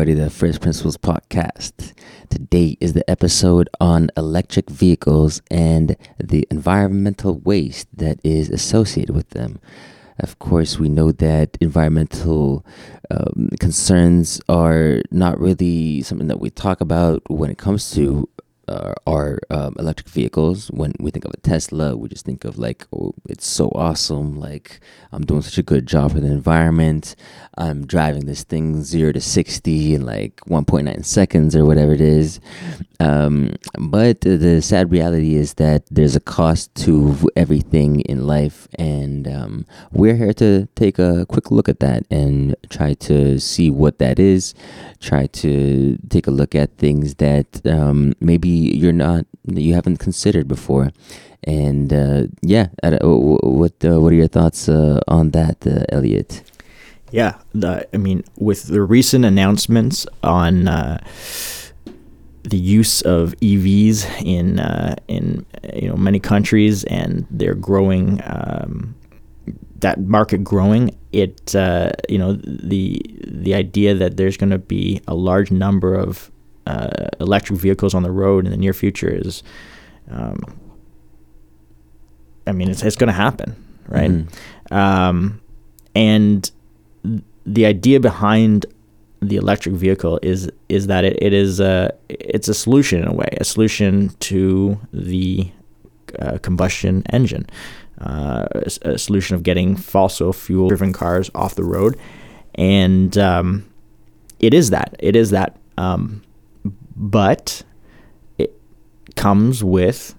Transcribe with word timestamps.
everybody, 0.00 0.18
the 0.18 0.30
First 0.30 0.62
Principles 0.62 0.96
Podcast. 0.96 1.92
Today 2.30 2.74
is 2.80 2.94
the 2.94 3.08
episode 3.10 3.68
on 3.82 4.08
electric 4.16 4.70
vehicles 4.70 5.42
and 5.50 5.94
the 6.16 6.48
environmental 6.50 7.38
waste 7.40 7.86
that 7.94 8.18
is 8.24 8.48
associated 8.48 9.14
with 9.14 9.28
them. 9.30 9.60
Of 10.18 10.38
course, 10.38 10.78
we 10.78 10.88
know 10.88 11.12
that 11.12 11.58
environmental 11.60 12.64
um, 13.10 13.50
concerns 13.60 14.40
are 14.48 15.02
not 15.10 15.38
really 15.38 16.00
something 16.00 16.28
that 16.28 16.40
we 16.40 16.48
talk 16.48 16.80
about 16.80 17.20
when 17.28 17.50
it 17.50 17.58
comes 17.58 17.90
to 17.90 18.26
uh, 18.70 18.94
are 19.06 19.40
um, 19.50 19.74
electric 19.78 20.08
vehicles. 20.08 20.68
When 20.70 20.92
we 21.00 21.10
think 21.10 21.24
of 21.24 21.32
a 21.34 21.36
Tesla, 21.38 21.96
we 21.96 22.08
just 22.08 22.24
think 22.24 22.44
of 22.44 22.56
like, 22.56 22.86
oh, 22.92 23.12
it's 23.28 23.46
so 23.46 23.68
awesome. 23.74 24.38
Like, 24.38 24.80
I'm 25.12 25.26
doing 25.26 25.42
such 25.42 25.58
a 25.58 25.62
good 25.62 25.86
job 25.86 26.12
for 26.12 26.20
the 26.20 26.28
environment. 26.28 27.16
I'm 27.58 27.86
driving 27.86 28.26
this 28.26 28.44
thing 28.44 28.82
zero 28.82 29.12
to 29.12 29.20
60 29.20 29.94
in 29.94 30.06
like 30.06 30.36
1.9 30.46 31.04
seconds 31.04 31.56
or 31.56 31.64
whatever 31.64 31.92
it 31.92 32.00
is. 32.00 32.40
Um, 33.00 33.54
but 33.78 34.20
the 34.20 34.60
sad 34.62 34.92
reality 34.92 35.34
is 35.34 35.54
that 35.54 35.84
there's 35.90 36.14
a 36.14 36.20
cost 36.20 36.74
to 36.86 37.16
everything 37.34 38.00
in 38.02 38.26
life. 38.26 38.68
And 38.78 39.26
um, 39.26 39.66
we're 39.90 40.16
here 40.16 40.34
to 40.34 40.66
take 40.76 40.98
a 40.98 41.26
quick 41.26 41.50
look 41.50 41.68
at 41.68 41.80
that 41.80 42.04
and 42.10 42.54
try 42.68 42.94
to 42.94 43.40
see 43.40 43.70
what 43.70 43.98
that 43.98 44.18
is. 44.18 44.54
Try 45.00 45.26
to 45.26 45.98
take 46.08 46.26
a 46.26 46.30
look 46.30 46.54
at 46.54 46.76
things 46.76 47.16
that 47.16 47.66
um, 47.66 48.12
maybe 48.20 48.59
you're 48.60 48.92
not 48.92 49.26
you 49.46 49.74
haven't 49.74 49.98
considered 49.98 50.48
before. 50.48 50.92
And 51.44 51.92
uh, 51.92 52.24
yeah, 52.42 52.68
what 52.82 53.72
uh, 53.84 54.00
what 54.00 54.12
are 54.12 54.16
your 54.16 54.28
thoughts 54.28 54.68
uh, 54.68 55.00
on 55.08 55.30
that, 55.30 55.66
uh, 55.66 55.84
Elliot? 55.88 56.42
Yeah, 57.12 57.38
the, 57.54 57.88
I 57.92 57.96
mean, 57.96 58.24
with 58.36 58.64
the 58.64 58.82
recent 58.82 59.24
announcements 59.24 60.06
on 60.22 60.68
uh, 60.68 61.02
the 62.42 62.58
use 62.58 63.02
of 63.02 63.34
EVs 63.40 64.22
in 64.24 64.60
uh, 64.60 64.96
in 65.08 65.46
you 65.74 65.88
know 65.88 65.96
many 65.96 66.20
countries, 66.20 66.84
and 66.84 67.26
they're 67.30 67.54
growing. 67.54 68.20
Um, 68.24 68.94
that 69.78 69.98
market 69.98 70.44
growing, 70.44 70.94
it 71.10 71.54
you 72.06 72.18
know 72.18 72.34
the 72.34 73.00
the 73.26 73.54
idea 73.54 73.94
that 73.94 74.18
there's 74.18 74.36
going 74.36 74.50
to 74.50 74.58
be 74.58 75.00
a 75.08 75.14
large 75.14 75.50
number 75.50 75.94
of 75.94 76.30
uh, 76.66 77.08
electric 77.20 77.58
vehicles 77.58 77.94
on 77.94 78.02
the 78.02 78.10
road 78.10 78.44
in 78.44 78.50
the 78.50 78.56
near 78.56 78.72
future 78.72 79.08
is, 79.08 79.42
um, 80.10 80.38
I 82.46 82.52
mean, 82.52 82.70
it's 82.70 82.82
it's 82.82 82.96
going 82.96 83.08
to 83.08 83.12
happen, 83.12 83.56
right? 83.88 84.10
Mm-hmm. 84.10 84.74
Um, 84.74 85.40
and 85.94 86.50
the 87.46 87.66
idea 87.66 88.00
behind 88.00 88.66
the 89.20 89.36
electric 89.36 89.74
vehicle 89.74 90.18
is 90.22 90.50
is 90.68 90.86
that 90.86 91.04
it, 91.04 91.22
it 91.22 91.32
is 91.32 91.60
a 91.60 91.92
it's 92.08 92.48
a 92.48 92.54
solution 92.54 93.02
in 93.02 93.08
a 93.08 93.12
way, 93.12 93.28
a 93.38 93.44
solution 93.44 94.10
to 94.20 94.78
the 94.92 95.50
uh, 96.18 96.38
combustion 96.38 97.02
engine, 97.10 97.46
uh, 98.00 98.46
a, 98.52 98.70
a, 98.82 98.98
solution 98.98 99.36
of 99.36 99.42
getting 99.42 99.76
fossil 99.76 100.32
fuel 100.32 100.68
driven 100.68 100.92
cars 100.92 101.30
off 101.34 101.54
the 101.54 101.64
road, 101.64 101.98
and 102.54 103.16
um, 103.18 103.66
it 104.38 104.54
is 104.54 104.70
that 104.70 104.96
it 104.98 105.14
is 105.14 105.30
that, 105.30 105.56
um, 105.76 106.22
but 107.00 107.62
it 108.38 108.54
comes 109.16 109.64
with 109.64 110.14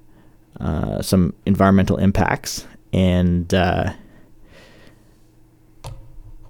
uh, 0.60 1.02
some 1.02 1.34
environmental 1.46 1.98
impacts 1.98 2.68
and 2.92 3.54
uh, 3.54 3.94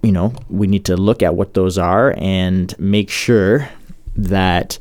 you 0.02 0.10
know, 0.10 0.32
we 0.50 0.66
need 0.66 0.84
to 0.86 0.96
look 0.96 1.22
at 1.22 1.34
what 1.34 1.54
those 1.54 1.78
are 1.78 2.14
and 2.18 2.76
make 2.78 3.08
sure 3.08 3.68
that 4.16 4.78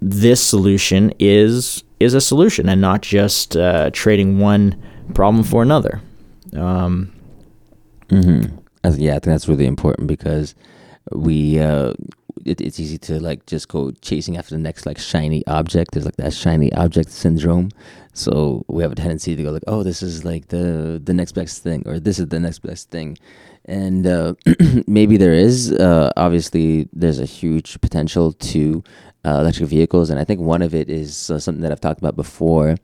this 0.00 0.42
solution 0.42 1.12
is 1.18 1.82
is 1.98 2.14
a 2.14 2.20
solution 2.20 2.68
and 2.68 2.80
not 2.80 3.02
just 3.02 3.56
uh, 3.56 3.90
trading 3.92 4.38
one 4.38 4.80
problem 5.14 5.42
for 5.42 5.62
another. 5.62 6.00
Um, 6.54 7.12
mm-hmm. 8.08 8.56
Yeah, 8.84 9.12
I 9.12 9.14
think 9.14 9.24
that's 9.24 9.48
really 9.48 9.66
important 9.66 10.06
because 10.06 10.54
we 11.12 11.58
uh, 11.58 11.94
it, 12.44 12.60
it's 12.60 12.78
easy 12.78 12.98
to 12.98 13.20
like 13.20 13.46
just 13.46 13.68
go 13.68 13.90
chasing 14.00 14.36
after 14.36 14.54
the 14.54 14.60
next 14.60 14.86
like 14.86 14.98
shiny 14.98 15.46
object. 15.46 15.92
There's 15.92 16.04
like 16.04 16.16
that 16.16 16.32
shiny 16.32 16.72
object 16.72 17.10
syndrome. 17.10 17.70
So 18.12 18.64
we 18.68 18.82
have 18.82 18.92
a 18.92 18.94
tendency 18.94 19.34
to 19.34 19.42
go 19.42 19.50
like, 19.50 19.64
oh, 19.66 19.82
this 19.82 20.02
is 20.02 20.24
like 20.24 20.48
the 20.48 21.00
the 21.02 21.14
next 21.14 21.32
best 21.32 21.62
thing, 21.62 21.82
or 21.86 21.98
this 21.98 22.18
is 22.18 22.28
the 22.28 22.40
next 22.40 22.60
best 22.60 22.90
thing, 22.90 23.18
and 23.64 24.06
uh, 24.06 24.34
maybe 24.86 25.16
there 25.16 25.32
is. 25.32 25.72
Uh, 25.72 26.12
obviously, 26.16 26.88
there's 26.92 27.18
a 27.18 27.24
huge 27.24 27.80
potential 27.80 28.32
to 28.32 28.84
uh, 29.24 29.38
electric 29.40 29.68
vehicles, 29.68 30.10
and 30.10 30.20
I 30.20 30.24
think 30.24 30.40
one 30.40 30.62
of 30.62 30.74
it 30.74 30.88
is 30.88 31.30
uh, 31.30 31.38
something 31.38 31.62
that 31.62 31.72
I've 31.72 31.80
talked 31.80 32.00
about 32.00 32.14
before. 32.14 32.76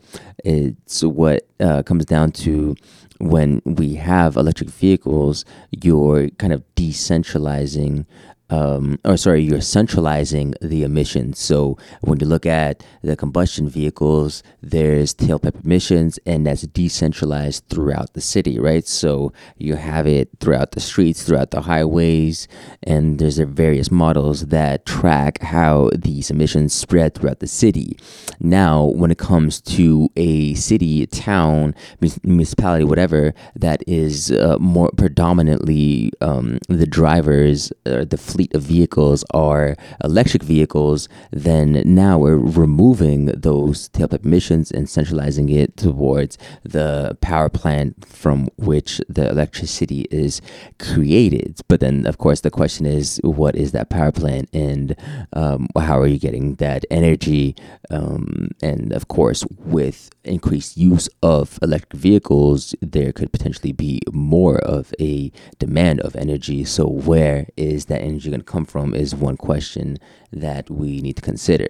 It's 0.44 1.02
what 1.04 1.46
uh, 1.60 1.82
comes 1.82 2.06
down 2.06 2.32
to 2.32 2.74
when 3.20 3.60
we 3.66 3.94
have 3.94 4.36
electric 4.36 4.70
vehicles, 4.70 5.44
you're 5.70 6.30
kind 6.30 6.52
of 6.54 6.64
decentralizing 6.74 8.06
um, 8.50 8.98
or 9.04 9.16
sorry, 9.16 9.42
you're 9.42 9.60
centralizing 9.60 10.54
the 10.60 10.82
emissions. 10.82 11.38
So 11.38 11.78
when 12.00 12.18
you 12.20 12.26
look 12.26 12.46
at 12.46 12.82
the 13.02 13.16
combustion 13.16 13.68
vehicles, 13.68 14.42
there's 14.60 15.14
tailpipe 15.14 15.64
emissions, 15.64 16.18
and 16.26 16.46
that's 16.46 16.62
decentralized 16.62 17.64
throughout 17.68 18.14
the 18.14 18.20
city, 18.20 18.58
right? 18.58 18.86
So 18.86 19.32
you 19.56 19.76
have 19.76 20.06
it 20.06 20.28
throughout 20.40 20.72
the 20.72 20.80
streets, 20.80 21.22
throughout 21.22 21.52
the 21.52 21.62
highways, 21.62 22.48
and 22.82 23.18
there's 23.18 23.38
various 23.38 23.90
models 23.90 24.46
that 24.46 24.84
track 24.84 25.40
how 25.42 25.90
these 25.94 26.30
emissions 26.30 26.74
spread 26.74 27.14
throughout 27.14 27.40
the 27.40 27.46
city. 27.46 27.96
Now, 28.40 28.84
when 28.84 29.10
it 29.10 29.18
comes 29.18 29.60
to 29.62 30.08
a 30.16 30.54
city, 30.54 31.06
town, 31.06 31.74
municipality, 32.22 32.84
whatever, 32.84 33.34
that 33.54 33.82
is 33.86 34.32
uh, 34.32 34.56
more 34.58 34.90
predominantly 34.96 36.12
um, 36.20 36.58
the 36.68 36.86
drivers, 36.86 37.72
uh, 37.86 38.04
the 38.04 38.16
fleet 38.16 38.39
fleet 38.40 38.54
of 38.54 38.62
vehicles 38.62 39.22
are 39.34 39.76
electric 40.02 40.42
vehicles, 40.42 41.10
then 41.30 41.82
now 41.84 42.16
we're 42.16 42.38
removing 42.38 43.26
those 43.26 43.90
tailpipe 43.90 44.24
emissions 44.24 44.70
and 44.70 44.88
centralizing 44.88 45.50
it 45.50 45.76
towards 45.76 46.38
the 46.62 47.18
power 47.20 47.50
plant 47.50 48.06
from 48.06 48.48
which 48.56 48.98
the 49.10 49.28
electricity 49.28 50.06
is 50.10 50.40
created. 50.78 51.60
But 51.68 51.80
then, 51.80 52.06
of 52.06 52.16
course, 52.16 52.40
the 52.40 52.50
question 52.50 52.86
is, 52.86 53.20
what 53.22 53.54
is 53.56 53.72
that 53.72 53.90
power 53.90 54.12
plant 54.12 54.48
and 54.54 54.96
um, 55.34 55.68
how 55.76 56.00
are 56.00 56.06
you 56.06 56.18
getting 56.18 56.54
that 56.54 56.86
energy? 56.90 57.54
Um, 57.90 58.52
and 58.62 58.90
of 58.94 59.08
course, 59.08 59.44
with 59.58 60.08
increased 60.24 60.76
use 60.76 61.08
of 61.22 61.58
electric 61.60 62.00
vehicles, 62.00 62.74
there 62.80 63.12
could 63.12 63.32
potentially 63.32 63.72
be 63.72 64.00
more 64.12 64.58
of 64.58 64.94
a 64.98 65.30
demand 65.58 66.00
of 66.00 66.16
energy. 66.16 66.64
So, 66.64 66.86
where 66.88 67.46
is 67.56 67.86
that 67.86 68.00
energy 68.00 68.29
going 68.30 68.40
to 68.40 68.46
come 68.46 68.64
from? 68.64 68.94
Is 68.94 69.14
one 69.14 69.36
question 69.36 69.98
that 70.32 70.70
we 70.70 71.00
need 71.00 71.16
to 71.16 71.22
consider. 71.22 71.68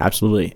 Absolutely. 0.00 0.54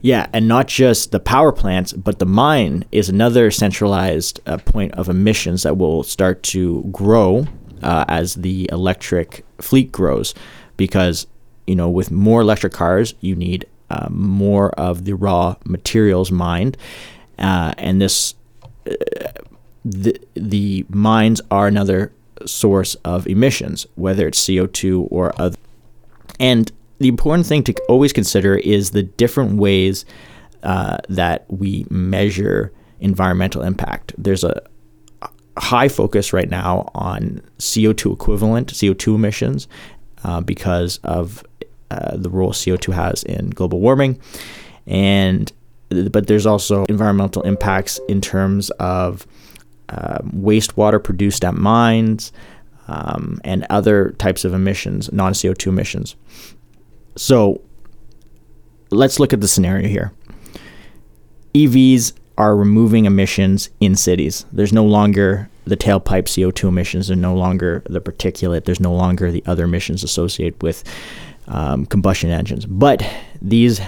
Yeah, 0.00 0.26
and 0.34 0.46
not 0.46 0.68
just 0.68 1.12
the 1.12 1.20
power 1.20 1.50
plants, 1.50 1.94
but 1.94 2.18
the 2.18 2.26
mine 2.26 2.84
is 2.92 3.08
another 3.08 3.50
centralized 3.50 4.38
uh, 4.44 4.58
point 4.58 4.92
of 4.92 5.08
emissions 5.08 5.62
that 5.62 5.78
will 5.78 6.02
start 6.02 6.42
to 6.42 6.82
grow 6.92 7.46
uh, 7.82 8.04
as 8.06 8.34
the 8.34 8.68
electric 8.70 9.46
fleet 9.62 9.90
grows, 9.92 10.34
because 10.76 11.26
you 11.66 11.74
know 11.74 11.88
with 11.88 12.10
more 12.10 12.42
electric 12.42 12.74
cars, 12.74 13.14
you 13.20 13.34
need 13.34 13.66
uh, 13.88 14.08
more 14.10 14.70
of 14.72 15.06
the 15.06 15.14
raw 15.14 15.56
materials 15.64 16.30
mined, 16.30 16.76
uh, 17.38 17.72
and 17.78 18.02
this 18.02 18.34
uh, 18.86 18.94
the 19.86 20.20
the 20.34 20.84
mines 20.90 21.40
are 21.50 21.66
another 21.66 22.12
source 22.46 22.94
of 23.04 23.26
emissions, 23.26 23.86
whether 23.94 24.26
it's 24.28 24.46
CO 24.46 24.66
two 24.66 25.02
or 25.10 25.32
other. 25.40 25.56
And 26.40 26.70
the 26.98 27.08
important 27.08 27.46
thing 27.46 27.62
to 27.64 27.74
always 27.88 28.12
consider 28.12 28.56
is 28.56 28.90
the 28.90 29.02
different 29.02 29.58
ways 29.58 30.04
uh, 30.62 30.98
that 31.08 31.44
we 31.48 31.86
measure 31.90 32.72
environmental 33.00 33.62
impact. 33.62 34.14
There's 34.16 34.44
a 34.44 34.62
high 35.56 35.88
focus 35.88 36.32
right 36.32 36.48
now 36.48 36.90
on 36.94 37.42
CO2 37.58 38.12
equivalent, 38.12 38.72
CO2 38.72 39.14
emissions, 39.14 39.68
uh, 40.24 40.40
because 40.40 40.98
of 41.04 41.44
uh, 41.90 42.16
the 42.16 42.30
role 42.30 42.52
CO2 42.52 42.92
has 42.92 43.22
in 43.24 43.50
global 43.50 43.80
warming. 43.80 44.18
And 44.86 45.52
but 46.10 46.26
there's 46.26 46.46
also 46.46 46.84
environmental 46.86 47.42
impacts 47.42 48.00
in 48.08 48.20
terms 48.20 48.70
of 48.70 49.26
um, 49.88 50.32
wastewater 50.34 51.02
produced 51.02 51.44
at 51.44 51.54
mines 51.54 52.32
um, 52.88 53.40
and 53.44 53.66
other 53.70 54.10
types 54.18 54.44
of 54.44 54.54
emissions, 54.54 55.12
non 55.12 55.32
CO2 55.32 55.68
emissions. 55.68 56.16
So 57.16 57.60
let's 58.90 59.20
look 59.20 59.32
at 59.32 59.40
the 59.40 59.48
scenario 59.48 59.88
here. 59.88 60.12
EVs 61.54 62.12
are 62.36 62.56
removing 62.56 63.04
emissions 63.04 63.70
in 63.80 63.94
cities. 63.94 64.44
There's 64.52 64.72
no 64.72 64.84
longer 64.84 65.48
the 65.66 65.76
tailpipe 65.76 66.24
CO2 66.24 66.68
emissions 66.68 67.08
there's 67.08 67.18
no 67.18 67.34
longer 67.34 67.82
the 67.88 68.00
particulate. 68.00 68.64
There's 68.64 68.80
no 68.80 68.92
longer 68.92 69.30
the 69.30 69.42
other 69.46 69.64
emissions 69.64 70.04
associated 70.04 70.62
with 70.62 70.84
um, 71.46 71.86
combustion 71.86 72.30
engines. 72.30 72.66
But 72.66 73.08
these 73.40 73.80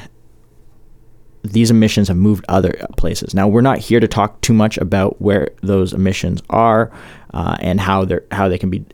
these 1.52 1.70
emissions 1.70 2.08
have 2.08 2.16
moved 2.16 2.44
other 2.48 2.72
places. 2.96 3.34
Now 3.34 3.48
we're 3.48 3.60
not 3.60 3.78
here 3.78 4.00
to 4.00 4.08
talk 4.08 4.40
too 4.40 4.52
much 4.52 4.78
about 4.78 5.20
where 5.20 5.50
those 5.62 5.93
emissions 5.93 6.43
are 6.50 6.93
uh, 7.34 7.56
and 7.60 7.81
how 7.81 8.04
they 8.04 8.19
how 8.32 8.48
they 8.48 8.58
can 8.58 8.70
be 8.70 8.84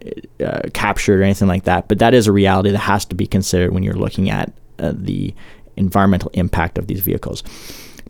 uh, 0.44 0.62
captured 0.74 1.20
or 1.20 1.22
anything 1.22 1.48
like 1.48 1.64
that. 1.64 1.88
But 1.88 1.98
that 1.98 2.14
is 2.14 2.26
a 2.26 2.32
reality 2.32 2.70
that 2.70 2.78
has 2.78 3.04
to 3.06 3.14
be 3.14 3.26
considered 3.26 3.72
when 3.72 3.82
you're 3.82 3.94
looking 3.94 4.30
at 4.30 4.52
uh, 4.78 4.92
the 4.94 5.34
environmental 5.76 6.30
impact 6.34 6.78
of 6.78 6.86
these 6.86 7.00
vehicles. 7.00 7.42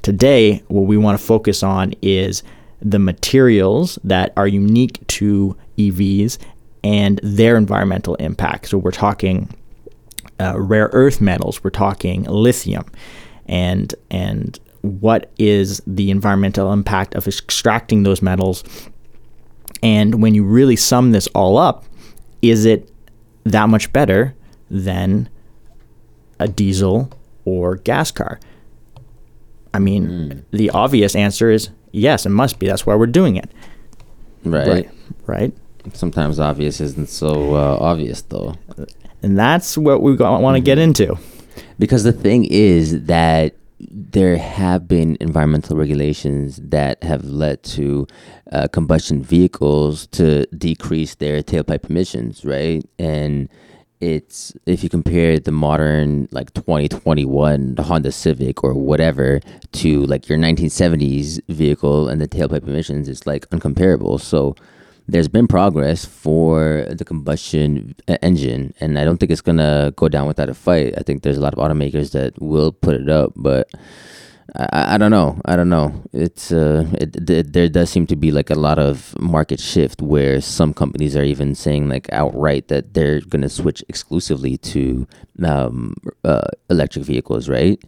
Today, 0.03 0.63
what 0.69 0.83
we 0.83 0.97
want 0.97 1.19
to 1.19 1.25
focus 1.25 1.63
on 1.63 1.95
is 2.03 2.43
the 2.81 2.99
materials 2.99 3.99
that 4.03 4.33
are 4.37 4.49
unique 4.49 5.07
to 5.07 5.57
EVs 5.79 6.39
and 6.83 7.21
their 7.23 7.57
environmental 7.57 8.17
impact. 8.17 8.69
So 8.69 8.79
we're 8.79 8.91
talking 8.91 9.55
uh, 10.41 10.59
rare 10.59 10.91
earth 10.93 11.21
metals, 11.21 11.63
we're 11.63 11.71
talking 11.71 12.25
lithium, 12.25 12.85
and 13.53 13.95
and 14.11 14.59
what 14.81 15.31
is 15.39 15.81
the 15.87 16.11
environmental 16.11 16.73
impact 16.73 17.15
of 17.15 17.29
extracting 17.29 18.03
those 18.03 18.23
metals? 18.23 18.65
And 19.83 20.23
when 20.23 20.35
you 20.35 20.43
really 20.43 20.75
sum 20.75 21.13
this 21.13 21.29
all 21.29 21.59
up, 21.59 21.85
is 22.41 22.65
it 22.65 22.91
that 23.45 23.69
much 23.69 23.93
better 23.93 24.35
than 24.71 25.29
a 26.41 26.49
diesel 26.49 27.13
or 27.45 27.77
gas 27.77 28.11
car? 28.11 28.41
I 29.75 29.79
mean, 29.79 30.09
mm. 30.09 30.45
the 30.51 30.71
obvious 30.71 31.15
answer 31.15 31.51
is 31.51 31.71
yes, 31.93 32.25
it 32.27 32.31
must 32.31 32.59
be. 32.59 32.67
That's 32.67 32.87
why 32.87 32.95
we're 32.95 33.07
doing 33.07 33.37
it. 33.37 33.51
Right. 34.45 34.67
Right. 34.67 34.91
right? 35.27 35.55
Sometimes 35.93 36.41
obvious 36.41 36.81
isn't 36.81 37.09
so 37.09 37.55
uh, 37.55 37.77
obvious, 37.81 38.23
though. 38.23 38.55
And 39.23 39.39
that's 39.39 39.77
what 39.77 40.01
we 40.01 40.17
want 40.17 40.57
to 40.57 40.61
get 40.61 40.79
mm-hmm. 40.79 40.83
into. 40.83 41.19
Because 41.79 42.05
the 42.05 42.13
thing 42.13 42.45
is 42.45 43.05
that 43.05 43.57
there 43.91 44.37
have 44.37 44.87
been 44.87 45.17
environmental 45.21 45.77
regulations 45.77 46.61
that 46.63 47.03
have 47.03 47.25
led 47.25 47.63
to 47.65 48.07
uh, 48.53 48.69
combustion 48.69 49.23
vehicles 49.23 50.07
to 50.09 50.47
decrease 50.47 51.17
their 51.17 51.43
tailpipe 51.43 51.91
emissions, 51.91 52.45
right? 52.45 52.85
And 52.99 53.49
it's 54.01 54.53
if 54.67 54.83
you 54.83 54.89
compare 54.89 55.39
the 55.39 55.53
modern 55.53 56.29
like 56.33 56.53
2021 56.55 57.77
Honda 57.79 58.11
Civic 58.11 58.65
or 58.65 58.75
whatever 58.75 59.41
to 59.73 60.05
like 60.07 60.29
your 60.29 60.39
1970s 60.39 61.41
vehicle 61.49 62.09
and 62.09 62.21
the 62.21 62.29
tailpipe 62.29 62.67
emissions, 62.67 63.09
it's 63.09 63.27
like 63.27 63.49
uncomparable. 63.51 64.21
So 64.21 64.57
there's 65.09 65.29
been 65.29 65.47
progress 65.47 66.05
for 66.05 66.87
the 66.91 67.05
combustion 67.05 67.95
engine, 68.23 68.75
and 68.81 68.99
I 68.99 69.05
don't 69.05 69.19
think 69.19 69.31
it's 69.33 69.41
gonna 69.41 69.93
go 69.97 70.09
down 70.09 70.27
without 70.27 70.49
a 70.49 70.55
fight. 70.55 70.95
I 70.97 71.03
think 71.03 71.23
there's 71.23 71.39
a 71.39 71.41
lot 71.41 71.55
of 71.55 71.59
automakers 71.59 72.13
that 72.13 72.41
will 72.41 72.73
put 72.73 72.95
it 72.95 73.09
up, 73.09 73.33
but 73.37 73.69
I, 74.55 74.95
I 74.95 74.99
don't 74.99 75.11
know. 75.11 75.41
I 75.45 75.57
don't 75.57 75.69
know. 75.69 76.03
It's 76.13 76.53
uh, 76.53 76.87
it, 76.95 77.31
it, 77.31 77.53
there 77.53 77.69
does 77.69 77.91
seem 77.91 78.07
to 78.09 78.17
be 78.17 78.31
like 78.31 78.51
a 78.51 78.55
lot 78.55 78.79
of 78.79 79.19
market 79.19 79.61
shift 79.61 80.03
where 80.03 80.41
some 80.41 80.75
companies 80.75 81.17
are 81.17 81.25
even 81.25 81.55
saying 81.55 81.89
like 81.89 82.13
outright 82.13 82.69
that 82.69 82.95
they're 82.95 83.21
gonna 83.21 83.49
switch 83.49 83.83
exclusively 83.89 84.57
to 84.59 85.07
um, 85.45 85.95
uh, 86.25 86.49
electric 86.71 87.05
vehicles, 87.05 87.49
right? 87.49 87.83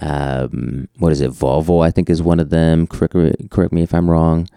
Um, 0.00 0.88
what 0.98 1.12
is 1.12 1.20
it? 1.20 1.30
Volvo, 1.30 1.84
I 1.84 1.90
think, 1.90 2.08
is 2.10 2.22
one 2.22 2.40
of 2.40 2.50
them. 2.50 2.86
Correct, 2.86 3.14
correct 3.50 3.72
me 3.72 3.82
if 3.82 3.94
I'm 3.94 4.10
wrong. 4.10 4.48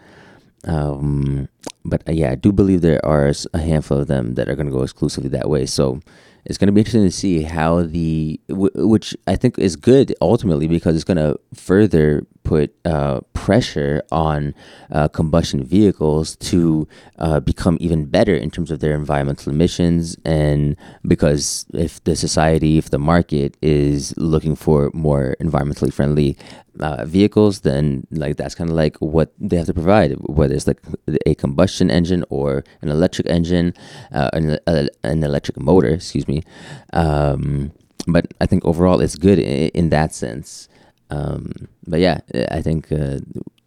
Um, 0.64 1.48
but 1.84 2.08
uh, 2.08 2.12
yeah, 2.12 2.32
I 2.32 2.34
do 2.34 2.52
believe 2.52 2.80
there 2.80 3.04
are 3.04 3.32
a 3.52 3.58
handful 3.58 3.98
of 3.98 4.06
them 4.06 4.34
that 4.34 4.48
are 4.48 4.54
going 4.54 4.66
to 4.66 4.72
go 4.72 4.82
exclusively 4.82 5.28
that 5.30 5.48
way. 5.48 5.66
So 5.66 6.00
it's 6.44 6.58
going 6.58 6.66
to 6.66 6.72
be 6.72 6.80
interesting 6.80 7.04
to 7.04 7.10
see 7.10 7.42
how 7.42 7.82
the 7.82 8.40
which 8.48 9.16
I 9.26 9.36
think 9.36 9.58
is 9.58 9.76
good 9.76 10.14
ultimately 10.20 10.68
because 10.68 10.94
it's 10.94 11.04
going 11.04 11.16
to 11.16 11.38
further 11.54 12.26
put 12.44 12.74
uh, 12.84 13.20
pressure 13.32 14.02
on 14.10 14.54
uh, 14.90 15.08
combustion 15.08 15.64
vehicles 15.64 16.36
to 16.36 16.88
uh, 17.18 17.40
become 17.40 17.76
even 17.80 18.04
better 18.04 18.34
in 18.34 18.50
terms 18.50 18.70
of 18.70 18.80
their 18.80 18.94
environmental 18.94 19.52
emissions 19.52 20.16
and 20.24 20.76
because 21.06 21.66
if 21.74 22.02
the 22.04 22.16
society 22.16 22.78
if 22.78 22.90
the 22.90 22.98
market 22.98 23.56
is 23.62 24.14
looking 24.16 24.56
for 24.56 24.90
more 24.92 25.36
environmentally 25.40 25.92
friendly 25.92 26.36
uh, 26.80 27.04
vehicles, 27.04 27.60
then 27.60 28.06
like 28.10 28.36
that's 28.36 28.54
kind 28.54 28.70
of 28.70 28.76
like 28.76 28.96
what 28.98 29.32
they 29.38 29.56
have 29.56 29.66
to 29.66 29.74
provide, 29.74 30.12
whether 30.20 30.54
it's 30.54 30.66
like 30.66 30.80
a 31.26 31.34
combustion 31.34 31.90
engine 31.90 32.24
or 32.30 32.64
an 32.80 32.88
electric 32.88 33.26
engine, 33.28 33.74
uh, 34.12 34.30
an, 34.32 34.58
a, 34.66 34.88
an 35.02 35.22
electric 35.22 35.58
motor, 35.60 35.88
excuse 35.88 36.26
me. 36.26 36.42
Um, 36.92 37.72
but 38.06 38.32
I 38.40 38.46
think 38.46 38.64
overall 38.64 39.00
it's 39.00 39.16
good 39.16 39.38
in, 39.38 39.68
in 39.68 39.88
that 39.90 40.14
sense. 40.14 40.68
Um, 41.10 41.68
but 41.86 42.00
yeah, 42.00 42.20
I 42.50 42.62
think. 42.62 42.90
Uh, 42.90 43.18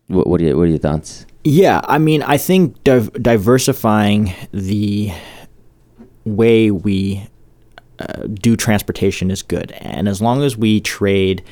what, 0.07 0.27
what, 0.27 0.41
are 0.41 0.43
your, 0.43 0.57
what 0.57 0.63
are 0.63 0.67
your 0.67 0.77
thoughts? 0.77 1.25
Yeah, 1.43 1.81
I 1.83 1.97
mean, 1.97 2.21
I 2.23 2.37
think 2.37 2.83
div- 2.83 3.13
diversifying 3.13 4.33
the 4.51 5.11
way 6.25 6.71
we 6.71 7.27
uh, 7.99 8.23
do 8.27 8.55
transportation 8.55 9.31
is 9.31 9.41
good, 9.41 9.71
and 9.73 10.07
as 10.07 10.21
long 10.21 10.43
as 10.43 10.57
we 10.57 10.81
trade 10.81 11.43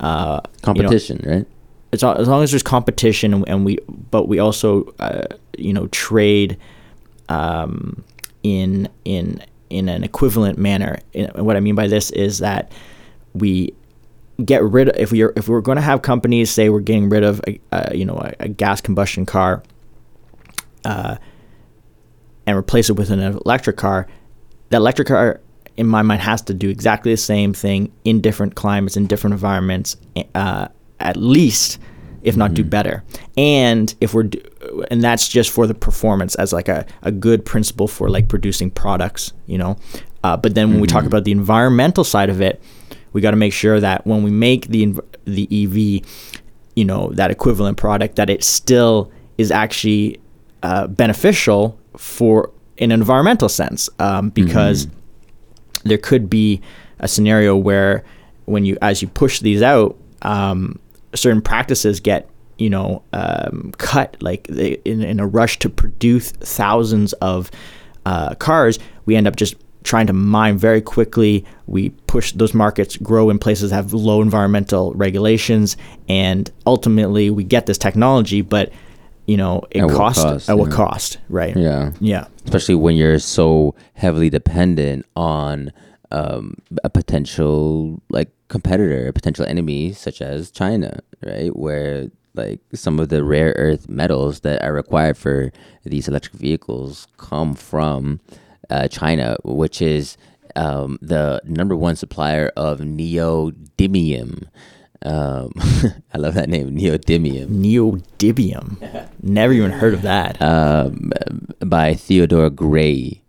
uh, 0.00 0.40
competition, 0.62 1.20
you 1.22 1.28
know, 1.28 1.36
right? 1.38 1.46
It's 1.92 2.02
as 2.02 2.28
long 2.28 2.42
as 2.42 2.50
there's 2.50 2.62
competition, 2.62 3.32
and, 3.32 3.48
and 3.48 3.64
we, 3.64 3.78
but 4.10 4.28
we 4.28 4.38
also, 4.38 4.92
uh, 4.98 5.24
you 5.56 5.72
know, 5.72 5.86
trade 5.88 6.58
um, 7.28 8.04
in 8.42 8.88
in 9.04 9.42
in 9.70 9.88
an 9.88 10.04
equivalent 10.04 10.58
manner. 10.58 10.98
And 11.14 11.32
what 11.34 11.56
I 11.56 11.60
mean 11.60 11.74
by 11.74 11.86
this 11.86 12.10
is 12.10 12.38
that 12.38 12.72
we 13.34 13.72
get 14.44 14.62
rid 14.62 14.88
of 14.88 14.96
if 14.96 15.12
we 15.12 15.22
are 15.22 15.32
if 15.36 15.48
we're 15.48 15.60
going 15.60 15.76
to 15.76 15.82
have 15.82 16.02
companies 16.02 16.50
say 16.50 16.68
we're 16.68 16.80
getting 16.80 17.08
rid 17.08 17.22
of 17.22 17.40
a, 17.46 17.58
a 17.72 17.96
you 17.96 18.04
know 18.04 18.16
a, 18.16 18.34
a, 18.40 18.48
gas 18.48 18.80
combustion 18.80 19.24
car 19.24 19.62
uh, 20.84 21.16
and 22.46 22.56
replace 22.56 22.90
it 22.90 22.94
with 22.94 23.10
an 23.10 23.20
electric 23.20 23.76
car, 23.76 24.06
that 24.70 24.76
electric 24.76 25.08
car 25.08 25.40
in 25.76 25.86
my 25.86 26.02
mind, 26.02 26.22
has 26.22 26.42
to 26.42 26.54
do 26.54 26.68
exactly 26.68 27.12
the 27.12 27.16
same 27.16 27.52
thing 27.52 27.92
in 28.04 28.20
different 28.20 28.54
climates, 28.54 28.96
in 28.96 29.06
different 29.06 29.34
environments, 29.34 29.96
uh, 30.34 30.68
at 31.00 31.16
least, 31.16 31.78
if 32.22 32.36
not 32.36 32.48
mm-hmm. 32.48 32.54
do 32.54 32.64
better. 32.64 33.04
And 33.36 33.94
if 34.00 34.14
we're, 34.14 34.24
do, 34.24 34.40
and 34.90 35.02
that's 35.02 35.28
just 35.28 35.50
for 35.50 35.66
the 35.66 35.74
performance 35.74 36.34
as 36.36 36.52
like 36.52 36.68
a, 36.68 36.86
a 37.02 37.12
good 37.12 37.44
principle 37.44 37.88
for 37.88 38.08
like 38.08 38.28
producing 38.28 38.70
products, 38.70 39.32
you 39.46 39.58
know. 39.58 39.76
Uh, 40.24 40.36
but 40.36 40.54
then 40.54 40.68
when 40.68 40.76
mm-hmm. 40.76 40.82
we 40.82 40.86
talk 40.88 41.00
mm-hmm. 41.00 41.08
about 41.08 41.24
the 41.24 41.32
environmental 41.32 42.04
side 42.04 42.30
of 42.30 42.40
it, 42.40 42.62
we 43.16 43.20
got 43.22 43.32
to 43.32 43.36
make 43.36 43.52
sure 43.52 43.80
that 43.80 44.06
when 44.06 44.22
we 44.22 44.30
make 44.30 44.68
the 44.68 45.00
the 45.24 45.48
EV, 45.50 46.06
you 46.76 46.84
know, 46.84 47.10
that 47.14 47.30
equivalent 47.30 47.78
product, 47.78 48.16
that 48.16 48.30
it 48.30 48.44
still 48.44 49.10
is 49.38 49.50
actually 49.50 50.20
uh, 50.62 50.86
beneficial 50.86 51.78
for 51.96 52.52
in 52.76 52.92
an 52.92 53.00
environmental 53.00 53.48
sense, 53.48 53.88
um, 53.98 54.28
because. 54.30 54.86
Mm-hmm 54.86 54.96
there 55.88 55.98
could 55.98 56.28
be 56.28 56.60
a 56.98 57.08
scenario 57.08 57.56
where 57.56 58.04
when 58.44 58.64
you 58.64 58.76
as 58.82 59.02
you 59.02 59.08
push 59.08 59.40
these 59.40 59.62
out, 59.62 59.96
um, 60.22 60.78
certain 61.14 61.40
practices 61.40 62.00
get 62.00 62.28
you 62.58 62.70
know 62.70 63.02
um, 63.12 63.72
cut 63.78 64.16
like 64.20 64.48
in, 64.48 65.02
in 65.02 65.20
a 65.20 65.26
rush 65.26 65.58
to 65.58 65.68
produce 65.68 66.30
thousands 66.32 67.12
of 67.14 67.50
uh, 68.06 68.34
cars 68.36 68.78
we 69.04 69.16
end 69.16 69.26
up 69.26 69.36
just 69.36 69.56
trying 69.86 70.08
to 70.08 70.12
mine 70.12 70.58
very 70.58 70.82
quickly. 70.82 71.44
We 71.66 71.90
push 71.90 72.32
those 72.32 72.52
markets 72.52 72.96
grow 72.96 73.30
in 73.30 73.38
places 73.38 73.70
that 73.70 73.76
have 73.76 73.92
low 73.92 74.20
environmental 74.20 74.92
regulations 74.94 75.76
and 76.08 76.50
ultimately 76.66 77.30
we 77.30 77.44
get 77.44 77.66
this 77.66 77.78
technology 77.78 78.42
but 78.42 78.72
you 79.26 79.36
know 79.36 79.62
it 79.70 79.82
at 79.82 79.90
cost, 79.90 80.18
what 80.18 80.32
cost 80.32 80.48
at 80.48 80.56
yeah. 80.56 80.62
what 80.62 80.72
cost 80.72 81.18
right? 81.28 81.56
Yeah. 81.56 81.92
Yeah. 82.00 82.26
Especially 82.44 82.74
when 82.74 82.96
you're 82.96 83.20
so 83.20 83.74
heavily 83.94 84.28
dependent 84.28 85.06
on 85.14 85.72
um, 86.10 86.56
a 86.84 86.90
potential 86.90 88.02
like 88.10 88.30
competitor 88.48 89.08
a 89.08 89.12
potential 89.12 89.44
enemy 89.46 89.92
such 89.92 90.20
as 90.20 90.50
china 90.50 91.00
right? 91.24 91.56
Where 91.56 92.10
like 92.34 92.60
some 92.74 92.98
of 92.98 93.08
the 93.08 93.24
rare 93.24 93.54
earth 93.56 93.88
metals 93.88 94.40
that 94.40 94.62
are 94.62 94.72
required 94.72 95.16
for 95.16 95.52
these 95.84 96.06
electric 96.08 96.34
vehicles 96.34 97.06
come 97.16 97.54
from 97.54 98.20
uh, 98.70 98.88
china 98.88 99.36
which 99.44 99.80
is 99.82 100.16
um, 100.54 100.98
the 101.02 101.40
number 101.44 101.76
one 101.76 101.96
supplier 101.96 102.50
of 102.56 102.80
neodymium 102.80 104.48
um, 105.06 105.52
I 106.14 106.18
love 106.18 106.34
that 106.34 106.48
name, 106.48 106.76
neodymium. 106.76 107.48
Neodymium. 107.48 109.08
Never 109.22 109.52
even 109.52 109.70
heard 109.70 109.94
of 109.94 110.02
that. 110.02 110.40
Um, 110.40 111.12
by 111.60 111.94
Theodore 111.94 112.50
Gray, 112.50 113.22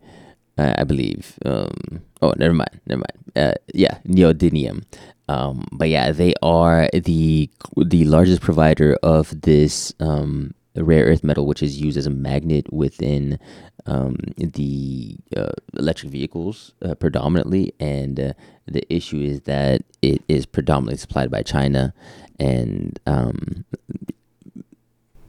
uh, 0.58 0.74
I 0.77 0.84
believe. 0.84 1.38
Um, 1.46 2.01
oh, 2.22 2.34
never 2.38 2.53
mind. 2.53 2.82
Never 2.88 3.01
mind. 3.01 3.32
Uh, 3.36 3.53
yeah, 3.74 4.00
neodymium. 4.08 4.86
Um, 5.29 5.67
but 5.72 5.89
yeah, 5.89 6.12
they 6.12 6.34
are 6.41 6.89
the 6.94 7.50
the 7.75 8.06
largest 8.06 8.41
provider 8.41 8.98
of 9.03 9.41
this 9.41 9.94
um, 10.00 10.53
a 10.77 10.84
rare 10.84 11.05
earth 11.05 11.24
metal, 11.24 11.46
which 11.46 11.63
is 11.63 11.81
used 11.81 11.98
as 11.98 12.05
a 12.05 12.12
magnet 12.12 12.72
within 12.72 13.39
um, 13.86 14.17
the 14.38 15.17
uh, 15.36 15.51
electric 15.77 16.12
vehicles 16.12 16.74
uh, 16.84 16.96
predominantly, 16.96 17.74
and 17.79 18.19
uh, 18.19 18.34
the 18.65 18.84
issue 18.93 19.19
is 19.19 19.41
that 19.41 19.81
it 20.01 20.22
is 20.27 20.46
predominantly 20.46 20.98
supplied 20.98 21.31
by 21.31 21.41
China, 21.41 21.93
and 22.39 23.00
um, 23.05 23.65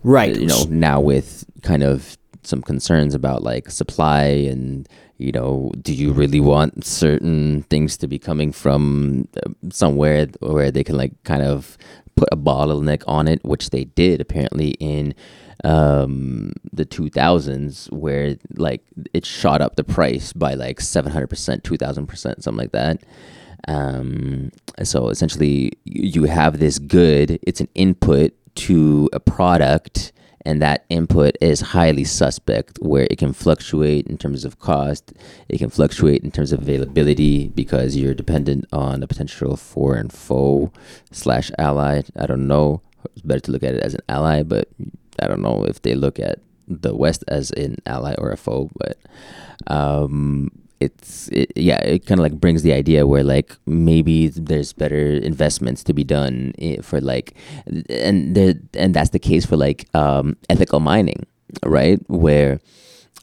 right, 0.03 0.39
you 0.39 0.47
know, 0.47 0.65
now 0.69 1.01
with 1.01 1.45
kind 1.63 1.83
of 1.83 2.17
some 2.43 2.63
concerns 2.63 3.15
about 3.15 3.43
like 3.43 3.71
supply 3.71 4.25
and 4.25 4.89
you 5.19 5.33
know, 5.33 5.73
do 5.83 5.93
you 5.93 6.13
really 6.13 6.39
want 6.39 6.85
certain 6.85 7.65
things 7.65 7.97
to 7.97 8.07
be 8.07 8.21
coming 8.21 8.53
from 8.53 9.27
uh, 9.45 9.51
somewhere 9.69 10.27
where 10.39 10.71
they 10.71 10.85
can 10.85 10.97
like 10.97 11.13
kind 11.25 11.43
of 11.43 11.77
put 12.19 12.29
a 12.33 12.37
bottleneck 12.37 13.05
on 13.07 13.29
it, 13.29 13.45
which 13.45 13.71
they 13.71 13.85
did 13.85 14.21
apparently 14.21 14.71
in 14.81 15.15
um, 15.63 16.53
the 16.73 16.85
2000s, 16.85 17.91
where 17.93 18.37
like 18.57 18.83
it 19.15 19.25
shot 19.25 19.61
up 19.61 19.77
the 19.77 19.85
price 19.85 20.33
by 20.33 20.55
like 20.55 20.81
700%, 20.81 21.29
2000%, 21.29 22.19
something 22.19 22.57
like 22.57 22.73
that. 22.73 23.05
Um, 23.69 24.51
so 24.83 25.11
essentially, 25.11 25.73
you 25.85 26.25
have 26.25 26.59
this 26.59 26.79
good, 26.79 27.39
it's 27.43 27.61
an 27.61 27.69
input 27.75 28.33
to 28.57 29.09
a 29.13 29.21
product 29.21 30.13
and 30.49 30.63
that 30.63 30.87
input 30.89 31.37
is 31.43 31.61
highly 31.61 32.05
suspect 32.05 32.79
where 32.81 33.07
it 33.11 33.19
can 33.19 33.35
fluctuate 33.35 34.07
in 34.07 34.17
terms 34.17 34.47
of 34.47 34.59
cost 34.59 35.13
it 35.51 35.59
can 35.59 35.69
fluctuate 35.69 36.25
in 36.25 36.31
terms 36.31 36.53
of 36.53 36.63
availability 36.63 37.49
because 37.49 37.95
you're 37.95 38.15
dependent 38.15 38.65
on 38.73 39.03
a 39.03 39.07
potential 39.07 39.57
foreign 39.57 40.09
foe 40.09 40.73
slash 41.13 41.51
ally. 41.59 42.01
I 42.19 42.25
don't 42.25 42.49
know. 42.49 42.81
It's 43.13 43.21
better 43.21 43.41
to 43.41 43.53
look 43.53 43.63
at 43.63 43.75
it 43.75 43.83
as 43.83 43.93
an 43.93 44.01
ally 44.09 44.43
but 44.43 44.69
i 45.21 45.29
don't 45.29 45.43
know 45.43 45.65
if 45.65 45.83
they 45.83 45.95
look 45.95 46.19
at 46.19 46.39
the 46.67 46.95
west 46.95 47.25
as 47.29 47.51
an 47.53 47.77
ally 47.87 48.15
or 48.19 48.31
a 48.31 48.37
foe 48.37 48.71
but 48.77 48.97
um, 49.67 50.51
it's 50.81 51.29
it, 51.29 51.53
yeah 51.57 51.79
it 51.79 52.07
kind 52.07 52.21
of 52.21 52.23
like 52.23 52.41
brings 52.41 52.63
the 52.63 52.73
idea 52.73 53.07
where 53.07 53.25
like 53.25 53.57
maybe 53.67 54.29
there's 54.29 54.73
better 54.73 55.15
investments 55.17 55.83
to 55.83 55.93
be 55.93 56.05
done 56.05 56.53
for 56.83 57.01
like 57.01 57.35
and 57.89 58.35
there 58.37 58.55
and 58.75 58.95
that's 58.95 59.11
the 59.11 59.19
case 59.19 59.45
for 59.45 59.57
like 59.57 59.89
um, 59.95 60.37
ethical 60.49 60.81
mining 60.81 61.27
right? 61.65 62.01
Where 62.09 62.61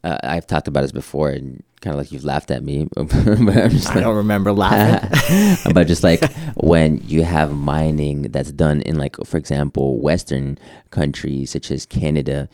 uh, 0.03 0.17
I've 0.23 0.47
talked 0.47 0.67
about 0.67 0.81
this 0.81 0.91
before 0.91 1.29
and 1.29 1.63
kind 1.81 1.93
of 1.93 1.99
like 1.99 2.11
you've 2.11 2.23
laughed 2.23 2.49
at 2.49 2.63
me 2.63 2.87
but 2.95 3.13
I'm 3.13 3.69
just 3.69 3.89
I 3.91 3.95
like, 3.95 4.03
don't 4.03 4.15
remember 4.15 4.51
laughing. 4.51 5.57
But 5.73 5.87
just 5.87 6.03
like 6.03 6.23
when 6.55 6.97
you 7.05 7.23
have 7.23 7.53
mining 7.53 8.23
that's 8.23 8.51
done 8.51 8.81
in 8.81 8.97
like 8.97 9.15
for 9.25 9.37
example 9.37 9.99
western 9.99 10.57
countries 10.89 11.51
such 11.51 11.69
as 11.71 11.85
Canada 11.85 12.49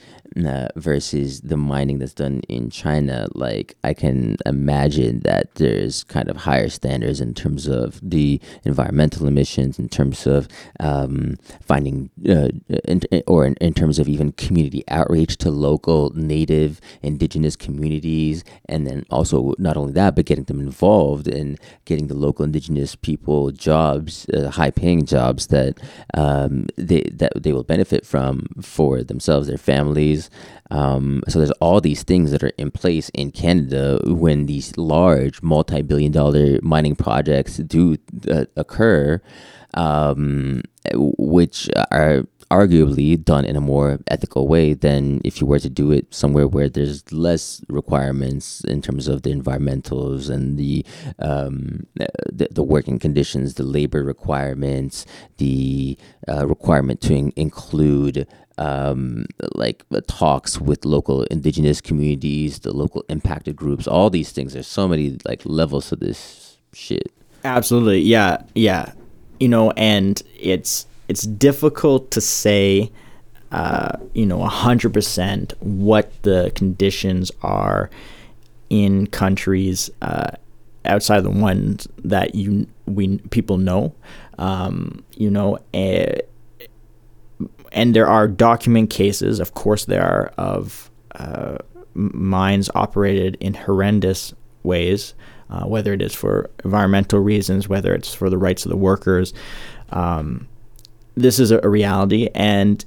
uh, 0.46 0.68
versus 0.76 1.42
the 1.42 1.58
mining 1.58 2.00
that's 2.00 2.14
done 2.14 2.42
in 2.48 2.70
China, 2.70 3.28
like 3.34 3.76
I 3.84 3.94
can 3.94 4.38
imagine 4.46 5.20
that 5.22 5.56
there's 5.56 6.04
kind 6.06 6.30
of 6.30 6.38
higher 6.38 6.70
standards 6.70 7.20
in 7.20 7.34
terms 7.34 7.68
of 7.68 8.00
the 8.02 8.40
environmental 8.64 9.28
emissions, 9.28 9.78
in 9.78 9.90
terms 9.90 10.26
of 10.26 10.48
um, 10.80 11.36
finding, 11.62 12.10
uh, 12.28 12.50
in, 12.86 13.02
or 13.28 13.46
in, 13.46 13.56
in 13.56 13.74
terms 13.74 14.00
of 14.00 14.08
even 14.08 14.32
community 14.32 14.84
outreach 14.88 15.38
to 15.38 15.52
local 15.52 16.12
native 16.16 16.80
indigenous 17.02 17.56
communities, 17.56 18.44
and 18.70 18.88
then 18.88 19.06
also 19.10 19.54
not 19.58 19.76
only 19.76 19.94
that, 19.94 20.16
but 20.16 20.26
getting 20.26 20.46
them 20.46 20.60
involved 20.60 21.28
in 21.28 21.58
getting 21.86 22.08
the 22.08 22.16
local 22.16 22.46
indigenous 22.46 22.96
people 22.96 23.52
jobs, 23.52 24.26
uh, 24.30 24.50
high-paying 24.50 25.06
jobs 25.06 25.48
that 25.48 25.78
um, 26.14 26.68
they 26.78 27.02
that 27.12 27.34
they 27.36 27.52
will 27.52 27.64
benefit 27.64 28.06
from 28.06 28.48
for 28.62 29.04
themselves, 29.04 29.48
their 29.48 29.58
families 29.58 30.21
um, 30.70 31.24
so 31.28 31.40
there's 31.40 31.52
all 31.54 31.82
these 31.82 32.04
things 32.04 32.32
that 32.32 32.44
are 32.44 32.52
in 32.58 32.72
place 32.72 33.10
in 33.10 33.32
Canada 33.32 34.00
when 34.06 34.46
these 34.46 34.78
large 34.78 35.42
multi-billion 35.42 36.12
dollar 36.12 36.60
mining 36.62 36.96
projects 36.96 37.58
do 37.58 37.98
uh, 38.30 38.46
occur, 38.56 39.22
um, 39.74 40.62
which 40.94 41.70
are 41.92 42.26
arguably 42.52 43.24
done 43.24 43.46
in 43.46 43.56
a 43.56 43.62
more 43.62 43.98
ethical 44.10 44.46
way 44.46 44.74
than 44.74 45.22
if 45.24 45.40
you 45.40 45.48
were 45.48 45.58
to 45.60 45.70
do 45.70 45.90
it 45.90 46.14
somewhere 46.14 46.48
where 46.48 46.68
there's 46.68 47.10
less 47.14 47.62
requirements 47.70 48.62
in 48.66 48.82
terms 48.82 49.08
of 49.08 49.22
the 49.22 49.34
environmentals 49.34 50.30
and 50.30 50.58
the 50.58 50.86
um, 51.20 51.88
the, 51.96 52.50
the, 52.52 52.62
working 52.62 53.00
conditions, 53.00 53.54
the 53.54 53.64
labor 53.64 54.04
requirements, 54.04 55.06
the 55.38 55.98
uh, 56.28 56.46
requirement 56.46 57.00
to 57.00 57.14
in- 57.16 57.34
include 57.38 58.28
um, 58.62 59.26
like 59.56 59.84
uh, 59.92 60.02
talks 60.08 60.62
with 60.62 60.86
local 60.86 61.24
indigenous 61.24 61.82
communities, 61.82 62.60
the 62.60 62.72
local 62.72 63.04
impacted 63.10 63.56
groups, 63.56 63.88
all 63.88 64.12
these 64.12 64.32
things. 64.32 64.54
There's 64.54 64.68
so 64.68 64.88
many 64.88 65.18
like 65.26 65.42
levels 65.46 65.90
to 65.90 65.96
this 65.96 66.58
shit. 66.72 67.12
Absolutely, 67.44 68.02
yeah, 68.02 68.44
yeah. 68.54 68.94
You 69.40 69.48
know, 69.48 69.72
and 69.72 70.22
it's 70.40 70.86
it's 71.08 71.24
difficult 71.24 72.12
to 72.12 72.22
say, 72.22 72.92
uh, 73.52 73.98
you 74.14 74.28
know, 74.28 74.44
hundred 74.44 74.94
percent 74.94 75.54
what 75.60 76.12
the 76.22 76.52
conditions 76.54 77.32
are 77.42 77.90
in 78.70 79.08
countries 79.08 79.90
uh, 80.04 80.30
outside 80.86 81.22
the 81.22 81.32
ones 81.32 81.88
that 82.04 82.36
you 82.36 82.68
we 82.86 83.18
people 83.32 83.58
know. 83.58 83.96
Um, 84.38 85.04
you 85.16 85.32
know, 85.32 85.58
uh, 85.74 86.20
and 87.72 87.96
there 87.96 88.08
are 88.08 88.28
document 88.28 88.90
cases, 88.90 89.40
of 89.40 89.54
course, 89.54 89.86
there 89.86 90.04
are 90.04 90.34
of 90.38 90.92
uh, 91.16 91.58
mines 91.94 92.70
operated 92.76 93.38
in 93.40 93.54
horrendous 93.54 94.34
ways, 94.64 95.14
uh, 95.50 95.66
whether 95.66 95.94
it 95.94 96.02
is 96.02 96.14
for 96.14 96.50
environmental 96.64 97.20
reasons, 97.20 97.70
whether 97.70 97.94
it's 97.94 98.14
for 98.14 98.30
the 98.30 98.38
rights 98.38 98.66
of 98.66 98.70
the 98.70 98.78
workers. 98.78 99.34
Um, 99.90 100.48
this 101.16 101.40
is 101.40 101.52
a, 101.52 101.60
a 101.64 101.70
reality, 101.70 102.30
and 102.34 102.84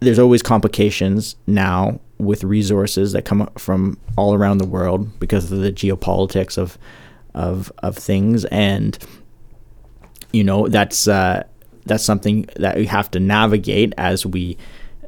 there's 0.00 0.18
always 0.18 0.42
complications 0.42 1.36
now 1.46 2.00
with 2.18 2.44
resources 2.44 3.12
that 3.12 3.24
come 3.24 3.48
from 3.58 3.98
all 4.16 4.34
around 4.34 4.58
the 4.58 4.66
world 4.66 5.18
because 5.20 5.50
of 5.52 5.58
the 5.58 5.72
geopolitics 5.72 6.56
of 6.56 6.78
of 7.34 7.70
of 7.78 7.96
things, 7.96 8.46
and 8.46 8.98
you 10.32 10.44
know 10.44 10.66
that's. 10.68 11.06
Uh, 11.06 11.44
that's 11.86 12.04
something 12.04 12.48
that 12.56 12.76
we 12.76 12.86
have 12.86 13.10
to 13.12 13.20
navigate 13.20 13.94
as 13.96 14.26
we 14.26 14.56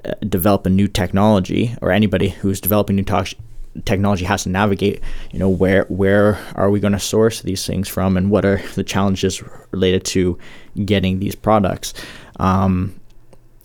uh, 0.04 0.12
develop 0.28 0.66
a 0.66 0.70
new 0.70 0.88
technology, 0.88 1.76
or 1.82 1.90
anybody 1.92 2.28
who's 2.28 2.60
developing 2.60 2.96
new 2.96 3.04
to- 3.04 3.36
technology 3.84 4.24
has 4.24 4.44
to 4.44 4.48
navigate. 4.48 5.00
You 5.32 5.38
know, 5.38 5.48
where 5.48 5.84
where 5.88 6.38
are 6.54 6.70
we 6.70 6.80
going 6.80 6.92
to 6.94 7.00
source 7.00 7.42
these 7.42 7.66
things 7.66 7.88
from, 7.88 8.16
and 8.16 8.30
what 8.30 8.44
are 8.44 8.60
the 8.74 8.84
challenges 8.84 9.42
related 9.72 10.04
to 10.06 10.38
getting 10.84 11.18
these 11.18 11.34
products? 11.34 11.94
Um, 12.40 12.94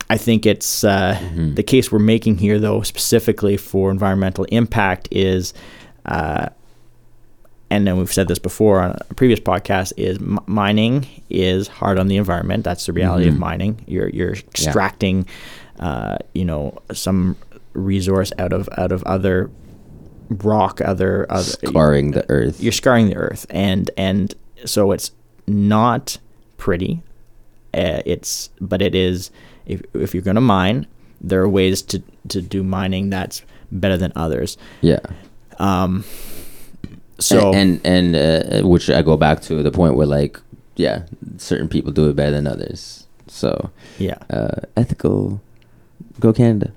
I 0.09 0.17
think 0.17 0.45
it's 0.45 0.83
uh, 0.83 1.17
mm-hmm. 1.19 1.53
the 1.55 1.63
case 1.63 1.91
we're 1.91 1.99
making 1.99 2.37
here, 2.37 2.59
though, 2.59 2.81
specifically 2.81 3.57
for 3.57 3.89
environmental 3.89 4.45
impact, 4.45 5.07
is 5.11 5.53
uh, 6.05 6.49
and 7.69 7.87
then 7.87 7.97
we've 7.97 8.13
said 8.13 8.27
this 8.27 8.39
before 8.39 8.81
on 8.81 8.97
a 9.09 9.13
previous 9.15 9.39
podcast 9.39 9.93
is 9.97 10.17
m- 10.17 10.39
mining 10.45 11.07
is 11.29 11.67
hard 11.67 11.97
on 11.97 12.07
the 12.07 12.17
environment. 12.17 12.63
That's 12.63 12.85
the 12.85 12.93
reality 12.93 13.25
mm-hmm. 13.25 13.35
of 13.35 13.39
mining. 13.39 13.83
You're 13.87 14.09
you're 14.09 14.33
extracting 14.33 15.27
yeah. 15.77 15.87
uh, 15.87 16.17
you 16.33 16.45
know 16.45 16.77
some 16.91 17.35
resource 17.73 18.31
out 18.37 18.53
of 18.53 18.69
out 18.77 18.91
of 18.91 19.03
other 19.03 19.49
rock 20.29 20.81
other, 20.81 21.25
other 21.29 21.43
scarring 21.43 22.11
the 22.11 22.25
earth. 22.29 22.61
you're 22.61 22.71
scarring 22.71 23.07
the 23.07 23.15
earth. 23.15 23.45
And 23.49 23.89
and 23.97 24.33
so 24.65 24.91
it's 24.91 25.11
not 25.47 26.19
pretty. 26.57 27.01
Uh, 27.73 28.01
it's 28.05 28.49
but 28.61 28.81
it 28.81 28.93
is 28.93 29.31
if, 29.65 29.81
if 29.95 30.13
you're 30.13 30.23
going 30.23 30.35
to 30.35 30.41
mine 30.41 30.85
there 31.19 31.41
are 31.41 31.49
ways 31.49 31.81
to 31.81 32.03
to 32.27 32.41
do 32.41 32.61
mining 32.61 33.09
that's 33.09 33.41
better 33.71 33.97
than 33.97 34.11
others. 34.15 34.57
Yeah. 34.81 34.99
Um 35.57 36.03
so 37.23 37.53
and 37.53 37.79
and, 37.83 38.15
and 38.15 38.63
uh, 38.63 38.67
which 38.67 38.89
I 38.89 39.01
go 39.01 39.17
back 39.17 39.41
to 39.43 39.63
the 39.63 39.71
point 39.71 39.95
where 39.95 40.07
like 40.07 40.39
yeah, 40.75 41.03
certain 41.37 41.67
people 41.67 41.91
do 41.91 42.09
it 42.09 42.15
better 42.15 42.31
than 42.31 42.47
others. 42.47 43.07
So 43.27 43.71
yeah, 43.97 44.17
uh, 44.29 44.61
ethical. 44.75 45.41
Go 46.19 46.33
Canada. 46.33 46.71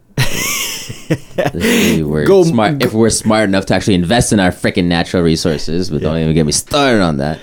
we're 2.03 2.25
go, 2.27 2.43
smart 2.43 2.79
go. 2.79 2.87
if 2.87 2.95
we're 2.95 3.11
smart 3.11 3.49
enough 3.49 3.67
to 3.67 3.75
actually 3.75 3.95
invest 3.95 4.33
in 4.33 4.41
our 4.41 4.51
freaking 4.51 4.85
natural 4.85 5.23
resources. 5.23 5.91
But 5.91 6.01
yeah. 6.01 6.09
don't 6.09 6.19
even 6.19 6.35
get 6.35 6.47
me 6.47 6.53
started 6.53 7.03
on 7.03 7.19
that. 7.19 7.39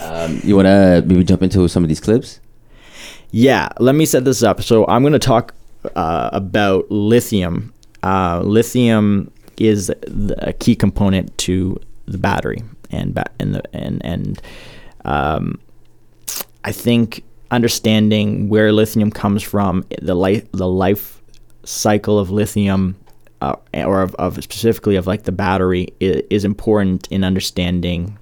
Um, 0.00 0.40
you 0.42 0.56
want 0.56 0.66
to 0.66 1.02
maybe 1.06 1.24
jump 1.24 1.42
into 1.42 1.68
some 1.68 1.84
of 1.84 1.88
these 1.88 2.00
clips? 2.00 2.40
Yeah, 3.30 3.68
let 3.78 3.94
me 3.94 4.06
set 4.06 4.24
this 4.24 4.42
up. 4.42 4.62
So 4.62 4.86
I'm 4.86 5.02
going 5.02 5.12
to 5.12 5.18
talk 5.18 5.54
uh, 5.94 6.30
about 6.32 6.90
lithium. 6.90 7.72
Uh, 8.02 8.40
lithium 8.44 9.30
is 9.58 9.90
a 10.38 10.52
key 10.52 10.74
component 10.74 11.36
to 11.38 11.80
the 12.06 12.18
battery 12.18 12.62
and 12.90 13.14
ba- 13.14 13.30
and 13.38 13.54
the 13.54 13.76
and 13.76 14.04
and 14.04 14.42
um, 15.04 15.58
I 16.64 16.72
think 16.72 17.24
understanding 17.50 18.48
where 18.48 18.72
lithium 18.72 19.10
comes 19.10 19.42
from, 19.42 19.84
the 20.00 20.14
life 20.14 20.50
the 20.52 20.68
life 20.68 21.22
cycle 21.64 22.18
of 22.18 22.30
lithium 22.30 22.96
uh, 23.40 23.56
or 23.74 24.02
of, 24.02 24.14
of 24.16 24.42
specifically 24.42 24.96
of 24.96 25.06
like 25.06 25.24
the 25.24 25.32
battery 25.32 25.88
is, 26.00 26.22
is 26.30 26.44
important 26.44 27.08
in 27.10 27.24
understanding 27.24 28.18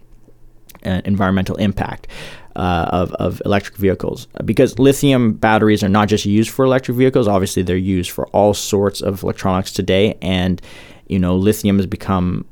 uh, 0.85 1.01
environmental 1.05 1.57
impact 1.57 2.09
uh, 2.57 2.89
of, 2.91 3.12
of 3.15 3.41
electric 3.45 3.77
vehicles. 3.77 4.27
Because 4.45 4.79
lithium 4.79 5.33
batteries 5.35 5.83
are 5.83 5.89
not 5.89 6.09
just 6.09 6.25
used 6.25 6.51
for 6.51 6.65
electric 6.65 6.97
vehicles 6.97 7.29
obviously 7.29 7.62
they're 7.62 7.77
used 7.77 8.11
for 8.11 8.27
all 8.29 8.55
sorts 8.55 9.01
of 9.01 9.23
electronics 9.23 9.73
today 9.73 10.19
and 10.21 10.61
you 11.09 11.19
know 11.19 11.37
lithium 11.37 11.77
has 11.77 11.87
become 11.87 12.45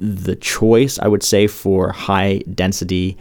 the 0.00 0.36
choice 0.36 0.98
i 0.98 1.08
would 1.08 1.22
say 1.22 1.46
for 1.46 1.90
high 1.90 2.38
density 2.54 3.16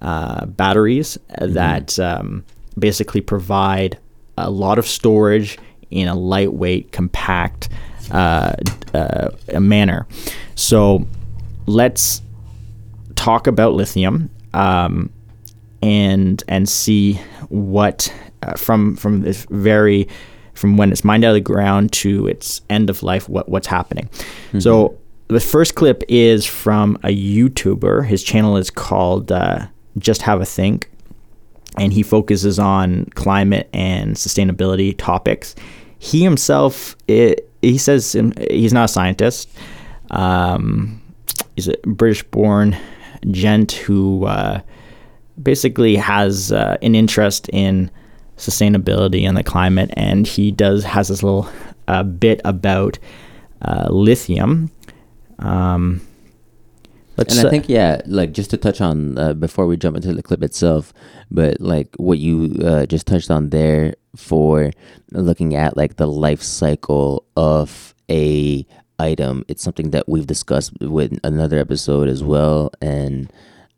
uh, 0.00 0.46
batteries 0.46 1.16
mm-hmm. 1.30 1.52
that 1.52 1.98
um, 1.98 2.44
basically 2.78 3.20
provide 3.20 3.98
a 4.36 4.50
lot 4.50 4.78
of 4.78 4.86
storage 4.86 5.58
in 5.90 6.08
a 6.08 6.14
lightweight 6.14 6.90
compact 6.92 7.68
uh, 8.10 8.52
uh 8.94 9.28
manner 9.60 10.06
so 10.54 11.06
let's 11.66 12.22
talk 13.14 13.46
about 13.46 13.74
lithium 13.74 14.28
um, 14.54 15.10
and 15.82 16.42
and 16.48 16.68
see 16.68 17.14
what 17.48 18.12
uh, 18.42 18.54
from 18.54 18.96
from 18.96 19.22
this 19.22 19.46
very 19.50 20.08
from 20.54 20.76
when 20.76 20.92
it's 20.92 21.04
mined 21.04 21.24
out 21.24 21.30
of 21.30 21.34
the 21.34 21.40
ground 21.40 21.92
to 21.92 22.26
its 22.26 22.60
end 22.68 22.90
of 22.90 23.02
life 23.02 23.28
what 23.28 23.48
what's 23.48 23.66
happening. 23.66 24.06
Mm-hmm. 24.06 24.60
So 24.60 24.98
the 25.32 25.40
first 25.40 25.74
clip 25.74 26.02
is 26.08 26.46
from 26.46 26.96
a 27.02 27.08
YouTuber. 27.08 28.06
His 28.06 28.22
channel 28.22 28.56
is 28.56 28.70
called 28.70 29.32
uh, 29.32 29.66
Just 29.98 30.22
Have 30.22 30.40
a 30.40 30.46
Think, 30.46 30.90
and 31.76 31.92
he 31.92 32.02
focuses 32.02 32.58
on 32.58 33.06
climate 33.14 33.68
and 33.72 34.14
sustainability 34.16 34.96
topics. 34.96 35.54
He 35.98 36.22
himself, 36.22 36.96
it, 37.08 37.50
he 37.62 37.78
says 37.78 38.16
he's 38.50 38.72
not 38.72 38.84
a 38.86 38.88
scientist. 38.88 39.48
Um, 40.10 41.00
he's 41.56 41.68
a 41.68 41.76
British-born 41.84 42.76
gent 43.30 43.72
who 43.72 44.26
uh, 44.26 44.60
basically 45.42 45.96
has 45.96 46.52
uh, 46.52 46.76
an 46.82 46.94
interest 46.94 47.48
in 47.52 47.90
sustainability 48.36 49.26
and 49.26 49.36
the 49.36 49.44
climate, 49.44 49.90
and 49.96 50.26
he 50.26 50.50
does 50.50 50.84
has 50.84 51.08
this 51.08 51.22
little 51.22 51.48
uh, 51.88 52.02
bit 52.02 52.40
about 52.44 52.98
uh, 53.62 53.86
lithium. 53.90 54.70
Um, 55.42 56.00
and 57.18 57.46
I 57.46 57.50
think 57.50 57.68
yeah, 57.68 58.00
like 58.06 58.32
just 58.32 58.50
to 58.50 58.56
touch 58.56 58.80
on 58.80 59.18
uh, 59.18 59.34
before 59.34 59.66
we 59.66 59.76
jump 59.76 59.96
into 59.96 60.12
the 60.12 60.22
clip 60.22 60.42
itself, 60.42 60.92
but 61.30 61.60
like 61.60 61.94
what 61.96 62.18
you 62.18 62.56
uh, 62.64 62.86
just 62.86 63.06
touched 63.06 63.30
on 63.30 63.50
there 63.50 63.94
for 64.16 64.70
looking 65.10 65.54
at 65.54 65.76
like 65.76 65.96
the 65.96 66.06
life 66.06 66.42
cycle 66.42 67.24
of 67.36 67.94
a 68.10 68.66
item. 68.98 69.44
It's 69.48 69.62
something 69.62 69.90
that 69.90 70.08
we've 70.08 70.26
discussed 70.26 70.72
with 70.80 71.18
another 71.22 71.58
episode 71.58 72.08
as 72.08 72.24
well, 72.24 72.70
and 72.80 73.30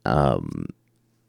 um, 0.05 0.67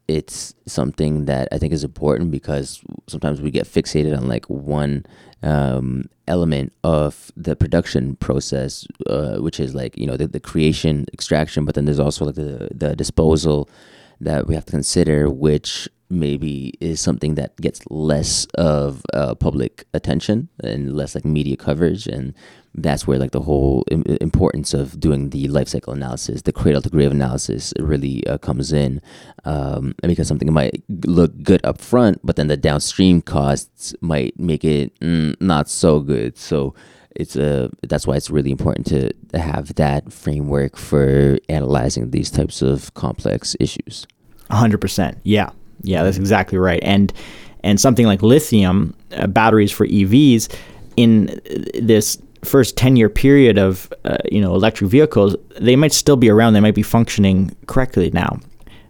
it's 0.08 0.54
something 0.68 1.26
that 1.26 1.48
I 1.52 1.58
think 1.58 1.74
is 1.74 1.84
important 1.84 2.30
because 2.30 2.82
sometimes 3.08 3.42
we 3.42 3.52
get 3.52 3.66
fixated 3.66 4.16
on 4.16 4.28
like 4.28 4.46
one 4.46 5.06
um, 5.42 6.06
element 6.28 6.74
of 6.84 7.32
the 7.36 7.56
production 7.56 8.16
process, 8.18 8.88
uh, 9.08 9.38
which 9.38 9.60
is 9.60 9.76
like 9.76 9.98
you 9.98 10.08
know 10.08 10.18
the, 10.18 10.28
the 10.28 10.40
creation, 10.40 11.06
extraction, 11.14 11.66
but 11.66 11.76
then 11.76 11.86
there's 11.86 12.00
also 12.00 12.26
like 12.26 12.36
the 12.36 12.70
the 12.74 12.96
disposal 12.96 13.70
that 14.22 14.48
we 14.48 14.56
have 14.56 14.66
to 14.66 14.72
consider, 14.72 15.30
which 15.30 15.90
maybe 16.10 16.74
is 16.80 17.00
something 17.02 17.36
that 17.36 17.56
gets 17.58 17.82
less 17.90 18.46
of 18.56 19.02
uh, 19.14 19.36
public 19.36 19.86
attention 19.94 20.50
and 20.64 20.96
less 20.96 21.16
like 21.16 21.26
media 21.26 21.58
coverage 21.58 22.08
and 22.08 22.34
that's 22.78 23.08
where 23.08 23.18
like 23.18 23.32
the 23.32 23.42
whole 23.42 23.84
importance 24.20 24.74
of 24.74 25.00
doing 25.00 25.30
the 25.30 25.48
life 25.48 25.70
cycle 25.70 25.94
analysis, 25.94 26.42
the 26.42 26.52
cradle 26.52 26.82
to 26.82 26.90
grave 26.90 27.12
analysis, 27.12 27.74
really 27.80 28.26
uh, 28.28 28.38
comes 28.38 28.74
in. 28.74 29.02
Um, 29.46 29.96
because 30.02 30.28
something 30.28 30.52
might 30.52 30.84
look 31.06 31.42
good 31.42 31.66
up 31.66 31.80
front, 31.80 32.20
but 32.24 32.36
then 32.36 32.48
the 32.48 32.58
downstream 32.58 33.22
costs 33.22 33.96
might 34.02 34.38
make 34.40 34.66
it 34.66 34.98
mm, 35.00 35.40
not 35.40 35.70
so 35.70 36.02
good. 36.02 36.38
So 36.38 36.76
it's 37.16 37.36
a 37.38 37.66
uh, 37.66 37.68
that's 37.84 38.06
why 38.06 38.16
it's 38.16 38.30
really 38.30 38.52
important 38.52 38.88
to 38.88 39.12
have 39.34 39.76
that 39.76 40.12
framework 40.12 40.76
for 40.76 41.38
analyzing 41.48 42.12
these 42.12 42.30
types 42.30 42.62
of 42.62 42.94
complex 42.94 43.56
issues. 43.60 44.06
hundred 44.52 44.82
percent. 44.82 45.20
Yeah, 45.24 45.52
yeah, 45.86 46.04
that's 46.04 46.18
exactly 46.18 46.58
right. 46.58 46.80
And 46.84 47.12
and 47.64 47.80
something 47.80 48.06
like 48.06 48.22
lithium 48.22 48.96
uh, 49.14 49.28
batteries 49.28 49.72
for 49.72 49.88
EVs 49.88 50.54
in 50.98 51.42
this 51.74 52.18
first 52.44 52.78
10 52.78 52.96
year 52.96 53.10
period 53.10 53.58
of 53.58 53.92
uh, 54.06 54.18
you 54.32 54.40
know 54.40 54.54
electric 54.54 54.90
vehicles 54.90 55.36
they 55.60 55.76
might 55.76 55.94
still 55.94 56.16
be 56.18 56.30
around. 56.30 56.54
They 56.54 56.60
might 56.60 56.76
be 56.76 56.84
functioning 56.84 57.56
correctly 57.68 58.12
now. 58.12 58.40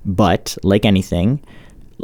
But 0.05 0.57
like 0.63 0.85
anything 0.85 1.43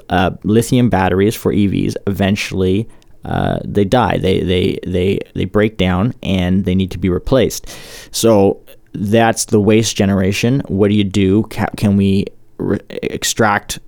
uh, 0.10 0.32
lithium 0.44 0.90
batteries 0.90 1.36
for 1.36 1.52
EVs 1.52 1.96
eventually 2.08 2.88
uh, 3.24 3.60
they 3.64 3.86
die. 3.86 4.18
They, 4.18 4.42
they 4.42 4.80
they 4.86 5.20
they 5.36 5.46
break 5.46 5.78
down 5.78 6.14
and 6.24 6.66
they 6.66 6.74
need 6.74 6.92
to 6.92 6.98
be 6.98 7.10
replaced. 7.10 7.70
So 8.12 8.62
that's 8.94 9.46
the 9.46 9.60
waste 9.60 9.96
generation. 9.96 10.62
What 10.68 10.90
do 10.90 10.96
you 10.96 11.04
do? 11.04 11.44
Can 11.44 11.98
we 11.98 12.26
re- 12.58 12.80
extract 12.90 13.80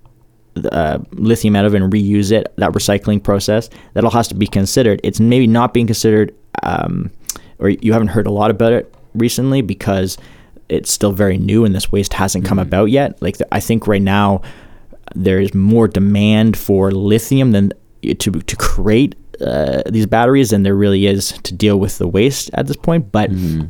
uh, 0.71 0.99
lithium 1.11 1.55
out 1.55 1.65
of 1.65 1.73
and 1.73 1.91
reuse 1.91 2.31
it 2.31 2.53
that 2.57 2.71
recycling 2.71 3.21
process 3.21 3.69
that 3.93 4.03
all 4.03 4.11
has 4.11 4.27
to 4.27 4.35
be 4.35 4.47
considered 4.47 4.99
it's 5.03 5.19
maybe 5.19 5.47
not 5.47 5.73
being 5.73 5.87
considered 5.87 6.33
um, 6.61 7.11
or 7.59 7.69
you 7.69 7.93
haven't 7.93 8.09
heard 8.09 8.27
a 8.27 8.31
lot 8.31 8.51
about 8.51 8.73
it 8.73 8.93
recently 9.15 9.61
because 9.61 10.17
it's 10.69 10.91
still 10.91 11.11
very 11.11 11.37
new 11.37 11.65
and 11.65 11.75
this 11.75 11.91
waste 11.91 12.13
hasn't 12.13 12.45
come 12.45 12.57
mm-hmm. 12.57 12.67
about 12.67 12.85
yet. 12.85 13.21
Like 13.21 13.37
I 13.51 13.59
think 13.59 13.87
right 13.87 14.01
now 14.01 14.41
there 15.15 15.39
is 15.39 15.53
more 15.53 15.87
demand 15.87 16.57
for 16.57 16.91
lithium 16.91 17.51
than 17.51 17.71
to 18.01 18.31
to 18.31 18.55
create 18.55 19.15
uh, 19.41 19.83
these 19.89 20.05
batteries 20.05 20.49
than 20.51 20.63
there 20.63 20.75
really 20.75 21.05
is 21.05 21.31
to 21.43 21.53
deal 21.53 21.79
with 21.79 21.97
the 21.97 22.07
waste 22.07 22.49
at 22.53 22.67
this 22.67 22.77
point. 22.77 23.11
But 23.11 23.31
mm-hmm. 23.31 23.67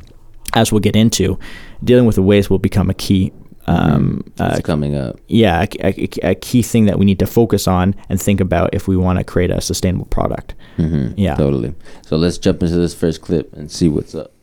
as 0.53 0.71
we'll 0.71 0.79
get 0.79 0.95
into, 0.95 1.37
dealing 1.83 2.05
with 2.05 2.15
the 2.15 2.23
waste 2.23 2.49
will 2.49 2.59
become 2.59 2.89
a 2.89 2.93
key 2.93 3.31
um, 3.67 4.31
uh, 4.39 4.59
coming 4.63 4.95
up. 4.95 5.19
Yeah, 5.27 5.65
a, 5.79 5.87
a, 5.87 6.31
a, 6.31 6.35
key 6.35 6.61
thing 6.61 6.85
that 6.85 6.99
we 6.99 7.05
need 7.05 7.19
to 7.19 7.27
focus 7.27 7.67
on 7.67 7.95
and 8.09 8.21
think 8.21 8.41
about 8.41 8.73
if 8.73 8.87
we 8.87 8.97
want 8.97 9.19
to 9.19 9.23
create 9.23 9.51
a 9.51 9.61
sustainable 9.61 10.05
product. 10.05 10.53
Mm-hmm. 10.77 11.17
Yeah, 11.17 11.35
totally. 11.35 11.73
So 12.05 12.17
let's 12.17 12.37
jump 12.37 12.61
into 12.61 12.75
this 12.75 12.93
first 12.93 13.21
clip 13.21 13.53
and 13.53 13.71
see 13.71 13.87
what's 13.87 14.15
up. 14.15 14.33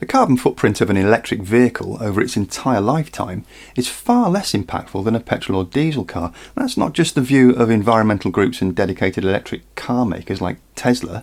The 0.00 0.06
carbon 0.06 0.38
footprint 0.38 0.80
of 0.80 0.88
an 0.88 0.96
electric 0.96 1.42
vehicle 1.42 1.98
over 2.00 2.22
its 2.22 2.34
entire 2.34 2.80
lifetime 2.80 3.44
is 3.76 3.86
far 3.86 4.30
less 4.30 4.52
impactful 4.52 5.04
than 5.04 5.14
a 5.14 5.20
petrol 5.20 5.58
or 5.60 5.64
diesel 5.66 6.06
car. 6.06 6.32
That's 6.56 6.78
not 6.78 6.94
just 6.94 7.14
the 7.14 7.20
view 7.20 7.50
of 7.50 7.68
environmental 7.68 8.30
groups 8.30 8.62
and 8.62 8.74
dedicated 8.74 9.24
electric 9.26 9.74
car 9.74 10.06
makers 10.06 10.40
like 10.40 10.56
Tesla. 10.74 11.22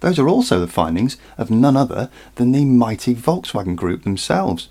Those 0.00 0.18
are 0.18 0.28
also 0.28 0.60
the 0.60 0.68
findings 0.68 1.16
of 1.36 1.50
none 1.50 1.76
other 1.76 2.10
than 2.36 2.52
the 2.52 2.64
mighty 2.64 3.14
Volkswagen 3.14 3.76
Group 3.76 4.02
themselves. 4.04 4.68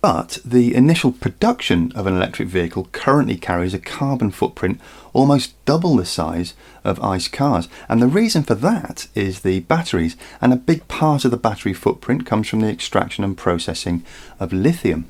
But 0.00 0.38
the 0.44 0.74
initial 0.74 1.12
production 1.12 1.92
of 1.94 2.06
an 2.06 2.16
electric 2.16 2.48
vehicle 2.48 2.88
currently 2.92 3.36
carries 3.36 3.74
a 3.74 3.78
carbon 3.78 4.30
footprint 4.30 4.80
almost 5.12 5.62
double 5.66 5.96
the 5.96 6.06
size 6.06 6.54
of 6.84 7.02
ICE 7.02 7.28
cars. 7.28 7.68
And 7.88 8.00
the 8.00 8.06
reason 8.06 8.42
for 8.42 8.54
that 8.54 9.08
is 9.14 9.40
the 9.40 9.60
batteries, 9.60 10.16
and 10.40 10.52
a 10.52 10.56
big 10.56 10.88
part 10.88 11.26
of 11.26 11.30
the 11.30 11.36
battery 11.36 11.74
footprint 11.74 12.24
comes 12.24 12.48
from 12.48 12.60
the 12.60 12.70
extraction 12.70 13.24
and 13.24 13.36
processing 13.36 14.02
of 14.38 14.54
lithium. 14.54 15.04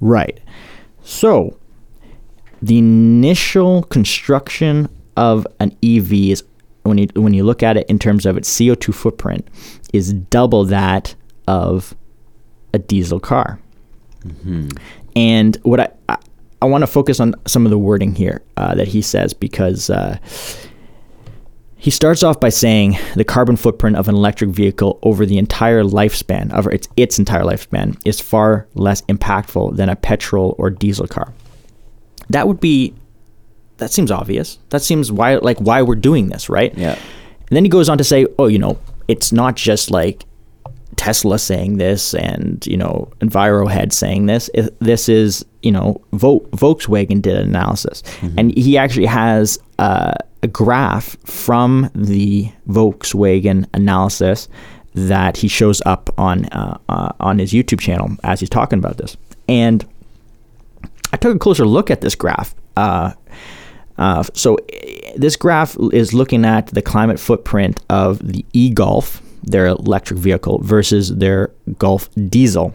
Right. 0.00 0.40
So, 1.04 1.56
the 2.60 2.78
initial 2.78 3.84
construction 3.84 4.88
of 5.16 5.46
an 5.60 5.76
EV 5.84 6.12
is 6.12 6.44
when 6.82 6.98
you 6.98 7.08
when 7.14 7.34
you 7.34 7.44
look 7.44 7.62
at 7.62 7.76
it 7.76 7.88
in 7.88 7.98
terms 7.98 8.26
of 8.26 8.36
its 8.36 8.50
CO2 8.50 8.94
footprint, 8.94 9.46
is 9.92 10.12
double 10.12 10.64
that 10.64 11.14
of 11.46 11.94
a 12.72 12.78
diesel 12.78 13.20
car. 13.20 13.60
Mm-hmm. 14.24 14.68
And 15.16 15.56
what 15.62 15.80
I 15.80 15.88
I, 16.08 16.16
I 16.62 16.64
want 16.66 16.82
to 16.82 16.86
focus 16.86 17.20
on 17.20 17.34
some 17.46 17.66
of 17.66 17.70
the 17.70 17.78
wording 17.78 18.14
here 18.14 18.42
uh, 18.56 18.74
that 18.74 18.88
he 18.88 19.02
says 19.02 19.34
because. 19.34 19.90
Uh, 19.90 20.18
he 21.76 21.90
starts 21.90 22.22
off 22.22 22.38
by 22.38 22.48
saying 22.48 22.96
the 23.16 23.24
carbon 23.24 23.56
footprint 23.56 23.96
of 23.96 24.06
an 24.06 24.14
electric 24.14 24.50
vehicle 24.50 25.00
over 25.02 25.26
the 25.26 25.36
entire 25.36 25.82
lifespan, 25.82 26.52
of 26.52 26.68
its, 26.68 26.86
its 26.96 27.18
entire 27.18 27.42
lifespan, 27.42 28.00
is 28.04 28.20
far 28.20 28.68
less 28.74 29.02
impactful 29.02 29.76
than 29.76 29.88
a 29.88 29.96
petrol 29.96 30.54
or 30.58 30.70
diesel 30.70 31.08
car. 31.08 31.34
That 32.30 32.46
would 32.46 32.60
be 32.60 32.94
that 33.82 33.90
seems 33.90 34.12
obvious. 34.12 34.58
That 34.70 34.80
seems 34.80 35.10
why 35.10 35.34
like 35.36 35.58
why 35.58 35.82
we're 35.82 35.96
doing 35.96 36.28
this, 36.28 36.48
right? 36.48 36.72
Yeah. 36.78 36.92
And 36.92 37.56
then 37.56 37.64
he 37.64 37.68
goes 37.68 37.88
on 37.88 37.98
to 37.98 38.04
say, 38.04 38.26
oh, 38.38 38.46
you 38.46 38.58
know, 38.58 38.78
it's 39.08 39.32
not 39.32 39.56
just 39.56 39.90
like 39.90 40.24
Tesla 40.94 41.36
saying 41.38 41.78
this 41.78 42.14
and 42.14 42.64
you 42.64 42.76
know 42.76 43.10
Envirohead 43.18 43.92
saying 43.92 44.26
this. 44.26 44.48
This 44.78 45.08
is 45.08 45.44
you 45.62 45.72
know 45.72 46.00
Volkswagen 46.12 47.20
did 47.20 47.36
an 47.36 47.48
analysis, 47.48 48.02
mm-hmm. 48.02 48.38
and 48.38 48.56
he 48.56 48.78
actually 48.78 49.06
has 49.06 49.58
uh, 49.80 50.14
a 50.44 50.46
graph 50.46 51.16
from 51.24 51.90
the 51.92 52.52
Volkswagen 52.68 53.66
analysis 53.74 54.48
that 54.94 55.36
he 55.36 55.48
shows 55.48 55.82
up 55.86 56.08
on 56.18 56.44
uh, 56.46 56.78
uh, 56.88 57.12
on 57.18 57.40
his 57.40 57.52
YouTube 57.52 57.80
channel 57.80 58.16
as 58.22 58.38
he's 58.38 58.50
talking 58.50 58.78
about 58.78 58.98
this. 58.98 59.16
And 59.48 59.84
I 61.12 61.16
took 61.16 61.34
a 61.34 61.38
closer 61.38 61.66
look 61.66 61.90
at 61.90 62.00
this 62.00 62.14
graph. 62.14 62.54
Uh, 63.98 64.22
so 64.34 64.56
this 65.16 65.36
graph 65.36 65.76
is 65.92 66.14
looking 66.14 66.44
at 66.44 66.68
the 66.68 66.82
climate 66.82 67.20
footprint 67.20 67.80
of 67.90 68.18
the 68.26 68.44
e-Golf, 68.52 69.22
their 69.42 69.66
electric 69.66 70.18
vehicle, 70.18 70.58
versus 70.62 71.14
their 71.16 71.50
Golf 71.78 72.08
diesel. 72.28 72.74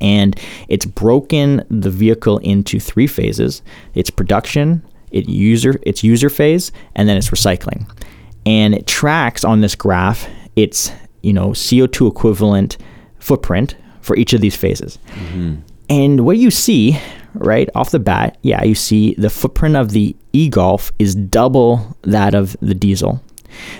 And 0.00 0.38
it's 0.68 0.84
broken 0.84 1.64
the 1.70 1.90
vehicle 1.90 2.38
into 2.38 2.78
three 2.78 3.06
phases: 3.06 3.62
its 3.94 4.10
production, 4.10 4.82
its 5.10 5.28
user, 5.28 5.80
its 5.82 6.04
user 6.04 6.28
phase, 6.28 6.70
and 6.94 7.08
then 7.08 7.16
its 7.16 7.30
recycling. 7.30 7.90
And 8.44 8.74
it 8.74 8.86
tracks 8.86 9.42
on 9.42 9.62
this 9.62 9.74
graph 9.74 10.28
its 10.54 10.92
you 11.22 11.32
know 11.32 11.48
CO2 11.48 12.10
equivalent 12.10 12.76
footprint 13.18 13.76
for 14.00 14.16
each 14.16 14.32
of 14.32 14.40
these 14.40 14.56
phases. 14.56 14.98
Mm-hmm. 15.08 15.56
And 15.88 16.24
what 16.24 16.36
you 16.36 16.50
see 16.50 16.98
right 17.38 17.68
off 17.74 17.90
the 17.90 17.98
bat, 17.98 18.38
yeah, 18.42 18.62
you 18.64 18.74
see 18.74 19.14
the 19.14 19.30
footprint 19.30 19.76
of 19.76 19.90
the 19.90 20.14
e-Golf 20.32 20.92
is 20.98 21.14
double 21.14 21.96
that 22.02 22.34
of 22.34 22.56
the 22.60 22.74
diesel. 22.74 23.20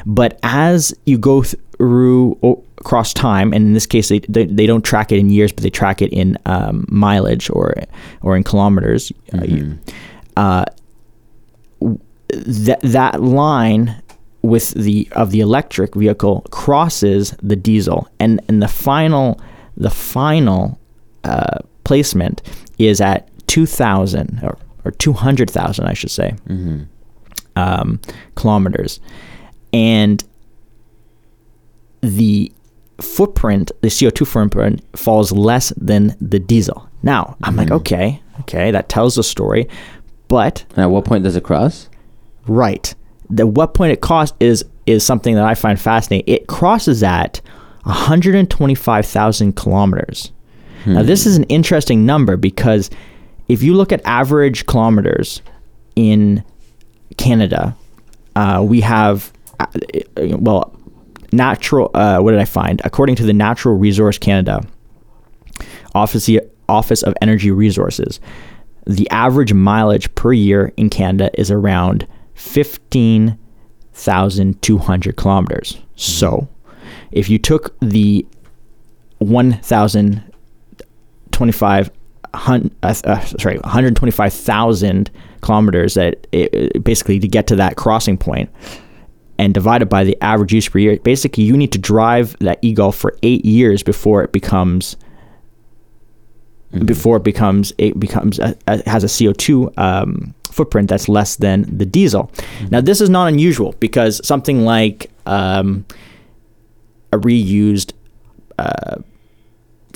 But 0.05 0.39
as 0.43 0.95
you 1.05 1.19
go 1.19 1.43
through 1.43 2.39
across 2.79 3.13
time, 3.13 3.53
and 3.53 3.67
in 3.67 3.73
this 3.75 3.87
case, 3.87 4.09
they, 4.09 4.21
they, 4.21 4.47
they 4.47 4.67
don't 4.67 4.85
track 4.85 5.13
it 5.13 5.19
in 5.19 5.31
years, 5.31 5.53
but 5.53 5.63
they 5.63 5.71
track 5.71 6.01
it 6.01 6.13
in 6.13 6.39
um, 6.47 6.87
mileage 6.89 7.51
or 7.51 7.75
or 8.23 8.37
in 8.37 8.45
kilometers. 8.45 9.13
Uh, 9.33 9.39
mm-hmm. 9.39 9.73
Uh, 10.37 10.65
that 12.31 12.81
that 12.83 13.23
line 13.23 14.03
with 14.43 14.71
the 14.71 15.09
of 15.13 15.31
the 15.31 15.41
electric 15.41 15.95
vehicle 15.95 16.47
crosses 16.51 17.35
the 17.43 17.57
diesel, 17.57 18.09
and 18.19 18.41
and 18.49 18.63
the 18.63 18.69
final 18.69 19.41
the 19.77 19.91
final 19.91 20.79
uh, 21.25 21.59
placement 21.85 22.43
is 22.79 23.01
at 23.01 23.29
2,000 23.47 24.41
or, 24.43 24.59
or 24.85 24.91
200,000, 24.93 25.87
I 25.87 25.93
should 25.93 26.11
say, 26.11 26.35
mm-hmm. 26.49 26.85
um, 27.57 28.01
kilometers. 28.35 29.01
And 29.73 30.23
the 32.01 32.53
footprint, 33.01 33.73
the 33.83 33.89
CO2 33.89 34.27
footprint, 34.27 34.83
falls 34.97 35.33
less 35.33 35.73
than 35.77 36.17
the 36.21 36.39
diesel. 36.39 36.89
Now, 37.03 37.25
mm-hmm. 37.25 37.45
I'm 37.45 37.57
like, 37.57 37.67
mm-hmm. 37.69 37.77
okay, 37.77 38.23
okay, 38.41 38.71
that 38.71 38.89
tells 38.89 39.17
the 39.17 39.25
story. 39.25 39.69
But 40.29 40.65
at 40.77 40.87
what 40.87 41.05
point 41.05 41.25
does 41.25 41.37
it 41.37 41.45
cross? 41.45 41.89
Right. 42.47 42.95
The 43.31 43.47
what 43.47 43.75
point 43.75 43.93
it 43.93 44.01
cross 44.01 44.33
is 44.41 44.65
is 44.87 45.05
something 45.05 45.35
that 45.35 45.45
I 45.45 45.55
find 45.55 45.81
fascinating. 45.81 46.33
It 46.33 46.47
crosses 46.47 47.03
at 47.03 47.41
125,000 47.83 49.57
kilometers. 49.57 50.33
Hmm. 50.85 50.95
Now, 50.95 51.03
this 51.03 51.27
is 51.27 51.37
an 51.37 51.45
interesting 51.45 52.07
number 52.07 52.37
because 52.37 52.89
if 53.49 53.63
you 53.63 53.75
look 53.75 53.93
at 53.93 54.01
average 54.05 54.67
kilometers 54.67 55.41
in 55.95 56.43
Canada, 57.17 57.77
uh, 58.35 58.65
we 58.67 58.81
have, 58.81 59.33
uh, 59.61 59.67
well, 60.17 60.77
natural, 61.33 61.91
uh, 61.95 62.19
what 62.19 62.33
did 62.33 62.41
I 62.41 62.45
find? 62.45 62.83
According 62.85 63.15
to 63.17 63.25
the 63.25 63.33
Natural 63.33 63.77
Resource 63.77 64.19
Canada 64.19 64.63
Office, 65.95 66.29
Office 66.69 67.03
of 67.03 67.15
Energy 67.23 67.51
Resources, 67.51 68.21
the 68.87 69.11
average 69.11 69.53
mileage 69.53 70.15
per 70.15 70.33
year 70.33 70.73
in 70.77 70.89
Canada 70.91 71.31
is 71.39 71.51
around 71.51 72.07
15,200 72.35 75.17
kilometers. 75.17 75.79
So 75.97 76.49
if 77.11 77.29
you 77.29 77.39
took 77.39 77.77
the 77.81 78.25
1,025 79.19 81.91
uh, 82.37 82.61
uh, 82.83 83.21
sorry, 83.21 83.59
125,000 83.59 85.11
kilometers 85.41 85.95
that 85.95 86.27
it, 86.33 86.83
basically 86.85 87.19
to 87.19 87.29
get 87.29 87.47
to 87.49 87.57
that 87.57 87.77
crossing 87.77 88.19
point 88.19 88.51
and 89.39 89.53
divided 89.55 89.89
by 89.89 90.05
the 90.05 90.17
average 90.23 90.53
use 90.53 90.69
per 90.69 90.79
year. 90.79 90.99
Basically, 90.99 91.45
you 91.45 91.57
need 91.57 91.73
to 91.73 91.79
drive 91.79 92.37
that 92.41 92.59
e-Golf 92.63 92.97
for 92.97 93.17
eight 93.23 93.45
years 93.45 93.83
before 93.83 94.23
it 94.23 94.33
becomes 94.33 94.97
mm-hmm. 96.73 96.87
before 96.87 97.17
it 97.19 97.25
becomes 97.25 97.73
it 97.79 97.99
becomes 97.99 98.39
a, 98.39 98.57
a, 98.67 98.89
has 98.89 99.05
a 99.05 99.09
CO2 99.09 99.77
um, 99.79 100.35
footprint 100.51 100.89
that's 100.89 101.09
less 101.09 101.37
than 101.37 101.65
the 101.77 101.87
diesel. 101.87 102.31
Mm-hmm. 102.35 102.69
Now, 102.71 102.81
this 102.81 103.01
is 103.01 103.11
not 103.11 103.29
unusual 103.29 103.75
because 103.79 104.27
something 104.27 104.65
like 104.65 105.11
um, 105.27 105.85
a 107.13 107.19
reused 107.19 107.93
uh, 108.59 108.97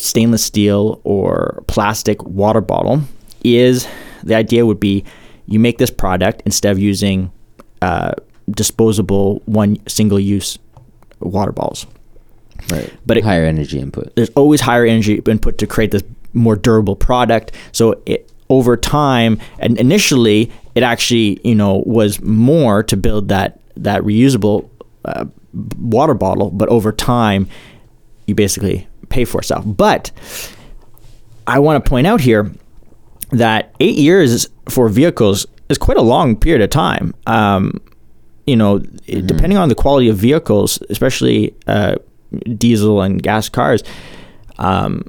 stainless 0.01 0.45
steel 0.45 1.01
or 1.05 1.63
plastic 1.67 2.23
water 2.25 2.61
bottle 2.61 3.03
is 3.45 3.87
the 4.23 4.35
idea 4.35 4.67
would 4.67 4.81
be 4.81 5.05
you 5.47 5.59
make 5.59 5.79
this 5.79 5.91
product 5.91 6.43
instead 6.47 6.73
of 6.73 6.79
using 6.79 7.31
uh, 7.83 8.13
disposable 8.51 9.43
one 9.47 9.79
single 9.87 10.21
use 10.21 10.59
water 11.21 11.53
bottles. 11.53 11.87
Right. 12.71 12.93
But 13.07 13.19
it, 13.19 13.25
higher 13.25 13.45
energy 13.45 13.79
input. 13.79 14.15
There's 14.17 14.31
always 14.31 14.61
higher 14.61 14.85
energy 14.85 15.21
input 15.27 15.59
to 15.59 15.67
create 15.67 15.91
this 15.91 16.03
more 16.33 16.57
durable 16.57 16.97
product. 16.97 17.53
So 17.73 18.01
it 18.07 18.31
over 18.49 18.77
time 18.77 19.39
and 19.61 19.79
initially 19.79 20.51
it 20.75 20.83
actually 20.83 21.41
you 21.45 21.55
know 21.55 21.85
was 21.87 22.21
more 22.21 22.83
to 22.83 22.97
build 22.97 23.29
that 23.29 23.61
that 23.77 24.03
reusable 24.03 24.69
uh, 25.05 25.25
water 25.79 26.15
bottle, 26.15 26.51
but 26.51 26.69
over 26.69 26.93
time 26.93 27.49
you 28.27 28.35
basically 28.35 28.87
pay 29.11 29.25
for 29.25 29.41
itself. 29.41 29.65
But 29.67 30.11
I 31.47 31.59
want 31.59 31.85
to 31.85 31.89
point 31.89 32.07
out 32.07 32.21
here 32.21 32.51
that 33.31 33.75
eight 33.81 33.97
years 33.97 34.49
for 34.69 34.89
vehicles 34.89 35.47
is 35.69 35.79
quite 35.79 35.97
a 35.97 36.03
long 36.03 36.37
period 36.37 36.63
of 36.63 36.71
time. 36.71 37.15
Um, 37.27 37.81
you 38.47 38.57
know, 38.57 38.79
mm-hmm. 38.79 39.27
depending 39.27 39.59
on 39.59 39.69
the 39.69 39.75
quality 39.75 40.09
of 40.09 40.17
vehicles, 40.17 40.83
especially 40.91 41.55
uh, 41.67 41.97
diesel 42.57 43.03
and 43.03 43.23
gas 43.23 43.49
cars, 43.49 43.83
um, 44.59 45.05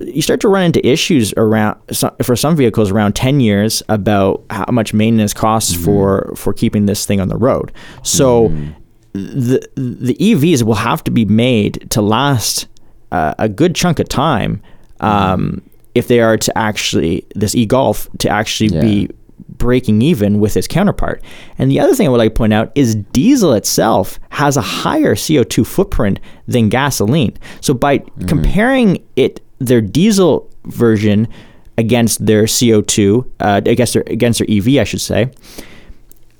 you 0.00 0.22
start 0.22 0.40
to 0.40 0.48
run 0.48 0.62
into 0.62 0.86
issues 0.86 1.34
around 1.36 1.78
for 2.22 2.36
some 2.36 2.56
vehicles 2.56 2.90
around 2.90 3.14
10 3.14 3.40
years 3.40 3.82
about 3.88 4.44
how 4.50 4.66
much 4.70 4.94
maintenance 4.94 5.34
costs 5.34 5.74
mm-hmm. 5.74 5.84
for 5.84 6.32
for 6.36 6.52
keeping 6.52 6.86
this 6.86 7.04
thing 7.04 7.20
on 7.20 7.28
the 7.28 7.36
road. 7.36 7.72
So 8.02 8.48
mm-hmm. 8.48 8.72
the 9.12 9.68
the 9.76 10.14
EVs 10.14 10.62
will 10.62 10.74
have 10.74 11.02
to 11.04 11.10
be 11.10 11.24
made 11.24 11.90
to 11.90 12.00
last 12.00 12.68
uh, 13.12 13.34
a 13.38 13.48
good 13.48 13.74
chunk 13.74 13.98
of 13.98 14.08
time 14.08 14.62
um, 15.00 15.62
if 15.94 16.08
they 16.08 16.20
are 16.20 16.36
to 16.36 16.56
actually 16.56 17.26
this 17.34 17.54
e-Golf 17.54 18.08
to 18.18 18.28
actually 18.28 18.70
yeah. 18.70 18.80
be 18.80 19.10
breaking 19.48 20.02
even 20.02 20.40
with 20.40 20.56
its 20.56 20.68
counterpart. 20.68 21.22
And 21.58 21.70
the 21.70 21.80
other 21.80 21.94
thing 21.94 22.06
I 22.06 22.10
would 22.10 22.18
like 22.18 22.34
to 22.34 22.38
point 22.38 22.52
out 22.52 22.72
is 22.74 22.94
diesel 22.94 23.52
itself 23.54 24.18
has 24.30 24.56
a 24.56 24.60
higher 24.60 25.14
CO2 25.14 25.66
footprint 25.66 26.20
than 26.46 26.68
gasoline. 26.68 27.36
So 27.60 27.74
by 27.74 27.98
mm-hmm. 27.98 28.26
comparing 28.26 29.04
it 29.16 29.40
their 29.58 29.80
diesel 29.80 30.48
version 30.64 31.28
against 31.76 32.24
their 32.24 32.44
CO2, 32.44 33.28
uh, 33.40 33.60
against 33.66 33.94
their 33.94 34.04
against 34.06 34.38
their 34.38 34.50
EV, 34.50 34.80
I 34.80 34.84
should 34.84 35.00
say. 35.00 35.30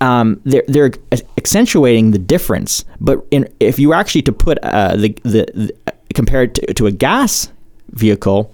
Um, 0.01 0.41
they're 0.45 0.63
they're 0.69 0.93
accentuating 1.37 2.13
the 2.13 2.19
difference, 2.19 2.85
but 3.01 3.27
in, 3.33 3.53
if 3.59 3.81
you 3.81 3.95
actually 3.95 4.23
to 4.23 4.33
put 4.33 4.59
uh, 4.63 4.95
the, 4.95 5.09
the 5.25 5.73
compared 6.15 6.55
to, 6.57 6.75
to 6.75 6.87
a 6.87 6.93
gas 6.93 7.51
vehicle, 7.91 8.53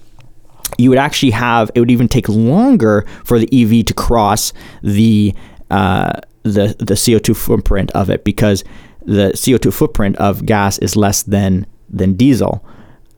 you 0.79 0.91
would 0.91 0.99
actually 0.99 1.31
have 1.31 1.71
it 1.75 1.81
would 1.81 1.91
even 1.91 2.09
take 2.09 2.29
longer 2.29 3.07
for 3.25 3.39
the 3.39 3.49
EV 3.53 3.85
to 3.87 3.95
cross 3.95 4.53
the 4.83 5.35
uh, 5.71 6.13
the 6.43 6.75
the 6.79 6.95
CO2 6.95 7.37
footprint 7.37 7.91
of 7.93 8.11
it 8.11 8.25
because 8.25 8.65
the 9.03 9.33
CO2 9.33 9.73
footprint 9.73 10.17
of 10.17 10.47
gas 10.47 10.79
is 10.79 10.97
less 10.97 11.23
than 11.23 11.67
than 11.89 12.15
diesel, 12.15 12.65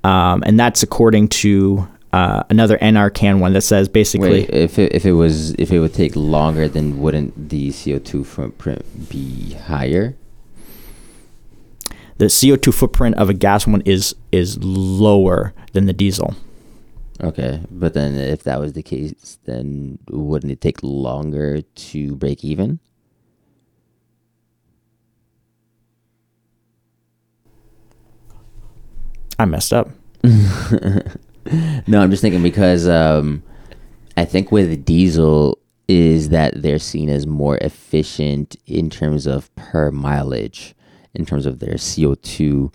um, 0.05 0.43
and 0.47 0.59
that's 0.59 0.83
according 0.83 1.29
to 1.29 1.89
uh, 2.13 2.43
another 2.51 2.79
NRCan 2.79 3.41
one 3.41 3.53
that 3.53 3.63
says 3.63 3.89
basically 3.89 4.31
Wait, 4.31 4.51
if 4.51 4.79
it, 4.79 4.95
if 4.95 5.05
it 5.05 5.13
was 5.13 5.53
if 5.55 5.71
it 5.71 5.81
would 5.81 5.95
take 5.95 6.17
longer, 6.17 6.69
then 6.69 6.99
wouldn't 6.99 7.49
the 7.49 7.71
CO2 7.71 8.25
footprint 8.25 9.09
be 9.09 9.55
higher? 9.55 10.17
The 12.19 12.27
CO2 12.27 12.73
footprint 12.73 13.17
of 13.17 13.29
a 13.29 13.35
gas 13.35 13.67
one 13.67 13.83
is 13.83 14.15
is 14.33 14.59
lower 14.63 15.55
than 15.73 15.87
the 15.87 15.93
diesel. 15.93 16.35
Okay, 17.23 17.61
but 17.71 17.95
then 17.95 18.15
if 18.15 18.43
that 18.43 18.61
was 18.61 18.75
the 18.75 18.83
case, 18.83 19.39
then 19.45 19.99
wouldn't 20.11 20.53
it 20.53 20.61
take 20.61 20.83
longer 20.83 21.63
to 21.63 22.15
break 22.17 22.45
even? 22.45 22.79
I 29.39 29.45
messed 29.45 29.73
up. 29.73 29.91
No, 31.87 32.01
I'm 32.01 32.11
just 32.11 32.23
thinking 32.23 32.43
because 32.43 32.89
um, 32.89 33.43
I 34.17 34.25
think 34.25 34.51
with 34.51 34.85
diesel 34.85 35.59
is 35.89 36.31
that 36.31 36.61
they're 36.63 36.79
seen 36.79 37.09
as 37.09 37.27
more 37.27 37.59
efficient 37.59 38.57
in 38.67 38.91
terms 38.91 39.27
of 39.27 39.55
per 39.55 39.93
mileage, 39.93 40.75
in 41.17 41.27
terms 41.27 41.47
of 41.47 41.59
their 41.59 41.75
CO2 41.75 42.73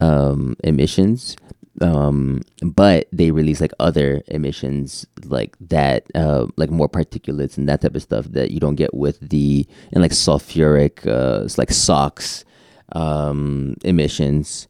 um, 0.00 0.56
emissions. 0.62 1.36
Um, 1.80 2.42
but 2.62 3.06
they 3.12 3.30
release 3.30 3.60
like 3.60 3.72
other 3.78 4.22
emissions 4.28 5.06
like 5.24 5.56
that, 5.60 6.06
uh, 6.14 6.46
like 6.56 6.70
more 6.70 6.88
particulates 6.88 7.56
and 7.56 7.68
that 7.68 7.82
type 7.82 7.94
of 7.94 8.02
stuff 8.02 8.26
that 8.26 8.50
you 8.50 8.58
don't 8.58 8.74
get 8.74 8.94
with 8.94 9.20
the 9.20 9.66
and 9.92 10.02
like 10.02 10.10
sulfuric, 10.10 11.06
uh, 11.06 11.44
it's 11.44 11.56
like 11.56 11.70
SOx 11.70 12.44
um, 12.92 13.76
emissions 13.84 14.66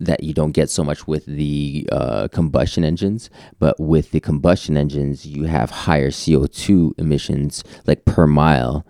that 0.00 0.22
you 0.22 0.32
don't 0.32 0.52
get 0.52 0.70
so 0.70 0.82
much 0.82 1.06
with 1.06 1.26
the 1.26 1.88
uh, 1.92 2.28
combustion 2.28 2.84
engines, 2.84 3.30
but 3.58 3.78
with 3.78 4.10
the 4.10 4.20
combustion 4.20 4.76
engines, 4.76 5.26
you 5.26 5.44
have 5.44 5.70
higher 5.70 6.10
CO2 6.10 6.98
emissions, 6.98 7.62
like 7.86 8.04
per 8.04 8.26
mile, 8.26 8.86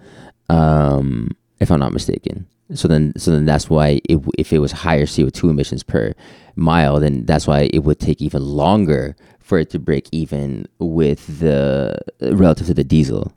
um, 0.48 1.30
if 1.60 1.70
I'm 1.70 1.80
not 1.80 1.92
mistaken. 1.92 2.46
So 2.74 2.88
then, 2.88 3.12
so 3.16 3.30
then 3.30 3.44
that's 3.44 3.68
why 3.68 4.00
it, 4.08 4.20
if 4.38 4.52
it 4.52 4.58
was 4.58 4.72
higher 4.72 5.06
CO2 5.06 5.50
emissions 5.50 5.82
per 5.82 6.12
mile, 6.56 7.00
then 7.00 7.24
that's 7.24 7.46
why 7.46 7.70
it 7.72 7.80
would 7.80 8.00
take 8.00 8.20
even 8.20 8.42
longer 8.42 9.16
for 9.38 9.58
it 9.58 9.70
to 9.70 9.78
break 9.78 10.08
even 10.12 10.66
with 10.78 11.40
the 11.40 11.98
relative 12.20 12.66
to 12.68 12.74
the 12.74 12.84
diesel. 12.84 13.32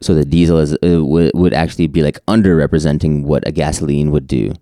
So 0.00 0.14
the 0.14 0.24
diesel 0.24 0.58
is 0.58 0.74
uh, 0.74 1.04
would, 1.04 1.32
would 1.34 1.52
actually 1.52 1.88
be 1.88 2.02
like 2.02 2.24
underrepresenting 2.26 3.24
what 3.24 3.46
a 3.48 3.52
gasoline 3.52 4.10
would 4.12 4.26
do 4.26 4.54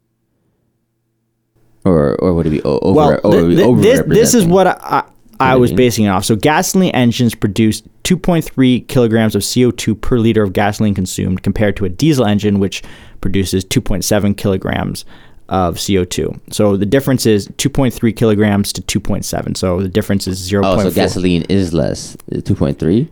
or 1.87 2.17
or 2.17 2.35
would 2.35 2.47
it 2.47 2.51
be 2.51 2.63
over? 2.63 2.93
well, 2.93 3.21
or 3.23 3.45
would 3.45 3.49
be 3.49 3.57
th- 3.57 3.67
th- 3.67 3.83
this 3.83 4.03
this 4.07 4.35
is 4.35 4.45
what 4.45 4.67
I, 4.67 5.05
I, 5.41 5.53
I 5.53 5.57
was 5.57 5.73
basing 5.73 6.07
it 6.07 6.09
off. 6.09 6.25
So 6.25 6.37
gasoline 6.37 6.91
engines 6.95 7.35
produce 7.35 7.83
2.3 8.07 8.87
kilograms 8.87 9.35
of 9.35 9.43
CO2 9.43 10.01
per 10.01 10.17
liter 10.19 10.45
of 10.45 10.53
gasoline 10.53 10.95
consumed, 10.95 11.43
compared 11.43 11.77
to 11.77 11.85
a 11.85 11.89
diesel 11.89 12.25
engine 12.25 12.61
which 12.61 12.83
produces 13.21 13.65
2.7 13.65 14.37
kilograms 14.37 15.05
of 15.49 15.75
CO2. 15.75 16.41
So 16.53 16.77
the 16.77 16.87
difference 16.87 17.27
is 17.27 17.49
2.3 17.49 18.17
kilograms 18.17 18.73
to 18.75 19.01
2.7. 19.01 19.57
So 19.57 19.81
the 19.81 19.89
difference 19.89 20.29
is 20.29 20.39
0. 20.39 20.65
Oh, 20.65 20.79
so 20.79 20.91
gasoline 20.93 21.43
is 21.49 21.75
less, 21.75 22.17
two 22.45 22.55
point 22.55 22.79
three. 22.79 23.11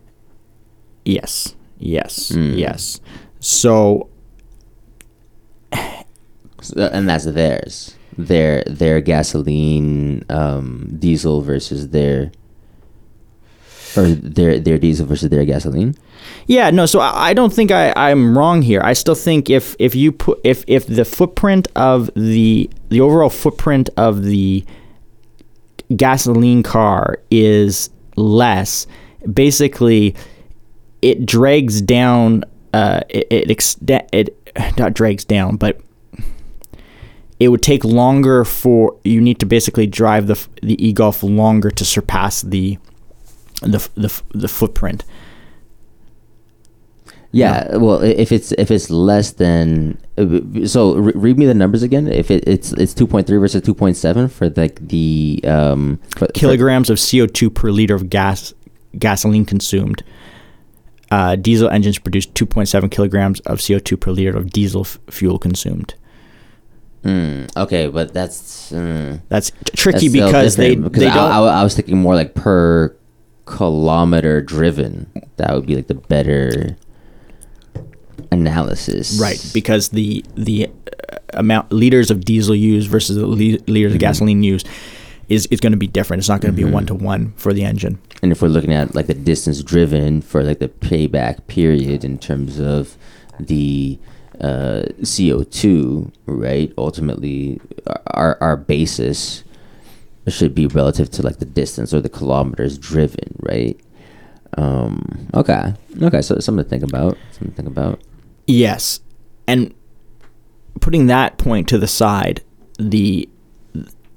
Yes. 1.05 1.57
Yes. 1.79 2.29
Hmm. 2.29 2.53
Yes. 2.55 3.01
So 3.41 4.09
and 5.73 7.09
that's 7.09 7.25
theirs. 7.25 7.97
Their 8.17 8.63
their 8.69 9.01
gasoline, 9.01 10.25
um, 10.31 10.89
diesel 11.01 11.43
versus 11.43 11.89
their, 11.89 12.31
or 13.97 14.09
their 14.09 14.59
their 14.59 14.79
diesel 14.79 15.07
versus 15.07 15.29
their 15.29 15.45
gasoline. 15.45 15.95
Yeah, 16.47 16.71
no. 16.71 16.87
So 16.87 17.01
I, 17.01 17.31
I 17.31 17.35
don't 17.35 17.53
think 17.53 17.71
I, 17.71 17.93
I'm 17.97 18.37
wrong 18.37 18.63
here. 18.63 18.81
I 18.83 18.93
still 18.93 19.15
think 19.15 19.51
if 19.51 19.77
if 19.79 19.95
you 19.95 20.13
put 20.13 20.41
if 20.45 20.65
if 20.67 20.87
the 20.87 21.05
footprint 21.05 21.69
of 21.77 22.11
the 22.15 22.71
the 22.89 23.01
overall 23.01 23.31
footprint 23.31 23.91
of 23.97 24.25
the 24.25 24.65
gasoline 25.97 26.63
car 26.63 27.19
is 27.31 27.91
less, 28.17 28.87
basically, 29.33 30.15
it 31.03 31.27
drags 31.27 31.81
down. 31.81 32.45
Uh, 32.73 33.01
it 33.09 33.27
it, 33.31 33.49
exte- 33.49 34.09
it 34.13 34.77
not 34.79 34.95
drags 34.95 35.25
down, 35.25 35.57
but 35.57 35.81
it 37.41 37.49
would 37.49 37.63
take 37.63 37.85
longer 37.85 38.45
for 38.45 38.97
you 39.05 39.21
need 39.21 39.39
to 39.41 39.47
basically 39.47 39.87
drive 39.87 40.27
the 40.27 40.49
the 40.63 40.83
e 40.85 40.93
golf 40.93 41.23
longer 41.23 41.71
to 41.71 41.85
surpass 41.85 42.43
the 42.43 42.79
the 43.65 43.89
the, 43.95 44.23
the 44.35 44.49
footprint. 44.49 45.05
Yeah, 47.33 47.79
well, 47.79 48.01
if 48.01 48.31
it's 48.31 48.53
if 48.53 48.71
it's 48.71 48.91
less 48.91 49.33
than, 49.33 49.99
uh, 50.17 50.67
so 50.67 50.95
re- 50.95 51.13
read 51.17 51.37
me 51.37 51.47
the 51.47 51.55
numbers 51.55 51.83
again. 51.83 52.07
If 52.07 52.31
it, 52.31 52.45
it's 52.47 52.73
it's 52.75 52.95
two 52.95 53.09
point 53.09 53.27
three 53.27 53.39
versus 53.39 53.61
two 53.63 53.75
point 53.75 53.97
seven 53.97 54.29
for 54.29 54.51
like 54.51 54.79
the 54.87 55.41
um 55.45 55.99
for, 56.11 56.27
for- 56.27 56.33
kilograms 56.33 56.91
of 56.91 56.99
CO2 56.99 57.53
per 57.53 57.73
liter 57.73 57.97
of 57.97 58.09
gas 58.09 58.55
gasoline 58.99 59.45
consumed. 59.45 60.05
Uh, 61.11 61.37
diesel 61.37 61.69
engines 61.69 61.99
produce 61.99 62.27
2.7 62.27 62.91
kilograms 62.91 63.39
of 63.41 63.59
CO2 63.59 64.01
per 64.01 64.11
liter 64.11 64.37
of 64.37 64.51
diesel 64.51 64.81
f- 64.81 64.99
fuel 65.11 65.39
consumed. 65.39 65.95
Mm, 67.05 67.55
okay, 67.57 67.87
but 67.89 68.13
that's 68.15 68.73
mm, 68.73 69.21
That's 69.29 69.53
tricky 69.77 70.09
that's 70.09 70.25
because 70.27 70.57
they, 70.57 70.75
because 70.75 71.01
they 71.01 71.09
I, 71.09 71.15
don't. 71.15 71.31
I, 71.31 71.61
I 71.61 71.63
was 71.63 71.75
thinking 71.77 71.99
more 71.99 72.15
like 72.15 72.35
per 72.35 72.97
kilometer 73.47 74.41
driven. 74.41 75.11
That 75.37 75.55
would 75.55 75.67
be 75.67 75.75
like 75.77 75.87
the 75.89 75.95
better 75.95 76.77
analysis, 78.31 79.19
right, 79.21 79.41
because 79.53 79.91
the 79.91 80.25
the 80.35 80.69
uh, 81.13 81.17
amount 81.35 81.73
liters 81.73 82.11
of 82.11 82.25
diesel 82.25 82.55
used 82.55 82.89
versus 82.91 83.17
the 83.17 83.27
li- 83.27 83.61
liters 83.67 83.95
of 83.95 83.99
gasoline 84.01 84.43
used 84.43 84.69
is 85.29 85.47
is 85.47 85.61
going 85.61 85.73
to 85.73 85.79
be 85.79 85.87
different. 85.87 86.21
It's 86.21 86.29
not 86.29 86.41
going 86.41 86.55
to 86.55 86.57
be 86.57 86.65
one 86.71 86.87
to 86.87 86.95
one 86.95 87.33
for 87.37 87.53
the 87.53 87.65
engine. 87.65 87.99
and 88.23 88.33
if 88.33 88.41
we're 88.43 88.49
looking 88.49 88.73
at 88.73 88.95
like 88.95 89.07
the 89.07 89.15
distance 89.15 89.63
driven 89.63 90.23
for 90.23 90.43
like 90.43 90.59
the 90.59 90.69
payback 90.69 91.47
period 91.47 92.05
in 92.05 92.19
terms 92.19 92.59
of 92.59 92.97
the 93.41 93.99
uh, 94.41 94.83
CO2, 95.01 96.11
right? 96.27 96.73
Ultimately, 96.79 97.61
our 98.09 98.37
our 98.41 98.57
basis 98.57 99.45
should 100.29 100.55
be 100.55 100.67
relative 100.67 101.11
to 101.11 101.23
like 101.23 101.39
the 101.39 101.45
distance 101.45 101.93
or 101.93 102.01
the 102.01 102.09
kilometers 102.09 102.79
driven, 102.79 103.37
right? 103.41 103.79
Um, 104.57 105.29
okay, 105.35 105.75
okay, 106.01 106.23
so 106.23 106.39
something 106.39 106.65
to 106.65 106.71
think 106.71 106.83
about. 106.83 107.19
Something 107.33 107.51
to 107.51 107.55
think 107.55 107.69
about. 107.69 108.01
Yes, 108.47 109.01
and 109.47 109.75
putting 110.81 111.07
that 111.07 111.39
point 111.39 111.69
to 111.69 111.79
the 111.79 111.87
side, 111.87 112.43
the 112.79 113.29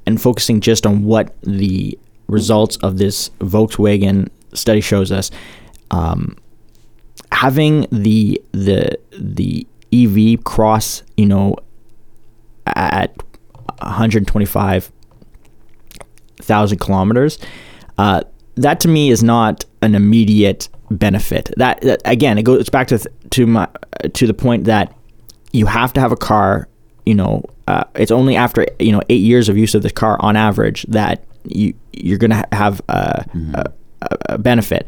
and 0.06 0.22
focusing 0.22 0.62
just 0.62 0.86
on 0.86 1.04
what 1.04 1.36
the 1.42 1.98
results 2.28 2.78
of 2.78 2.98
this 2.98 3.30
Volkswagen 3.40 4.30
study 4.54 4.82
shows 4.82 5.12
us, 5.12 5.32
um, 5.92 6.38
having 7.32 7.88
the 7.92 8.42
the 8.52 8.98
the 9.12 9.68
EV 9.94 10.44
cross, 10.44 11.04
you 11.16 11.26
know, 11.26 11.56
at 12.66 13.16
125 13.80 14.92
thousand 16.42 16.80
kilometers, 16.80 17.38
uh, 17.98 18.22
that 18.56 18.80
to 18.82 18.88
me 18.88 19.10
is 19.10 19.24
not 19.24 19.66
an 19.82 19.96
immediate 19.96 20.70
benefit. 20.90 21.52
That, 21.58 21.82
that 21.82 22.02
again, 22.06 22.38
it 22.38 22.44
goes 22.44 22.70
back 22.70 22.88
to 22.88 22.98
th- 22.98 23.14
to 23.32 23.46
my 23.48 23.68
to 24.14 24.28
the 24.28 24.34
point 24.34 24.66
that 24.66 24.94
you 25.54 25.66
have 25.66 25.94
to 25.94 26.00
have 26.02 26.12
a 26.12 26.18
car. 26.18 26.68
You 27.06 27.16
know, 27.16 27.44
uh, 27.68 27.84
it's 27.96 28.12
only 28.12 28.36
after 28.36 28.66
you 28.80 28.92
know 28.92 29.02
eight 29.10 29.22
years 29.22 29.50
of 29.50 29.58
use 29.58 29.76
of 29.76 29.84
the 29.84 29.90
car 29.92 30.18
on 30.22 30.36
average 30.36 30.84
that 30.90 31.24
you 31.46 31.74
you're 31.94 32.18
gonna 32.18 32.44
have 32.52 32.82
a, 32.90 33.26
a, 33.54 33.72
a- 34.02 34.18
a 34.30 34.38
benefit. 34.38 34.88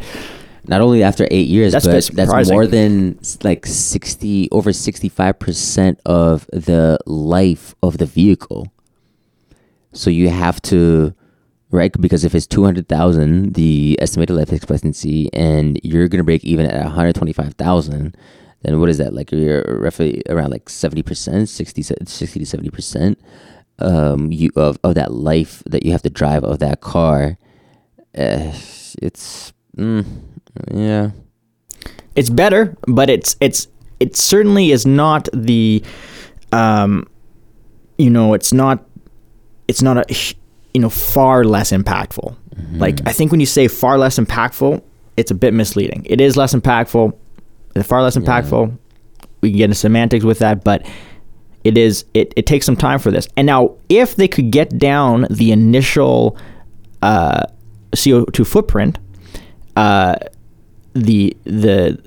Not 0.67 0.81
only 0.81 1.01
after 1.01 1.27
eight 1.31 1.47
years, 1.47 1.73
That's 1.73 1.85
but 1.85 2.15
that's 2.15 2.29
more 2.51 2.67
than 2.71 3.19
like 3.43 3.65
sixty 3.65 4.49
over 4.51 4.71
sixty 4.73 5.09
five 5.09 5.39
percent 5.39 5.99
of 6.05 6.45
the 6.53 6.99
life 7.07 7.73
of 7.81 7.97
the 7.97 8.05
vehicle. 8.05 8.71
So 9.93 10.09
you 10.11 10.29
have 10.29 10.61
to, 10.63 11.15
right? 11.71 11.91
Because 11.99 12.25
if 12.25 12.35
it's 12.35 12.47
two 12.47 12.63
hundred 12.63 12.87
thousand, 12.87 13.53
the 13.53 13.97
estimated 14.01 14.35
life 14.35 14.51
expectancy, 14.51 15.29
and 15.33 15.79
you're 15.83 16.07
gonna 16.07 16.23
break 16.23 16.43
even 16.43 16.65
at 16.65 16.83
one 16.83 16.93
hundred 16.93 17.15
twenty 17.15 17.33
five 17.33 17.53
thousand, 17.55 18.15
then 18.61 18.79
what 18.79 18.89
is 18.89 18.97
that? 18.97 19.13
Like 19.13 19.31
you're 19.31 19.63
roughly 19.79 20.21
around 20.29 20.51
like 20.51 20.69
seventy 20.69 21.03
percent, 21.03 21.49
60, 21.49 21.81
60 21.83 22.39
to 22.39 22.45
seventy 22.45 22.69
percent, 22.69 23.19
um, 23.79 24.31
you 24.31 24.51
of 24.55 24.79
of 24.83 24.95
that 24.95 25.11
life 25.13 25.63
that 25.65 25.85
you 25.85 25.91
have 25.91 26.01
to 26.03 26.09
drive 26.09 26.43
of 26.43 26.59
that 26.59 26.81
car. 26.81 27.37
Uh, 28.17 28.51
it's 29.01 29.53
mm, 29.77 30.05
yeah. 30.73 31.11
it's 32.15 32.29
better, 32.29 32.75
but 32.87 33.09
it's 33.09 33.35
it's 33.39 33.67
it 33.99 34.15
certainly 34.15 34.71
is 34.71 34.85
not 34.85 35.27
the, 35.33 35.83
um, 36.51 37.07
you 37.97 38.09
know, 38.09 38.33
it's 38.33 38.51
not 38.53 38.85
it's 39.67 39.81
not 39.81 39.97
a 39.97 40.05
you 40.73 40.81
know 40.81 40.89
far 40.89 41.43
less 41.43 41.71
impactful. 41.71 42.35
Like 42.73 42.99
I 43.07 43.13
think 43.13 43.31
when 43.31 43.39
you 43.39 43.45
say 43.45 43.67
far 43.67 43.97
less 43.97 44.19
impactful, 44.19 44.83
it's 45.17 45.31
a 45.31 45.35
bit 45.35 45.53
misleading. 45.53 46.05
It 46.05 46.21
is 46.21 46.35
less 46.37 46.53
impactful, 46.53 47.15
far 47.83 48.03
less 48.03 48.17
impactful. 48.17 48.77
We 49.41 49.51
can 49.51 49.57
get 49.57 49.63
into 49.65 49.75
semantics 49.75 50.25
with 50.25 50.39
that, 50.39 50.63
but 50.63 50.85
it 51.63 51.77
is 51.77 52.05
it, 52.13 52.33
it 52.35 52.45
takes 52.45 52.65
some 52.65 52.75
time 52.75 52.99
for 52.99 53.11
this. 53.11 53.27
And 53.37 53.45
now 53.45 53.75
if 53.87 54.15
they 54.15 54.27
could 54.27 54.51
get 54.51 54.77
down 54.77 55.25
the 55.29 55.51
initial 55.51 56.37
uh, 57.01 57.43
CO2 57.91 58.45
footprint, 58.45 58.99
uh, 59.75 60.15
the 60.93 61.35
the 61.45 61.97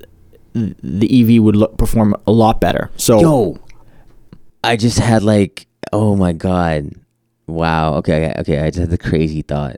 the 0.53 1.21
EV 1.37 1.43
would 1.43 1.55
look, 1.55 1.77
perform 1.77 2.15
a 2.27 2.31
lot 2.31 2.61
better. 2.61 2.91
So 2.95 3.19
Yo, 3.19 3.59
I 4.63 4.75
just 4.75 4.99
had 4.99 5.23
like, 5.23 5.67
oh 5.91 6.15
my 6.15 6.33
god, 6.33 6.91
Wow. 7.47 7.95
Okay. 7.95 8.29
Okay. 8.29 8.35
okay. 8.39 8.59
I 8.59 8.69
just 8.69 8.79
had 8.79 8.89
the 8.89 8.97
crazy 8.97 9.41
thought. 9.41 9.77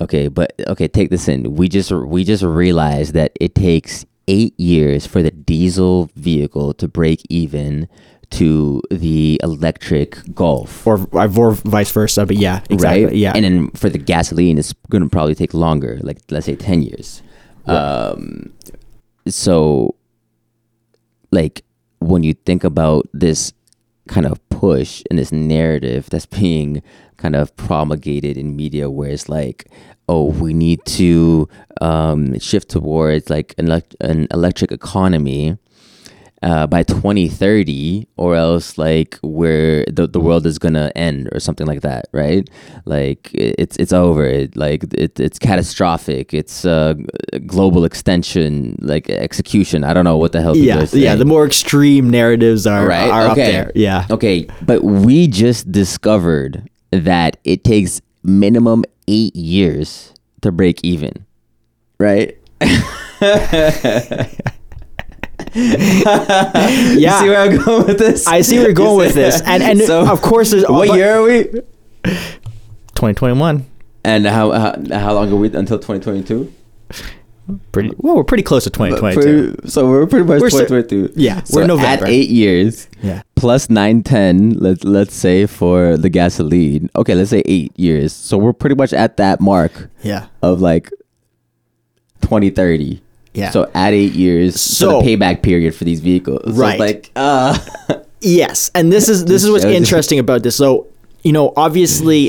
Okay, 0.00 0.28
but 0.28 0.54
okay, 0.68 0.88
take 0.88 1.10
this 1.10 1.28
in. 1.28 1.54
We 1.54 1.68
just 1.68 1.92
we 1.92 2.24
just 2.24 2.42
realized 2.42 3.12
that 3.12 3.32
it 3.38 3.54
takes 3.54 4.06
eight 4.26 4.58
years 4.58 5.06
for 5.06 5.22
the 5.22 5.30
diesel 5.30 6.10
vehicle 6.16 6.72
to 6.74 6.88
break 6.88 7.22
even 7.28 7.88
to 8.30 8.80
the 8.90 9.38
electric 9.42 10.18
Golf. 10.34 10.86
or 10.86 11.06
or 11.12 11.52
vice 11.52 11.92
versa. 11.92 12.24
But 12.24 12.36
yeah, 12.36 12.62
exactly. 12.70 13.04
Right? 13.04 13.14
Yeah, 13.14 13.32
And 13.34 13.44
then 13.44 13.70
for 13.72 13.90
the 13.90 13.98
gasoline, 13.98 14.58
it's 14.58 14.72
going 14.88 15.02
to 15.02 15.08
probably 15.08 15.34
take 15.34 15.52
longer, 15.52 15.98
like 16.02 16.18
let's 16.30 16.46
say 16.46 16.56
10 16.56 16.82
years. 16.82 17.22
Um, 17.66 18.52
so, 19.28 19.94
like, 21.30 21.62
when 22.00 22.24
you 22.24 22.34
think 22.34 22.64
about 22.64 23.08
this 23.12 23.52
kind 24.08 24.26
of 24.26 24.46
push 24.48 25.02
and 25.10 25.18
this 25.18 25.32
narrative 25.32 26.10
that's 26.10 26.26
being 26.40 26.82
kind 27.16 27.36
of 27.36 27.54
promulgated 27.56 28.36
in 28.36 28.56
media, 28.56 28.90
where 28.90 29.10
it's 29.10 29.28
like, 29.28 29.68
oh, 30.08 30.30
we 30.30 30.52
need 30.52 30.84
to 30.84 31.48
um, 31.80 32.38
shift 32.38 32.68
towards 32.68 33.30
like 33.30 33.54
an, 33.58 33.66
elec- 33.66 33.94
an 34.00 34.26
electric 34.32 34.72
economy 34.72 35.56
uh, 36.42 36.66
by 36.66 36.82
2030 36.82 38.08
or 38.16 38.34
else 38.34 38.76
like 38.76 39.18
where 39.22 39.84
the, 39.86 40.06
the 40.08 40.18
world 40.20 40.44
is 40.44 40.58
gonna 40.58 40.90
end 40.96 41.28
or 41.32 41.38
something 41.40 41.66
like 41.66 41.82
that 41.82 42.06
right 42.12 42.48
like 42.84 43.30
it, 43.32 43.54
it's 43.58 43.76
it's 43.76 43.92
over 43.92 44.24
it, 44.24 44.56
like 44.56 44.82
it, 44.94 45.18
it's 45.20 45.38
catastrophic 45.38 46.34
it's 46.34 46.64
uh, 46.64 46.94
global 47.46 47.84
extension 47.84 48.76
like 48.80 49.08
execution 49.10 49.84
i 49.84 49.92
don't 49.94 50.04
know 50.04 50.16
what 50.16 50.32
the 50.32 50.40
hell 50.42 50.56
yeah, 50.56 50.84
yeah. 50.92 51.14
The 51.14 51.24
more 51.24 51.46
extreme 51.46 52.10
narratives 52.10 52.66
are 52.66 52.86
Right, 52.86 53.08
are 53.08 53.26
up 53.26 53.32
okay. 53.32 53.52
there. 53.52 53.72
Yeah, 53.74 54.06
okay 54.10 54.46
but 54.62 54.82
we 54.82 55.28
just 55.28 55.70
discovered 55.70 56.68
that 56.90 57.36
it 57.44 57.62
takes 57.64 58.00
minimum 58.24 58.84
eight 59.06 59.34
years 59.36 60.12
to 60.40 60.50
break 60.52 60.80
even 60.82 61.24
right 61.98 62.36
yeah. 65.54 66.92
you 66.94 67.10
see 67.20 67.28
where 67.28 67.40
i'm 67.40 67.56
going 67.64 67.86
with 67.86 67.98
this 67.98 68.26
I 68.26 68.40
see 68.40 68.56
where 68.58 68.66
you're 68.66 68.74
going 68.74 68.96
with 68.98 69.14
this, 69.22 69.40
and 69.42 69.62
and 69.62 69.80
So, 69.80 70.06
of 70.10 70.22
course, 70.22 70.50
there's 70.50 70.64
what 70.68 70.88
but- 70.88 70.96
year 70.96 71.14
are 71.16 71.22
we 71.22 71.44
2021. 72.94 73.66
And 74.04 74.26
how, 74.26 74.50
how 74.50 74.74
how 74.98 75.14
long 75.14 75.30
are 75.32 75.36
we 75.36 75.46
until 75.54 75.78
2022? 75.78 76.52
Pretty 77.72 77.90
well. 77.98 78.16
We're 78.16 78.24
pretty 78.24 78.42
close 78.42 78.64
to 78.64 78.70
2022. 78.70 79.20
Pretty- 79.52 79.68
so 79.68 79.88
we're 79.88 80.06
pretty 80.06 80.24
much 80.24 80.40
We're 80.40 80.50
cer- 80.50 80.66
2022. 80.66 81.20
yeah, 81.20 81.42
so 81.44 81.60
we're 81.60 81.66
November. 81.66 82.04
at 82.06 82.10
eight 82.10 82.30
years 82.30 82.88
Yeah. 83.02 83.22
plus 83.36 83.68
nine 83.70 84.02
ten. 84.02 84.54
Let's 84.58 84.84
let's 84.84 85.14
say 85.14 85.46
for 85.46 85.96
the 85.96 86.08
gasoline. 86.08 86.88
Okay, 86.96 87.14
let's 87.14 87.30
say 87.30 87.42
eight 87.46 87.78
years. 87.78 88.12
So 88.12 88.38
we're 88.38 88.52
pretty 88.54 88.74
much 88.76 88.92
at 88.92 89.16
that 89.18 89.40
mark 89.40 89.88
Yeah. 90.02 90.26
of 90.42 90.60
like 90.60 90.90
2030. 92.22 93.02
Yeah. 93.34 93.50
So 93.50 93.70
at 93.74 93.92
eight 93.94 94.12
years, 94.12 94.60
so 94.60 94.90
So- 94.90 95.00
the 95.02 95.16
payback 95.16 95.42
period 95.42 95.74
for 95.74 95.84
these 95.84 96.00
vehicles. 96.00 96.40
Right. 96.56 96.72
it's 96.72 96.80
like 96.80 97.10
uh, 97.16 97.58
Yes, 98.20 98.70
and 98.74 98.92
this 98.92 99.08
is 99.08 99.24
this 99.24 99.42
is 99.42 99.50
what's 99.50 99.64
interesting 99.64 100.18
about 100.20 100.44
this. 100.44 100.54
So, 100.54 100.86
you 101.24 101.32
know, 101.32 101.52
obviously, 101.56 102.28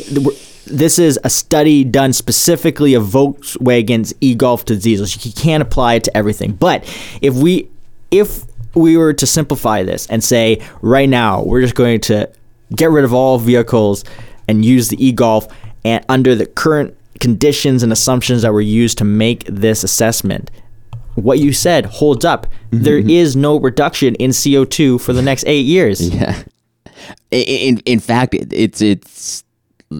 this 0.65 0.97
is 0.97 1.19
a 1.23 1.29
study 1.29 1.83
done 1.83 2.13
specifically 2.13 2.95
of 2.95 3.03
Volkswagen's 3.03 4.11
e-Golf 4.19 4.65
to 4.65 4.75
diesel. 4.75 5.05
You 5.07 5.31
can't 5.33 5.61
apply 5.61 5.95
it 5.95 6.03
to 6.05 6.17
everything, 6.17 6.53
but 6.53 6.83
if 7.21 7.35
we 7.35 7.69
if 8.09 8.43
we 8.73 8.97
were 8.97 9.13
to 9.13 9.27
simplify 9.27 9.83
this 9.83 10.07
and 10.07 10.23
say 10.23 10.59
right 10.81 11.07
now 11.07 11.43
we're 11.43 11.61
just 11.61 11.75
going 11.75 11.99
to 12.01 12.27
get 12.75 12.89
rid 12.89 13.03
of 13.05 13.13
all 13.13 13.37
vehicles 13.37 14.03
and 14.47 14.65
use 14.65 14.87
the 14.87 15.05
e-Golf 15.05 15.47
and 15.85 16.03
under 16.09 16.33
the 16.33 16.47
current 16.47 16.97
conditions 17.19 17.83
and 17.83 17.91
assumptions 17.91 18.41
that 18.41 18.51
were 18.51 18.61
used 18.61 18.97
to 18.97 19.03
make 19.03 19.43
this 19.45 19.83
assessment 19.83 20.49
what 21.15 21.39
you 21.39 21.53
said 21.53 21.85
holds 21.85 22.25
up. 22.25 22.47
There 22.71 22.97
is 22.97 23.35
no 23.35 23.59
reduction 23.59 24.15
in 24.15 24.31
CO2 24.31 24.99
for 24.99 25.13
the 25.13 25.21
next 25.21 25.45
eight 25.45 25.65
years. 25.65 26.09
yeah. 26.15 26.43
In 27.31 27.43
in, 27.43 27.77
in 27.85 27.99
fact, 27.99 28.33
it's 28.33 28.81
it's 28.81 29.43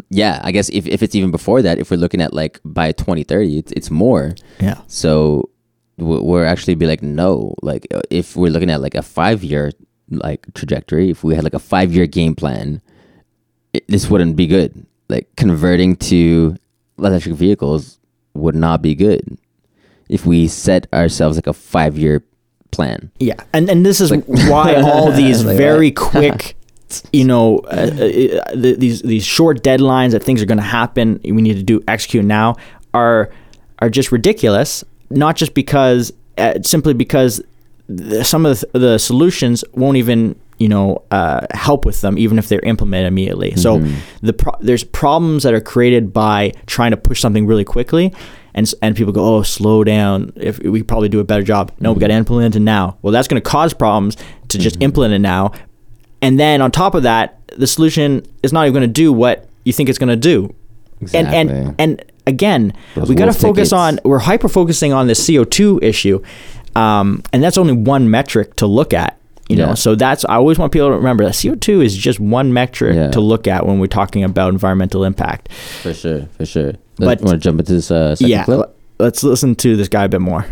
yeah. 0.09 0.41
I 0.43 0.51
guess 0.51 0.69
if, 0.69 0.87
if 0.87 1.03
it's 1.03 1.15
even 1.15 1.31
before 1.31 1.61
that, 1.61 1.77
if 1.77 1.91
we're 1.91 1.97
looking 1.97 2.21
at 2.21 2.33
like 2.33 2.59
by 2.65 2.91
2030, 2.91 3.57
it's 3.57 3.71
it's 3.73 3.91
more. 3.91 4.35
Yeah. 4.59 4.81
So 4.87 5.49
we're 5.97 6.45
actually 6.45 6.75
be 6.75 6.87
like 6.87 7.03
no, 7.03 7.55
like 7.61 7.87
uh, 7.93 8.01
if 8.09 8.35
we're 8.35 8.51
looking 8.51 8.71
at 8.71 8.81
like 8.81 8.95
a 8.95 9.03
five 9.03 9.43
year 9.43 9.71
like 10.09 10.45
trajectory, 10.53 11.09
if 11.09 11.23
we 11.23 11.35
had 11.35 11.43
like 11.43 11.53
a 11.53 11.59
five 11.59 11.93
year 11.93 12.07
game 12.07 12.35
plan, 12.35 12.81
it, 13.73 13.87
this 13.87 14.09
wouldn't 14.09 14.35
be 14.35 14.47
good. 14.47 14.85
Like 15.09 15.27
converting 15.35 15.95
to 15.97 16.55
electric 16.97 17.35
vehicles 17.35 17.99
would 18.33 18.55
not 18.55 18.81
be 18.81 18.95
good 18.95 19.37
if 20.13 20.27
we 20.27 20.47
set 20.47 20.85
ourselves 20.93 21.35
like 21.37 21.47
a 21.47 21.53
five 21.53 21.97
year 21.97 22.23
plan. 22.71 23.11
Yeah. 23.19 23.35
And 23.51 23.69
and 23.69 23.85
this 23.85 23.99
is 23.99 24.11
why 24.25 24.75
all 24.75 25.11
these 25.23 25.43
Like 25.43 25.57
very 25.57 25.91
quick 26.09 26.55
you 27.11 27.25
know 27.25 27.57
uh, 27.71 27.89
uh, 27.89 28.51
these 28.55 29.01
these 29.01 29.25
short 29.25 29.63
deadlines 29.63 30.11
that 30.11 30.23
things 30.23 30.43
are 30.43 30.45
going 30.45 30.59
to 30.59 30.63
happen 30.63 31.19
we 31.23 31.41
need 31.41 31.55
to 31.55 31.63
do 31.63 31.81
execute 31.87 32.23
now 32.23 32.55
are 32.93 33.31
are 33.79 33.89
just 33.89 34.11
ridiculous 34.11 34.83
not 35.09 35.35
just 35.35 35.55
because 35.55 36.13
uh, 36.37 36.53
simply 36.61 36.93
because 36.93 37.41
the, 37.87 38.23
some 38.23 38.45
of 38.45 38.59
the, 38.59 38.77
the 38.77 38.97
solutions 38.99 39.63
won't 39.73 39.97
even 39.97 40.39
you 40.59 40.69
know 40.69 41.03
uh, 41.09 41.47
help 41.55 41.83
with 41.83 41.99
them 42.01 42.15
even 42.15 42.37
if 42.37 42.47
they're 42.47 42.59
implemented 42.59 43.07
immediately 43.07 43.55
so 43.55 43.83
the 44.21 44.33
pro- 44.33 44.59
there's 44.59 44.83
problems 44.83 45.41
that 45.41 45.53
are 45.55 45.61
created 45.61 46.13
by 46.13 46.51
trying 46.67 46.91
to 46.91 46.97
push 46.97 47.19
something 47.19 47.47
really 47.47 47.65
quickly 47.65 48.13
and 48.55 48.71
and 48.81 48.95
people 48.95 49.13
go 49.13 49.37
oh 49.37 49.41
slow 49.43 49.83
down. 49.83 50.31
If 50.35 50.59
we 50.59 50.79
could 50.79 50.87
probably 50.87 51.09
do 51.09 51.19
a 51.19 51.23
better 51.23 51.43
job. 51.43 51.71
No 51.79 51.93
we 51.93 51.99
got 51.99 52.07
to 52.07 52.13
implement 52.13 52.55
it 52.55 52.59
now. 52.61 52.97
Well 53.01 53.11
that's 53.11 53.27
going 53.27 53.41
to 53.41 53.49
cause 53.49 53.73
problems 53.73 54.17
to 54.49 54.57
just 54.57 54.81
implement 54.81 55.13
it 55.13 55.19
now. 55.19 55.51
And 56.21 56.39
then 56.39 56.61
on 56.61 56.71
top 56.71 56.95
of 56.95 57.03
that 57.03 57.39
the 57.57 57.67
solution 57.67 58.25
is 58.41 58.51
not 58.53 58.63
even 58.65 58.73
going 58.73 58.87
to 58.87 58.93
do 58.93 59.11
what 59.13 59.47
you 59.65 59.73
think 59.73 59.89
it's 59.89 59.99
going 59.99 60.09
to 60.09 60.15
do. 60.15 60.53
And 61.13 61.27
Exactly. 61.27 61.37
and 61.39 61.75
and 61.79 62.05
again 62.25 62.73
Those 62.95 63.09
we 63.09 63.15
got 63.15 63.25
to 63.25 63.33
focus 63.33 63.69
tickets. 63.69 63.73
on 63.73 63.99
we're 64.05 64.19
hyper 64.19 64.47
focusing 64.47 64.93
on 64.93 65.07
the 65.07 65.13
CO2 65.13 65.83
issue 65.83 66.23
um, 66.75 67.21
and 67.33 67.43
that's 67.43 67.57
only 67.57 67.73
one 67.73 68.09
metric 68.09 68.55
to 68.55 68.65
look 68.67 68.93
at 68.93 69.19
you 69.49 69.55
know 69.57 69.75
so 69.75 69.93
that's 69.95 70.23
i 70.25 70.35
always 70.35 70.57
want 70.57 70.71
people 70.71 70.87
to 70.89 70.95
remember 70.95 71.23
that 71.25 71.33
co2 71.33 71.83
is 71.83 71.95
just 71.97 72.19
one 72.19 72.53
metric 72.53 72.95
Yeah. 72.95 73.11
to 73.11 73.19
look 73.19 73.45
at 73.47 73.65
when 73.65 73.79
we're 73.79 73.87
talking 73.87 74.23
about 74.23 74.49
environmental 74.53 75.03
impact 75.03 75.51
For 75.81 75.93
sure, 75.93 76.21
for 76.37 76.45
sure. 76.45 76.73
But- 76.97 77.21
want 77.21 77.31
to 77.31 77.37
jump 77.37 77.59
into 77.59 77.73
this 77.73 77.91
uh, 77.91 78.15
second 78.15 78.29
yeah 78.31 78.45
clip? 78.45 78.75
let's 78.99 79.23
listen 79.23 79.55
to 79.55 79.75
this 79.75 79.89
guy 79.89 80.05
a 80.05 80.09
bit 80.09 80.21
more 80.21 80.45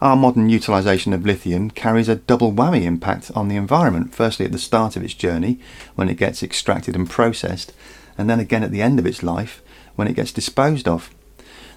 Our 0.00 0.14
modern 0.14 0.50
utilisation 0.50 1.14
of 1.14 1.24
lithium 1.24 1.70
carries 1.70 2.08
a 2.08 2.16
double 2.16 2.52
whammy 2.52 2.82
impact 2.82 3.30
on 3.34 3.48
the 3.48 3.56
environment. 3.56 4.14
Firstly, 4.14 4.44
at 4.44 4.52
the 4.52 4.58
start 4.58 4.94
of 4.94 5.02
its 5.02 5.14
journey, 5.14 5.58
when 5.94 6.10
it 6.10 6.18
gets 6.18 6.42
extracted 6.42 6.94
and 6.94 7.08
processed, 7.08 7.72
and 8.18 8.28
then 8.28 8.38
again 8.38 8.62
at 8.62 8.70
the 8.72 8.82
end 8.82 8.98
of 8.98 9.06
its 9.06 9.22
life, 9.22 9.62
when 9.94 10.06
it 10.06 10.14
gets 10.14 10.32
disposed 10.32 10.86
of. 10.86 11.08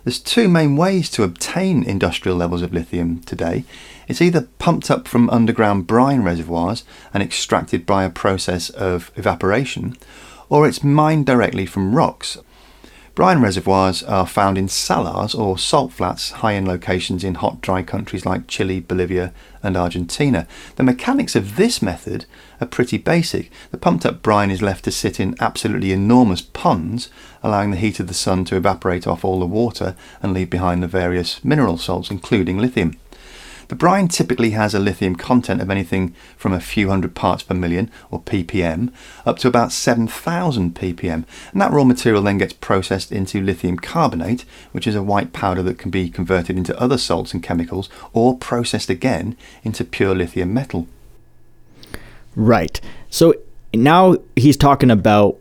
There's 0.03 0.19
two 0.19 0.47
main 0.47 0.75
ways 0.75 1.09
to 1.11 1.23
obtain 1.23 1.83
industrial 1.83 2.37
levels 2.37 2.61
of 2.61 2.73
lithium 2.73 3.19
today. 3.21 3.65
It's 4.07 4.21
either 4.21 4.47
pumped 4.57 4.89
up 4.89 5.07
from 5.07 5.29
underground 5.29 5.87
brine 5.87 6.23
reservoirs 6.23 6.83
and 7.13 7.21
extracted 7.21 7.85
by 7.85 8.05
a 8.05 8.09
process 8.09 8.69
of 8.69 9.11
evaporation, 9.15 9.97
or 10.49 10.67
it's 10.67 10.83
mined 10.83 11.25
directly 11.25 11.65
from 11.65 11.95
rocks. 11.95 12.37
Brine 13.19 13.41
reservoirs 13.41 14.01
are 14.03 14.25
found 14.25 14.57
in 14.57 14.69
salars 14.69 15.35
or 15.35 15.57
salt 15.57 15.91
flats 15.91 16.31
high 16.31 16.53
in 16.53 16.65
locations 16.65 17.21
in 17.21 17.35
hot, 17.35 17.59
dry 17.59 17.83
countries 17.83 18.25
like 18.25 18.47
Chile, 18.47 18.79
Bolivia, 18.79 19.33
and 19.61 19.75
Argentina. 19.75 20.47
The 20.77 20.83
mechanics 20.83 21.35
of 21.35 21.57
this 21.57 21.81
method 21.81 22.23
are 22.61 22.65
pretty 22.65 22.97
basic. 22.97 23.51
The 23.71 23.77
pumped 23.77 24.05
up 24.05 24.21
brine 24.21 24.49
is 24.49 24.61
left 24.61 24.85
to 24.85 24.91
sit 24.91 25.19
in 25.19 25.35
absolutely 25.41 25.91
enormous 25.91 26.39
ponds, 26.41 27.09
allowing 27.43 27.71
the 27.71 27.77
heat 27.77 27.99
of 27.99 28.07
the 28.07 28.13
sun 28.13 28.45
to 28.45 28.55
evaporate 28.55 29.05
off 29.05 29.25
all 29.25 29.41
the 29.41 29.45
water 29.45 29.97
and 30.23 30.33
leave 30.33 30.49
behind 30.49 30.81
the 30.81 30.87
various 30.87 31.43
mineral 31.43 31.77
salts, 31.77 32.09
including 32.09 32.57
lithium. 32.57 32.93
The 33.69 33.75
brine 33.75 34.07
typically 34.07 34.49
has 34.51 34.73
a 34.73 34.79
lithium 34.79 35.15
content 35.15 35.61
of 35.61 35.69
anything 35.69 36.15
from 36.35 36.53
a 36.53 36.59
few 36.59 36.89
hundred 36.89 37.13
parts 37.13 37.43
per 37.43 37.53
million, 37.53 37.91
or 38.09 38.19
ppm, 38.19 38.91
up 39.27 39.37
to 39.39 39.47
about 39.47 39.71
7,000 39.71 40.73
ppm, 40.73 41.23
and 41.51 41.61
that 41.61 41.71
raw 41.71 41.83
material 41.83 42.23
then 42.23 42.39
gets 42.39 42.53
processed 42.53 43.11
into 43.11 43.39
lithium 43.39 43.77
carbonate, 43.77 44.43
which 44.71 44.87
is 44.87 44.95
a 44.95 45.03
white 45.03 45.33
powder 45.33 45.61
that 45.61 45.77
can 45.77 45.91
be 45.91 46.09
converted 46.09 46.57
into 46.57 46.77
other 46.79 46.97
salts 46.97 47.31
and 47.31 47.43
chemicals, 47.43 47.89
or 48.11 48.35
processed 48.35 48.89
again 48.89 49.37
into 49.63 49.83
pure 49.85 50.15
lithium 50.15 50.51
metal. 50.51 50.87
Right. 52.35 52.81
So 53.11 53.35
now 53.71 54.17
he's 54.35 54.57
talking 54.57 54.89
about 54.89 55.37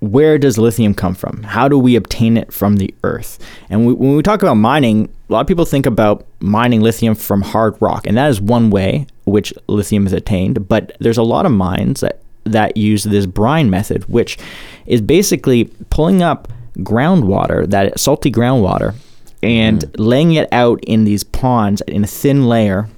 where 0.00 0.38
does 0.38 0.58
lithium 0.58 0.94
come 0.94 1.14
from? 1.14 1.42
How 1.42 1.68
do 1.68 1.78
we 1.78 1.96
obtain 1.96 2.36
it 2.36 2.52
from 2.52 2.76
the 2.76 2.94
earth? 3.02 3.38
And 3.70 3.86
we, 3.86 3.94
when 3.94 4.16
we 4.16 4.22
talk 4.22 4.42
about 4.42 4.54
mining, 4.54 5.08
a 5.28 5.32
lot 5.32 5.40
of 5.40 5.46
people 5.46 5.64
think 5.64 5.86
about 5.86 6.26
mining 6.40 6.80
lithium 6.80 7.14
from 7.14 7.42
hard 7.42 7.80
rock, 7.80 8.06
and 8.06 8.16
that 8.16 8.30
is 8.30 8.40
one 8.40 8.70
way 8.70 9.06
which 9.24 9.52
lithium 9.66 10.06
is 10.06 10.12
attained. 10.12 10.68
But 10.68 10.96
there's 11.00 11.18
a 11.18 11.22
lot 11.22 11.46
of 11.46 11.52
mines 11.52 12.00
that 12.00 12.20
that 12.44 12.76
use 12.76 13.02
this 13.02 13.26
brine 13.26 13.70
method, 13.70 14.04
which 14.04 14.38
is 14.86 15.00
basically 15.00 15.64
pulling 15.90 16.22
up 16.22 16.48
groundwater, 16.78 17.68
that 17.68 17.98
salty 17.98 18.30
groundwater, 18.30 18.94
and 19.42 19.80
mm-hmm. 19.80 20.02
laying 20.02 20.32
it 20.34 20.48
out 20.52 20.82
in 20.84 21.04
these 21.04 21.24
ponds 21.24 21.80
in 21.82 22.04
a 22.04 22.06
thin 22.06 22.48
layer 22.48 22.88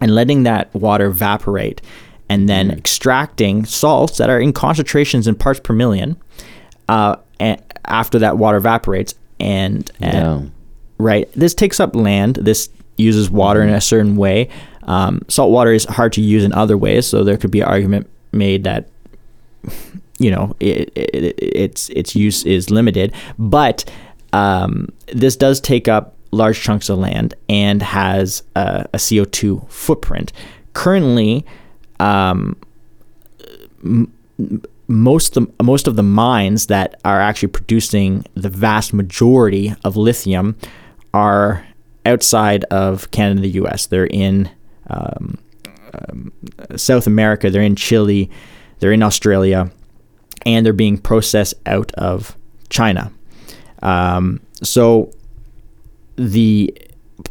and 0.00 0.14
letting 0.14 0.42
that 0.44 0.72
water 0.74 1.06
evaporate 1.06 1.80
and 2.28 2.48
then 2.48 2.70
extracting 2.70 3.64
salts 3.64 4.16
that 4.18 4.30
are 4.30 4.40
in 4.40 4.52
concentrations 4.52 5.26
in 5.28 5.34
parts 5.34 5.60
per 5.60 5.74
million 5.74 6.16
uh, 6.88 7.16
and 7.40 7.60
after 7.84 8.18
that 8.18 8.38
water 8.38 8.56
evaporates 8.58 9.14
and, 9.40 9.90
and 10.00 10.14
Yeah. 10.14 10.50
right 10.98 11.28
this 11.34 11.54
takes 11.54 11.80
up 11.80 11.94
land. 11.94 12.36
This 12.36 12.68
uses 12.96 13.30
water 13.30 13.60
in 13.62 13.68
a 13.70 13.80
certain 13.80 14.16
way. 14.16 14.48
Um, 14.84 15.22
salt 15.28 15.50
water 15.50 15.72
is 15.72 15.84
hard 15.84 16.12
to 16.14 16.20
use 16.20 16.44
in 16.44 16.52
other 16.52 16.76
ways 16.78 17.06
so 17.06 17.24
there 17.24 17.36
could 17.36 17.50
be 17.50 17.60
an 17.60 17.66
argument 17.68 18.08
made 18.32 18.64
that 18.64 18.88
you 20.18 20.30
know 20.30 20.54
it, 20.60 20.92
it, 20.96 21.34
its 21.38 21.88
its 21.90 22.14
use 22.14 22.44
is 22.44 22.70
limited. 22.70 23.12
But 23.38 23.84
um, 24.32 24.88
this 25.12 25.36
does 25.36 25.60
take 25.60 25.88
up 25.88 26.16
large 26.30 26.60
chunks 26.60 26.88
of 26.88 26.98
land 26.98 27.34
and 27.48 27.82
has 27.82 28.42
a, 28.56 28.86
a 28.92 28.96
CO2 28.98 29.68
footprint. 29.70 30.32
Currently 30.72 31.44
um, 32.00 32.56
most 34.86 35.34
the 35.34 35.46
most 35.62 35.86
of 35.86 35.96
the 35.96 36.02
mines 36.02 36.66
that 36.66 37.00
are 37.04 37.20
actually 37.20 37.48
producing 37.48 38.24
the 38.34 38.48
vast 38.48 38.92
majority 38.92 39.74
of 39.84 39.96
lithium 39.96 40.56
are 41.12 41.66
outside 42.06 42.64
of 42.64 43.10
Canada 43.10 43.36
and 43.36 43.44
the 43.44 43.50
U.S. 43.50 43.86
They're 43.86 44.06
in 44.06 44.50
um, 44.88 45.38
um, 45.94 46.32
South 46.76 47.06
America. 47.06 47.50
They're 47.50 47.62
in 47.62 47.76
Chile. 47.76 48.30
They're 48.80 48.92
in 48.92 49.02
Australia, 49.02 49.70
and 50.44 50.66
they're 50.66 50.72
being 50.72 50.98
processed 50.98 51.54
out 51.66 51.92
of 51.92 52.36
China. 52.68 53.12
Um, 53.82 54.40
so 54.62 55.12
the 56.16 56.76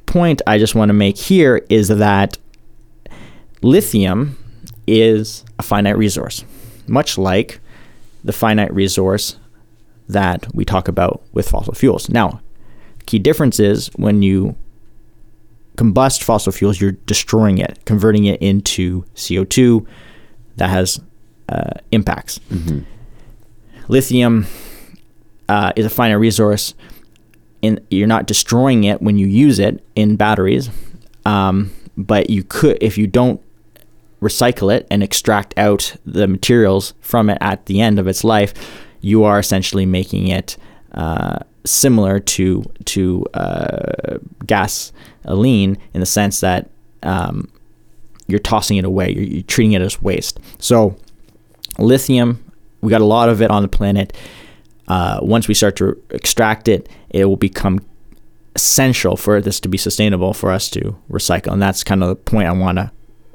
point 0.06 0.42
I 0.48 0.58
just 0.58 0.76
want 0.76 0.90
to 0.90 0.94
make 0.94 1.18
here 1.18 1.66
is 1.70 1.88
that 1.90 2.38
lithium 3.62 4.38
is 4.88 5.44
a 5.60 5.64
finite 5.64 5.98
resource, 5.98 6.44
much 6.88 7.18
like 7.18 7.60
the 8.24 8.34
finite 8.34 8.74
resource 8.74 9.38
that 10.10 10.54
we 10.54 10.66
talk 10.66 10.88
about 10.88 11.24
with 11.34 11.48
fossil 11.50 11.74
fuels. 11.74 12.10
Now, 12.10 12.42
key 13.06 13.20
difference 13.20 13.60
is 13.60 13.88
when 13.96 14.22
you 14.22 14.56
combust 15.78 16.24
fossil 16.24 16.52
fuels, 16.52 16.80
you're 16.80 16.92
destroying 16.92 17.58
it, 17.58 17.80
converting 17.86 18.26
it 18.26 18.42
into 18.42 19.04
CO2 19.16 19.86
that 20.58 20.70
has 20.70 21.02
uh, 21.50 21.72
impacts. 21.92 22.40
Lithium 23.88 24.46
uh, 25.50 25.74
is 25.76 25.86
a 25.86 25.90
finite 25.90 26.20
resource. 26.20 26.74
In, 27.62 27.86
you're 27.90 28.08
not 28.08 28.28
destroying 28.28 28.84
it 28.84 29.02
when 29.02 29.18
you 29.18 29.28
use 29.28 29.60
it 29.60 29.84
in 29.96 30.16
batteries, 30.16 30.70
um, 31.26 31.72
but 31.96 32.30
you 32.30 32.44
could 32.44 32.78
if 32.82 32.98
you 32.98 33.08
don't 33.08 33.42
recycle 34.24 34.74
it 34.74 34.88
and 34.90 35.04
extract 35.04 35.54
out 35.58 35.96
the 36.06 36.28
materials 36.28 36.94
from 37.02 37.30
it 37.30 37.38
at 37.42 37.66
the 37.66 37.82
end 37.82 38.00
of 38.00 38.08
its 38.08 38.24
life, 38.24 38.54
you 39.02 39.24
are 39.26 39.38
essentially 39.38 39.86
making 39.86 40.28
it 40.28 40.58
uh, 40.94 41.40
similar 41.66 42.20
to 42.20 42.64
to 42.86 43.26
uh, 43.34 44.18
gasoline 44.46 45.78
in 45.94 46.00
the 46.00 46.06
sense 46.06 46.40
that 46.40 46.70
um, 47.04 47.50
you're 48.28 48.40
tossing 48.40 48.78
it 48.78 48.86
away. 48.86 49.12
You're, 49.12 49.24
you're 49.24 49.44
treating 49.44 49.74
it 49.74 49.82
as 49.82 50.02
waste. 50.02 50.40
So 50.60 50.96
lithium, 51.78 52.44
we 52.82 52.90
got 52.90 53.02
a 53.02 53.06
lot 53.06 53.30
of 53.30 53.42
it 53.42 53.52
on 53.52 53.62
the 53.62 53.68
planet. 53.68 54.16
Uh, 54.88 55.20
once 55.22 55.48
we 55.48 55.54
start 55.54 55.76
to 55.78 56.02
extract 56.10 56.68
it, 56.68 56.90
it 57.10 57.26
will 57.26 57.38
become 57.38 57.80
essential 58.56 59.16
for 59.18 59.42
this 59.42 59.60
to 59.60 59.70
be 59.70 59.78
sustainable 59.78 60.34
for 60.34 60.52
us 60.52 60.70
to 60.70 60.96
recycle. 61.10 61.54
And 61.54 61.62
that's 61.62 61.84
kind 61.84 62.04
of 62.04 62.10
the 62.10 62.16
point 62.16 62.48
I 62.48 62.52
want 62.52 62.78
to 62.78 62.92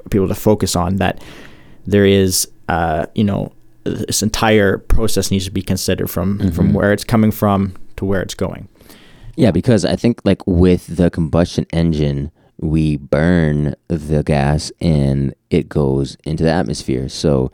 people 0.09 0.27
to 0.27 0.35
focus 0.35 0.75
on 0.75 0.97
that 0.97 1.21
there 1.85 2.05
is, 2.05 2.47
uh, 2.67 3.05
you 3.15 3.23
know, 3.23 3.51
this 3.83 4.21
entire 4.21 4.77
process 4.77 5.31
needs 5.31 5.45
to 5.45 5.51
be 5.51 5.61
considered 5.61 6.09
from 6.09 6.51
from 6.51 6.73
where 6.73 6.93
it's 6.93 7.03
coming 7.03 7.31
from 7.31 7.73
to 7.95 8.05
where 8.05 8.21
it's 8.21 8.35
going. 8.35 8.67
Yeah, 9.35 9.51
because 9.51 9.85
I 9.85 9.95
think 9.95 10.21
like 10.25 10.45
with 10.45 10.97
the 10.97 11.09
combustion 11.09 11.65
engine, 11.71 12.31
we 12.57 12.97
burn 12.97 13.75
the 13.87 14.23
gas 14.23 14.71
and 14.81 15.33
it 15.49 15.69
goes 15.69 16.17
into 16.25 16.43
the 16.43 16.51
atmosphere. 16.51 17.07
So 17.09 17.51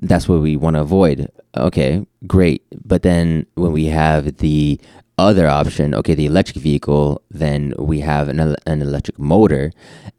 that's 0.00 0.28
what 0.28 0.40
we 0.40 0.56
want 0.56 0.76
to 0.76 0.80
avoid. 0.80 1.30
Okay, 1.56 2.06
great. 2.26 2.64
But 2.84 3.02
then 3.02 3.46
when 3.54 3.72
we 3.72 3.86
have 3.86 4.38
the 4.38 4.80
other 5.18 5.46
option, 5.46 5.94
okay, 5.94 6.14
the 6.14 6.26
electric 6.26 6.56
vehicle, 6.56 7.22
then 7.30 7.74
we 7.78 8.00
have 8.00 8.28
an, 8.28 8.40
an 8.40 8.82
electric 8.82 9.18
motor. 9.18 9.72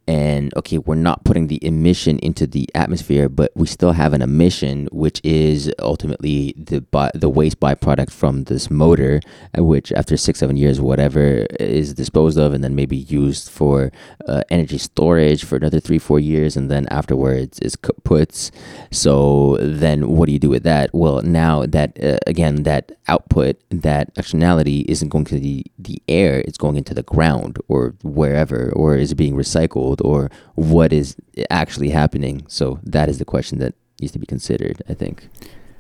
And 0.08 0.54
okay, 0.56 0.78
we're 0.78 0.96
not 0.96 1.26
putting 1.26 1.48
the 1.48 1.64
emission 1.66 2.18
into 2.20 2.48
the 2.48 2.70
atmosphere, 2.74 3.28
but 3.28 3.52
we 3.56 3.68
still 3.68 3.92
have 3.92 4.14
an 4.14 4.22
emission, 4.22 4.88
which 4.92 5.20
is 5.24 5.72
ultimately 5.80 6.54
the 6.56 6.80
by, 6.80 7.12
the 7.14 7.28
waste 7.28 7.60
byproduct 7.60 8.12
from 8.12 8.46
this 8.46 8.72
motor, 8.72 9.20
uh, 9.58 9.64
which 9.64 9.92
after 9.92 10.16
six, 10.16 10.40
seven 10.40 10.56
years, 10.56 10.80
whatever, 10.80 11.46
is 11.60 11.94
disposed 11.94 12.38
of 12.38 12.54
and 12.54 12.64
then 12.64 12.74
maybe 12.74 12.96
used 12.96 13.50
for 13.50 13.92
uh, 14.28 14.44
energy 14.50 14.78
storage 14.78 15.44
for 15.44 15.58
another 15.58 15.82
three, 15.82 16.00
four 16.00 16.20
years, 16.20 16.56
and 16.56 16.72
then 16.72 16.88
afterwards 16.88 17.60
is 17.60 17.76
puts. 17.76 18.52
So 18.92 19.58
then, 19.60 20.08
what 20.10 20.28
do 20.28 20.32
you 20.32 20.40
do 20.40 20.50
with 20.50 20.64
that? 20.64 20.90
Well, 20.94 21.22
now 21.22 21.66
that 21.66 22.02
uh, 22.02 22.18
again, 22.26 22.64
that 22.64 22.94
output, 23.10 23.62
that 23.70 24.12
externality 24.16 24.86
isn't 24.88 25.10
going 25.10 25.26
to 25.26 25.40
the 25.40 25.66
the 25.78 26.02
air; 26.08 26.40
it's 26.40 26.58
going 26.58 26.78
into 26.78 26.94
the 26.94 27.04
ground 27.04 27.58
or 27.68 27.96
wherever, 28.04 28.72
or 28.74 28.96
is 28.96 29.14
being 29.14 29.36
recycled, 29.36 29.97
or 30.02 30.30
what 30.56 30.94
is 30.94 31.16
actually 31.50 31.90
happening? 31.90 32.44
So 32.48 32.80
that 32.84 33.10
is 33.10 33.20
the 33.20 33.26
question 33.26 33.60
that 33.60 33.76
needs 34.02 34.14
to 34.14 34.20
be 34.20 34.26
considered. 34.26 34.82
I 34.90 34.94
think. 34.94 35.30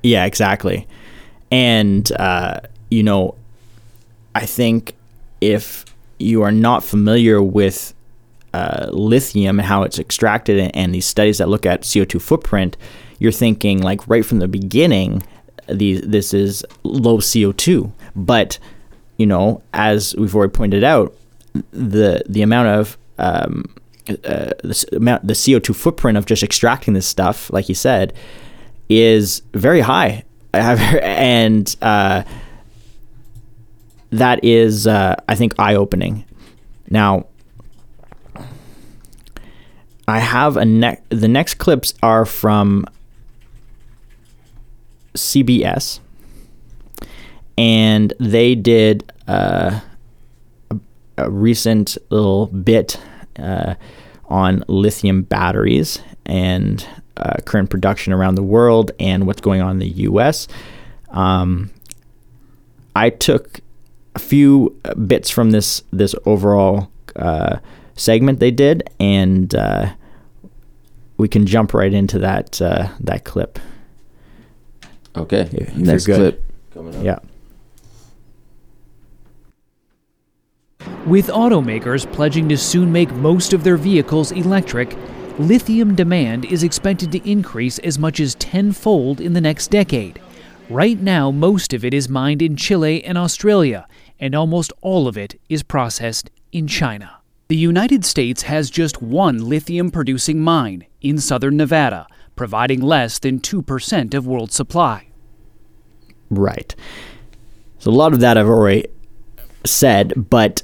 Yeah, 0.04 0.26
exactly. 0.26 0.88
And 1.52 2.12
uh, 2.14 2.62
you 2.90 3.04
know, 3.04 3.36
I 4.36 4.46
think 4.46 4.96
if 5.42 5.86
you 6.20 6.42
are 6.42 6.52
not 6.52 6.84
familiar 6.84 7.42
with 7.42 7.94
uh, 8.54 8.90
lithium 8.92 9.60
and 9.60 9.68
how 9.68 9.84
it's 9.84 10.00
extracted 10.00 10.72
and, 10.74 10.94
these 10.94 11.06
studies 11.06 11.38
that 11.38 11.50
look 11.50 11.66
at 11.66 11.82
CO2 11.82 12.22
footprint, 12.22 12.78
you're 13.20 13.32
thinking 13.32 13.82
like 13.82 14.08
right 14.08 14.26
from 14.26 14.40
the 14.40 14.48
beginning, 14.48 15.24
these 15.68 16.02
this 16.02 16.34
is 16.34 16.66
low 16.84 17.18
CO2. 17.18 17.92
But 18.16 18.58
you 19.18 19.26
know, 19.26 19.62
as 19.74 20.16
we've 20.16 20.36
already 20.36 20.52
pointed 20.52 20.84
out, 20.84 21.16
the 21.72 22.24
the 22.28 22.42
amount 22.42 22.70
of 22.70 22.98
um, 23.18 23.66
uh, 24.10 24.52
the 24.64 24.88
amount 24.94 25.28
the 25.28 25.34
CO2 25.34 25.76
footprint 25.76 26.18
of 26.18 26.26
just 26.26 26.44
extracting 26.44 26.94
this 26.94 27.08
stuff, 27.08 27.52
like 27.52 27.70
you 27.70 27.76
said, 27.76 28.14
is 28.90 29.42
very 29.54 29.82
high, 29.82 30.24
and 30.54 31.76
uh, 31.82 32.24
that 34.12 34.44
is, 34.44 34.88
uh, 34.88 35.16
I 35.28 35.36
think, 35.36 35.54
eye 35.60 35.76
opening. 35.76 36.26
Now, 36.90 37.28
I 40.08 40.20
have 40.20 40.56
a 40.56 40.66
ne- 40.66 41.02
the 41.10 41.28
next 41.28 41.56
clips 41.56 41.94
are 42.02 42.26
from 42.26 42.86
CBS, 45.16 46.00
and 47.58 48.14
they 48.20 48.56
did 48.56 49.12
uh, 49.28 49.82
a, 50.72 50.80
a 51.18 51.30
recent 51.30 51.98
little 52.10 52.48
bit 52.48 53.00
uh, 53.38 53.76
on 54.26 54.64
lithium 54.68 55.24
batteries 55.24 56.00
and 56.26 56.86
uh, 57.18 57.38
current 57.46 57.70
production 57.70 58.14
around 58.14 58.36
the 58.36 58.44
world 58.44 58.92
and 59.00 59.26
what's 59.26 59.42
going 59.42 59.62
on 59.62 59.72
in 59.72 59.80
the 59.80 59.88
U.S. 59.88 60.48
Um, 61.10 61.72
I 62.96 63.10
took 63.10 63.62
a 64.16 64.20
few 64.20 64.76
uh, 64.86 64.94
bits 64.96 65.30
from 65.30 65.52
this 65.52 65.84
this 65.92 66.14
overall 66.26 66.92
uh, 67.16 67.58
segment 67.96 68.40
they 68.40 68.52
did, 68.52 68.90
and 69.00 69.54
uh, 69.56 69.94
we 71.18 71.28
can 71.28 71.46
jump 71.46 71.74
right 71.74 71.94
into 71.94 72.20
that 72.20 72.62
uh, 72.62 72.90
that 73.00 73.24
clip. 73.24 73.60
Okay. 75.16 75.42
If 75.42 75.54
you're 75.76 75.86
Next 75.86 76.06
good. 76.06 76.16
clip. 76.16 76.44
Coming 76.74 76.96
up. 76.96 77.04
Yeah. 77.04 77.20
With 81.08 81.28
automakers 81.28 82.12
pledging 82.12 82.50
to 82.50 82.58
soon 82.58 82.92
make 82.92 83.10
most 83.14 83.54
of 83.54 83.64
their 83.64 83.78
vehicles 83.78 84.34
electric, 84.34 84.94
lithium 85.40 85.96
demand 85.96 86.44
is 86.44 86.64
expected 86.64 87.14
to 87.14 87.30
increase 87.30 87.80
as 87.80 87.98
much 87.98 88.20
as 88.20 88.36
tenfold 88.36 89.22
in 89.22 89.32
the 89.32 89.40
next 89.40 89.72
decade. 89.72 90.20
Right 90.70 91.00
now, 91.00 91.32
most 91.32 91.72
of 91.72 91.86
it 91.86 91.94
is 91.94 92.10
mined 92.10 92.42
in 92.42 92.58
Chile 92.58 93.06
and 93.06 93.18
Australia, 93.18 93.88
and 94.20 94.36
almost 94.36 94.74
all 94.82 95.08
of 95.08 95.18
it 95.18 95.40
is 95.48 95.64
processed 95.64 96.30
in 96.52 96.68
China. 96.68 97.22
The 97.48 97.56
United 97.56 98.04
States 98.04 98.42
has 98.42 98.70
just 98.70 99.02
one 99.02 99.48
lithium 99.48 99.92
producing 99.92 100.42
mine 100.42 100.88
in 101.00 101.20
southern 101.20 101.56
Nevada, 101.56 102.08
providing 102.36 102.82
less 102.82 103.18
than 103.18 103.40
2% 103.40 104.14
of 104.14 104.28
world 104.28 104.52
supply. 104.52 105.08
Right. 106.30 106.76
So 107.80 107.92
a 107.92 107.94
lot 107.94 108.12
of 108.12 108.20
that 108.20 108.38
I've 108.38 108.50
already 108.50 108.88
said, 109.64 110.30
but 110.30 110.64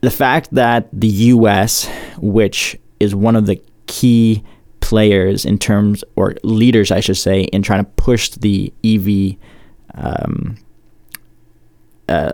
the 0.00 0.10
fact 0.10 0.48
that 0.52 0.88
the 0.92 1.08
US, 1.08 1.88
which 2.18 2.78
is 3.00 3.14
one 3.14 3.36
of 3.36 3.46
the 3.46 3.60
key 3.86 4.44
players 4.80 5.44
in 5.44 5.58
terms, 5.58 6.04
or 6.16 6.34
leaders, 6.42 6.90
I 6.90 7.00
should 7.00 7.16
say, 7.16 7.42
in 7.42 7.62
trying 7.62 7.84
to 7.84 7.90
push 7.92 8.30
the 8.30 8.72
EV 8.84 9.36
um, 9.94 10.56
uh, 12.08 12.32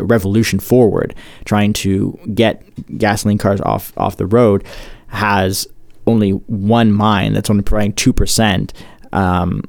revolution 0.00 0.58
forward, 0.58 1.14
trying 1.44 1.72
to 1.74 2.18
get 2.34 2.62
gasoline 2.98 3.38
cars 3.38 3.60
off 3.60 3.92
off 3.96 4.16
the 4.16 4.26
road, 4.26 4.64
has 5.08 5.66
only 6.06 6.30
one 6.30 6.92
mine 6.92 7.32
that's 7.32 7.50
only 7.50 7.62
providing 7.62 7.92
two 7.92 8.12
percent. 8.12 8.72
Um, 9.12 9.62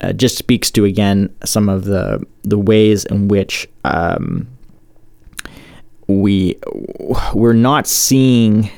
uh, 0.00 0.12
just 0.12 0.38
speaks 0.38 0.70
to 0.70 0.84
again 0.84 1.34
some 1.44 1.68
of 1.68 1.84
the 1.84 2.24
the 2.42 2.58
ways 2.58 3.04
in 3.06 3.28
which 3.28 3.68
um, 3.84 4.46
we 6.08 6.58
we're 7.34 7.52
not 7.52 7.86
seeing 7.86 8.70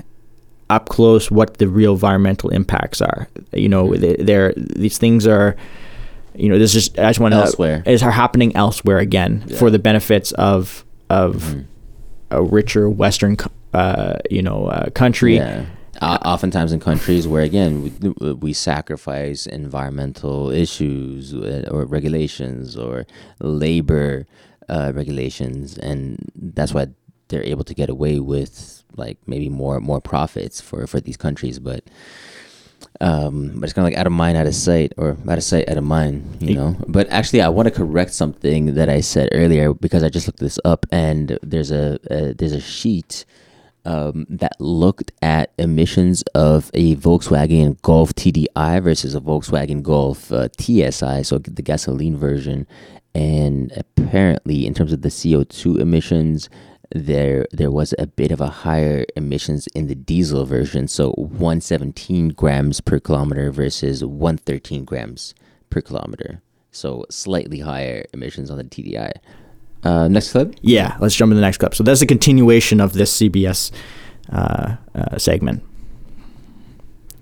up 0.68 0.88
close 0.88 1.30
what 1.30 1.58
the 1.58 1.68
real 1.68 1.92
environmental 1.92 2.50
impacts 2.50 3.00
are. 3.00 3.28
You 3.52 3.68
know, 3.68 3.94
there 3.94 4.52
these 4.56 4.98
things 4.98 5.26
are. 5.26 5.56
You 6.34 6.48
know, 6.48 6.58
this 6.58 6.76
is 6.76 6.90
I 6.96 7.08
just 7.08 7.18
want 7.18 7.34
to 7.34 7.40
elsewhere 7.40 7.82
is 7.86 8.04
are 8.04 8.12
happening 8.12 8.54
elsewhere 8.54 8.98
again 8.98 9.44
yeah. 9.46 9.58
for 9.58 9.68
the 9.68 9.80
benefits 9.80 10.30
of 10.32 10.84
of 11.10 11.34
mm-hmm. 11.36 11.60
a 12.30 12.42
richer 12.42 12.88
Western, 12.88 13.36
uh, 13.74 14.18
you 14.30 14.40
know, 14.40 14.66
uh, 14.66 14.90
country. 14.90 15.36
Yeah 15.36 15.66
uh, 16.00 16.18
oftentimes 16.24 16.72
in 16.72 16.80
countries 16.80 17.28
where 17.28 17.42
again 17.42 17.82
we, 17.82 18.32
we, 18.32 18.52
sacrifice 18.52 19.46
environmental 19.46 20.50
issues 20.50 21.34
uh, 21.34 21.68
or 21.70 21.84
regulations 21.84 22.76
or 22.76 23.06
labor 23.40 24.26
uh, 24.68 24.92
regulations 24.94 25.76
and 25.78 26.30
that's 26.34 26.72
why 26.72 26.86
they're 27.30 27.42
able 27.42 27.64
to 27.64 27.74
get 27.74 27.88
away 27.88 28.18
with 28.20 28.84
like 28.96 29.18
maybe 29.26 29.48
more 29.48 29.80
more 29.80 30.00
profits 30.00 30.60
for 30.60 30.86
for 30.86 31.00
these 31.00 31.16
countries 31.16 31.58
but 31.58 31.84
um, 33.00 33.52
but 33.54 33.64
it's 33.64 33.72
kind 33.72 33.86
of 33.86 33.92
like 33.92 33.98
out 33.98 34.06
of 34.06 34.12
mind, 34.12 34.36
out 34.36 34.46
of 34.46 34.54
sight, 34.54 34.92
or 34.96 35.16
out 35.28 35.38
of 35.38 35.44
sight, 35.44 35.68
out 35.68 35.78
of 35.78 35.84
mind, 35.84 36.38
you 36.40 36.54
know. 36.54 36.76
But 36.86 37.08
actually, 37.10 37.40
I 37.40 37.48
want 37.48 37.66
to 37.66 37.70
correct 37.74 38.12
something 38.12 38.74
that 38.74 38.88
I 38.88 39.00
said 39.00 39.30
earlier 39.32 39.72
because 39.72 40.02
I 40.02 40.08
just 40.08 40.26
looked 40.26 40.40
this 40.40 40.58
up, 40.64 40.86
and 40.92 41.38
there's 41.42 41.70
a, 41.70 41.98
a 42.10 42.34
there's 42.34 42.52
a 42.52 42.60
sheet 42.60 43.24
um, 43.84 44.26
that 44.28 44.60
looked 44.60 45.12
at 45.22 45.52
emissions 45.58 46.22
of 46.34 46.70
a 46.74 46.96
Volkswagen 46.96 47.80
Golf 47.82 48.14
TDI 48.14 48.82
versus 48.82 49.14
a 49.14 49.20
Volkswagen 49.20 49.82
Golf 49.82 50.30
uh, 50.32 50.48
TSI, 50.58 51.22
so 51.22 51.38
the 51.38 51.62
gasoline 51.62 52.16
version. 52.16 52.66
And 53.14 53.72
apparently, 53.76 54.66
in 54.66 54.74
terms 54.74 54.92
of 54.92 55.02
the 55.02 55.08
CO2 55.08 55.80
emissions, 55.80 56.48
there 56.92 57.46
there 57.52 57.70
was 57.70 57.94
a 57.98 58.06
bit 58.06 58.32
of 58.32 58.40
a 58.40 58.48
higher 58.48 59.04
emissions 59.16 59.66
in 59.68 59.86
the 59.86 59.94
diesel 59.94 60.44
version, 60.44 60.88
so 60.88 61.12
117 61.12 62.30
grams 62.30 62.80
per 62.80 62.98
kilometer 62.98 63.50
versus 63.50 64.04
113 64.04 64.84
grams 64.84 65.34
per 65.70 65.80
kilometer. 65.80 66.42
So 66.72 67.04
slightly 67.10 67.60
higher 67.60 68.04
emissions 68.12 68.50
on 68.50 68.58
the 68.58 68.64
TDI. 68.64 69.12
Uh, 69.82 70.08
next 70.08 70.32
clip. 70.32 70.54
Yeah, 70.60 70.96
let's 71.00 71.14
jump 71.14 71.30
in 71.30 71.36
the 71.36 71.42
next 71.42 71.58
clip. 71.58 71.74
So 71.74 71.82
that's 71.82 72.02
a 72.02 72.06
continuation 72.06 72.80
of 72.80 72.92
this 72.92 73.18
CBS 73.18 73.70
uh, 74.30 74.76
uh, 74.94 75.18
segment. 75.18 75.62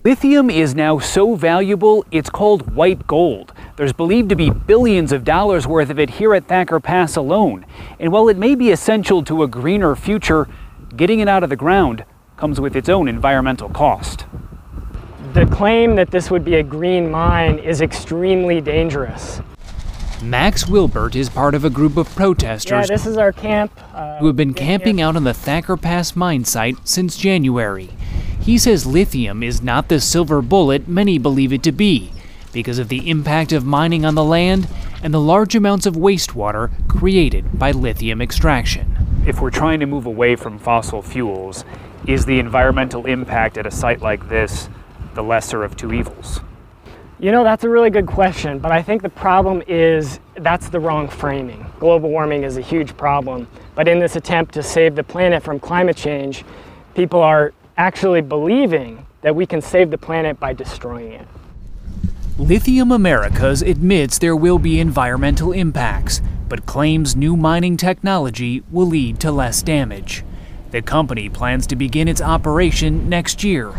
Lithium 0.04 0.48
is 0.48 0.76
now 0.76 1.00
so 1.00 1.34
valuable, 1.34 2.06
it's 2.12 2.30
called 2.30 2.72
white 2.74 3.08
gold. 3.08 3.52
There's 3.76 3.92
believed 3.92 4.28
to 4.28 4.36
be 4.36 4.48
billions 4.48 5.10
of 5.10 5.24
dollars 5.24 5.66
worth 5.66 5.90
of 5.90 5.98
it 5.98 6.10
here 6.10 6.34
at 6.34 6.46
Thacker 6.46 6.78
Pass 6.78 7.16
alone. 7.16 7.66
And 7.98 8.12
while 8.12 8.28
it 8.28 8.36
may 8.36 8.54
be 8.54 8.70
essential 8.70 9.24
to 9.24 9.42
a 9.42 9.48
greener 9.48 9.96
future, 9.96 10.46
getting 10.96 11.18
it 11.18 11.26
out 11.26 11.42
of 11.42 11.50
the 11.50 11.56
ground 11.56 12.04
comes 12.36 12.60
with 12.60 12.76
its 12.76 12.88
own 12.88 13.08
environmental 13.08 13.68
cost. 13.70 14.24
The 15.32 15.46
claim 15.46 15.96
that 15.96 16.12
this 16.12 16.30
would 16.30 16.44
be 16.44 16.54
a 16.54 16.62
green 16.62 17.10
mine 17.10 17.58
is 17.58 17.80
extremely 17.80 18.60
dangerous. 18.60 19.40
Max 20.22 20.68
Wilbert 20.68 21.16
is 21.16 21.28
part 21.28 21.54
of 21.54 21.64
a 21.64 21.70
group 21.70 21.96
of 21.96 22.08
protesters. 22.14 22.88
Yeah, 22.88 22.96
this 22.96 23.04
is 23.04 23.16
our 23.16 23.32
camp. 23.32 23.72
Uh, 23.92 24.18
who 24.18 24.28
have 24.28 24.36
been 24.36 24.54
camping 24.54 25.00
out 25.00 25.16
on 25.16 25.24
the 25.24 25.34
Thacker 25.34 25.76
Pass 25.76 26.14
mine 26.14 26.44
site 26.44 26.76
since 26.84 27.16
January. 27.16 27.90
He 28.48 28.56
says 28.56 28.86
lithium 28.86 29.42
is 29.42 29.60
not 29.60 29.88
the 29.88 30.00
silver 30.00 30.40
bullet 30.40 30.88
many 30.88 31.18
believe 31.18 31.52
it 31.52 31.62
to 31.64 31.70
be 31.70 32.12
because 32.50 32.78
of 32.78 32.88
the 32.88 33.10
impact 33.10 33.52
of 33.52 33.66
mining 33.66 34.06
on 34.06 34.14
the 34.14 34.24
land 34.24 34.66
and 35.02 35.12
the 35.12 35.20
large 35.20 35.54
amounts 35.54 35.84
of 35.84 35.96
wastewater 35.96 36.70
created 36.88 37.58
by 37.58 37.72
lithium 37.72 38.22
extraction. 38.22 39.22
If 39.26 39.42
we're 39.42 39.50
trying 39.50 39.80
to 39.80 39.86
move 39.86 40.06
away 40.06 40.34
from 40.34 40.58
fossil 40.58 41.02
fuels, 41.02 41.66
is 42.06 42.24
the 42.24 42.38
environmental 42.38 43.04
impact 43.04 43.58
at 43.58 43.66
a 43.66 43.70
site 43.70 44.00
like 44.00 44.30
this 44.30 44.70
the 45.12 45.22
lesser 45.22 45.62
of 45.62 45.76
two 45.76 45.92
evils? 45.92 46.40
You 47.18 47.32
know, 47.32 47.44
that's 47.44 47.64
a 47.64 47.68
really 47.68 47.90
good 47.90 48.06
question, 48.06 48.60
but 48.60 48.72
I 48.72 48.80
think 48.80 49.02
the 49.02 49.10
problem 49.10 49.62
is 49.68 50.20
that's 50.36 50.70
the 50.70 50.80
wrong 50.80 51.10
framing. 51.10 51.66
Global 51.78 52.08
warming 52.08 52.44
is 52.44 52.56
a 52.56 52.62
huge 52.62 52.96
problem, 52.96 53.46
but 53.74 53.88
in 53.88 53.98
this 53.98 54.16
attempt 54.16 54.54
to 54.54 54.62
save 54.62 54.94
the 54.94 55.04
planet 55.04 55.42
from 55.42 55.60
climate 55.60 55.98
change, 55.98 56.46
people 56.94 57.20
are 57.20 57.52
actually 57.78 58.20
believing 58.20 59.06
that 59.22 59.34
we 59.34 59.46
can 59.46 59.62
save 59.62 59.90
the 59.90 59.96
planet 59.96 60.38
by 60.38 60.52
destroying 60.52 61.12
it. 61.12 61.26
Lithium 62.36 62.92
Americas 62.92 63.62
admits 63.62 64.18
there 64.18 64.36
will 64.36 64.58
be 64.58 64.78
environmental 64.78 65.52
impacts, 65.52 66.20
but 66.48 66.66
claims 66.66 67.16
new 67.16 67.36
mining 67.36 67.78
technology 67.78 68.62
will 68.70 68.86
lead 68.86 69.18
to 69.20 69.32
less 69.32 69.62
damage. 69.62 70.22
The 70.72 70.82
company 70.82 71.30
plans 71.30 71.66
to 71.68 71.76
begin 71.76 72.08
its 72.08 72.20
operation 72.20 73.08
next 73.08 73.42
year 73.42 73.72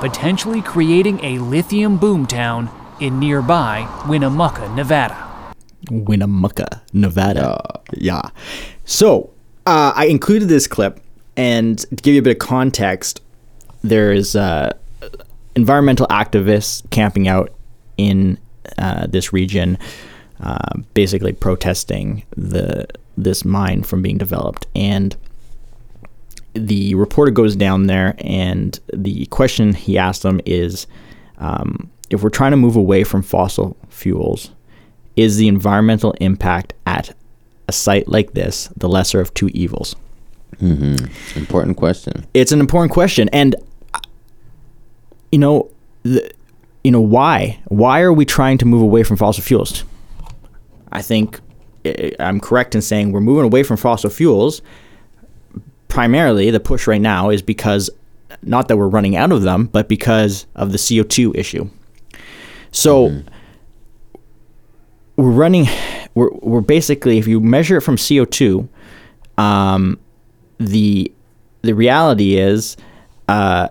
potentially 0.00 0.62
creating 0.62 1.22
a 1.24 1.38
lithium 1.38 1.98
boomtown 1.98 2.70
in 3.00 3.18
nearby 3.18 3.88
Winnemucca, 4.08 4.68
Nevada. 4.74 5.54
Winnemucca, 5.90 6.82
Nevada. 6.92 7.80
Yeah. 7.92 8.22
So 8.84 9.30
uh, 9.66 9.92
I 9.94 10.06
included 10.06 10.48
this 10.48 10.66
clip, 10.66 11.00
and 11.38 11.78
to 11.78 11.96
give 11.96 12.14
you 12.14 12.20
a 12.20 12.22
bit 12.22 12.32
of 12.32 12.38
context, 12.40 13.22
there's 13.82 14.34
uh, 14.34 14.76
environmental 15.54 16.06
activists 16.08 16.88
camping 16.90 17.28
out 17.28 17.52
in 17.96 18.38
uh, 18.76 19.06
this 19.06 19.32
region, 19.32 19.78
uh, 20.40 20.80
basically 20.94 21.32
protesting 21.32 22.24
the 22.36 22.86
this 23.16 23.44
mine 23.44 23.82
from 23.82 24.02
being 24.02 24.18
developed, 24.18 24.66
and 24.74 25.16
the 26.54 26.94
reporter 26.96 27.30
goes 27.30 27.54
down 27.56 27.86
there, 27.86 28.14
and 28.18 28.80
the 28.92 29.26
question 29.26 29.74
he 29.74 29.96
asked 29.96 30.22
them 30.22 30.40
is 30.44 30.86
um, 31.38 31.90
if 32.10 32.22
we're 32.22 32.30
trying 32.30 32.50
to 32.50 32.56
move 32.56 32.76
away 32.76 33.04
from 33.04 33.22
fossil 33.22 33.76
fuels, 33.90 34.50
is 35.14 35.36
the 35.36 35.48
environmental 35.48 36.12
impact 36.20 36.72
at 36.86 37.14
a 37.68 37.72
site 37.72 38.08
like 38.08 38.32
this 38.32 38.68
the 38.76 38.88
lesser 38.88 39.20
of 39.20 39.32
two 39.34 39.48
evils? 39.48 39.94
Mm-hmm. 40.56 41.38
Important 41.38 41.76
question. 41.76 42.26
It's 42.34 42.52
an 42.52 42.60
important 42.60 42.92
question, 42.92 43.28
and 43.32 43.54
you 45.30 45.38
know, 45.38 45.70
the, 46.02 46.30
you 46.82 46.90
know 46.90 47.00
why? 47.00 47.60
Why 47.66 48.00
are 48.00 48.12
we 48.12 48.24
trying 48.24 48.58
to 48.58 48.64
move 48.64 48.82
away 48.82 49.02
from 49.02 49.16
fossil 49.16 49.44
fuels? 49.44 49.84
I 50.90 51.02
think 51.02 51.40
eh, 51.84 52.10
I'm 52.18 52.40
correct 52.40 52.74
in 52.74 52.82
saying 52.82 53.12
we're 53.12 53.20
moving 53.20 53.44
away 53.44 53.62
from 53.62 53.76
fossil 53.76 54.10
fuels 54.10 54.62
primarily 55.88 56.50
the 56.50 56.60
push 56.60 56.86
right 56.86 57.00
now 57.00 57.30
is 57.30 57.42
because 57.42 57.90
not 58.42 58.68
that 58.68 58.76
we're 58.76 58.88
running 58.88 59.16
out 59.16 59.32
of 59.32 59.42
them, 59.42 59.66
but 59.66 59.88
because 59.88 60.46
of 60.54 60.72
the 60.72 60.78
CO2 60.78 61.34
issue. 61.36 61.68
So 62.70 63.08
mm-hmm. 63.08 63.28
we're 65.16 65.30
running, 65.30 65.66
we're, 66.14 66.30
we're 66.34 66.60
basically, 66.60 67.18
if 67.18 67.26
you 67.26 67.40
measure 67.40 67.78
it 67.78 67.80
from 67.80 67.96
CO2, 67.96 68.68
um, 69.38 69.98
the 70.58 71.12
the 71.62 71.74
reality 71.74 72.36
is 72.36 72.76
uh, 73.28 73.68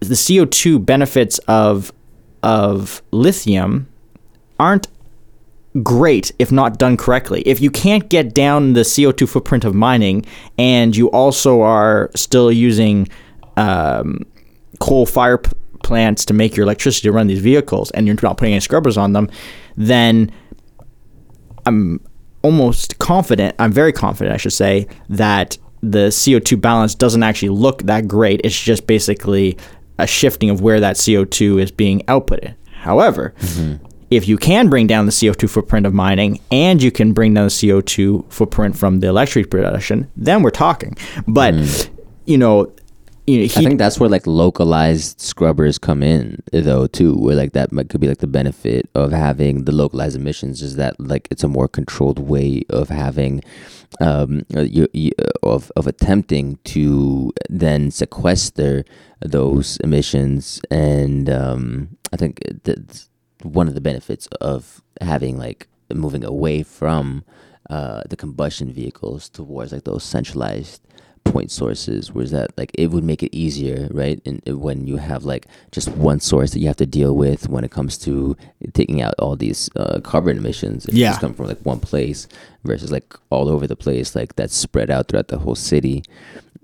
the 0.00 0.14
CO2 0.14 0.84
benefits 0.84 1.38
of 1.48 1.92
of 2.42 3.02
lithium 3.10 3.88
aren't 4.60 4.88
great 5.82 6.32
if 6.38 6.50
not 6.50 6.78
done 6.78 6.96
correctly. 6.96 7.42
If 7.42 7.60
you 7.60 7.70
can't 7.70 8.08
get 8.08 8.34
down 8.34 8.72
the 8.72 8.80
CO2 8.80 9.28
footprint 9.28 9.64
of 9.64 9.74
mining 9.74 10.24
and 10.56 10.96
you 10.96 11.10
also 11.10 11.62
are 11.62 12.10
still 12.14 12.50
using 12.50 13.08
um, 13.56 14.24
coal 14.80 15.06
fire 15.06 15.38
p- 15.38 15.52
plants 15.82 16.24
to 16.26 16.34
make 16.34 16.56
your 16.56 16.64
electricity 16.64 17.08
to 17.08 17.12
run 17.12 17.26
these 17.26 17.40
vehicles 17.40 17.90
and 17.92 18.06
you're 18.06 18.16
not 18.22 18.36
putting 18.36 18.54
any 18.54 18.60
scrubbers 18.60 18.96
on 18.96 19.12
them, 19.12 19.28
then 19.76 20.32
I'm 21.66 22.00
almost 22.42 22.98
confident, 22.98 23.54
I'm 23.58 23.72
very 23.72 23.92
confident, 23.92 24.34
I 24.34 24.38
should 24.38 24.52
say, 24.52 24.86
that 25.08 25.58
the 25.82 26.08
CO2 26.08 26.60
balance 26.60 26.94
doesn't 26.94 27.22
actually 27.22 27.50
look 27.50 27.82
that 27.82 28.08
great. 28.08 28.40
It's 28.44 28.60
just 28.60 28.86
basically 28.86 29.56
a 29.98 30.06
shifting 30.06 30.50
of 30.50 30.60
where 30.60 30.80
that 30.80 30.96
CO2 30.96 31.60
is 31.62 31.70
being 31.70 32.00
outputted. 32.02 32.54
However, 32.72 33.34
mm-hmm. 33.40 33.84
if 34.10 34.28
you 34.28 34.36
can 34.36 34.68
bring 34.68 34.86
down 34.86 35.06
the 35.06 35.12
CO2 35.12 35.50
footprint 35.50 35.86
of 35.86 35.92
mining 35.92 36.40
and 36.50 36.82
you 36.82 36.90
can 36.90 37.12
bring 37.12 37.34
down 37.34 37.44
the 37.44 37.50
CO2 37.50 38.30
footprint 38.32 38.76
from 38.76 39.00
the 39.00 39.08
electricity 39.08 39.48
production, 39.48 40.10
then 40.16 40.42
we're 40.42 40.50
talking. 40.50 40.96
But 41.26 41.54
mm. 41.54 41.90
you 42.26 42.38
know, 42.38 42.72
you 43.28 43.38
know, 43.40 43.44
I 43.44 43.48
think 43.48 43.78
that's 43.78 44.00
where 44.00 44.08
like 44.08 44.26
localized 44.26 45.20
scrubbers 45.20 45.76
come 45.76 46.02
in 46.02 46.42
though 46.50 46.86
too, 46.86 47.14
where 47.14 47.36
like 47.36 47.52
that 47.52 47.72
might, 47.72 47.90
could 47.90 48.00
be 48.00 48.08
like 48.08 48.18
the 48.18 48.26
benefit 48.26 48.88
of 48.94 49.12
having 49.12 49.64
the 49.64 49.72
localized 49.72 50.16
emissions 50.16 50.62
is 50.62 50.76
that 50.76 50.98
like 50.98 51.28
it's 51.30 51.44
a 51.44 51.48
more 51.48 51.68
controlled 51.68 52.18
way 52.18 52.62
of 52.70 52.88
having 52.88 53.42
um 54.00 54.46
uh, 54.56 54.62
you, 54.62 54.88
you, 54.94 55.12
of 55.42 55.70
of 55.76 55.86
attempting 55.86 56.58
to 56.64 57.30
then 57.50 57.90
sequester 57.90 58.84
those 59.20 59.76
emissions. 59.84 60.60
And 60.70 61.28
um 61.28 61.98
I 62.14 62.16
think 62.16 62.40
that's 62.64 63.10
one 63.42 63.68
of 63.68 63.74
the 63.74 63.82
benefits 63.82 64.26
of 64.40 64.82
having 65.02 65.36
like 65.36 65.68
moving 65.92 66.24
away 66.24 66.62
from 66.62 67.24
uh 67.68 68.04
the 68.08 68.16
combustion 68.16 68.72
vehicles 68.72 69.28
towards 69.28 69.72
like 69.72 69.84
those 69.84 70.02
centralized 70.02 70.80
point 71.24 71.50
sources 71.50 72.12
was 72.12 72.30
that 72.30 72.56
like 72.56 72.70
it 72.74 72.90
would 72.90 73.04
make 73.04 73.22
it 73.22 73.34
easier 73.36 73.88
right 73.90 74.20
and 74.26 74.40
when 74.46 74.86
you 74.86 74.96
have 74.96 75.24
like 75.24 75.46
just 75.72 75.88
one 75.90 76.20
source 76.20 76.52
that 76.52 76.60
you 76.60 76.66
have 76.66 76.76
to 76.76 76.86
deal 76.86 77.14
with 77.16 77.48
when 77.48 77.64
it 77.64 77.70
comes 77.70 77.98
to 77.98 78.36
taking 78.72 79.02
out 79.02 79.14
all 79.18 79.36
these 79.36 79.68
uh, 79.76 80.00
carbon 80.00 80.36
emissions 80.38 80.86
if 80.86 80.94
Yeah. 80.94 81.10
just 81.10 81.20
come 81.20 81.34
from 81.34 81.46
like 81.46 81.60
one 81.64 81.80
place 81.80 82.28
versus 82.64 82.90
like 82.90 83.14
all 83.30 83.48
over 83.48 83.66
the 83.66 83.76
place 83.76 84.14
like 84.14 84.36
that's 84.36 84.54
spread 84.56 84.90
out 84.90 85.08
throughout 85.08 85.28
the 85.28 85.38
whole 85.38 85.54
city. 85.54 86.02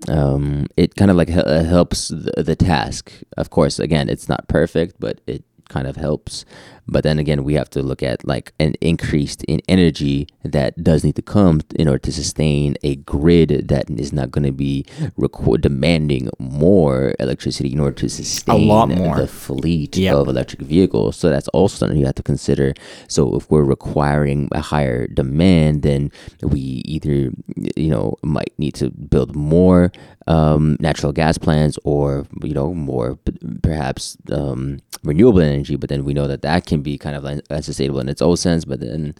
Um 0.07 0.65
it 0.77 0.95
kind 0.95 1.09
of 1.11 1.17
like 1.17 1.29
uh, 1.31 1.63
helps 1.63 2.09
the, 2.09 2.43
the 2.43 2.55
task. 2.55 3.11
Of 3.37 3.49
course 3.49 3.79
again 3.79 4.09
it's 4.09 4.27
not 4.29 4.47
perfect 4.47 4.95
but 4.99 5.21
it 5.27 5.43
kind 5.69 5.87
of 5.87 5.95
helps 5.95 6.45
but 6.87 7.03
then 7.03 7.17
again 7.19 7.43
we 7.43 7.53
have 7.55 7.69
to 7.69 7.81
look 7.81 8.01
at 8.03 8.25
like 8.27 8.53
an 8.59 8.73
increased 8.81 9.43
in 9.45 9.59
energy 9.67 10.27
that 10.43 10.81
does 10.83 11.03
need 11.03 11.15
to 11.15 11.21
come 11.21 11.61
in 11.75 11.87
order 11.87 11.99
to 11.99 12.11
sustain 12.11 12.75
a 12.83 12.95
grid 12.97 13.67
that 13.67 13.89
is 13.89 14.13
not 14.13 14.31
going 14.31 14.43
to 14.45 14.51
be 14.51 14.85
record 15.17 15.61
demanding 15.61 16.29
more 16.39 17.13
electricity 17.19 17.71
in 17.73 17.79
order 17.79 17.95
to 17.95 18.09
sustain 18.09 18.61
a 18.61 18.65
lot 18.65 18.89
more. 18.89 19.17
the 19.17 19.27
fleet 19.27 19.95
Yep. 19.97 20.15
of 20.15 20.27
electric 20.27 20.61
vehicles 20.61 21.15
so 21.15 21.29
that's 21.29 21.47
also 21.49 21.77
something 21.77 21.97
you 21.97 22.05
have 22.05 22.15
to 22.15 22.23
consider 22.23 22.73
so 23.07 23.35
if 23.35 23.49
we're 23.49 23.63
requiring 23.63 24.49
a 24.51 24.61
higher 24.61 25.07
demand 25.07 25.81
then 25.83 26.11
we 26.41 26.59
either 26.59 27.31
you 27.75 27.89
know 27.89 28.15
might 28.23 28.53
need 28.57 28.73
to 28.75 28.89
build 28.91 29.35
more 29.35 29.91
um, 30.27 30.75
natural 30.79 31.11
gas 31.11 31.37
plants 31.37 31.77
or 31.83 32.25
you 32.43 32.53
know 32.53 32.73
more 32.73 33.17
perhaps 33.61 34.17
um, 34.31 34.79
renewable 35.03 35.39
energy 35.41 35.75
but 35.75 35.89
then 35.89 36.03
we 36.03 36.13
know 36.13 36.27
that 36.27 36.41
that 36.41 36.65
can 36.65 36.74
be 36.81 36.97
kind 36.97 37.15
of 37.15 37.23
like 37.23 37.41
unsustainable 37.49 37.99
in 37.99 38.09
its 38.09 38.21
own 38.21 38.37
sense 38.37 38.65
but 38.65 38.79
then 38.79 39.13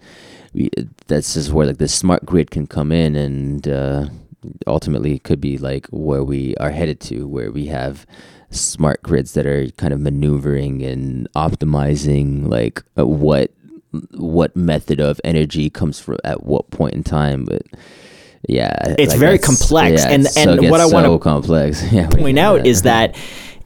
we, 0.54 0.70
that's 1.08 1.34
just 1.34 1.52
where 1.52 1.68
like 1.68 1.78
the 1.78 1.88
smart 1.88 2.26
grid 2.26 2.50
can 2.52 2.66
come 2.68 2.92
in 2.92 3.16
and 3.16 3.68
uh, 3.68 4.08
ultimately 4.68 5.20
could 5.20 5.42
be 5.42 5.58
like 5.58 5.88
where 5.88 6.24
we 6.24 6.56
are 6.58 6.70
headed 6.72 7.00
to 7.02 7.28
where 7.28 7.52
we 7.52 7.66
have 7.68 8.06
smart 8.52 9.02
grids 9.04 9.34
that 9.34 9.46
are 9.46 9.70
kind 9.72 9.94
of 9.94 10.00
maneuvering 10.00 10.82
and 10.84 11.28
optimizing 11.36 12.48
like 12.50 12.82
uh, 12.98 13.06
what 13.06 13.52
what 14.12 14.56
method 14.56 15.00
of 15.00 15.20
energy 15.24 15.70
comes 15.70 16.00
from 16.00 16.18
at 16.24 16.44
what 16.44 16.70
point 16.70 16.94
in 16.94 17.04
time 17.04 17.46
but 17.46 17.64
yeah 18.48 18.94
It's 19.00 19.14
like 19.14 19.20
very 19.20 19.40
complex, 19.40 20.04
yeah, 20.04 20.10
and- 20.12 20.28
and 20.38 20.60
gets 20.60 20.72
what 20.72 20.80
I 20.82 20.86
wanna 20.86 21.08
so 21.08 21.18
complex. 21.20 21.82
Yeah 21.92 22.08
point 22.08 22.38
out 22.38 22.66
is 22.68 22.84
that 22.84 23.16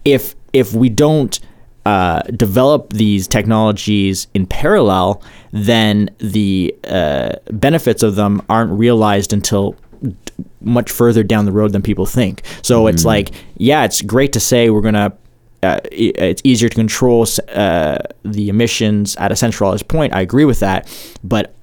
if 0.05 0.35
if 0.53 0.73
we 0.73 0.89
don't 0.89 1.37
uh, 1.86 2.21
develop 2.23 2.93
these 2.93 3.27
technologies 3.27 4.27
in 4.34 4.45
parallel, 4.45 5.21
then 5.51 6.09
the 6.19 6.75
uh, 6.88 7.34
benefits 7.51 8.03
of 8.03 8.15
them 8.15 8.41
aren't 8.49 8.71
realized 8.71 9.34
until 9.34 9.75
d- 10.01 10.15
much 10.61 10.91
further 10.91 11.23
down 11.23 11.45
the 11.45 11.51
road 11.51 11.71
than 11.71 11.82
people 11.82 12.05
think. 12.05 12.43
So 12.61 12.88
it's 12.88 13.05
like, 13.05 13.32
yeah, 13.57 13.86
it's 13.86 14.01
great 14.01 14.34
to 14.34 14.39
say 14.39 14.69
we're 14.69 14.82
gonna. 14.82 15.13
Uh, 15.61 15.80
it's 15.91 16.41
easier 16.45 16.69
to 16.69 16.75
control 16.75 17.25
uh, 17.49 17.97
the 18.23 18.47
emissions 18.47 19.15
at 19.17 19.32
a 19.32 19.36
centralized 19.36 19.88
point. 19.89 20.13
I 20.13 20.21
agree 20.21 20.45
with 20.45 20.61
that, 20.61 20.88
but 21.21 21.53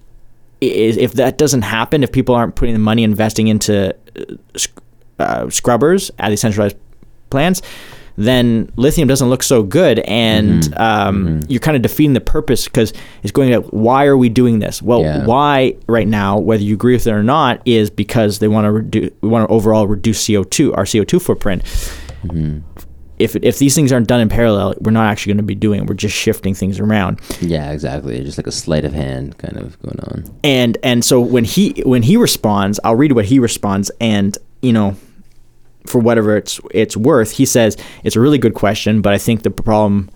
if 0.61 1.15
that 1.15 1.39
doesn't 1.39 1.63
happen, 1.63 2.03
if 2.03 2.13
people 2.13 2.35
aren't 2.35 2.57
putting 2.57 2.75
the 2.75 2.81
money 2.81 3.05
investing 3.05 3.49
into 3.49 3.95
uh, 4.19 4.59
uh, 5.19 5.51
scrubbers 5.51 6.11
at 6.19 6.31
these 6.31 6.41
centralized 6.41 6.77
plants, 7.31 7.63
then 8.17 8.71
lithium 8.77 9.09
doesn't 9.09 9.29
look 9.29 9.43
so 9.43 9.63
good, 9.63 9.99
and 10.01 10.63
Mm-hmm. 10.65 10.81
um, 10.83 11.41
you're 11.49 11.61
kind 11.61 11.77
of 11.77 11.83
defeating 11.83 12.15
the 12.15 12.21
purpose 12.21 12.65
because 12.65 12.93
it's 13.23 13.33
going 13.33 13.51
to. 13.51 13.61
Why 13.69 14.07
are 14.07 14.17
we 14.17 14.29
doing 14.29 14.59
this? 14.59 14.81
Well, 14.83 15.03
Yeah. 15.03 15.25
why 15.27 15.77
right 15.87 16.09
now, 16.09 16.39
whether 16.39 16.63
you 16.63 16.75
agree 16.75 16.95
with 16.95 17.07
it 17.07 17.13
or 17.13 17.23
not, 17.23 17.61
is 17.67 17.91
because 17.91 18.39
they 18.39 18.49
want 18.49 18.65
to 18.65 18.73
reduce. 18.73 19.11
We 19.21 19.29
want 19.29 19.49
to 19.49 19.55
overall 19.55 19.87
reduce 19.87 20.27
CO 20.27 20.45
two, 20.45 20.73
our 20.75 20.87
CO 20.87 21.05
two 21.05 21.21
footprint. 21.21 21.63
Mm-hmm. 22.25 22.59
If, 23.19 23.35
if 23.37 23.59
these 23.59 23.75
things 23.75 23.93
aren't 23.93 24.09
done 24.09 24.21
in 24.21 24.29
parallel, 24.29 24.75
we're 24.81 24.91
not 24.91 25.07
actually 25.11 25.31
going 25.33 25.39
to 25.39 25.43
be 25.45 25.55
doing 25.55 25.81
it. 25.81 25.87
We're 25.87 25.95
just 25.95 26.15
shifting 26.15 26.53
things 26.55 26.79
around. 26.79 27.19
yeah 27.41 27.71
exactly 27.73 28.23
just 28.23 28.37
like 28.37 28.47
a 28.47 28.53
sleight 28.53 28.85
of 28.85 28.93
hand 28.93 29.39
kind 29.39 29.57
of 29.57 29.81
going 29.81 29.99
on 30.01 30.25
and 30.45 30.77
and 30.83 31.03
so 31.03 31.19
when 31.21 31.45
he 31.45 31.83
when 31.87 32.03
he 32.03 32.17
responds 32.19 32.79
i'll 32.85 32.95
read 32.95 33.13
what 33.13 33.25
he 33.25 33.39
responds 33.39 33.91
and 34.03 34.37
you 34.61 34.73
know 34.73 34.95
for 35.87 35.99
whatever 35.99 36.37
it's 36.37 36.61
it's 36.73 36.97
worth 36.97 37.31
he 37.31 37.45
says 37.45 37.77
it's 38.05 38.17
a 38.17 38.21
really 38.21 38.39
good 38.39 38.55
question 38.55 39.01
but 39.01 39.13
i 39.13 39.19
think 39.19 39.43
the 39.43 39.51
problem 39.51 40.11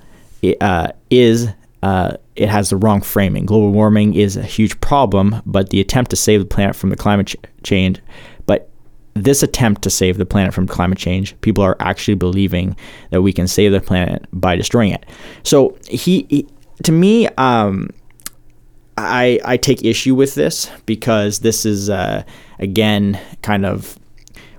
uh, 0.60 0.88
is 1.10 1.48
uh, 1.82 2.14
it 2.36 2.48
has 2.48 2.70
the 2.70 2.76
wrong 2.76 3.00
framing 3.00 3.46
global 3.46 3.70
warming 3.70 4.14
is 4.14 4.36
a 4.36 4.42
huge 4.42 4.78
problem 4.80 5.40
but 5.46 5.70
the 5.70 5.80
attempt 5.80 6.10
to 6.10 6.16
save 6.16 6.40
the 6.40 6.46
planet 6.46 6.76
from 6.76 6.90
the 6.90 6.96
climate 6.96 7.26
ch- 7.26 7.36
change 7.62 8.00
but 8.46 8.70
this 9.14 9.42
attempt 9.42 9.82
to 9.82 9.90
save 9.90 10.18
the 10.18 10.26
planet 10.26 10.54
from 10.54 10.66
climate 10.66 10.98
change, 10.98 11.38
people 11.40 11.64
are 11.64 11.76
actually 11.80 12.14
believing 12.14 12.76
that 13.10 13.22
we 13.22 13.32
can 13.32 13.46
save 13.46 13.72
the 13.72 13.80
planet 13.80 14.24
by 14.32 14.56
destroying 14.56 14.92
it. 14.92 15.04
So 15.42 15.76
he, 15.88 16.26
he 16.30 16.46
to 16.84 16.92
me, 16.92 17.26
um, 17.28 17.90
I 18.96 19.40
I 19.44 19.56
take 19.56 19.84
issue 19.84 20.14
with 20.14 20.34
this 20.34 20.70
because 20.86 21.40
this 21.40 21.64
is 21.64 21.90
uh, 21.90 22.22
again 22.58 23.18
kind 23.42 23.66
of 23.66 23.98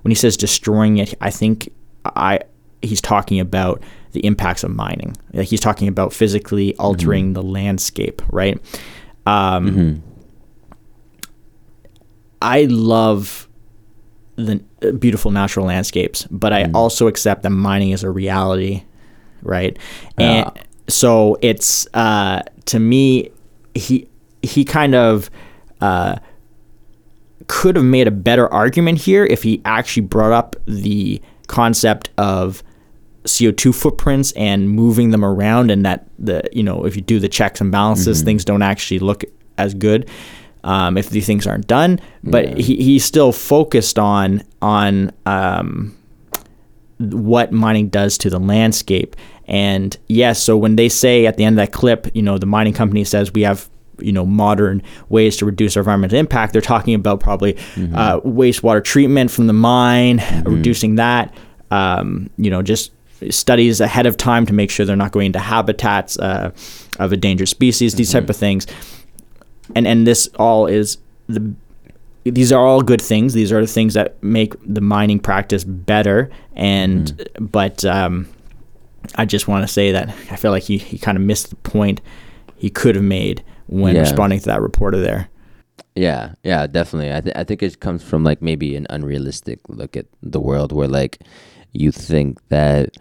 when 0.01 0.11
he 0.11 0.15
says 0.15 0.37
destroying 0.37 0.97
it. 0.97 1.13
I 1.21 1.29
think 1.29 1.69
I 2.05 2.39
he's 2.81 3.01
talking 3.01 3.39
about 3.39 3.83
the 4.13 4.25
impacts 4.25 4.63
of 4.63 4.71
mining. 4.71 5.15
Like 5.33 5.47
he's 5.47 5.59
talking 5.59 5.87
about 5.87 6.11
physically 6.13 6.75
altering 6.77 7.33
the 7.33 7.43
landscape, 7.43 8.21
right? 8.31 8.59
Um, 9.25 10.01
I 12.41 12.63
love 12.65 13.47
the 14.35 14.63
uh, 14.81 14.91
beautiful 14.93 15.31
natural 15.31 15.65
landscapes, 15.67 16.25
but 16.31 16.51
I 16.53 16.71
also 16.73 17.07
accept 17.07 17.43
that 17.43 17.51
mining 17.51 17.91
is 17.91 18.03
a 18.03 18.09
reality, 18.09 18.83
right? 19.43 19.77
And 20.17 20.51
Yeah. 20.55 20.63
so 20.87 21.37
it's 21.41 21.87
uh, 21.93 22.41
to 22.65 22.79
me, 22.79 23.29
he 23.75 24.07
he 24.41 24.65
kind 24.65 24.95
of 24.95 25.29
uh, 25.81 26.15
could 27.47 27.75
have 27.75 27.85
made 27.85 28.07
a 28.07 28.11
better 28.11 28.51
argument 28.51 28.99
here 28.99 29.25
if 29.25 29.43
he 29.43 29.61
actually 29.65 30.03
brought 30.03 30.31
up 30.31 30.55
the 30.65 31.21
concept 31.47 32.09
of 32.17 32.63
CO2 33.23 33.73
footprints 33.75 34.31
and 34.33 34.69
moving 34.69 35.11
them 35.11 35.23
around 35.23 35.69
and 35.69 35.85
that 35.85 36.07
the 36.17 36.41
you 36.51 36.63
know 36.63 36.85
if 36.85 36.95
you 36.95 37.01
do 37.01 37.19
the 37.19 37.29
checks 37.29 37.61
and 37.61 37.71
balances 37.71 38.23
things 38.23 38.43
don't 38.43 38.63
actually 38.63 38.99
look 38.99 39.23
as 39.57 39.73
good 39.75 40.09
um, 40.63 40.97
if 40.97 41.09
these 41.09 41.25
things 41.25 41.47
aren't 41.47 41.67
done. 41.67 41.99
But 42.23 42.57
he, 42.57 42.77
he's 42.77 43.05
still 43.05 43.31
focused 43.31 43.97
on 43.97 44.43
on 44.61 45.11
um, 45.25 45.97
what 46.97 47.51
mining 47.51 47.89
does 47.89 48.17
to 48.19 48.29
the 48.29 48.39
landscape. 48.39 49.15
And 49.47 49.97
yes, 50.07 50.41
so 50.41 50.55
when 50.55 50.75
they 50.75 50.87
say 50.87 51.25
at 51.25 51.37
the 51.37 51.43
end 51.43 51.59
of 51.59 51.65
that 51.65 51.73
clip, 51.73 52.07
you 52.13 52.21
know, 52.21 52.37
the 52.37 52.45
mining 52.45 52.73
company 52.73 53.03
says 53.03 53.33
we 53.33 53.41
have 53.41 53.69
you 54.01 54.11
know 54.11 54.25
modern 54.25 54.81
ways 55.09 55.37
to 55.37 55.45
reduce 55.45 55.75
our 55.77 55.81
environmental 55.81 56.17
impact. 56.17 56.53
They're 56.53 56.61
talking 56.61 56.93
about 56.93 57.19
probably 57.19 57.57
uh, 57.93 58.19
wastewater 58.21 58.83
treatment 58.83 59.31
from 59.31 59.47
the 59.47 59.53
mine 59.53 60.21
reducing 60.45 60.95
that 60.95 61.33
um, 61.71 62.29
you 62.37 62.49
know 62.49 62.61
just 62.61 62.91
studies 63.29 63.79
ahead 63.79 64.05
of 64.05 64.17
time 64.17 64.45
to 64.47 64.53
make 64.53 64.71
sure 64.71 64.85
they're 64.85 64.95
not 64.95 65.11
going 65.11 65.27
into 65.27 65.39
habitats 65.39 66.17
uh, 66.19 66.51
of 66.99 67.11
a 67.11 67.15
endangered 67.15 67.47
species 67.47 67.95
these 67.95 68.11
type 68.11 68.29
of 68.29 68.35
things. 68.35 68.67
And 69.75 69.87
and 69.87 70.07
this 70.07 70.27
all 70.37 70.67
is 70.67 70.97
the 71.27 71.53
these 72.23 72.51
are 72.51 72.65
all 72.65 72.81
good 72.81 73.01
things. 73.01 73.33
These 73.33 73.51
are 73.51 73.61
the 73.61 73.67
things 73.67 73.95
that 73.95 74.21
make 74.21 74.53
the 74.65 74.81
mining 74.81 75.19
practice 75.19 75.63
better. 75.63 76.29
And 76.53 77.27
but 77.39 77.83
um, 77.85 78.27
I 79.15 79.25
just 79.25 79.47
want 79.47 79.65
to 79.65 79.67
say 79.67 79.91
that 79.91 80.09
I 80.29 80.35
feel 80.35 80.51
like 80.51 80.63
he, 80.63 80.77
he 80.77 80.97
kind 80.97 81.17
of 81.17 81.23
missed 81.23 81.49
the 81.49 81.55
point 81.57 82.01
he 82.57 82.69
could 82.69 82.95
have 82.95 83.03
made 83.03 83.43
when 83.71 83.95
Yeah. 83.95 84.01
responding 84.01 84.39
to 84.39 84.45
that 84.45 84.61
reporter 84.61 84.99
there. 84.99 85.29
Yeah, 85.95 86.33
yeah, 86.43 86.67
definitely. 86.67 87.11
I 87.13 87.21
th- 87.21 87.35
I 87.35 87.43
think 87.43 87.63
it 87.63 87.79
comes 87.79 88.03
from 88.03 88.23
like 88.23 88.41
maybe 88.41 88.75
an 88.75 88.85
unrealistic 88.89 89.59
look 89.67 89.97
at 89.97 90.05
the 90.21 90.39
world 90.39 90.71
where 90.71 90.87
like 90.87 91.19
you 91.73 91.91
think 91.91 92.37
that 92.49 92.95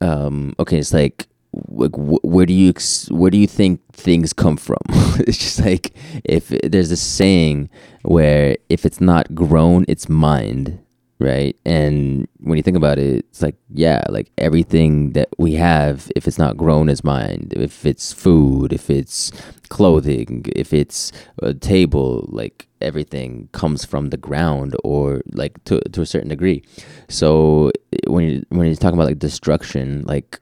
um, 0.00 0.54
okay, 0.58 0.78
it's 0.78 0.92
like, 0.92 1.26
like 1.68 1.94
wh- 1.94 2.24
where 2.24 2.46
do 2.46 2.52
you 2.54 2.68
ex- 2.70 3.10
where 3.10 3.30
do 3.30 3.38
you 3.38 3.46
think 3.46 3.80
things 3.92 4.32
come 4.32 4.56
from? 4.56 4.78
it's 5.26 5.38
just 5.38 5.60
like 5.60 5.92
if 6.24 6.48
there's 6.48 6.88
this 6.90 7.00
saying 7.02 7.68
where 8.02 8.56
if 8.68 8.84
it's 8.86 9.00
not 9.00 9.34
grown, 9.34 9.84
it's 9.88 10.08
mined, 10.08 10.78
right? 11.20 11.56
And 11.64 12.26
when 12.38 12.56
you 12.56 12.62
think 12.62 12.76
about 12.76 12.98
it, 12.98 13.26
it's 13.30 13.42
like 13.42 13.56
yeah, 13.68 14.02
like 14.08 14.32
everything 14.38 15.12
that 15.12 15.28
we 15.38 15.52
have, 15.54 16.10
if 16.16 16.26
it's 16.26 16.38
not 16.38 16.56
grown, 16.56 16.88
is 16.88 17.04
mined. 17.04 17.52
If 17.54 17.86
it's 17.86 18.12
food, 18.12 18.72
if 18.72 18.90
it's 18.90 19.30
clothing, 19.68 20.46
if 20.56 20.72
it's 20.72 21.12
a 21.42 21.54
table, 21.54 22.26
like 22.32 22.66
everything 22.80 23.48
comes 23.52 23.84
from 23.84 24.08
the 24.08 24.16
ground 24.16 24.74
or 24.82 25.22
like 25.32 25.62
to 25.64 25.80
to 25.80 26.00
a 26.00 26.06
certain 26.06 26.30
degree. 26.30 26.64
So 27.08 27.70
when 28.06 28.24
you 28.24 28.46
when 28.48 28.66
you're 28.66 28.76
talking 28.76 28.98
about 28.98 29.08
like 29.08 29.18
destruction, 29.18 30.02
like 30.06 30.40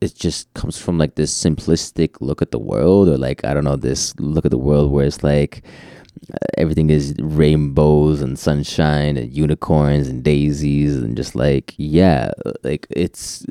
it 0.00 0.14
just 0.14 0.52
comes 0.54 0.78
from 0.78 0.98
like 0.98 1.16
this 1.16 1.32
simplistic 1.32 2.16
look 2.20 2.42
at 2.42 2.50
the 2.50 2.58
world 2.58 3.08
or 3.08 3.16
like 3.16 3.44
I 3.44 3.54
don't 3.54 3.64
know 3.64 3.76
this 3.76 4.14
look 4.18 4.44
at 4.44 4.50
the 4.50 4.58
world 4.58 4.92
where 4.92 5.06
it's 5.06 5.22
like 5.22 5.64
Uh, 6.32 6.36
everything 6.56 6.90
is 6.90 7.14
rainbows 7.20 8.22
and 8.22 8.38
sunshine 8.38 9.16
and 9.16 9.32
unicorns 9.32 10.08
and 10.08 10.22
daisies 10.22 10.96
and 10.96 11.16
just 11.16 11.34
like 11.34 11.74
yeah 11.76 12.30
like 12.62 12.86
it's 12.90 13.44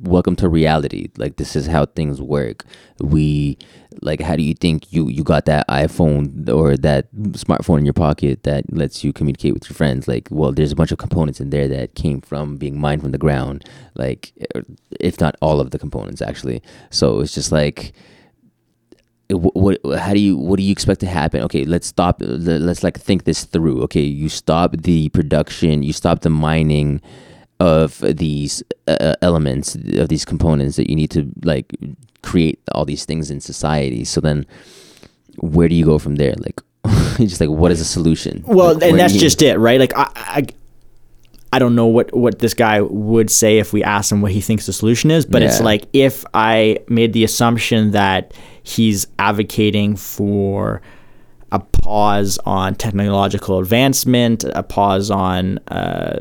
welcome 0.00 0.34
to 0.36 0.48
reality. 0.48 1.08
Like 1.16 1.36
this 1.36 1.54
is 1.54 1.66
how 1.66 1.86
things 1.86 2.20
work. 2.20 2.64
We 3.00 3.58
like 4.02 4.20
how 4.20 4.34
do 4.34 4.42
you 4.42 4.54
think 4.54 4.92
you 4.92 5.08
you 5.08 5.22
got 5.22 5.44
that 5.44 5.68
iphone 5.68 6.48
or 6.48 6.76
that 6.78 7.14
smartphone 7.14 7.78
in 7.78 7.84
your 7.84 7.94
pocket 7.94 8.42
that 8.42 8.72
lets 8.72 9.04
you 9.04 9.12
communicate 9.12 9.54
with 9.54 9.68
your 9.68 9.76
friends? 9.76 10.08
Like 10.08 10.28
well 10.30 10.52
there's 10.52 10.72
a 10.72 10.76
bunch 10.76 10.92
of 10.92 10.98
components 10.98 11.40
in 11.40 11.50
there 11.50 11.68
that 11.68 11.94
came 11.94 12.20
from 12.20 12.56
being 12.56 12.80
mined 12.80 13.02
from 13.02 13.12
the 13.12 13.18
ground 13.18 13.68
like 13.94 14.32
er, 14.56 14.62
if 15.00 15.20
not 15.20 15.36
all 15.40 15.60
of 15.60 15.70
the 15.70 15.78
components 15.78 16.22
actually. 16.22 16.62
So 16.90 17.20
it's 17.20 17.34
just 17.34 17.52
like 17.52 17.92
what, 19.30 19.56
what 19.82 19.98
how 19.98 20.12
do 20.12 20.20
you 20.20 20.36
what 20.36 20.56
do 20.56 20.62
you 20.62 20.72
expect 20.72 21.00
to 21.00 21.06
happen? 21.06 21.42
Okay 21.42 21.64
let's 21.64 21.86
stop 21.86 22.16
let's 22.20 22.82
like 22.82 22.98
think 22.98 23.24
this 23.24 23.44
through. 23.44 23.82
Okay 23.84 24.02
you 24.02 24.28
stop 24.28 24.76
the 24.76 25.08
production 25.10 25.82
you 25.82 25.92
stop 25.92 26.20
the 26.20 26.30
mining 26.30 27.00
of 27.58 27.98
these 28.00 28.62
uh, 28.86 29.14
elements 29.22 29.74
of 29.74 30.08
these 30.08 30.24
components 30.24 30.76
that 30.76 30.90
you 30.90 30.96
need 30.96 31.10
to 31.10 31.30
like 31.42 31.74
create 32.22 32.60
all 32.72 32.84
these 32.84 33.04
things 33.04 33.30
in 33.30 33.40
society. 33.40 34.04
So 34.04 34.20
then 34.20 34.46
where 35.38 35.68
do 35.68 35.74
you 35.74 35.84
go 35.84 35.98
from 35.98 36.16
there? 36.16 36.34
Like 36.38 36.60
just 37.18 37.40
like 37.40 37.50
what 37.50 37.72
is 37.72 37.78
the 37.78 37.84
solution? 37.84 38.44
Well 38.46 38.74
like, 38.74 38.82
and 38.84 38.98
that's 38.98 39.14
just 39.14 39.42
it 39.42 39.58
right? 39.58 39.80
Like 39.80 39.96
I, 39.96 40.10
I 40.14 40.46
I 41.52 41.58
don't 41.58 41.74
know 41.74 41.86
what, 41.86 42.14
what 42.14 42.40
this 42.40 42.54
guy 42.54 42.80
would 42.80 43.30
say 43.30 43.58
if 43.58 43.72
we 43.72 43.82
asked 43.82 44.12
him 44.12 44.20
what 44.20 44.32
he 44.32 44.40
thinks 44.40 44.66
the 44.66 44.72
solution 44.72 45.10
is, 45.10 45.24
but 45.24 45.42
yeah. 45.42 45.48
it's 45.48 45.60
like 45.60 45.86
if 45.92 46.24
I 46.34 46.78
made 46.88 47.12
the 47.12 47.24
assumption 47.24 47.92
that 47.92 48.34
he's 48.62 49.06
advocating 49.18 49.96
for 49.96 50.82
a 51.52 51.60
pause 51.60 52.38
on 52.44 52.74
technological 52.74 53.58
advancement, 53.60 54.44
a 54.44 54.62
pause 54.62 55.10
on, 55.10 55.58
uh, 55.68 56.18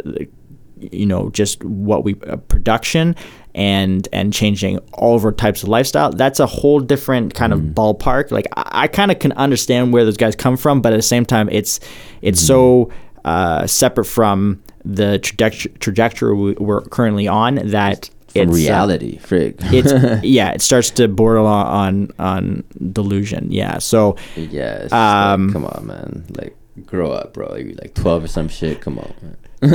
you 0.80 1.06
know, 1.06 1.30
just 1.32 1.64
what 1.64 2.04
we 2.04 2.16
uh, 2.28 2.36
production 2.38 3.16
and 3.56 4.08
and 4.12 4.34
changing 4.34 4.78
all 4.94 5.16
of 5.16 5.26
our 5.26 5.32
types 5.32 5.64
of 5.64 5.70
lifestyle. 5.70 6.12
That's 6.12 6.40
a 6.40 6.46
whole 6.46 6.80
different 6.80 7.34
kind 7.34 7.54
mm. 7.54 7.58
of 7.58 7.62
ballpark. 7.74 8.30
Like 8.30 8.46
I, 8.56 8.84
I 8.84 8.88
kind 8.88 9.12
of 9.12 9.20
can 9.20 9.32
understand 9.34 9.94
where 9.94 10.06
those 10.06 10.18
guys 10.18 10.36
come 10.36 10.58
from, 10.58 10.82
but 10.82 10.94
at 10.94 10.98
the 10.98 11.02
same 11.02 11.26
time, 11.26 11.50
it's 11.50 11.80
it's 12.22 12.42
mm. 12.44 12.48
so 12.48 12.92
uh, 13.26 13.68
separate 13.68 14.06
from 14.06 14.62
the 14.86 15.20
trajectory, 15.20 15.72
trajectory 15.80 16.54
we're 16.54 16.82
currently 16.82 17.28
on 17.28 17.56
that 17.56 18.10
it's 18.36 18.54
reality, 18.54 19.18
uh, 19.18 19.26
frig. 19.26 19.56
it's 19.74 20.24
yeah, 20.24 20.52
it 20.52 20.62
starts 20.62 20.92
to 20.92 21.08
border 21.08 21.40
on 21.40 22.12
on 22.20 22.64
delusion. 22.92 23.52
Yeah, 23.52 23.80
so 23.80 24.18
yeah, 24.36 24.88
um, 24.92 25.48
like, 25.48 25.54
come 25.54 25.66
on, 25.66 25.88
man, 25.88 26.26
like 26.38 26.56
grow 26.86 27.12
up, 27.12 27.34
bro. 27.34 27.56
You're 27.56 27.76
like 27.76 27.94
twelve 27.94 28.24
or 28.24 28.28
some 28.28 28.48
shit. 28.50 28.82
Come 28.82 29.00
on, 29.00 29.14
man. 29.22 29.38
but 29.62 29.72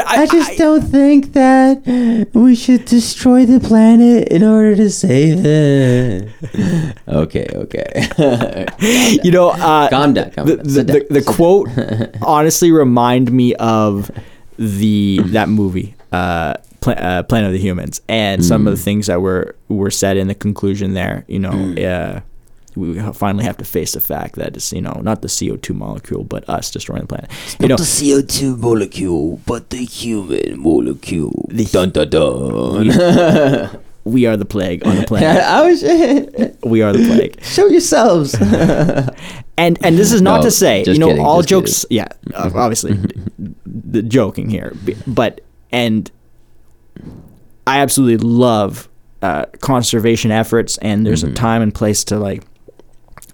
I, 0.00 0.22
I 0.22 0.26
just 0.26 0.52
I, 0.52 0.56
don't 0.56 0.80
think 0.80 1.34
that 1.34 2.28
we 2.32 2.56
should 2.56 2.86
destroy 2.86 3.44
the 3.44 3.60
planet 3.60 4.28
in 4.28 4.42
order 4.42 4.74
to 4.76 4.90
save 4.90 5.44
it. 5.44 6.28
okay, 7.08 7.46
okay. 7.54 8.66
you 9.22 9.30
know, 9.30 9.50
uh, 9.50 9.88
calm 9.90 10.14
down. 10.14 10.30
Calm 10.30 10.46
the, 10.46 10.56
down. 10.56 10.66
The, 10.66 10.82
the, 10.82 11.06
the 11.20 11.22
quote 11.22 11.68
honestly 12.22 12.72
remind 12.72 13.30
me 13.30 13.54
of 13.56 14.10
the 14.58 15.20
that 15.26 15.48
movie, 15.48 15.94
uh, 16.10 16.54
uh, 16.86 17.22
Planet 17.24 17.48
of 17.48 17.52
the 17.52 17.58
Humans, 17.58 18.00
and 18.08 18.40
mm. 18.40 18.44
some 18.44 18.66
of 18.66 18.74
the 18.74 18.80
mm. 18.80 18.84
things 18.84 19.06
that 19.06 19.20
were 19.20 19.54
were 19.68 19.90
said 19.90 20.16
in 20.16 20.26
the 20.26 20.34
conclusion 20.34 20.94
there. 20.94 21.24
You 21.28 21.38
know, 21.38 21.52
mm. 21.52 21.84
uh, 21.84 22.20
we 22.76 23.00
finally 23.12 23.44
have 23.44 23.56
to 23.58 23.64
face 23.64 23.92
the 23.92 24.00
fact 24.00 24.34
that 24.36 24.56
it's 24.56 24.72
you 24.72 24.80
know 24.80 25.00
not 25.02 25.22
the 25.22 25.28
CO 25.28 25.56
two 25.56 25.74
molecule, 25.74 26.24
but 26.24 26.48
us 26.48 26.70
destroying 26.70 27.02
the 27.02 27.08
planet. 27.08 27.30
It's 27.44 27.56
you 27.60 27.68
not 27.68 27.78
know, 27.78 27.84
the 27.84 28.20
CO 28.20 28.26
two 28.26 28.56
molecule, 28.56 29.40
but 29.46 29.70
the 29.70 29.84
human 29.84 30.60
molecule. 30.60 31.48
The, 31.50 31.64
dun 31.66 31.90
dun 31.90 32.10
dun. 32.10 33.80
we 34.04 34.26
are 34.26 34.36
the 34.36 34.44
plague 34.44 34.86
on 34.86 34.96
the 34.96 35.06
planet. 35.06 35.42
oh 35.46 35.76
shit! 35.76 36.58
We 36.64 36.82
are 36.82 36.92
the 36.92 37.06
plague. 37.06 37.42
Show 37.42 37.66
yourselves. 37.66 38.34
and 39.56 39.78
and 39.84 39.98
this 39.98 40.12
is 40.12 40.20
not 40.20 40.38
no, 40.38 40.42
to 40.44 40.50
say 40.50 40.84
you 40.84 40.98
know 40.98 41.08
kidding, 41.08 41.24
all 41.24 41.42
jokes. 41.42 41.84
Kidding. 41.84 41.96
Yeah, 41.96 42.08
obviously, 42.34 42.98
the 43.66 44.02
joking 44.02 44.50
here, 44.50 44.74
but 45.06 45.40
and 45.70 46.10
I 47.66 47.80
absolutely 47.80 48.28
love 48.28 48.88
uh, 49.22 49.46
conservation 49.60 50.30
efforts, 50.30 50.76
and 50.78 51.06
there's 51.06 51.22
mm-hmm. 51.22 51.32
a 51.32 51.36
time 51.36 51.62
and 51.62 51.74
place 51.74 52.04
to 52.04 52.18
like 52.18 52.44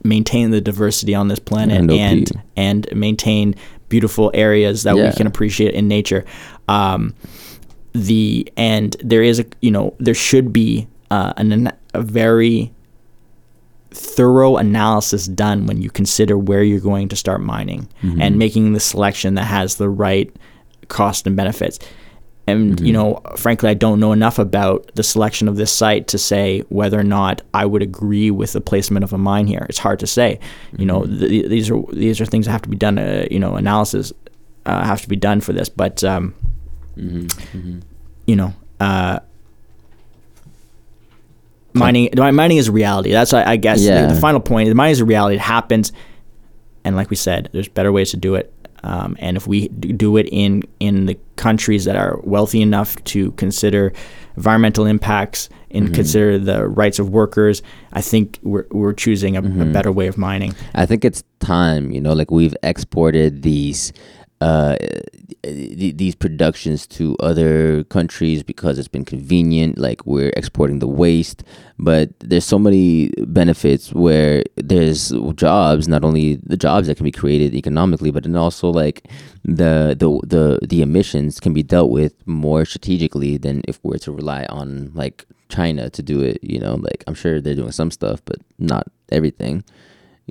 maintain 0.03 0.51
the 0.51 0.61
diversity 0.61 1.15
on 1.15 1.29
this 1.29 1.39
planet 1.39 1.79
and 1.79 1.91
and, 1.93 2.43
and 2.57 2.89
maintain 2.95 3.55
beautiful 3.89 4.31
areas 4.35 4.85
that 4.85 4.97
yeah. 4.97 5.11
we 5.11 5.13
can 5.13 5.27
appreciate 5.27 5.75
in 5.75 5.89
nature. 5.89 6.25
Um, 6.69 7.15
the 7.93 8.51
and 8.57 8.97
there 9.01 9.23
is 9.23 9.41
a 9.41 9.45
you 9.61 9.71
know 9.71 9.95
there 9.99 10.15
should 10.15 10.53
be 10.53 10.87
uh, 11.11 11.33
an, 11.37 11.73
a 11.93 12.03
very 12.03 12.73
thorough 13.91 14.57
analysis 14.57 15.27
done 15.27 15.67
when 15.67 15.83
you 15.83 15.91
consider 15.91 16.39
where 16.39 16.63
you're 16.63 16.81
going 16.81 17.09
to 17.09 17.17
start 17.17 17.41
mining 17.41 17.89
mm-hmm. 18.03 18.23
and 18.23 18.39
making 18.39 18.73
the 18.73 18.81
selection 18.81 19.35
that 19.35 19.45
has 19.45 19.77
the 19.77 19.89
right 19.89 20.35
cost 20.89 21.27
and 21.27 21.37
benefits. 21.37 21.79
And 22.51 22.77
mm-hmm. 22.77 22.87
you 22.87 22.93
know, 22.93 23.23
frankly, 23.37 23.69
I 23.69 23.75
don't 23.75 24.01
know 24.01 24.13
enough 24.13 24.39
about 24.39 24.91
the 24.95 25.03
selection 25.03 25.49
of 25.49 25.57
this 25.57 25.73
site 25.73 26.09
to 26.09 26.19
say 26.19 26.61
whether 26.69 26.99
or 26.99 27.05
not 27.05 27.43
I 27.55 27.67
would 27.67 27.83
agree 27.83 28.31
with 28.31 28.53
the 28.53 28.61
placement 28.61 29.05
of 29.05 29.13
a 29.13 29.19
mine 29.19 29.47
here. 29.47 29.67
It's 29.69 29.79
hard 29.79 30.01
to 30.01 30.07
say. 30.07 30.41
You 30.77 30.87
know, 30.87 31.03
mm-hmm. 31.03 31.19
th- 31.19 31.49
these 31.49 31.71
are 31.71 31.83
these 31.93 32.21
are 32.21 32.27
things 32.27 32.47
that 32.47 32.53
have 32.53 32.63
to 32.63 32.69
be 32.69 32.77
done. 32.77 32.99
Uh, 32.99 33.27
you 33.31 33.39
know, 33.39 33.57
analysis 33.57 34.13
uh, 34.67 34.85
have 34.85 35.03
to 35.03 35.09
be 35.09 35.17
done 35.17 35.41
for 35.41 35.53
this. 35.53 35.69
But 35.69 36.03
um, 36.05 36.35
mm-hmm. 36.97 37.27
Mm-hmm. 37.27 37.81
you 38.27 38.37
know, 38.37 38.55
uh, 38.79 39.21
mining 41.73 42.11
mining 42.17 42.59
is 42.59 42.69
a 42.69 42.73
reality. 42.73 43.13
That's 43.13 43.33
I, 43.33 43.57
guess 43.57 43.81
yeah. 43.81 44.07
the, 44.07 44.15
the, 44.15 44.21
final 44.21 44.41
point. 44.41 44.75
Mining 44.75 44.93
is 44.93 45.01
a 45.01 45.05
reality. 45.05 45.37
It 45.37 45.41
happens, 45.41 45.93
and 46.85 46.97
like 46.97 47.11
we 47.11 47.17
said, 47.17 47.49
there's 47.53 47.69
better 47.69 47.93
ways 47.93 48.11
to 48.11 48.17
do 48.17 48.35
it. 48.35 48.53
Um, 48.83 49.17
and 49.19 49.37
if 49.37 49.47
we 49.47 49.69
do 49.69 50.17
it 50.17 50.29
in 50.31 50.63
in 50.79 51.07
the 51.07 51.19
countries 51.37 51.85
that 51.85 51.97
are 51.97 52.21
wealthy 52.23 52.63
enough 52.63 53.03
to 53.05 53.33
consider 53.33 53.93
environmental 54.37 54.87
impacts 54.87 55.49
and 55.71 55.87
mm-hmm. 55.87 55.95
consider 55.95 56.39
the 56.39 56.67
rights 56.69 56.99
of 56.99 57.11
workers, 57.11 57.63
I 57.93 58.01
think 58.01 58.39
we're 58.43 58.67
we're 58.71 58.93
choosing 58.93 59.37
a, 59.37 59.43
mm-hmm. 59.43 59.63
a 59.63 59.65
better 59.67 59.93
way 59.93 60.07
of 60.07 60.17
mining. 60.17 60.55
I 60.75 60.87
think 60.87 61.05
it's 61.05 61.23
time. 61.41 61.91
You 61.91 62.01
know, 62.01 62.13
like 62.13 62.31
we've 62.31 62.57
exported 62.63 63.43
these 63.43 63.93
uh, 64.41 64.77
th- 65.43 65.97
these 65.97 66.15
productions 66.15 66.87
to 66.87 67.17
other 67.21 67.85
countries 67.85 68.43
because 68.43 68.79
it's 68.79 68.89
been 68.89 69.05
convenient. 69.05 69.79
Like 69.79 70.07
we're 70.07 70.33
exporting 70.37 70.79
the 70.79 70.89
waste, 70.89 71.45
but 71.79 72.19
there's 72.21 72.47
so 72.47 72.59
many 72.59 73.11
benefits 73.19 73.93
where 73.93 74.43
there's 74.57 75.13
jobs, 75.35 75.89
not 75.89 76.05
only 76.05 76.37
the 76.37 76.57
jobs 76.57 76.87
that 76.87 76.97
can 76.97 77.05
be 77.05 77.13
created 77.13 77.55
economically, 77.55 78.11
but 78.11 78.23
then 78.23 78.37
also 78.37 78.71
like 78.71 79.07
the 79.45 79.97
the 79.99 80.21
the 80.27 80.67
the 80.67 80.83
emissions 80.83 81.39
can 81.39 81.53
be 81.53 81.63
dealt 81.63 81.91
with 81.91 82.15
more 82.27 82.65
strategically 82.65 83.37
than 83.37 83.63
if 83.69 83.79
we're 83.83 83.99
to 83.99 84.13
rely 84.13 84.47
on 84.49 84.91
like 84.95 85.27
China 85.51 85.91
to 85.91 86.03
do 86.03 86.23
it. 86.23 86.39
You 86.43 86.61
know, 86.61 86.77
like 86.77 87.05
I'm 87.07 87.15
sure 87.15 87.41
they're 87.41 87.55
doing 87.55 87.73
some 87.73 87.91
stuff, 87.91 88.23
but 88.25 88.39
not 88.59 88.87
everything. 89.13 89.65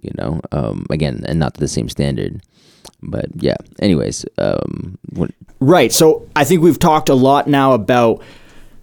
You 0.01 0.11
know, 0.17 0.41
um, 0.51 0.85
again, 0.89 1.23
and 1.27 1.39
not 1.39 1.53
to 1.55 1.59
the 1.59 1.67
same 1.67 1.89
standard 1.89 2.41
but 3.01 3.25
yeah 3.35 3.55
anyways 3.81 4.25
um, 4.39 4.97
when- 5.13 5.33
right 5.59 5.91
so 5.93 6.27
i 6.35 6.43
think 6.43 6.61
we've 6.61 6.79
talked 6.79 7.07
a 7.07 7.13
lot 7.13 7.47
now 7.47 7.71
about 7.73 8.21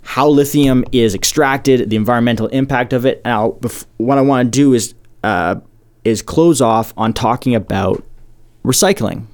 how 0.02 0.26
lithium 0.28 0.84
is 0.92 1.14
extracted 1.14 1.90
the 1.90 1.96
environmental 1.96 2.46
impact 2.48 2.92
of 2.92 3.04
it 3.04 3.22
now 3.24 3.50
bef- 3.60 3.84
what 3.98 4.16
i 4.16 4.20
want 4.22 4.46
to 4.46 4.50
do 4.50 4.72
is 4.72 4.94
uh, 5.22 5.56
is 6.04 6.22
close 6.22 6.60
off 6.60 6.94
on 6.96 7.12
talking 7.12 7.54
about 7.54 8.02
recycling 8.64 9.24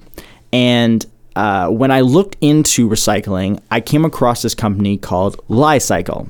and 0.51 1.05
uh, 1.35 1.67
when 1.69 1.89
I 1.89 2.01
looked 2.01 2.35
into 2.41 2.87
recycling, 2.87 3.59
I 3.71 3.81
came 3.81 4.05
across 4.05 4.43
this 4.43 4.53
company 4.53 4.97
called 4.97 5.39
Li-Cycle. 5.49 6.29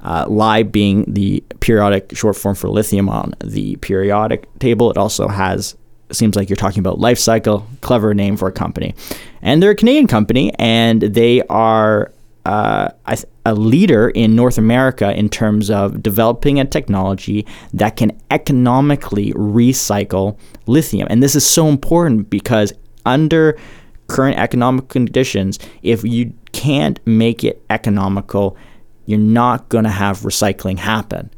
Uh, 0.00 0.26
Li 0.28 0.62
being 0.62 1.04
the 1.12 1.42
periodic 1.60 2.16
short 2.16 2.36
form 2.36 2.54
for 2.54 2.68
lithium 2.68 3.08
on 3.08 3.34
the 3.44 3.76
periodic 3.76 4.46
table. 4.58 4.90
It 4.90 4.96
also 4.96 5.28
has 5.28 5.76
seems 6.10 6.36
like 6.36 6.48
you're 6.48 6.56
talking 6.56 6.80
about 6.80 6.98
life 6.98 7.18
cycle. 7.18 7.66
Clever 7.80 8.14
name 8.14 8.36
for 8.36 8.48
a 8.48 8.52
company, 8.52 8.94
and 9.42 9.62
they're 9.62 9.72
a 9.72 9.76
Canadian 9.76 10.06
company, 10.06 10.52
and 10.58 11.02
they 11.02 11.42
are 11.48 12.12
uh, 12.46 12.90
a, 13.06 13.18
a 13.44 13.54
leader 13.54 14.08
in 14.10 14.34
North 14.34 14.56
America 14.56 15.12
in 15.12 15.28
terms 15.28 15.70
of 15.70 16.02
developing 16.02 16.58
a 16.58 16.64
technology 16.64 17.46
that 17.74 17.96
can 17.96 18.18
economically 18.30 19.32
recycle 19.32 20.38
lithium. 20.66 21.06
And 21.10 21.22
this 21.22 21.34
is 21.34 21.44
so 21.44 21.68
important 21.68 22.30
because 22.30 22.72
under 23.04 23.58
current 24.06 24.38
economic 24.38 24.88
conditions, 24.88 25.58
if 25.82 26.04
you 26.04 26.32
can't 26.52 26.98
make 27.06 27.44
it 27.44 27.62
economical, 27.68 28.56
you're 29.08 29.18
not 29.18 29.70
going 29.70 29.84
to 29.84 29.90
have 29.90 30.18
recycling 30.18 30.76
happen. 30.76 31.30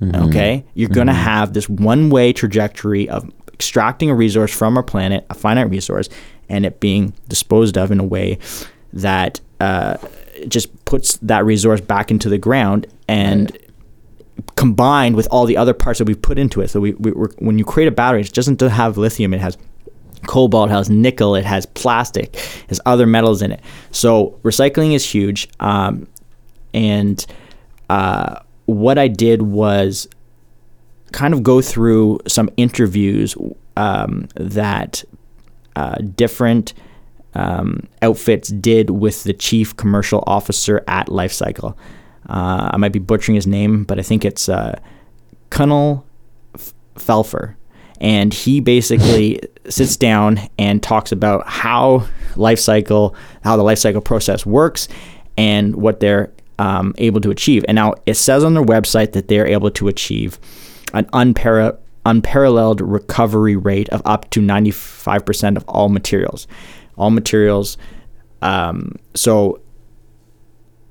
Mm-hmm. 0.00 0.28
Okay? 0.28 0.64
You're 0.74 0.88
mm-hmm. 0.88 0.94
going 0.94 1.06
to 1.08 1.12
have 1.12 1.52
this 1.52 1.68
one 1.68 2.10
way 2.10 2.32
trajectory 2.32 3.08
of 3.08 3.28
extracting 3.52 4.08
a 4.08 4.14
resource 4.14 4.56
from 4.56 4.76
our 4.76 4.84
planet, 4.84 5.26
a 5.28 5.34
finite 5.34 5.68
resource, 5.68 6.08
and 6.48 6.64
it 6.64 6.78
being 6.78 7.12
disposed 7.26 7.76
of 7.76 7.90
in 7.90 7.98
a 7.98 8.04
way 8.04 8.38
that 8.92 9.40
uh, 9.58 9.96
just 10.46 10.84
puts 10.84 11.16
that 11.16 11.44
resource 11.44 11.80
back 11.80 12.12
into 12.12 12.28
the 12.28 12.38
ground 12.38 12.86
and 13.08 13.50
right. 13.50 14.54
combined 14.54 15.16
with 15.16 15.26
all 15.32 15.44
the 15.44 15.56
other 15.56 15.74
parts 15.74 15.98
that 15.98 16.04
we've 16.06 16.22
put 16.22 16.38
into 16.38 16.60
it. 16.60 16.70
So 16.70 16.78
we, 16.78 16.92
we 16.92 17.10
when 17.10 17.58
you 17.58 17.64
create 17.64 17.88
a 17.88 17.90
battery, 17.90 18.20
it 18.20 18.32
doesn't 18.32 18.60
have 18.60 18.96
lithium, 18.96 19.34
it 19.34 19.40
has 19.40 19.58
cobalt, 20.28 20.70
it 20.70 20.72
has 20.72 20.88
nickel, 20.88 21.34
it 21.34 21.44
has 21.44 21.66
plastic, 21.66 22.36
it 22.36 22.68
has 22.68 22.80
other 22.86 23.06
metals 23.06 23.42
in 23.42 23.50
it. 23.50 23.60
So 23.90 24.38
recycling 24.44 24.94
is 24.94 25.04
huge. 25.04 25.48
Um, 25.58 26.06
and 26.74 27.24
uh, 27.90 28.40
what 28.66 28.98
I 28.98 29.08
did 29.08 29.42
was 29.42 30.08
kind 31.12 31.32
of 31.32 31.42
go 31.42 31.60
through 31.62 32.20
some 32.26 32.50
interviews 32.56 33.34
um, 33.76 34.28
that 34.34 35.04
uh, 35.76 35.96
different 36.16 36.74
um, 37.34 37.86
outfits 38.02 38.48
did 38.48 38.90
with 38.90 39.24
the 39.24 39.32
chief 39.32 39.76
commercial 39.76 40.22
officer 40.26 40.82
at 40.88 41.10
Li-Cycle. 41.10 41.78
Uh, 42.28 42.70
I 42.72 42.76
might 42.76 42.92
be 42.92 42.98
butchering 42.98 43.36
his 43.36 43.46
name, 43.46 43.84
but 43.84 43.98
I 43.98 44.02
think 44.02 44.24
it's 44.24 44.48
uh, 44.48 44.78
Kunal 45.50 46.04
Phalpher. 46.96 47.54
And 48.00 48.32
he 48.32 48.60
basically 48.60 49.40
sits 49.68 49.96
down 49.96 50.40
and 50.58 50.82
talks 50.82 51.10
about 51.10 51.48
how 51.48 52.06
Li-Cycle, 52.36 53.14
how 53.42 53.56
the 53.56 53.64
Li-Cycle 53.64 54.02
process 54.02 54.44
works, 54.44 54.88
and 55.36 55.76
what 55.76 56.00
they're 56.00 56.32
um, 56.58 56.94
able 56.98 57.20
to 57.20 57.30
achieve. 57.30 57.64
And 57.68 57.76
now 57.76 57.94
it 58.06 58.14
says 58.14 58.44
on 58.44 58.54
their 58.54 58.64
website 58.64 59.12
that 59.12 59.28
they're 59.28 59.46
able 59.46 59.70
to 59.72 59.88
achieve 59.88 60.38
an 60.92 61.04
unpar- 61.06 61.78
unparalleled 62.06 62.80
recovery 62.80 63.56
rate 63.56 63.88
of 63.90 64.02
up 64.04 64.28
to 64.30 64.40
95% 64.40 65.56
of 65.56 65.64
all 65.68 65.88
materials. 65.88 66.46
All 66.96 67.10
materials. 67.10 67.76
Um, 68.42 68.96
so 69.14 69.60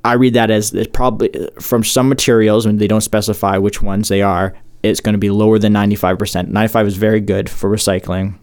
I 0.04 0.14
read 0.14 0.34
that 0.36 0.50
as 0.50 0.74
it's 0.74 0.90
probably 0.92 1.50
from 1.60 1.84
some 1.84 2.08
materials, 2.08 2.66
and 2.66 2.80
they 2.80 2.88
don't 2.88 3.02
specify 3.02 3.58
which 3.58 3.82
ones 3.82 4.08
they 4.08 4.22
are, 4.22 4.56
it's 4.84 5.02
going 5.02 5.14
to 5.14 5.20
be 5.20 5.30
lower 5.30 5.60
than 5.60 5.74
95%. 5.74 6.48
95 6.48 6.88
is 6.88 6.98
very 6.98 7.20
good 7.20 7.50
for 7.50 7.70
recycling 7.70 8.38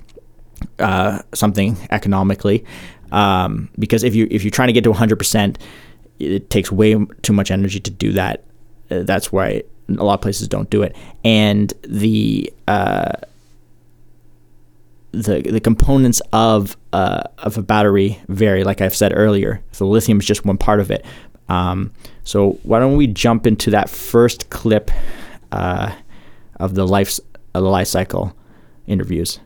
uh, 0.79 1.22
something 1.33 1.77
economically. 1.91 2.64
Um, 3.12 3.70
because 3.79 4.03
if 4.03 4.14
you 4.14 4.27
if 4.31 4.43
you're 4.43 4.51
trying 4.51 4.68
to 4.68 4.72
get 4.72 4.85
to 4.85 4.93
100%, 4.93 5.57
it 6.19 6.51
takes 6.51 6.71
way 6.71 6.97
too 7.23 7.33
much 7.33 7.51
energy 7.51 7.81
to 7.81 7.91
do 7.91 8.12
that. 8.12 8.45
Uh, 8.91 9.03
that's 9.03 9.33
why 9.33 9.62
a 9.89 10.05
lot 10.05 10.15
of 10.15 10.21
places 10.21 10.49
don't 10.49 10.71
do 10.71 10.83
it. 10.83 10.97
And 11.25 11.73
the 11.83 12.53
uh, 12.69 13.12
the 15.12 15.43
the 15.43 15.61
components 15.61 16.21
of 16.33 16.77
uh, 16.93 17.23
of 17.39 17.59
a 17.59 17.62
battery 17.62 18.21
vary, 18.29 18.65
like 18.65 18.81
I've 18.81 18.95
said 18.95 19.12
earlier. 19.15 19.62
So 19.73 19.89
lithium 19.89 20.19
is 20.21 20.27
just 20.27 20.45
one 20.45 20.59
part 20.59 20.81
of 20.81 20.91
it. 20.91 21.05
Um, 21.49 21.93
so 22.25 22.59
why 22.62 22.81
don't 22.81 22.97
we 22.97 23.07
jump 23.07 23.47
into 23.47 23.71
that 23.71 23.91
first 23.91 24.51
clip 24.51 24.91
uh, 25.53 25.95
of 26.57 26.75
the 26.75 26.87
life 26.87 27.19
of 27.55 27.62
the 27.62 27.71
life 27.71 27.89
cycle 27.89 28.35
interviews? 28.87 29.41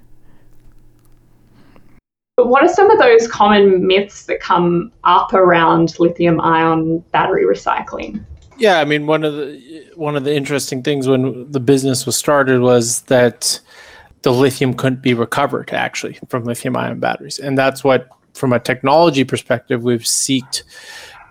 What 2.44 2.62
are 2.62 2.68
some 2.68 2.90
of 2.90 2.98
those 2.98 3.26
common 3.26 3.86
myths 3.86 4.26
that 4.26 4.40
come 4.40 4.92
up 5.04 5.32
around 5.32 5.98
lithium 5.98 6.40
ion 6.40 7.00
battery 7.10 7.44
recycling? 7.44 8.24
Yeah, 8.58 8.78
I 8.80 8.84
mean 8.84 9.06
one 9.06 9.24
of 9.24 9.34
the 9.34 9.90
one 9.94 10.16
of 10.16 10.24
the 10.24 10.34
interesting 10.34 10.82
things 10.82 11.08
when 11.08 11.50
the 11.50 11.60
business 11.60 12.06
was 12.06 12.16
started 12.16 12.60
was 12.60 13.02
that 13.02 13.60
the 14.22 14.32
lithium 14.32 14.74
couldn't 14.74 15.02
be 15.02 15.14
recovered 15.14 15.72
actually 15.72 16.18
from 16.28 16.44
lithium 16.44 16.76
ion 16.76 16.98
batteries, 17.00 17.38
and 17.38 17.56
that's 17.56 17.84
what, 17.84 18.08
from 18.34 18.52
a 18.52 18.58
technology 18.58 19.24
perspective, 19.24 19.82
we've 19.82 20.02
seeked 20.02 20.62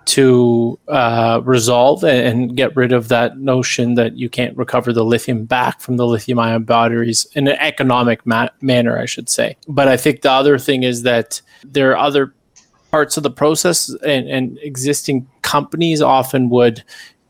to 0.08 0.78
uh, 0.88 1.42
resolve 1.44 2.02
and, 2.02 2.56
get 2.56 2.74
rid 2.74 2.92
of 2.92 3.08
that 3.08 3.38
notion 3.38 3.94
that 3.94 4.16
you 4.16 4.28
can't 4.30 4.56
recover 4.56 4.90
the 4.90 5.04
lithium 5.04 5.44
back 5.44 5.80
from 5.82 5.98
the 5.98 6.06
lithium 6.06 6.38
ion 6.38 6.64
batteries 6.64 7.26
in 7.34 7.46
an 7.46 7.56
economic 7.60 8.24
ma- 8.24 8.48
manner, 8.62 8.98
I 8.98 9.04
should 9.04 9.28
say. 9.28 9.56
But 9.68 9.86
I 9.86 9.98
think 9.98 10.22
the 10.22 10.30
other 10.30 10.58
thing 10.58 10.82
is 10.82 11.02
that 11.02 11.42
there 11.62 11.92
are 11.92 11.98
other 11.98 12.32
parts 12.90 13.18
of 13.18 13.22
the 13.22 13.30
process, 13.30 13.90
and, 14.02 14.28
and 14.28 14.58
existing 14.62 15.28
companies 15.42 16.00
often 16.00 16.48
would, 16.48 16.82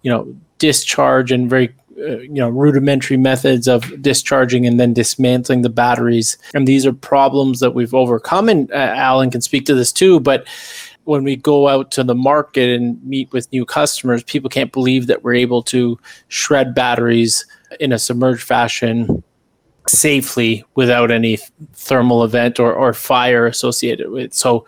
you 0.03 0.11
know, 0.11 0.33
discharge 0.59 1.33
and 1.33 1.51
very 1.51 1.75
uh, 1.99 2.19
you 2.19 2.35
know 2.35 2.49
rudimentary 2.49 3.17
methods 3.17 3.67
of 3.67 4.01
discharging 4.01 4.67
and 4.67 4.79
then 4.79 4.93
dismantling 4.93 5.63
the 5.63 5.69
batteries 5.69 6.39
and 6.55 6.67
these 6.69 6.87
are 6.87 6.93
problems 6.93 7.59
that 7.59 7.75
we've 7.75 7.95
overcome 7.95 8.49
and 8.49 8.71
uh, 8.71 8.75
alan 8.77 9.31
can 9.31 9.41
speak 9.41 9.67
to 9.67 9.75
this 9.75 9.93
too 9.93 10.21
but 10.21 10.47
when 11.09 11.25
we 11.25 11.37
go 11.37 11.69
out 11.69 11.91
to 11.91 12.05
the 12.05 12.15
market 12.15 12.69
and 12.69 13.03
meet 13.03 13.33
with 13.33 13.51
new 13.51 13.65
customers, 13.65 14.23
people 14.23 14.51
can't 14.51 14.73
believe 14.73 15.07
that 15.07 15.25
we're 15.25 15.33
able 15.33 15.63
to 15.63 15.99
shred 16.29 16.75
batteries 16.75 17.47
in 17.81 17.93
a 17.93 17.99
submerged 17.99 18.43
fashion 18.43 19.25
safely 19.87 20.63
without 20.75 21.11
any 21.11 21.39
thermal 21.73 22.25
event 22.25 22.61
or, 22.61 22.75
or 22.75 22.93
fire 22.93 23.47
associated 23.47 24.11
with 24.11 24.25
it. 24.25 24.35
So 24.35 24.67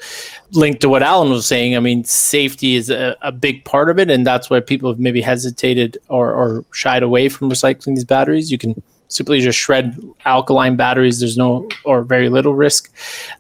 linked 0.53 0.81
to 0.81 0.89
what 0.89 1.03
Alan 1.03 1.29
was 1.29 1.47
saying, 1.47 1.77
I 1.77 1.81
mean, 1.81 2.05
safety 2.05 2.75
is 2.75 2.89
a, 2.89 3.15
a 3.21 3.33
big 3.33 3.63
part 3.67 3.91
of 3.91 3.99
it. 3.99 4.11
And 4.11 4.27
that's 4.27 4.49
why 4.49 4.61
people 4.61 4.91
have 4.91 4.99
maybe 4.99 5.21
hesitated 5.21 5.99
or, 6.09 6.33
or 6.33 6.65
shied 6.73 7.03
away 7.03 7.29
from 7.29 7.51
recycling 7.51 7.97
these 7.97 8.07
batteries. 8.07 8.51
You 8.51 8.57
can 8.57 8.83
simply 9.09 9.41
just 9.41 9.59
shred 9.59 10.01
alkaline 10.25 10.77
batteries. 10.77 11.21
There's 11.21 11.37
no 11.37 11.69
or 11.85 12.03
very 12.03 12.31
little 12.31 12.55
risk. 12.55 12.91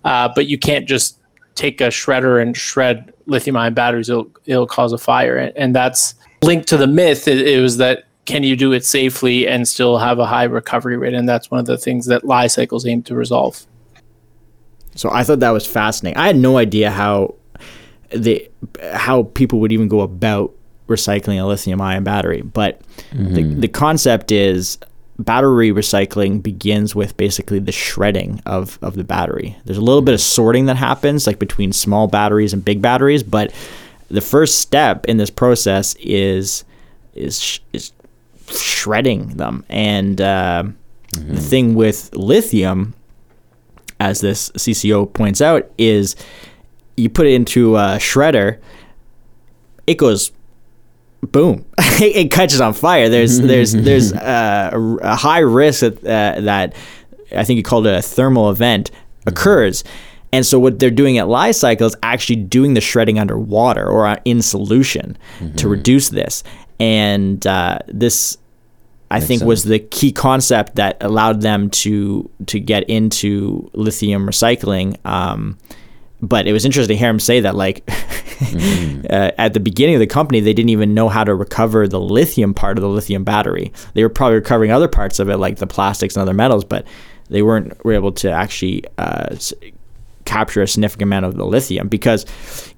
Uh, 0.04 0.28
but 0.34 0.48
you 0.48 0.58
can't 0.58 0.86
just 0.86 1.16
take 1.60 1.80
a 1.82 1.88
shredder 1.88 2.40
and 2.40 2.56
shred 2.56 3.12
lithium 3.26 3.56
ion 3.56 3.74
batteries, 3.74 4.08
it'll, 4.08 4.30
it'll 4.46 4.66
cause 4.66 4.92
a 4.92 4.98
fire. 4.98 5.36
And, 5.36 5.52
and 5.56 5.76
that's 5.76 6.14
linked 6.42 6.68
to 6.68 6.78
the 6.78 6.86
myth. 6.86 7.28
It, 7.28 7.46
it, 7.46 7.60
was 7.60 7.76
that 7.76 8.04
can 8.24 8.42
you 8.42 8.56
do 8.56 8.72
it 8.72 8.84
safely 8.84 9.46
and 9.46 9.68
still 9.68 9.98
have 9.98 10.18
a 10.18 10.26
high 10.26 10.44
recovery 10.44 10.96
rate? 10.96 11.12
And 11.12 11.28
that's 11.28 11.50
one 11.50 11.60
of 11.60 11.66
the 11.66 11.76
things 11.76 12.06
that 12.06 12.26
Li-Cycles 12.26 12.86
aim 12.86 13.02
to 13.02 13.14
resolve. 13.14 13.66
So 14.94 15.10
I 15.10 15.22
thought 15.22 15.40
that 15.40 15.50
was 15.50 15.66
fascinating. 15.66 16.16
I 16.16 16.26
had 16.26 16.36
no 16.36 16.56
idea 16.56 16.90
how 16.90 17.34
the 18.10 18.50
how 18.92 19.24
people 19.24 19.60
would 19.60 19.70
even 19.70 19.86
go 19.86 20.00
about 20.00 20.52
recycling 20.88 21.40
a 21.40 21.46
lithium 21.46 21.80
ion 21.80 22.02
battery, 22.02 22.42
but 22.42 22.82
mm-hmm. 23.12 23.34
the, 23.34 23.42
the 23.42 23.68
concept 23.68 24.32
is 24.32 24.78
battery 25.24 25.70
recycling 25.70 26.42
begins 26.42 26.94
with 26.94 27.16
basically 27.16 27.58
the 27.58 27.72
shredding 27.72 28.42
of, 28.46 28.78
of 28.82 28.94
the 28.94 29.04
battery. 29.04 29.56
There's 29.64 29.78
a 29.78 29.82
little 29.82 30.02
bit 30.02 30.14
of 30.14 30.20
sorting 30.20 30.66
that 30.66 30.76
happens, 30.76 31.26
like 31.26 31.38
between 31.38 31.72
small 31.72 32.06
batteries 32.06 32.52
and 32.52 32.64
big 32.64 32.82
batteries, 32.82 33.22
but 33.22 33.52
the 34.10 34.20
first 34.20 34.58
step 34.58 35.06
in 35.06 35.16
this 35.16 35.30
process 35.30 35.94
is 36.00 36.64
is 37.14 37.60
is 37.72 37.92
shredding 38.48 39.36
them. 39.36 39.64
And 39.68 40.20
uh, 40.20 40.64
mm-hmm. 41.12 41.34
the 41.34 41.40
thing 41.40 41.74
with 41.74 42.14
lithium, 42.14 42.94
as 43.98 44.20
this 44.20 44.50
CCO 44.50 45.12
points 45.12 45.40
out, 45.40 45.70
is 45.78 46.16
you 46.96 47.08
put 47.08 47.26
it 47.26 47.34
into 47.34 47.76
a 47.76 47.98
shredder, 47.98 48.58
it 49.86 49.96
goes 49.96 50.32
boom, 51.22 51.64
it 51.78 52.30
catches 52.30 52.60
on 52.60 52.72
fire. 52.72 53.08
There's 53.08 53.40
there's 53.40 53.72
there's 53.72 54.12
uh, 54.14 54.98
a, 55.02 55.16
high 55.16 55.40
risk 55.40 55.80
that 55.80 55.98
uh, 55.98 56.40
that 56.42 56.74
I 57.36 57.44
think 57.44 57.56
you 57.56 57.62
called 57.62 57.86
it 57.86 57.94
a 57.94 58.02
thermal 58.02 58.50
event 58.50 58.90
occurs. 59.26 59.84
And 60.32 60.46
so 60.46 60.60
what 60.60 60.78
they're 60.78 60.90
doing 60.90 61.18
at 61.18 61.28
Li-Cycle 61.28 61.86
is 61.86 61.96
actually 62.02 62.36
doing 62.36 62.74
the 62.74 62.80
shredding 62.80 63.18
underwater 63.18 63.86
or 63.86 64.06
uh, 64.06 64.16
in 64.24 64.42
solution 64.42 65.18
mm-hmm. 65.38 65.56
to 65.56 65.68
reduce 65.68 66.10
this. 66.10 66.44
And 66.78 67.44
uh, 67.46 67.78
this, 67.88 68.38
I 69.10 69.16
Makes 69.16 69.26
think, 69.26 69.38
sense. 69.40 69.48
was 69.48 69.64
the 69.64 69.80
key 69.80 70.12
concept 70.12 70.76
that 70.76 70.98
allowed 71.00 71.40
them 71.40 71.68
to 71.70 72.30
to 72.46 72.60
get 72.60 72.88
into 72.88 73.70
lithium 73.74 74.26
recycling. 74.26 75.04
Um, 75.04 75.58
but 76.22 76.46
it 76.46 76.52
was 76.52 76.64
interesting 76.64 76.96
to 76.96 76.98
hear 76.98 77.10
him 77.10 77.20
say 77.20 77.40
that 77.40 77.54
like 77.54 77.84
mm. 77.86 79.04
uh, 79.10 79.30
at 79.38 79.54
the 79.54 79.60
beginning 79.60 79.94
of 79.94 80.00
the 80.00 80.06
company 80.06 80.40
they 80.40 80.52
didn't 80.52 80.70
even 80.70 80.94
know 80.94 81.08
how 81.08 81.24
to 81.24 81.34
recover 81.34 81.88
the 81.88 82.00
lithium 82.00 82.54
part 82.54 82.78
of 82.78 82.82
the 82.82 82.88
lithium 82.88 83.24
battery 83.24 83.72
they 83.94 84.02
were 84.02 84.08
probably 84.08 84.36
recovering 84.36 84.70
other 84.70 84.88
parts 84.88 85.18
of 85.18 85.28
it 85.28 85.38
like 85.38 85.56
the 85.56 85.66
plastics 85.66 86.16
and 86.16 86.22
other 86.22 86.34
metals 86.34 86.64
but 86.64 86.86
they 87.28 87.42
weren't 87.42 87.82
were 87.84 87.92
able 87.92 88.12
to 88.12 88.30
actually 88.30 88.84
uh, 88.98 89.34
capture 90.24 90.62
a 90.62 90.68
significant 90.68 91.02
amount 91.08 91.24
of 91.24 91.36
the 91.36 91.46
lithium 91.46 91.88
because 91.88 92.26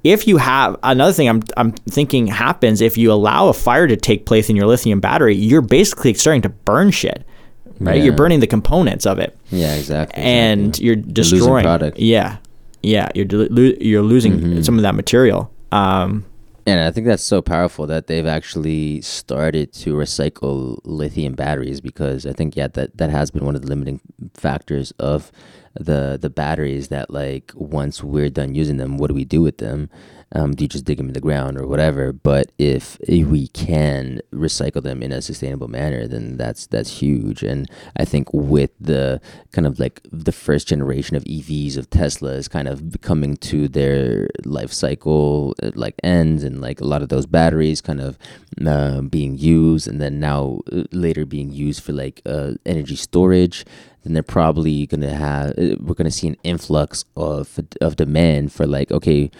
if 0.05 0.27
you 0.27 0.37
have 0.37 0.77
another 0.83 1.13
thing 1.13 1.29
I'm, 1.29 1.43
I'm 1.57 1.73
thinking 1.73 2.27
happens 2.27 2.81
if 2.81 2.97
you 2.97 3.13
allow 3.13 3.49
a 3.49 3.53
fire 3.53 3.87
to 3.87 3.97
take 3.97 4.27
place 4.27 4.49
in 4.49 4.57
your 4.57 4.67
lithium 4.67 5.01
battery 5.01 5.35
you're 5.35 5.61
basically 5.61 6.15
starting 6.15 6.43
to 6.43 6.49
burn 6.49 6.91
shit 6.91 7.27
right 7.81 7.97
yeah. 7.97 8.05
you're 8.05 8.15
burning 8.15 8.41
the 8.41 8.47
components 8.47 9.07
of 9.07 9.19
it 9.19 9.37
yeah 9.51 9.75
exactly 9.75 10.23
and 10.23 10.61
exactly. 10.61 10.87
you're 10.87 10.97
destroying 10.97 11.65
product 11.65 11.99
yeah 11.99 12.39
yeah, 12.83 13.09
you're 13.15 13.27
you're 13.81 14.03
losing 14.03 14.33
mm-hmm. 14.33 14.63
some 14.63 14.77
of 14.77 14.83
that 14.83 14.95
material. 14.95 15.53
Um, 15.71 16.27
and 16.67 16.81
I 16.81 16.91
think 16.91 17.07
that's 17.07 17.23
so 17.23 17.43
powerful 17.43 17.87
that 17.89 18.07
they've 18.07 18.27
actually 18.27 19.01
started 19.01 19.73
to 19.75 19.95
recycle 19.95 20.79
lithium 20.85 21.35
batteries 21.35 21.81
because 21.81 22.25
I 22.25 22.33
think 22.33 22.57
yeah 22.57 22.69
that 22.69 22.97
that 22.99 23.11
has 23.11 23.31
been 23.31 23.45
one 23.45 23.57
of 23.57 23.63
the 23.63 23.69
limiting 23.69 24.01
factors 24.35 24.93
of 24.99 25.33
the 25.75 26.19
the 26.21 26.31
batteries 26.31 26.89
that 26.89 27.11
like 27.11 27.53
once 27.55 28.03
we're 28.03 28.31
done 28.31 28.55
using 28.55 28.77
them, 28.77 28.99
what 28.99 29.09
do 29.09 29.15
we 29.15 29.25
do 29.25 29.43
with 29.43 29.59
them? 29.59 29.91
Um, 30.35 30.55
do 30.55 30.65
you 30.65 30.69
just 30.69 30.85
dig 30.85 30.99
them 30.99 31.09
in 31.09 31.13
the 31.13 31.21
ground 31.21 31.59
or 31.59 31.67
whatever? 31.67 32.13
But 32.13 32.53
if, 32.59 32.99
we 33.09 33.49
can 33.49 34.21
recycle 34.33 34.83
them 34.83 35.03
in 35.03 35.13
a 35.13 35.23
sustainable 35.23 35.69
manner, 35.69 36.07
then 36.07 36.37
that's 36.37 36.67
that's 36.67 37.01
huge. 37.01 37.43
And 37.43 37.71
I 37.97 38.05
think 38.05 38.33
with 38.33 38.71
the 38.81 39.21
kind 39.53 39.67
of 39.67 39.79
like 39.79 40.01
the 40.11 40.33
first 40.33 40.69
generation 40.69 41.17
of 41.17 41.25
EVs 41.25 41.77
of 41.77 41.91
Tesla 41.91 42.33
is 42.33 42.49
kind 42.49 42.69
of 42.69 42.97
coming 43.01 43.37
to 43.39 43.69
their 43.69 44.29
life 44.45 44.73
cycle 44.73 45.55
uh, 45.63 45.71
like 45.75 45.95
ends, 46.03 46.43
and 46.43 46.61
like 46.61 46.81
a 46.81 46.87
lot 46.87 47.03
of 47.03 47.09
those 47.09 47.27
batteries 47.27 47.81
kind 47.81 48.01
of 48.01 48.19
uh, 48.67 49.03
being 49.03 49.37
used, 49.39 49.87
and 49.87 50.01
then 50.01 50.19
now 50.19 50.61
uh, 50.73 50.85
later 50.93 51.25
being 51.25 51.53
used 51.53 51.83
for 51.83 51.93
like 51.93 52.23
uh, 52.27 52.53
energy 52.65 52.97
storage 52.97 53.65
then 54.03 54.13
they're 54.13 54.23
probably 54.23 54.87
gonna 54.87 55.15
have 55.15 55.51
uh, 55.59 55.77
we're 55.81 55.95
gonna 55.95 56.11
see 56.11 56.29
an 56.29 56.37
influx 56.43 57.05
of 57.17 57.59
of 57.81 57.97
demand 57.97 58.53
for 58.53 58.67
like 58.67 58.91
okay 58.91 59.31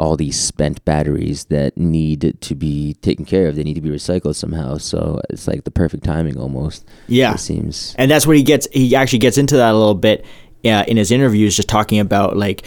all 0.00 0.16
these 0.16 0.40
spent 0.40 0.82
batteries 0.86 1.44
that 1.46 1.76
need 1.76 2.34
to 2.40 2.54
be 2.54 2.94
taken 3.02 3.26
care 3.26 3.48
of. 3.48 3.56
They 3.56 3.62
need 3.62 3.74
to 3.74 3.82
be 3.82 3.90
recycled 3.90 4.34
somehow. 4.34 4.78
So 4.78 5.20
it's 5.28 5.46
like 5.46 5.64
the 5.64 5.70
perfect 5.70 6.04
timing 6.04 6.38
almost. 6.38 6.86
Yeah, 7.06 7.34
it 7.34 7.38
seems. 7.38 7.94
And 7.98 8.10
that's 8.10 8.26
what 8.26 8.38
he 8.38 8.42
gets. 8.42 8.66
He 8.72 8.96
actually 8.96 9.18
gets 9.18 9.36
into 9.36 9.58
that 9.58 9.72
a 9.72 9.76
little 9.76 9.94
bit 9.94 10.24
uh, 10.64 10.84
in 10.88 10.96
his 10.96 11.10
interviews, 11.10 11.54
just 11.54 11.68
talking 11.68 12.00
about 12.00 12.38
like 12.38 12.66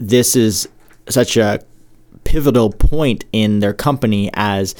this 0.00 0.34
is 0.34 0.68
such 1.08 1.36
a 1.36 1.60
pivotal 2.24 2.70
point 2.70 3.24
in 3.32 3.60
their 3.60 3.74
company 3.74 4.30
as 4.34 4.74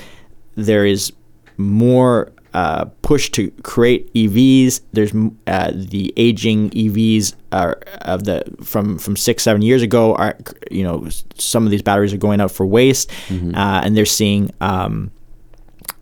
there 0.57 0.85
is 0.85 1.13
more 1.57 2.33
uh, 2.55 2.85
push 3.03 3.31
to 3.31 3.51
create 3.63 4.13
EVs. 4.15 4.81
There's 4.93 5.13
uh, 5.47 5.73
the 5.75 6.15
aging 6.17 6.71
EVs 6.71 7.35
are 7.51 7.81
of 8.03 8.25
the 8.25 8.45
from 8.63 8.97
from 8.99 9.17
six 9.17 9.43
seven 9.43 9.61
years 9.61 9.83
ago 9.83 10.15
are 10.15 10.39
you 10.71 10.85
know 10.85 11.09
some 11.37 11.65
of 11.65 11.73
these 11.73 11.83
batteries 11.83 12.15
are 12.15 12.19
going 12.19 12.41
out 12.41 12.53
for 12.53 12.65
waste, 12.65 13.11
mm-hmm. 13.29 13.55
uh, 13.55 13.83
and 13.85 13.97
they're 13.97 14.07
seeing. 14.07 14.51
Um, 14.61 15.11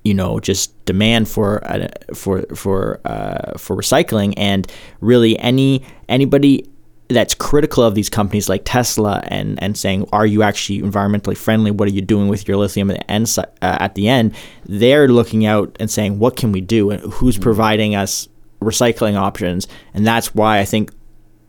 you 0.05 0.14
know, 0.14 0.40
just 0.40 0.84
demand 0.84 1.28
for 1.28 1.64
uh, 1.64 1.86
for 2.12 2.42
for 2.57 3.00
uh, 3.05 3.57
for 3.57 3.76
recycling, 3.76 4.34
and 4.36 4.70
really 5.00 5.38
any 5.38 5.84
anybody 6.09 6.68
that's 7.09 7.34
critical 7.34 7.84
of 7.84 7.94
these 7.94 8.09
companies 8.09 8.48
like 8.48 8.62
Tesla 8.64 9.22
and 9.26 9.62
and 9.62 9.76
saying, 9.76 10.09
are 10.12 10.26
you 10.26 10.42
actually 10.42 10.80
environmentally 10.80 11.36
friendly? 11.36 11.70
What 11.70 11.88
are 11.88 11.92
you 11.92 12.00
doing 12.00 12.28
with 12.28 12.48
your 12.48 12.57
lithium 12.57 12.90
at 12.90 12.98
the 12.98 13.11
end? 13.11 13.34
Uh, 13.38 13.44
at 13.61 13.94
the 13.94 14.09
end, 14.09 14.34
they're 14.66 15.09
looking 15.09 15.44
out 15.46 15.76
and 15.78 15.90
saying, 15.90 16.18
what 16.18 16.36
can 16.36 16.53
we 16.53 16.61
do? 16.61 16.90
And 16.90 17.12
who's 17.12 17.34
mm-hmm. 17.34 17.42
providing 17.42 17.94
us 17.94 18.28
recycling 18.61 19.16
options? 19.16 19.68
And 19.94 20.07
that's 20.07 20.34
why 20.34 20.59
I 20.59 20.64
think 20.64 20.92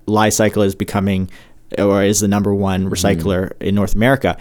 Li-Cycle 0.08 0.64
is 0.64 0.76
becoming 0.76 1.30
or 1.78 2.04
is 2.04 2.20
the 2.20 2.28
number 2.28 2.54
one 2.54 2.86
mm-hmm. 2.86 2.94
recycler 2.94 3.54
mm. 3.54 3.62
in 3.62 3.76
North 3.76 3.96
America. 3.96 4.38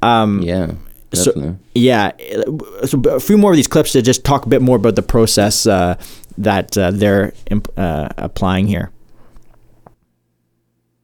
Um, 0.00 0.40
yeah. 0.42 0.72
Definitely. 1.10 1.42
So 1.42 1.58
yeah, 1.74 2.12
so 2.86 3.02
a 3.10 3.20
few 3.20 3.36
more 3.36 3.50
of 3.50 3.56
these 3.56 3.68
clips 3.68 3.92
to 3.92 4.00
just 4.00 4.24
talk 4.24 4.46
a 4.46 4.48
bit 4.48 4.62
more 4.62 4.76
about 4.76 4.96
the 4.96 5.02
process 5.02 5.66
uh, 5.66 5.96
that 6.38 6.78
uh, 6.78 6.90
they're 6.90 7.34
imp- 7.50 7.68
uh, 7.76 8.08
applying 8.16 8.66
here. 8.66 8.90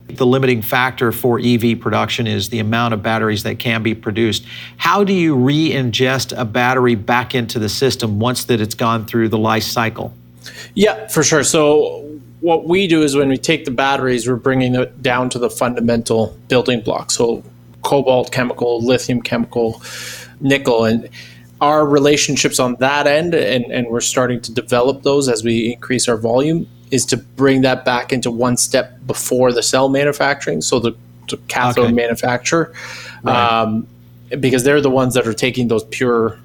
The 0.09 0.27
limiting 0.27 0.63
factor 0.63 1.13
for 1.13 1.39
EV 1.39 1.81
production 1.81 2.27
is 2.27 2.49
the 2.49 2.59
amount 2.59 2.95
of 2.95 3.03
batteries 3.03 3.43
that 3.43 3.59
can 3.59 3.83
be 3.83 3.95
produced. 3.95 4.45
How 4.77 5.05
do 5.05 5.13
you 5.13 5.35
re-ingest 5.37 6.37
a 6.37 6.45
battery 6.45 6.95
back 6.95 7.35
into 7.35 7.59
the 7.59 7.69
system 7.69 8.19
once 8.19 8.45
that 8.45 8.61
it's 8.61 8.75
gone 8.75 9.07
through 9.07 9.29
the 9.29 9.39
life 9.39 9.65
cycle? 9.65 10.15
Yeah, 10.75 11.09
for 11.09 11.23
sure. 11.23 11.45
So 11.45 12.09
what 12.41 12.67
we 12.67 12.87
do 12.87 13.03
is 13.03 13.17
when 13.17 13.29
we 13.29 13.37
take 13.37 13.65
the 13.65 13.71
batteries, 13.71 14.29
we're 14.29 14.37
bringing 14.37 14.75
it 14.75 15.03
down 15.03 15.29
to 15.31 15.39
the 15.39 15.51
fundamental 15.51 16.37
building 16.49 16.81
blocks. 16.81 17.17
So 17.17 17.43
cobalt 17.83 18.33
chemical, 18.33 18.83
lithium 18.83 19.23
chemical, 19.23 19.83
nickel, 20.41 20.85
and 20.85 21.09
our 21.61 21.87
relationships 21.87 22.59
on 22.59 22.77
that 22.77 23.07
end, 23.07 23.35
and, 23.35 23.65
and 23.67 23.89
we're 23.89 24.01
starting 24.01 24.41
to 24.43 24.53
develop 24.53 25.03
those 25.03 25.29
as 25.29 25.43
we 25.43 25.73
increase 25.73 26.09
our 26.09 26.17
volume, 26.17 26.69
is 26.91 27.05
to 27.07 27.17
bring 27.17 27.63
that 27.63 27.85
back 27.85 28.13
into 28.13 28.31
one 28.31 28.57
step 28.57 28.99
before 29.07 29.53
the 29.53 29.63
cell 29.63 29.89
manufacturing, 29.89 30.61
so 30.61 30.79
the, 30.79 30.97
the 31.29 31.37
cathode 31.49 31.87
okay. 31.87 31.93
manufacturer, 31.93 32.73
right. 33.23 33.63
um, 33.63 33.87
because 34.41 34.65
they're 34.65 34.81
the 34.81 34.91
ones 34.91 35.15
that 35.15 35.27
are 35.27 35.35
taking 35.35 35.69
those 35.69 35.85
pure 35.85 36.39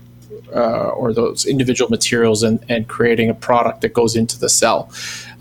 uh, 0.56 0.89
or 0.89 1.14
those 1.14 1.46
individual 1.46 1.89
materials 1.89 2.44
and, 2.44 2.64
and 2.70 2.88
creating 2.88 3.30
a 3.30 3.34
product 3.34 3.82
that 3.82 3.94
goes 3.94 4.16
into 4.16 4.39
the 4.39 4.50
cell. 4.50 4.91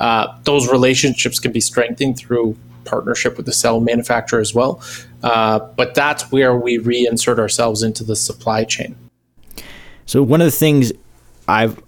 Uh, 0.00 0.38
those 0.44 0.70
relationships 0.70 1.38
can 1.38 1.52
be 1.52 1.60
strengthened 1.60 2.16
through 2.16 2.56
partnership 2.84 3.36
with 3.36 3.46
the 3.46 3.52
cell 3.52 3.80
manufacturer 3.80 4.40
as 4.40 4.54
well. 4.54 4.82
Uh, 5.22 5.58
but 5.76 5.94
that's 5.94 6.32
where 6.32 6.56
we 6.56 6.78
reinsert 6.78 7.38
ourselves 7.38 7.82
into 7.82 8.02
the 8.04 8.16
supply 8.16 8.64
chain. 8.64 8.96
So, 10.06 10.22
one 10.22 10.40
of 10.40 10.46
the 10.46 10.50
things 10.50 10.92
I've 11.46 11.80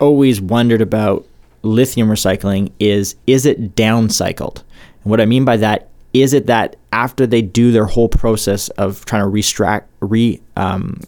always 0.00 0.40
wondered 0.40 0.80
about 0.80 1.26
lithium 1.62 2.08
recycling 2.08 2.72
is 2.78 3.16
is 3.26 3.46
it 3.46 3.74
downcycled? 3.74 4.62
And 5.02 5.10
what 5.10 5.20
I 5.20 5.26
mean 5.26 5.44
by 5.44 5.56
that 5.58 5.88
is 6.12 6.34
it 6.34 6.46
that 6.46 6.76
after 6.92 7.26
they 7.26 7.42
do 7.42 7.72
their 7.72 7.86
whole 7.86 8.08
process 8.08 8.68
of 8.70 9.04
trying 9.06 9.22
to 9.22 9.28
restract, 9.28 9.90
re, 10.00 10.40
um, 10.56 11.00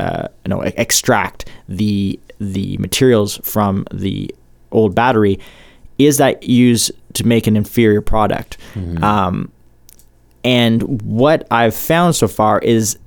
uh, 0.00 0.28
no, 0.46 0.62
extract 0.62 1.48
the 1.68 2.18
the 2.40 2.78
materials 2.78 3.38
from 3.42 3.84
the 3.92 4.34
old 4.70 4.94
battery, 4.94 5.38
is 5.98 6.18
that 6.18 6.42
used 6.44 6.92
to 7.14 7.26
make 7.26 7.46
an 7.46 7.56
inferior 7.56 8.00
product? 8.00 8.58
Mm-hmm. 8.74 9.02
Um, 9.02 9.52
and 10.44 11.02
what 11.02 11.46
I've 11.50 11.74
found 11.74 12.14
so 12.14 12.28
far 12.28 12.60
is 12.60 12.98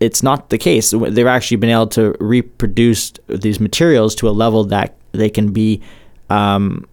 it's 0.00 0.22
not 0.22 0.50
the 0.50 0.58
case. 0.58 0.90
They've 0.90 1.26
actually 1.26 1.58
been 1.58 1.70
able 1.70 1.86
to 1.88 2.16
reproduce 2.20 3.12
these 3.28 3.60
materials 3.60 4.14
to 4.16 4.28
a 4.28 4.32
level 4.32 4.64
that 4.64 4.96
they 5.12 5.30
can 5.30 5.52
be 5.52 5.80
um, 6.30 6.86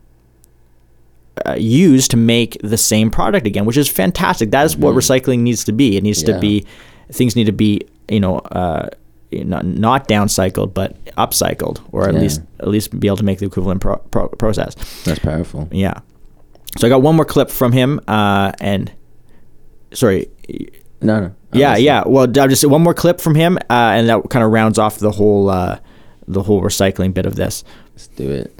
uh, 1.46 1.56
used 1.58 2.12
to 2.12 2.18
make 2.18 2.58
the 2.64 2.78
same 2.78 3.12
product 3.12 3.46
again, 3.46 3.66
which 3.66 3.78
is 3.78 3.88
fantastic. 3.88 4.52
That 4.52 4.66
is 4.66 4.74
mm-hmm. 4.74 4.84
what 4.84 4.96
recycling 4.96 5.40
needs 5.40 5.64
to 5.66 5.72
be. 5.72 5.98
It 5.98 6.04
needs 6.04 6.24
yeah. 6.24 6.34
to 6.34 6.40
be 6.40 6.66
things 7.12 7.36
need 7.36 7.46
to 7.46 7.52
be 7.52 7.82
you 8.10 8.20
know. 8.20 8.40
Uh, 8.40 8.90
not, 9.32 9.66
not 9.66 10.08
downcycled, 10.08 10.74
but 10.74 11.04
upcycled, 11.16 11.82
or 11.92 12.08
at 12.08 12.14
yeah. 12.14 12.22
least 12.22 12.42
at 12.60 12.68
least 12.70 12.98
be 12.98 13.08
able 13.08 13.18
to 13.18 13.26
make 13.26 13.40
the 13.40 13.46
equivalent 13.46 13.82
pro- 13.82 13.98
pro- 13.98 14.30
process. 14.30 14.76
That's 15.04 15.20
powerful. 15.20 15.68
Yeah. 15.72 16.00
So 16.78 16.88
I 16.88 16.90
got 16.90 17.02
one 17.02 17.16
more 17.16 17.26
clip 17.26 17.50
from 17.50 17.72
him, 17.72 18.00
uh, 18.08 18.52
and 18.62 18.92
sorry. 19.94 20.30
No, 21.02 21.20
no. 21.20 21.36
Yeah, 21.54 21.76
yeah. 21.76 22.04
Well, 22.06 22.24
I'll 22.24 22.48
just 22.48 22.66
one 22.66 22.82
more 22.82 22.94
clip 22.94 23.20
from 23.20 23.36
him, 23.36 23.58
uh, 23.70 23.94
and 23.96 24.10
that 24.10 24.30
kind 24.30 24.44
of 24.46 24.52
rounds 24.52 24.80
off 24.80 24.98
the 25.00 25.12
whole 25.12 25.50
uh, 25.50 25.80
the 26.28 26.44
whole 26.44 26.62
recycling 26.62 27.14
bit 27.14 27.26
of 27.26 27.36
this. 27.36 27.64
Let's 27.94 28.08
do 28.08 28.30
it. 28.30 28.54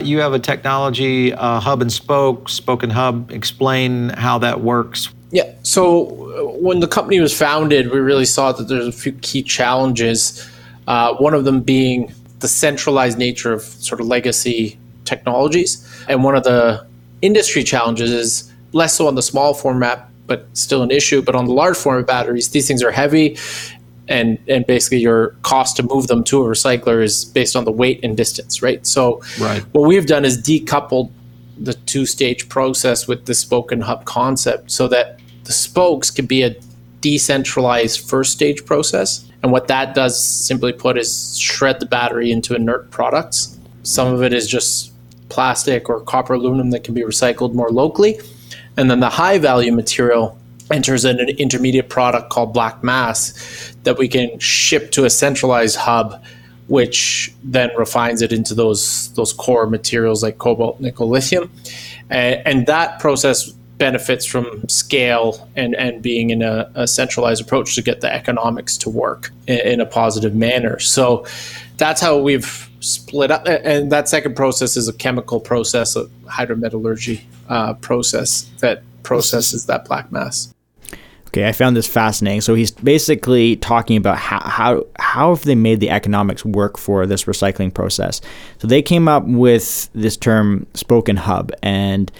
You 0.00 0.20
have 0.20 0.34
a 0.34 0.38
technology 0.38 1.32
uh, 1.32 1.58
hub 1.58 1.80
and 1.80 1.92
spoke, 1.92 2.48
spoken 2.48 2.90
hub. 2.90 3.30
Explain 3.30 4.10
how 4.10 4.38
that 4.38 4.60
works. 4.60 5.08
Yeah. 5.30 5.52
So 5.62 6.06
uh, 6.06 6.58
when 6.58 6.80
the 6.80 6.86
company 6.86 7.18
was 7.18 7.36
founded, 7.36 7.90
we 7.90 7.98
really 7.98 8.24
saw 8.24 8.52
that 8.52 8.64
there's 8.64 8.86
a 8.86 8.92
few 8.92 9.12
key 9.12 9.42
challenges. 9.42 10.48
Uh, 10.86 11.14
one 11.14 11.34
of 11.34 11.44
them 11.44 11.60
being 11.60 12.12
the 12.40 12.48
centralized 12.48 13.18
nature 13.18 13.52
of 13.52 13.62
sort 13.62 14.00
of 14.00 14.06
legacy 14.06 14.78
technologies, 15.04 15.86
and 16.08 16.22
one 16.22 16.36
of 16.36 16.44
the 16.44 16.86
industry 17.22 17.64
challenges 17.64 18.12
is 18.12 18.52
less 18.72 18.94
so 18.94 19.08
on 19.08 19.14
the 19.14 19.22
small 19.22 19.54
format, 19.54 20.08
but 20.26 20.46
still 20.52 20.82
an 20.82 20.90
issue. 20.90 21.22
But 21.22 21.34
on 21.34 21.46
the 21.46 21.52
large 21.52 21.76
format 21.76 22.06
batteries, 22.06 22.50
these 22.50 22.68
things 22.68 22.82
are 22.82 22.90
heavy 22.90 23.36
and 24.08 24.38
and 24.48 24.66
basically 24.66 24.98
your 24.98 25.30
cost 25.42 25.76
to 25.76 25.82
move 25.82 26.06
them 26.06 26.22
to 26.24 26.42
a 26.42 26.46
recycler 26.46 27.02
is 27.02 27.24
based 27.24 27.56
on 27.56 27.64
the 27.64 27.72
weight 27.72 28.00
and 28.02 28.16
distance, 28.16 28.62
right? 28.62 28.86
So 28.86 29.22
right. 29.40 29.62
what 29.72 29.86
we've 29.86 30.06
done 30.06 30.24
is 30.24 30.38
decoupled 30.38 31.10
the 31.58 31.74
two 31.74 32.06
stage 32.06 32.48
process 32.48 33.08
with 33.08 33.26
the 33.26 33.34
spoke 33.34 33.72
and 33.72 33.82
hub 33.82 34.04
concept 34.04 34.70
so 34.70 34.88
that 34.88 35.20
the 35.44 35.52
spokes 35.52 36.10
can 36.10 36.26
be 36.26 36.42
a 36.42 36.54
decentralized 37.00 38.08
first 38.08 38.32
stage 38.32 38.64
process. 38.64 39.24
And 39.42 39.52
what 39.52 39.68
that 39.68 39.94
does, 39.94 40.22
simply 40.22 40.72
put, 40.72 40.98
is 40.98 41.38
shred 41.38 41.78
the 41.78 41.86
battery 41.86 42.32
into 42.32 42.54
inert 42.54 42.90
products. 42.90 43.58
Some 43.84 44.12
of 44.12 44.22
it 44.22 44.32
is 44.32 44.48
just 44.48 44.92
plastic 45.28 45.88
or 45.88 46.00
copper 46.00 46.34
aluminum 46.34 46.70
that 46.70 46.84
can 46.84 46.94
be 46.94 47.02
recycled 47.02 47.54
more 47.54 47.70
locally. 47.70 48.18
And 48.76 48.90
then 48.90 49.00
the 49.00 49.08
high 49.08 49.38
value 49.38 49.72
material 49.72 50.36
enters 50.70 51.04
in 51.04 51.20
an 51.20 51.28
intermediate 51.28 51.88
product 51.88 52.30
called 52.30 52.52
black 52.52 52.82
mass 52.82 53.75
that 53.86 53.96
we 53.96 54.06
can 54.06 54.38
ship 54.38 54.90
to 54.92 55.06
a 55.06 55.10
centralized 55.10 55.76
hub 55.76 56.22
which 56.68 57.32
then 57.44 57.70
refines 57.78 58.22
it 58.22 58.32
into 58.32 58.54
those 58.54 59.12
those 59.14 59.32
core 59.32 59.66
materials 59.66 60.22
like 60.22 60.38
cobalt 60.38 60.80
nickel 60.80 61.08
lithium 61.08 61.50
and, 62.10 62.42
and 62.44 62.66
that 62.66 62.98
process 63.00 63.52
benefits 63.78 64.24
from 64.24 64.66
scale 64.68 65.48
and, 65.56 65.74
and 65.74 66.02
being 66.02 66.30
in 66.30 66.42
a, 66.42 66.70
a, 66.74 66.86
centralized 66.86 67.42
approach 67.42 67.74
to 67.74 67.82
get 67.82 68.00
the 68.00 68.12
economics 68.12 68.76
to 68.78 68.90
work 68.90 69.30
in, 69.46 69.58
in, 69.60 69.80
a 69.80 69.86
positive 69.86 70.34
manner. 70.34 70.78
So 70.78 71.26
that's 71.76 72.00
how 72.00 72.18
we've 72.18 72.70
split 72.80 73.30
up. 73.30 73.46
And 73.46 73.92
that 73.92 74.08
second 74.08 74.34
process 74.34 74.76
is 74.76 74.88
a 74.88 74.92
chemical 74.92 75.40
process, 75.40 75.94
a 75.94 76.06
hydrometallurgy 76.24 77.20
uh, 77.48 77.74
process 77.74 78.48
that 78.60 78.82
processes 79.02 79.66
that 79.66 79.84
black 79.84 80.10
mass. 80.10 80.52
Okay, 81.36 81.46
I 81.46 81.52
found 81.52 81.76
this 81.76 81.86
fascinating. 81.86 82.40
So 82.40 82.54
he's 82.54 82.70
basically 82.70 83.56
talking 83.56 83.98
about 83.98 84.16
how 84.16 84.40
how 84.40 84.86
how 84.98 85.34
have 85.34 85.44
they 85.44 85.54
made 85.54 85.80
the 85.80 85.90
economics 85.90 86.46
work 86.46 86.78
for 86.78 87.04
this 87.04 87.24
recycling 87.24 87.74
process. 87.74 88.22
So 88.56 88.66
they 88.66 88.80
came 88.80 89.06
up 89.06 89.22
with 89.26 89.90
this 89.92 90.16
term 90.16 90.66
spoke 90.72 91.10
and 91.10 91.18
hub, 91.18 91.52
and 91.62 92.10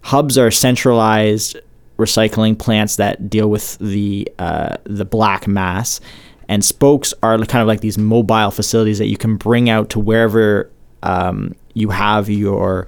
hubs 0.00 0.38
are 0.38 0.50
centralized 0.50 1.58
recycling 1.98 2.58
plants 2.58 2.96
that 2.96 3.28
deal 3.28 3.50
with 3.50 3.76
the 3.76 4.26
uh, 4.38 4.78
the 4.84 5.04
black 5.04 5.46
mass, 5.46 6.00
and 6.48 6.64
spokes 6.64 7.12
are 7.22 7.36
kind 7.44 7.60
of 7.60 7.68
like 7.68 7.82
these 7.82 7.98
mobile 7.98 8.50
facilities 8.50 8.96
that 8.96 9.08
you 9.08 9.18
can 9.18 9.36
bring 9.36 9.68
out 9.68 9.90
to 9.90 10.00
wherever 10.00 10.70
um, 11.02 11.54
you 11.74 11.90
have 11.90 12.30
your 12.30 12.86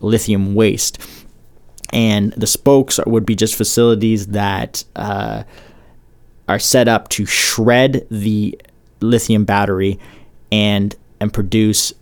lithium 0.00 0.54
waste 0.54 0.98
and 1.92 2.32
the 2.32 2.46
spokes 2.46 2.98
would 3.06 3.26
be 3.26 3.36
just 3.36 3.54
facilities 3.54 4.28
that 4.28 4.84
uh, 4.96 5.42
are 6.48 6.58
set 6.58 6.88
up 6.88 7.08
to 7.10 7.26
shred 7.26 8.06
the 8.10 8.58
lithium 9.00 9.44
battery 9.44 9.98
and 10.50 10.94
and 11.20 11.32
produce 11.32 11.92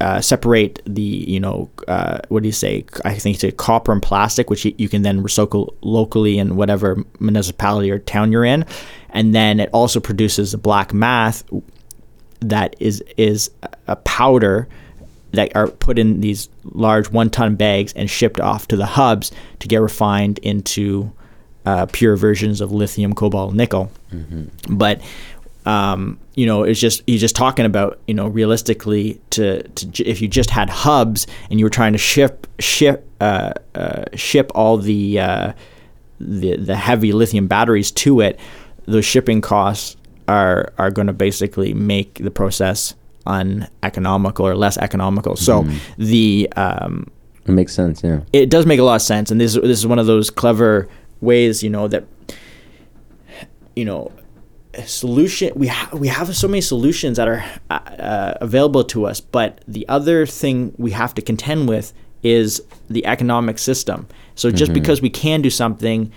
uh, 0.00 0.20
separate 0.20 0.82
the 0.84 1.02
you 1.02 1.40
know 1.40 1.70
uh, 1.88 2.18
what 2.28 2.42
do 2.42 2.48
you 2.48 2.52
say? 2.52 2.84
I 3.04 3.14
think 3.14 3.42
it's 3.42 3.56
copper 3.56 3.92
and 3.92 4.02
plastic 4.02 4.50
which 4.50 4.64
you, 4.64 4.88
can 4.88 5.02
then 5.02 5.22
recycle 5.22 5.74
locally 5.80 6.38
in 6.38 6.56
whatever 6.56 7.02
municipality 7.18 7.90
or 7.90 7.98
town 7.98 8.30
you're 8.30 8.44
in. 8.44 8.66
And 9.10 9.34
then 9.34 9.58
it 9.58 9.70
also 9.72 10.00
produces 10.00 10.52
a 10.52 10.58
black 10.58 10.92
mass 10.92 11.44
that 12.40 12.76
is 12.78 13.02
is 13.16 13.50
a 13.86 13.96
powder 13.96 14.68
that 15.32 15.54
are 15.54 15.68
put 15.68 15.98
in 15.98 16.20
these 16.20 16.48
large 16.64 17.10
one 17.10 17.30
ton 17.30 17.56
bags 17.56 17.92
and 17.94 18.08
shipped 18.08 18.40
off 18.40 18.68
to 18.68 18.76
the 18.76 18.86
hubs 18.86 19.32
to 19.60 19.68
get 19.68 19.80
refined 19.80 20.38
into 20.38 21.12
uh, 21.64 21.86
pure 21.86 22.16
versions 22.16 22.60
of 22.60 22.72
lithium, 22.72 23.12
cobalt, 23.12 23.54
nickel. 23.54 23.90
Mm-hmm. 24.12 24.76
But 24.76 25.02
um, 25.66 26.18
you 26.36 26.46
know, 26.46 26.62
it's 26.62 26.78
just 26.78 27.02
he's 27.06 27.20
just 27.20 27.34
talking 27.34 27.66
about 27.66 27.98
you 28.06 28.14
know 28.14 28.28
realistically 28.28 29.20
to, 29.30 29.62
to 29.62 30.04
if 30.04 30.22
you 30.22 30.28
just 30.28 30.50
had 30.50 30.70
hubs 30.70 31.26
and 31.50 31.58
you 31.58 31.66
were 31.66 31.70
trying 31.70 31.92
to 31.92 31.98
ship 31.98 32.46
ship 32.60 33.08
uh, 33.20 33.52
uh, 33.74 34.04
ship 34.14 34.52
all 34.54 34.78
the 34.78 35.18
uh, 35.18 35.52
the 36.20 36.56
the 36.56 36.76
heavy 36.76 37.12
lithium 37.12 37.48
batteries 37.48 37.90
to 37.90 38.20
it, 38.20 38.38
those 38.86 39.04
shipping 39.04 39.40
costs 39.40 39.96
are 40.28 40.72
are 40.78 40.90
going 40.90 41.08
to 41.08 41.12
basically 41.12 41.74
make 41.74 42.14
the 42.14 42.30
process 42.30 42.94
uneconomical 43.26 44.46
or 44.46 44.54
less 44.54 44.78
economical. 44.78 45.36
So 45.36 45.62
mm. 45.62 45.78
the 45.96 46.48
um, 46.56 47.10
it 47.44 47.52
makes 47.52 47.74
sense. 47.74 48.02
Yeah, 48.02 48.20
it 48.32 48.50
does 48.50 48.66
make 48.66 48.80
a 48.80 48.82
lot 48.82 48.96
of 48.96 49.02
sense, 49.02 49.30
and 49.30 49.40
this 49.40 49.54
this 49.54 49.78
is 49.78 49.86
one 49.86 49.98
of 49.98 50.06
those 50.06 50.30
clever 50.30 50.88
ways, 51.20 51.62
you 51.62 51.70
know, 51.70 51.88
that 51.88 52.04
you 53.76 53.84
know 53.84 54.10
solution 54.84 55.52
we 55.54 55.68
ha- 55.68 55.88
we 55.92 56.08
have 56.08 56.34
so 56.36 56.48
many 56.48 56.60
solutions 56.60 57.16
that 57.16 57.28
are 57.28 57.44
uh, 57.70 57.74
uh, 57.74 58.34
available 58.40 58.84
to 58.84 59.06
us 59.06 59.20
but 59.20 59.62
the 59.66 59.88
other 59.88 60.26
thing 60.26 60.74
we 60.76 60.90
have 60.90 61.14
to 61.14 61.22
contend 61.22 61.68
with 61.68 61.94
is 62.22 62.62
the 62.88 63.06
economic 63.06 63.58
system 63.58 64.06
so 64.34 64.50
just 64.50 64.72
mm-hmm. 64.72 64.74
because 64.74 65.00
we 65.00 65.08
can 65.08 65.40
do 65.40 65.48
something 65.48 66.12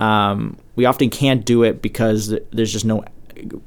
um, 0.00 0.56
we 0.76 0.84
often 0.84 1.10
can't 1.10 1.44
do 1.44 1.62
it 1.62 1.80
because 1.82 2.34
there's 2.52 2.72
just 2.72 2.84
no 2.84 3.04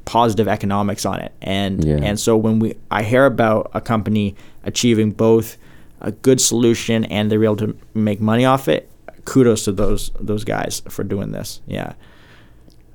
positive 0.06 0.48
economics 0.48 1.06
on 1.06 1.20
it. 1.20 1.34
And 1.42 1.84
yeah. 1.84 2.00
and 2.02 2.20
so 2.20 2.38
when 2.38 2.60
we 2.60 2.76
I 2.92 3.04
hear 3.04 3.26
about 3.26 3.72
a 3.74 3.82
company 3.82 4.36
achieving 4.64 5.12
both 5.12 5.58
a 6.02 6.12
good 6.12 6.40
solution 6.40 7.06
and 7.06 7.32
they're 7.32 7.44
able 7.44 7.58
to 7.58 7.78
make 7.94 8.20
money 8.22 8.46
off 8.46 8.68
it, 8.68 8.90
kudos 9.26 9.66
to 9.66 9.72
those 9.72 10.12
those 10.20 10.44
guys 10.44 10.82
for 10.90 11.04
doing 11.04 11.32
this. 11.32 11.62
Yeah. 11.66 11.94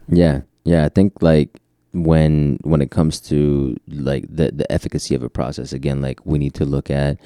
Yeah. 0.08 0.42
Yeah, 0.64 0.84
I 0.84 0.88
think 0.88 1.22
like 1.22 1.60
when 1.92 2.58
when 2.62 2.80
it 2.80 2.90
comes 2.90 3.20
to 3.20 3.76
like 3.88 4.24
the 4.28 4.50
the 4.52 4.70
efficacy 4.72 5.14
of 5.14 5.22
a 5.22 5.28
process 5.28 5.72
again 5.72 6.00
like 6.00 6.24
we 6.24 6.38
need 6.38 6.54
to 6.54 6.64
look 6.64 6.90
at 6.90 7.18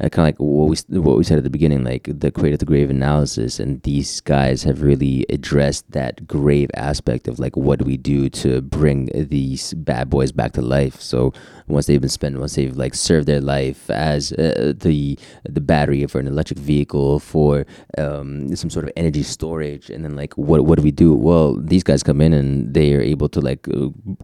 uh, 0.00 0.08
kind 0.08 0.28
of 0.28 0.34
like 0.34 0.38
what 0.38 0.68
we 0.68 0.98
what 1.00 1.16
we 1.16 1.24
said 1.24 1.38
at 1.38 1.44
the 1.44 1.50
beginning, 1.50 1.84
like 1.84 2.08
the 2.10 2.30
cradle 2.30 2.58
to 2.58 2.64
grave 2.64 2.90
analysis, 2.90 3.60
and 3.60 3.82
these 3.82 4.20
guys 4.20 4.62
have 4.62 4.82
really 4.82 5.24
addressed 5.28 5.90
that 5.92 6.26
grave 6.26 6.70
aspect 6.74 7.28
of 7.28 7.38
like 7.38 7.56
what 7.56 7.78
do 7.78 7.84
we 7.84 7.96
do 7.96 8.28
to 8.28 8.60
bring 8.60 9.08
these 9.14 9.74
bad 9.74 10.10
boys 10.10 10.32
back 10.32 10.52
to 10.52 10.62
life. 10.62 11.00
So 11.00 11.32
once 11.68 11.86
they've 11.86 12.00
been 12.00 12.10
spent, 12.10 12.38
once 12.38 12.56
they've 12.56 12.76
like 12.76 12.94
served 12.94 13.26
their 13.26 13.40
life 13.40 13.88
as 13.90 14.32
uh, 14.32 14.72
the 14.76 15.18
the 15.44 15.60
battery 15.60 16.04
for 16.06 16.18
an 16.18 16.26
electric 16.26 16.58
vehicle 16.58 17.20
for 17.20 17.64
um, 17.96 18.54
some 18.56 18.70
sort 18.70 18.84
of 18.84 18.92
energy 18.96 19.22
storage, 19.22 19.90
and 19.90 20.04
then 20.04 20.16
like 20.16 20.34
what 20.34 20.64
what 20.64 20.76
do 20.76 20.82
we 20.82 20.90
do? 20.90 21.14
Well, 21.14 21.56
these 21.60 21.84
guys 21.84 22.02
come 22.02 22.20
in 22.20 22.32
and 22.32 22.74
they 22.74 22.94
are 22.94 23.00
able 23.00 23.28
to 23.28 23.40
like 23.40 23.66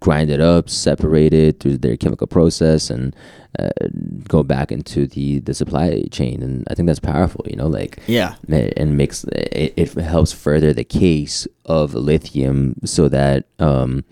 grind 0.00 0.30
it 0.30 0.40
up, 0.40 0.68
separate 0.68 1.32
it 1.32 1.60
through 1.60 1.78
their 1.78 1.96
chemical 1.96 2.26
process, 2.26 2.90
and 2.90 3.14
uh, 3.58 3.70
go 4.28 4.42
back 4.42 4.70
into 4.70 5.06
the 5.06 5.40
the 5.40 5.54
supply 5.54 6.02
chain 6.10 6.42
and 6.42 6.64
i 6.70 6.74
think 6.74 6.86
that's 6.86 7.00
powerful 7.00 7.44
you 7.48 7.56
know 7.56 7.66
like 7.66 7.98
yeah. 8.06 8.36
and 8.48 8.96
makes 8.96 9.24
it, 9.24 9.74
it 9.76 9.92
helps 9.94 10.32
further 10.32 10.72
the 10.72 10.84
case 10.84 11.46
of 11.64 11.94
lithium 11.94 12.74
so 12.84 13.08
that 13.08 13.46
um 13.58 14.04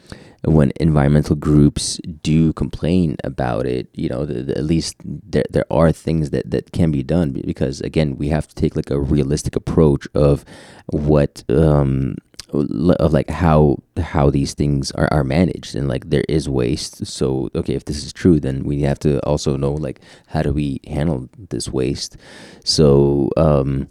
when 0.44 0.72
environmental 0.76 1.34
groups 1.34 1.98
do 2.22 2.52
complain 2.52 3.16
about 3.24 3.66
it, 3.66 3.88
you 3.94 4.08
know, 4.08 4.24
the, 4.24 4.42
the, 4.42 4.56
at 4.56 4.64
least 4.64 4.96
there, 5.04 5.44
there 5.50 5.66
are 5.70 5.90
things 5.90 6.30
that, 6.30 6.50
that 6.50 6.72
can 6.72 6.90
be 6.90 7.02
done 7.02 7.32
because 7.32 7.80
again, 7.80 8.16
we 8.16 8.28
have 8.28 8.46
to 8.46 8.54
take 8.54 8.76
like 8.76 8.90
a 8.90 9.00
realistic 9.00 9.56
approach 9.56 10.06
of 10.14 10.44
what 10.86 11.42
um, 11.48 12.16
of 12.52 13.12
like 13.12 13.28
how 13.28 13.76
how 13.98 14.30
these 14.30 14.54
things 14.54 14.90
are, 14.92 15.08
are 15.12 15.24
managed 15.24 15.74
and 15.74 15.86
like 15.88 16.08
there 16.08 16.24
is 16.28 16.48
waste 16.48 17.06
so 17.06 17.50
okay 17.54 17.74
if 17.74 17.84
this 17.84 18.02
is 18.02 18.12
true 18.12 18.40
then 18.40 18.64
we 18.64 18.80
have 18.80 18.98
to 18.98 19.20
also 19.26 19.56
know 19.56 19.72
like 19.72 20.00
how 20.28 20.42
do 20.42 20.52
we 20.52 20.80
handle 20.86 21.28
this 21.50 21.68
waste 21.68 22.16
so 22.64 23.30
um 23.36 23.88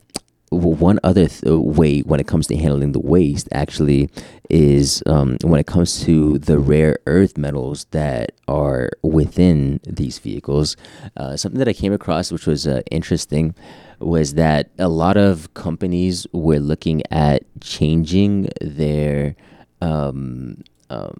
one 0.49 0.99
other 1.03 1.27
th- 1.27 1.43
way 1.45 1.99
when 2.01 2.19
it 2.19 2.27
comes 2.27 2.47
to 2.47 2.55
handling 2.55 2.93
the 2.93 2.99
waste 2.99 3.49
actually 3.51 4.09
is 4.49 5.03
um, 5.05 5.38
when 5.43 5.59
it 5.59 5.67
comes 5.67 6.03
to 6.05 6.38
the 6.39 6.57
rare 6.57 6.97
earth 7.05 7.38
metals 7.38 7.85
that 7.91 8.31
are 8.47 8.89
within 9.01 9.81
these 9.85 10.19
vehicles. 10.19 10.77
Uh, 11.17 11.35
something 11.35 11.59
that 11.59 11.67
I 11.67 11.73
came 11.73 11.91
across, 11.91 12.31
which 12.31 12.47
was 12.47 12.65
uh, 12.65 12.81
interesting, 12.91 13.55
was 13.99 14.36
that 14.36 14.69
a 14.78 14.90
lot 14.90 15.18
of 15.18 15.53
companies 15.53 16.28
were 16.32 16.60
looking 16.60 17.02
at 17.11 17.44
changing 17.61 18.49
their 18.61 19.36
um, 19.82 20.64
um, 20.90 21.18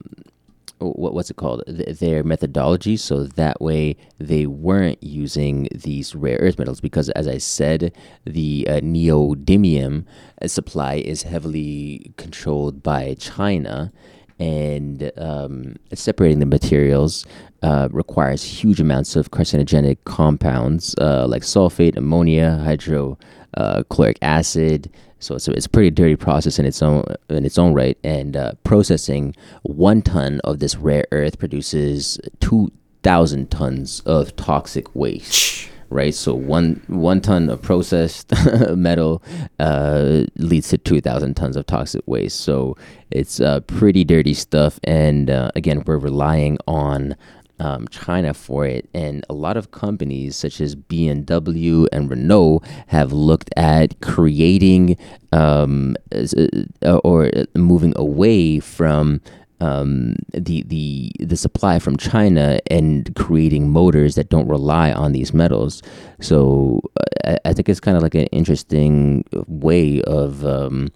what, 0.80 1.14
what's 1.14 1.30
it 1.30 1.38
called? 1.38 1.64
Their 1.68 2.24
methodology 2.24 2.98
so 2.98 3.24
that 3.24 3.62
way 3.62 3.98
they 4.20 4.46
weren't 4.46 5.02
using 5.02 5.68
these 5.74 6.16
rare 6.16 6.38
earth 6.40 6.60
metals 6.60 6.82
because 6.82 7.10
as 7.10 7.28
i 7.28 7.38
said 7.38 7.94
the 8.26 8.68
uh, 8.70 8.74
neodymium 8.76 10.06
supply 10.46 10.96
is 10.96 11.24
heavily 11.24 12.12
controlled 12.18 12.84
by 12.84 13.16
china 13.16 13.92
and 14.40 15.12
um, 15.18 15.76
separating 15.94 16.40
the 16.40 16.46
materials 16.46 17.26
uh, 17.64 17.90
requires 17.92 18.44
huge 18.44 18.80
amounts 18.80 19.16
of 19.16 19.32
carcinogenic 19.32 19.98
compounds 20.06 20.96
uh, 21.00 21.26
like 21.28 21.42
sulfate, 21.44 21.98
ammonia, 21.98 22.58
hydrochloric 22.64 24.18
acid. 24.22 24.92
So 25.20 25.36
it's 25.36 25.48
a, 25.48 25.52
it's 25.52 25.66
a 25.66 25.70
pretty 25.70 25.90
dirty 25.90 26.16
process 26.16 26.60
in 26.60 26.66
its 26.66 26.82
own 26.84 27.04
in 27.30 27.46
its 27.46 27.58
own 27.58 27.74
right. 27.74 27.98
And 28.04 28.38
uh, 28.38 28.54
processing 28.64 29.36
one 29.64 30.02
ton 30.04 30.40
of 30.44 30.60
this 30.60 30.76
rare 30.76 31.06
earth 31.12 31.40
produces 31.40 32.20
two 32.40 32.72
thousand 33.04 33.50
tons 33.50 34.02
of 34.06 34.36
toxic 34.36 34.94
waste. 34.96 35.70
right? 35.90 36.14
So 36.14 36.34
one 36.36 36.84
one 36.88 37.22
ton 37.22 37.50
of 37.50 37.62
processed 37.62 38.32
metal 38.76 39.24
uh, 39.60 40.24
leads 40.36 40.70
to 40.70 40.78
two 40.78 41.02
thousand 41.02 41.36
tons 41.36 41.56
of 41.56 41.66
toxic 41.66 42.02
waste. 42.06 42.42
So 42.42 42.76
it's 43.12 43.40
uh, 43.40 43.62
pretty 43.62 44.04
dirty 44.04 44.34
stuff. 44.34 44.80
And 44.84 45.30
uh, 45.30 45.52
again, 45.56 45.84
we're 45.86 45.98
relying 45.98 46.58
on 46.68 47.16
um, 47.60 47.88
China 47.90 48.34
for 48.34 48.66
it. 48.66 48.90
And 48.94 49.26
a 49.30 49.34
lot 49.34 49.58
of 49.58 49.72
companies, 49.72 50.36
such 50.36 50.62
as 50.62 50.76
BMW 50.76 51.88
and 51.92 52.10
Renault, 52.10 52.62
have 52.88 53.12
looked 53.14 53.50
at 53.58 54.00
creating 54.02 54.98
um, 55.32 55.96
uh, 56.14 56.98
or 57.04 57.32
moving 57.56 57.94
away 57.96 58.60
from 58.60 59.22
um, 59.60 60.16
the 60.34 60.64
the 60.64 61.12
the 61.20 61.36
supply 61.36 61.80
from 61.80 61.98
China 61.98 62.60
and 62.70 63.16
creating 63.16 63.72
motors 63.72 64.16
that 64.16 64.30
don't 64.30 64.48
rely 64.48 64.92
on 64.92 65.14
these 65.14 65.34
metals. 65.34 65.82
So 66.22 66.82
uh, 67.26 67.38
I, 67.46 67.50
I 67.50 67.54
think 67.54 67.68
it's 67.70 67.80
kind 67.80 67.98
of 67.98 68.04
like 68.04 68.16
an 68.16 68.28
interesting 68.28 69.26
way 69.48 70.02
of 70.04 70.46
um, 70.46 70.90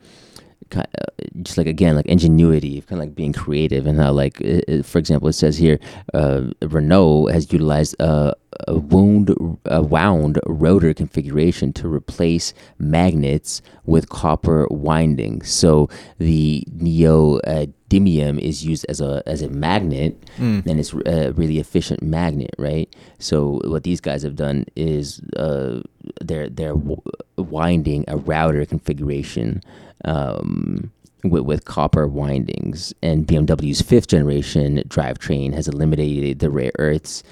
kind 0.71 0.87
of, 0.95 1.43
just 1.43 1.57
like 1.57 1.67
again 1.67 1.95
like 1.95 2.07
ingenuity, 2.07 2.81
kind 2.81 2.99
of 2.99 3.07
like 3.07 3.15
being 3.15 3.33
creative, 3.33 3.85
and 3.85 3.99
how 3.99 4.11
like 4.11 4.41
it, 4.41 4.85
for 4.85 4.97
example, 4.97 5.29
it 5.29 5.33
says 5.33 5.57
here 5.57 5.79
uh, 6.13 6.41
Renault 6.61 7.27
has 7.27 7.53
utilized 7.53 7.95
a, 7.99 8.33
a 8.67 8.79
wound 8.79 9.35
a 9.65 9.81
wound 9.81 10.39
rotor 10.47 10.93
configuration 10.93 11.73
to 11.73 11.87
replace 11.87 12.53
magnets 12.79 13.61
with 13.85 14.09
copper 14.09 14.67
windings. 14.71 15.51
So 15.51 15.89
the 16.17 16.63
neo 16.73 17.37
uh, 17.39 17.67
Dimium 17.91 18.39
is 18.39 18.65
used 18.65 18.85
as 18.87 19.01
a 19.01 19.21
as 19.25 19.41
a 19.41 19.49
magnet, 19.49 20.17
mm. 20.37 20.65
and 20.65 20.79
it's 20.79 20.93
a 20.93 21.33
really 21.33 21.59
efficient 21.59 22.01
magnet, 22.01 22.55
right? 22.57 22.87
So 23.19 23.59
what 23.65 23.83
these 23.83 23.99
guys 23.99 24.23
have 24.23 24.37
done 24.37 24.65
is 24.77 25.19
uh, 25.35 25.81
they're 26.21 26.49
they're 26.49 26.73
w- 26.73 27.01
winding 27.35 28.05
a 28.07 28.15
rotor 28.15 28.65
configuration 28.65 29.61
um, 30.05 30.89
with, 31.25 31.43
with 31.43 31.65
copper 31.65 32.07
windings, 32.07 32.93
and 33.03 33.27
BMW's 33.27 33.81
fifth 33.81 34.07
generation 34.07 34.81
drivetrain 34.87 35.53
has 35.53 35.67
eliminated 35.67 36.39
the 36.39 36.49
rare 36.49 36.71
earths. 36.79 37.23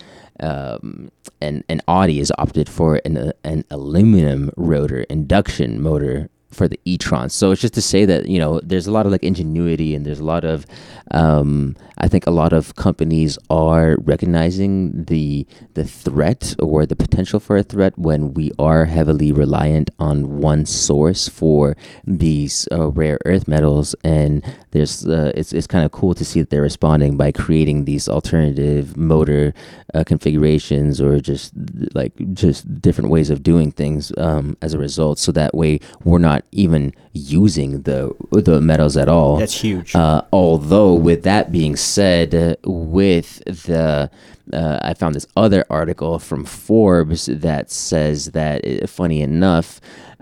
Um, 0.42 1.12
and, 1.42 1.66
and 1.68 1.82
Audi 1.90 2.20
has 2.20 2.32
opted 2.38 2.70
for 2.70 3.02
an, 3.04 3.34
an 3.44 3.66
aluminum 3.70 4.52
rotor 4.56 5.02
induction 5.10 5.82
motor 5.82 6.30
for 6.52 6.68
the 6.68 6.80
e-tron. 6.86 7.30
So 7.30 7.52
it's 7.52 7.62
just 7.62 7.74
to 7.76 7.82
say 7.82 8.06
that 8.06 8.28
you 8.28 8.40
know 8.40 8.60
there's 8.62 8.88
a 8.88 8.92
lot 8.92 9.06
of 9.06 9.12
like 9.12 9.24
ingenuity 9.24 9.96
and 9.96 10.06
there's 10.06 10.20
a 10.20 10.26
lot 10.26 10.44
of 10.44 10.66
um, 11.12 11.76
I 11.98 12.08
think 12.08 12.28
a 12.28 12.32
lot 12.32 12.54
of 12.54 12.76
companies 12.76 13.38
are 13.50 13.98
recognizing 14.00 15.04
the 15.06 15.46
the 15.74 15.84
threat 15.84 16.56
or 16.60 16.86
the 16.86 16.96
potential 16.96 17.40
for 17.40 17.58
a 17.58 17.64
threat 17.64 17.98
when 17.98 18.34
we 18.34 18.52
are 18.58 18.86
heavily 18.86 19.32
reliant 19.32 19.90
on 20.00 20.40
one 20.40 20.66
source 20.66 21.28
for 21.28 21.76
these 22.06 22.68
uh, 22.72 22.90
rare 22.90 23.20
earth 23.26 23.48
metals 23.48 23.96
and 24.04 24.44
there's 24.72 25.06
uh, 25.08 25.32
it's 25.36 25.52
it's 25.52 25.68
kind 25.68 25.86
of 25.86 25.92
cool 25.92 26.14
to 26.14 26.24
see 26.24 26.40
that 26.40 26.50
they're 26.50 26.62
responding 26.62 27.18
by 27.18 27.32
creating 27.32 27.86
these 27.86 28.08
alternative 28.08 28.96
motor 28.96 29.54
uh, 29.94 30.04
configurations 30.04 31.02
or 31.02 31.20
just 31.20 31.54
like 31.94 32.14
just 32.34 32.82
different 32.82 33.10
ways 33.10 33.30
of 33.30 33.44
doing 33.44 33.72
things 33.72 34.12
um, 34.18 34.56
as 34.62 34.74
a 34.74 34.78
result 34.78 35.20
so 35.20 35.32
that 35.32 35.54
way 35.54 35.80
we're 36.04 36.20
not 36.20 36.39
even 36.52 36.94
using 37.14 37.82
the 37.84 38.14
the 38.32 38.62
metals 38.62 38.98
at 38.98 39.10
all. 39.10 39.38
That's 39.38 39.62
huge. 39.62 39.96
Uh, 39.96 40.22
although 40.32 40.94
with 40.94 41.24
that 41.24 41.52
being 41.52 41.76
said 41.76 42.58
with 42.64 43.44
the 43.46 44.10
uh, 44.54 44.80
I 44.82 44.94
found 44.94 45.16
this 45.16 45.28
other 45.38 45.66
article 45.70 46.20
from 46.20 46.44
Forbes 46.46 47.28
that 47.28 47.70
says 47.70 48.32
that, 48.32 48.66
uh, 48.66 48.88
funny 48.88 49.22
enough, 49.22 49.80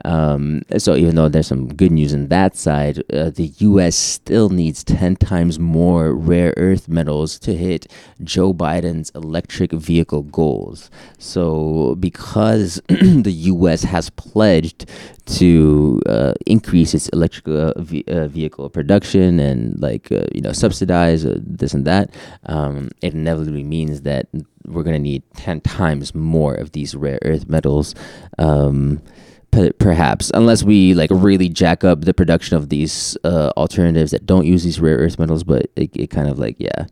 um, 0.08 0.62
so 0.78 0.96
even 0.96 1.16
though 1.16 1.28
there's 1.28 1.48
some 1.48 1.68
good 1.68 1.92
news 1.92 2.14
in 2.14 2.30
that 2.30 2.56
side, 2.56 3.04
uh, 3.12 3.30
the 3.30 3.52
U.S. 3.58 3.94
still 3.98 4.48
needs 4.48 4.82
10 4.86 5.18
times 5.18 5.60
more 5.60 6.14
rare 6.14 6.54
earth 6.56 6.88
metals 6.88 7.38
to 7.40 7.54
hit 7.54 7.88
Joe 8.24 8.54
Biden's 8.54 9.10
electric 9.10 9.74
vehicle 9.74 10.24
goals. 10.24 10.90
So 11.20 11.96
because 12.00 12.82
the 12.88 13.34
U.S. 13.52 13.84
has 13.84 14.10
pledged 14.12 14.90
to 15.26 16.02
uh, 16.06 16.36
increase 16.46 16.94
its 16.94 17.10
electric 17.10 17.46
uh, 17.50 17.74
v- 17.76 18.06
uh, 18.08 18.28
vehicle 18.30 18.70
production 18.70 19.42
and 19.42 19.78
like 19.82 20.10
uh, 20.10 20.24
you 20.34 20.40
know 20.40 20.54
subsidize 20.54 21.26
this 21.26 21.74
and 21.74 21.84
that, 21.84 22.16
um, 22.46 22.92
it 23.02 23.14
inevitably 23.14 23.66
means 23.66 24.04
that 24.04 24.28
we're 24.68 24.84
going 24.84 24.96
to 24.96 25.00
need 25.00 25.24
10 25.36 25.60
times 25.62 26.16
more 26.16 26.54
of 26.54 26.72
these 26.72 26.96
rare 26.96 27.20
earth 27.24 27.50
metals. 27.50 27.94
Um, 28.38 29.02
perhaps 29.52 30.30
unless 30.34 30.64
we 30.64 30.94
like 30.94 31.10
really 31.12 31.50
jack 31.50 31.84
up 31.84 32.02
the 32.02 32.14
production 32.14 32.56
of 32.56 32.70
these 32.70 33.18
uh, 33.24 33.52
alternatives 33.58 34.12
that 34.12 34.26
don't 34.26 34.46
use 34.46 34.64
these 34.64 34.80
rare 34.80 34.98
earth 34.98 35.18
metals 35.18 35.44
but 35.44 35.68
it, 35.76 35.90
it 35.96 36.08
kind 36.08 36.28
of 36.30 36.38
like 36.38 36.56
yeah 36.60 36.86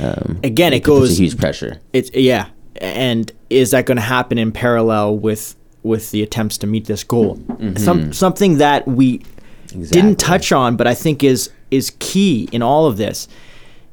um, 0.00 0.40
again 0.42 0.72
it, 0.72 0.78
it 0.78 0.82
goes 0.82 1.18
huge 1.18 1.36
pressure 1.38 1.80
it's 1.92 2.10
yeah 2.14 2.48
and 2.80 3.30
is 3.50 3.70
that 3.70 3.86
going 3.86 3.96
to 3.96 4.02
happen 4.02 4.36
in 4.36 4.50
parallel 4.50 5.16
with 5.16 5.54
with 5.82 6.10
the 6.10 6.22
attempts 6.22 6.58
to 6.58 6.66
meet 6.66 6.86
this 6.86 7.04
goal 7.04 7.36
mm-hmm. 7.36 7.76
some 7.76 8.12
something 8.12 8.58
that 8.58 8.86
we 8.88 9.22
exactly. 9.64 9.86
didn't 9.86 10.18
touch 10.18 10.50
on 10.50 10.76
but 10.76 10.86
i 10.86 10.94
think 10.94 11.22
is 11.22 11.50
is 11.70 11.92
key 12.00 12.48
in 12.50 12.62
all 12.62 12.86
of 12.86 12.96
this 12.96 13.28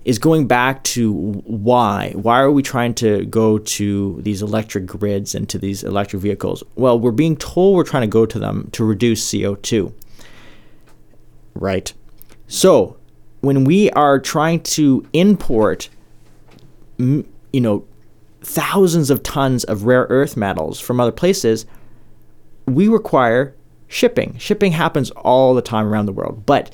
is 0.05 0.19
going 0.19 0.45
back 0.45 0.83
to 0.83 1.11
why. 1.11 2.11
Why 2.15 2.39
are 2.39 2.51
we 2.51 2.61
trying 2.61 2.93
to 2.95 3.25
go 3.25 3.57
to 3.57 4.21
these 4.21 4.43
electric 4.43 4.85
grids 4.85 5.33
and 5.33 5.49
to 5.49 5.57
these 5.57 5.83
electric 5.83 6.21
vehicles? 6.21 6.63
Well, 6.75 6.99
we're 6.99 7.11
being 7.11 7.35
told 7.35 7.75
we're 7.75 7.83
trying 7.83 8.03
to 8.03 8.07
go 8.07 8.27
to 8.27 8.37
them 8.37 8.69
to 8.73 8.85
reduce 8.85 9.27
CO2. 9.27 9.91
Right? 11.55 11.91
So, 12.47 12.97
when 13.41 13.63
we 13.63 13.89
are 13.91 14.19
trying 14.19 14.61
to 14.61 15.05
import, 15.13 15.89
you 16.97 17.25
know, 17.53 17.85
thousands 18.41 19.09
of 19.09 19.23
tons 19.23 19.63
of 19.63 19.85
rare 19.85 20.05
earth 20.09 20.37
metals 20.37 20.79
from 20.79 20.99
other 20.99 21.11
places, 21.11 21.65
we 22.67 22.87
require 22.87 23.55
shipping. 23.87 24.37
Shipping 24.37 24.71
happens 24.71 25.09
all 25.11 25.55
the 25.55 25.63
time 25.63 25.87
around 25.87 26.05
the 26.05 26.11
world. 26.11 26.45
But 26.45 26.71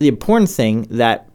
the 0.00 0.08
important 0.08 0.50
thing 0.50 0.82
that 0.90 1.28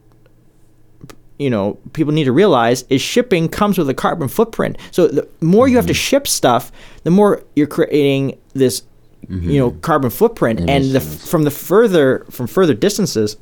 you 1.38 1.50
know 1.50 1.78
people 1.92 2.12
need 2.12 2.24
to 2.24 2.32
realize 2.32 2.84
is 2.90 3.00
shipping 3.00 3.48
comes 3.48 3.78
with 3.78 3.88
a 3.88 3.94
carbon 3.94 4.28
footprint. 4.28 4.76
So 4.90 5.08
the 5.08 5.28
more 5.40 5.64
mm-hmm. 5.64 5.70
you 5.70 5.76
have 5.76 5.86
to 5.86 5.92
mm-hmm. 5.92 5.98
ship 5.98 6.26
stuff, 6.26 6.72
the 7.04 7.10
more 7.10 7.42
you're 7.54 7.66
creating 7.66 8.38
this 8.54 8.82
mm-hmm. 9.26 9.50
you 9.50 9.58
know 9.58 9.70
carbon 9.70 10.10
footprint, 10.10 10.60
and 10.68 10.92
the, 10.92 11.00
from 11.00 11.44
the 11.44 11.50
further 11.50 12.26
from 12.30 12.46
further 12.46 12.74
distances 12.74 13.36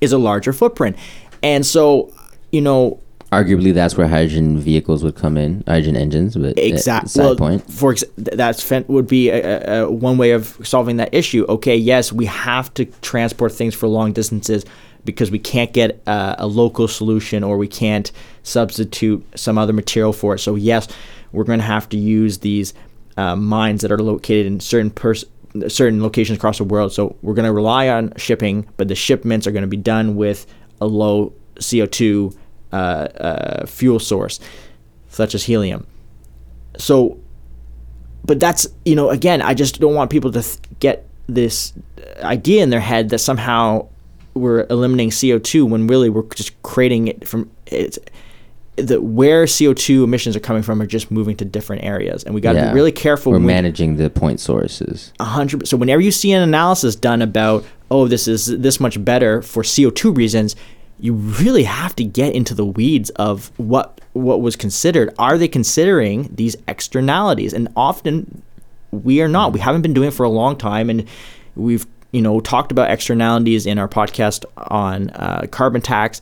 is 0.00 0.12
a 0.12 0.18
larger 0.18 0.52
footprint. 0.52 0.96
And 1.42 1.64
so 1.64 2.12
you 2.50 2.60
know 2.60 3.00
arguably 3.32 3.72
that's 3.72 3.96
where 3.96 4.06
hydrogen 4.06 4.58
vehicles 4.58 5.02
would 5.02 5.16
come 5.16 5.36
in, 5.36 5.64
hydrogen 5.66 5.96
engines. 5.96 6.36
But 6.36 6.58
exactly, 6.58 7.08
side 7.08 7.22
well, 7.22 7.36
point. 7.36 7.70
For 7.70 7.92
ex- 7.92 8.04
that's 8.16 8.70
would 8.88 9.08
be 9.08 9.30
a, 9.30 9.84
a, 9.84 9.90
one 9.90 10.18
way 10.18 10.32
of 10.32 10.58
solving 10.62 10.98
that 10.98 11.12
issue. 11.14 11.46
Okay, 11.48 11.76
yes, 11.76 12.12
we 12.12 12.26
have 12.26 12.72
to 12.74 12.84
transport 13.00 13.52
things 13.52 13.74
for 13.74 13.88
long 13.88 14.12
distances, 14.12 14.64
because 15.04 15.30
we 15.30 15.38
can't 15.38 15.72
get 15.72 16.00
uh, 16.06 16.36
a 16.38 16.46
local 16.46 16.88
solution 16.88 17.42
or 17.42 17.56
we 17.56 17.68
can't 17.68 18.12
substitute 18.42 19.24
some 19.34 19.58
other 19.58 19.72
material 19.72 20.12
for 20.12 20.34
it. 20.34 20.38
So 20.38 20.54
yes, 20.54 20.88
we're 21.32 21.44
going 21.44 21.58
to 21.58 21.64
have 21.64 21.88
to 21.90 21.96
use 21.96 22.38
these 22.38 22.74
uh, 23.16 23.36
mines 23.36 23.82
that 23.82 23.92
are 23.92 23.98
located 23.98 24.46
in 24.46 24.60
certain 24.60 24.90
pers- 24.90 25.24
certain 25.68 26.02
locations 26.02 26.38
across 26.38 26.58
the 26.58 26.64
world. 26.64 26.92
So 26.92 27.16
we're 27.22 27.34
going 27.34 27.46
to 27.46 27.52
rely 27.52 27.88
on 27.88 28.12
shipping, 28.16 28.68
but 28.76 28.88
the 28.88 28.94
shipments 28.94 29.46
are 29.46 29.50
going 29.50 29.62
to 29.62 29.68
be 29.68 29.76
done 29.76 30.16
with 30.16 30.46
a 30.80 30.86
low 30.86 31.32
CO2 31.56 32.36
uh, 32.72 32.76
uh, 32.76 33.66
fuel 33.66 33.98
source, 33.98 34.40
such 35.08 35.34
as 35.34 35.44
helium. 35.44 35.86
So, 36.78 37.18
but 38.24 38.40
that's 38.40 38.66
you 38.84 38.94
know 38.94 39.10
again, 39.10 39.42
I 39.42 39.54
just 39.54 39.80
don't 39.80 39.94
want 39.94 40.10
people 40.10 40.32
to 40.32 40.42
th- 40.42 40.58
get 40.78 41.06
this 41.28 41.72
idea 42.22 42.62
in 42.62 42.70
their 42.70 42.80
head 42.80 43.10
that 43.10 43.18
somehow 43.18 43.88
we're 44.34 44.66
eliminating 44.70 45.10
CO2 45.10 45.68
when 45.68 45.86
really 45.86 46.08
we're 46.08 46.22
just 46.34 46.60
creating 46.62 47.08
it 47.08 47.28
from 47.28 47.50
it's 47.66 47.98
the 48.76 49.00
where 49.00 49.44
CO2 49.44 50.04
emissions 50.04 50.34
are 50.34 50.40
coming 50.40 50.62
from 50.62 50.80
are 50.80 50.86
just 50.86 51.10
moving 51.10 51.36
to 51.36 51.44
different 51.44 51.84
areas, 51.84 52.24
and 52.24 52.34
we 52.34 52.40
got 52.40 52.52
to 52.52 52.58
yeah. 52.58 52.70
be 52.70 52.74
really 52.74 52.92
careful. 52.92 53.32
We're 53.32 53.38
managing 53.38 53.96
we, 53.96 54.04
the 54.04 54.10
point 54.10 54.40
sources. 54.40 55.12
A 55.20 55.24
hundred. 55.24 55.68
So 55.68 55.76
whenever 55.76 56.00
you 56.00 56.10
see 56.10 56.32
an 56.32 56.42
analysis 56.42 56.96
done 56.96 57.20
about, 57.20 57.64
oh, 57.90 58.08
this 58.08 58.26
is 58.26 58.46
this 58.46 58.80
much 58.80 59.02
better 59.04 59.42
for 59.42 59.62
CO2 59.62 60.16
reasons, 60.16 60.56
you 60.98 61.12
really 61.12 61.64
have 61.64 61.94
to 61.96 62.04
get 62.04 62.34
into 62.34 62.54
the 62.54 62.64
weeds 62.64 63.10
of 63.10 63.52
what 63.58 64.00
what 64.14 64.40
was 64.40 64.56
considered. 64.56 65.14
Are 65.18 65.36
they 65.36 65.48
considering 65.48 66.30
these 66.34 66.56
externalities? 66.66 67.52
And 67.52 67.68
often 67.76 68.42
we 68.90 69.20
are 69.20 69.28
not. 69.28 69.52
We 69.52 69.60
haven't 69.60 69.82
been 69.82 69.94
doing 69.94 70.08
it 70.08 70.14
for 70.14 70.24
a 70.24 70.30
long 70.30 70.56
time, 70.56 70.88
and 70.88 71.06
we've 71.56 71.86
you 72.12 72.22
know, 72.22 72.40
talked 72.40 72.70
about 72.72 72.90
externalities 72.90 73.66
in 73.66 73.78
our 73.78 73.88
podcast 73.88 74.44
on 74.56 75.10
uh, 75.10 75.46
carbon 75.50 75.80
tax. 75.80 76.20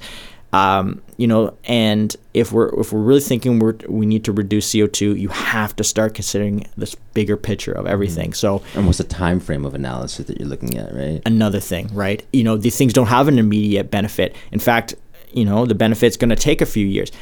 Um, 0.52 1.00
you 1.16 1.28
know, 1.28 1.56
and 1.64 2.16
if 2.34 2.50
we're 2.50 2.68
if 2.80 2.92
we're 2.92 3.02
really 3.02 3.20
thinking 3.20 3.60
we're 3.60 3.76
we 3.88 4.04
need 4.04 4.24
to 4.24 4.32
reduce 4.32 4.72
CO 4.72 4.88
two, 4.88 5.14
you 5.14 5.28
have 5.28 5.76
to 5.76 5.84
start 5.84 6.14
considering 6.14 6.66
this 6.76 6.96
bigger 7.14 7.36
picture 7.36 7.72
of 7.72 7.86
everything. 7.86 8.32
So, 8.32 8.62
And 8.74 8.86
what's 8.86 8.98
the 8.98 9.04
time 9.04 9.38
frame 9.38 9.64
of 9.64 9.74
analysis 9.74 10.26
that 10.26 10.40
you're 10.40 10.48
looking 10.48 10.76
at, 10.76 10.92
right? 10.92 11.22
another 11.24 11.60
thing, 11.60 11.88
right? 11.94 12.24
You 12.32 12.42
know, 12.42 12.56
these 12.56 12.76
things 12.76 12.92
don't 12.92 13.06
have 13.06 13.28
an 13.28 13.38
immediate 13.38 13.92
benefit. 13.92 14.34
In 14.50 14.58
fact, 14.58 14.96
you 15.32 15.44
know, 15.44 15.66
the 15.66 15.74
benefit's 15.76 16.16
going 16.16 16.30
to 16.30 16.36
take 16.36 16.60
a 16.60 16.66
few 16.66 16.86
years. 16.86 17.12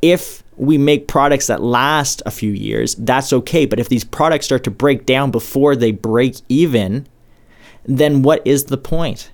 If 0.00 0.42
we 0.56 0.78
make 0.78 1.06
products 1.08 1.48
that 1.48 1.62
last 1.62 2.22
a 2.24 2.30
few 2.30 2.52
years, 2.52 2.94
that's 2.94 3.32
okay. 3.32 3.66
But 3.66 3.78
if 3.78 3.88
these 3.90 4.04
products 4.04 4.46
start 4.46 4.64
to 4.64 4.70
break 4.70 5.04
down 5.04 5.30
before 5.30 5.76
they 5.76 5.90
break 5.90 6.36
even, 6.48 7.06
then 7.84 8.22
what 8.22 8.46
is 8.46 8.64
the 8.64 8.76
point? 8.76 9.30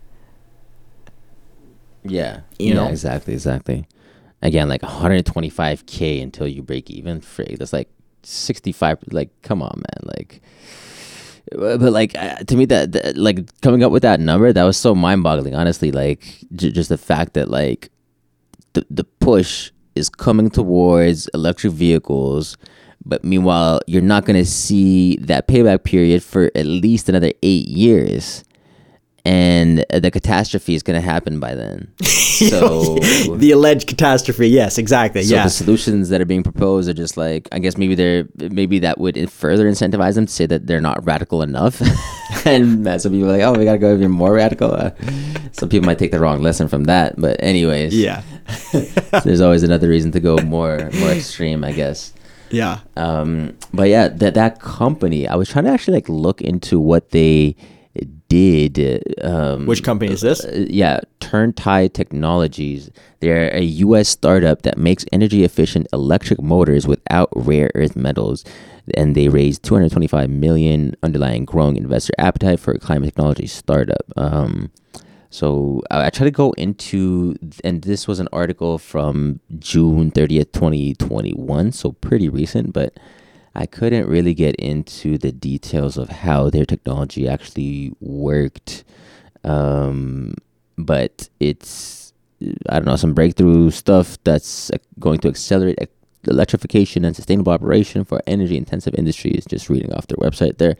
Yeah. 2.05 2.41
You 2.59 2.69
yeah, 2.69 2.75
know? 2.75 2.89
exactly, 2.89 3.35
exactly. 3.35 3.87
Again, 4.43 4.69
like 4.69 4.81
125k 4.81 6.23
until 6.23 6.49
you 6.49 6.63
break 6.63 6.91
even. 6.91 7.21
Frig, 7.21 7.59
that's 7.59 7.73
like 7.73 7.91
65. 8.23 8.99
Like, 9.11 9.31
come 9.43 9.63
on, 9.63 9.77
man. 9.77 10.15
Like, 10.17 10.41
but 11.53 11.93
like 11.93 12.17
uh, 12.17 12.37
to 12.37 12.57
me, 12.57 12.65
that, 12.67 12.93
that 12.93 13.17
like 13.17 13.61
coming 13.61 13.83
up 13.83 13.93
with 13.93 14.03
that 14.03 14.21
number, 14.21 14.53
that 14.53 14.65
was 14.65 14.77
so 14.77 14.95
mind-boggling. 14.95 15.55
Honestly, 15.55 15.91
like 15.91 16.45
j- 16.55 16.71
just 16.71 16.89
the 16.89 16.99
fact 16.99 17.35
that 17.35 17.51
like 17.51 17.91
the 18.75 18.87
the 18.89 19.05
push 19.05 19.73
is 19.95 20.09
coming 20.09 20.49
towards 20.49 21.29
electric 21.35 21.73
vehicles. 21.73 22.57
But 23.05 23.25
meanwhile, 23.25 23.81
you're 23.87 24.03
not 24.03 24.25
gonna 24.25 24.45
see 24.45 25.17
that 25.17 25.49
payback 25.49 25.85
period 25.85 26.23
for 26.23 26.51
at 26.55 26.67
least 26.67 27.09
another 27.09 27.33
eight 27.43 27.67
years, 27.69 28.45
and 29.25 29.85
the 29.91 30.11
catastrophe 30.11 30.75
is 30.75 30.83
gonna 30.83 31.01
happen 31.01 31.41
by 31.41 31.55
then. 31.55 31.93
So, 32.41 32.95
the 33.37 33.51
alleged 33.51 33.87
catastrophe. 33.87 34.49
Yes, 34.49 34.79
exactly. 34.79 35.23
so 35.25 35.35
yeah. 35.35 35.45
the 35.45 35.51
solutions 35.51 36.09
that 36.09 36.23
are 36.23 36.25
being 36.25 36.43
proposed 36.43 36.89
are 36.89 36.95
just 36.95 37.19
like 37.19 37.47
I 37.53 37.59
guess 37.59 37.77
maybe 37.77 37.95
they're 37.95 38.27
maybe 38.39 38.79
that 38.79 38.97
would 38.99 39.31
further 39.31 39.71
incentivize 39.71 40.15
them 40.15 40.25
to 40.25 40.33
say 40.33 40.47
that 40.47 40.67
they're 40.67 40.81
not 40.81 41.05
radical 41.05 41.43
enough, 41.43 41.83
and 42.47 42.87
some 42.99 43.13
people 43.13 43.29
are 43.29 43.33
like, 43.33 43.43
oh, 43.43 43.53
we 43.53 43.67
gotta 43.67 43.77
go 43.77 43.93
even 43.93 44.11
more 44.11 44.33
radical. 44.33 44.73
Uh, 44.73 44.93
some 45.53 45.69
people 45.69 45.85
might 45.85 45.99
take 45.99 46.13
the 46.13 46.19
wrong 46.21 46.41
lesson 46.41 46.67
from 46.67 46.85
that, 46.85 47.15
but 47.19 47.37
anyways, 47.43 47.95
yeah. 47.95 48.23
there's 49.23 49.43
always 49.43 49.63
another 49.63 49.91
reason 49.91 50.11
to 50.13 50.21
go 50.21 50.39
more 50.39 50.89
more 50.99 51.11
extreme, 51.11 51.63
I 51.63 51.73
guess. 51.73 52.15
Yeah. 52.51 52.81
Um, 52.97 53.57
but 53.73 53.89
yeah, 53.89 54.09
that 54.09 54.35
that 54.35 54.61
company, 54.61 55.27
I 55.29 55.37
was 55.37 55.49
trying 55.49 55.65
to 55.65 55.71
actually 55.71 55.95
like 55.95 56.09
look 56.09 56.41
into 56.41 56.79
what 56.81 57.11
they 57.11 57.57
did. 58.29 59.15
Um, 59.23 59.67
Which 59.67 59.83
company 59.83 60.13
is 60.13 60.21
this? 60.21 60.45
uh, 60.45 60.67
yeah, 60.69 61.01
Turntide 61.21 61.93
Technologies. 61.93 62.91
They're 63.21 63.55
a 63.55 63.63
U.S. 63.63 64.09
startup 64.09 64.63
that 64.63 64.79
makes 64.79 65.05
energy 65.13 65.45
efficient 65.45 65.89
electric 65.93 66.41
motors 66.41 66.87
without 66.87 67.29
rare 67.35 67.71
earth 67.75 67.97
metals, 67.97 68.45
and 68.95 69.15
they 69.15 69.29
raised 69.29 69.63
225 69.65 70.31
million, 70.31 70.97
underlying 71.03 71.45
growing 71.45 71.77
investor 71.77 72.15
appetite 72.19 72.61
for 72.61 72.73
a 72.73 72.79
climate 72.79 73.09
technology 73.09 73.47
startup. 73.47 74.05
Um, 74.17 74.71
so 75.31 75.83
I, 75.91 76.07
I 76.07 76.11
try 76.11 76.25
to 76.25 76.31
go 76.31 76.53
into, 76.53 77.37
and 77.65 77.83
this 77.83 78.07
was 78.07 78.19
an 78.21 78.29
article 78.33 78.79
from 78.79 79.41
June 79.59 80.11
30th, 80.11 80.53
2021, 80.53 81.73
so 81.73 81.93
pretty 81.93 82.29
recent, 82.29 82.73
but 82.73 82.99
I 83.55 83.67
couldn't 83.67 84.07
really 84.07 84.35
get 84.35 84.57
into 84.57 85.19
the 85.19 85.33
details 85.33 85.97
of 85.97 86.09
how 86.09 86.51
their 86.51 86.67
technology 86.67 87.29
actually 87.29 87.93
worked. 88.01 88.85
Um, 89.45 90.35
but 90.77 91.29
it's, 91.39 92.13
I 92.69 92.75
don't 92.75 92.87
know, 92.87 92.97
some 92.97 93.15
breakthrough 93.15 93.71
stuff 93.71 94.19
that's 94.25 94.71
uh, 94.71 94.79
going 94.99 95.19
to 95.21 95.29
accelerate 95.29 95.79
electrification 96.27 97.05
and 97.05 97.17
sustainable 97.17 97.53
operation 97.53 98.05
for 98.05 98.21
energy 98.27 98.57
intensive 98.57 98.95
industries. 98.95 99.45
Just 99.47 99.69
reading 99.69 99.93
off 99.93 100.07
their 100.07 100.19
website 100.19 100.59
there. 100.59 100.77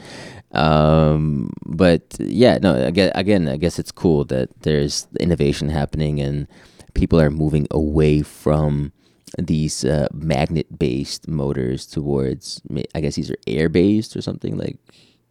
Um, 0.53 1.53
but 1.65 2.03
yeah, 2.19 2.59
no, 2.61 2.75
again, 2.75 3.13
again, 3.15 3.49
I 3.49 3.57
guess 3.57 3.79
it's 3.79 3.93
cool 3.93 4.25
that 4.27 4.49
there's 4.63 5.07
innovation 5.21 5.69
happening 5.69 6.21
and 6.21 6.47
people 6.95 7.21
are 7.21 7.31
moving 7.31 7.67
away 7.71 8.23
from 8.23 8.93
these 9.39 9.85
uh, 9.85 10.09
magnet 10.13 10.77
based 10.77 11.29
motors 11.29 11.87
towards 11.87 12.61
I 12.97 13.01
guess 13.01 13.15
these 13.15 13.31
are 13.31 13.37
air 13.47 13.69
based 13.69 14.17
or 14.17 14.23
something 14.23 14.59
like 14.59 14.77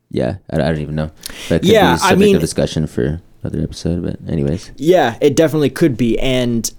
yeah 0.09 0.37
I, 0.49 0.55
I 0.55 0.57
don't 0.71 0.79
even 0.79 0.95
know 0.95 1.11
that 1.49 1.59
could 1.61 1.69
Yeah, 1.69 1.89
I 1.89 1.93
be 1.95 1.99
subject 1.99 2.19
mean- 2.21 2.35
of 2.37 2.41
discussion 2.41 2.87
for 2.87 3.21
another 3.43 3.61
episode 3.61 4.01
but 4.03 4.17
anyways 4.31 4.71
Yeah, 4.77 5.17
it 5.19 5.35
definitely 5.35 5.69
could 5.69 5.97
be. 5.97 6.17
And 6.17 6.71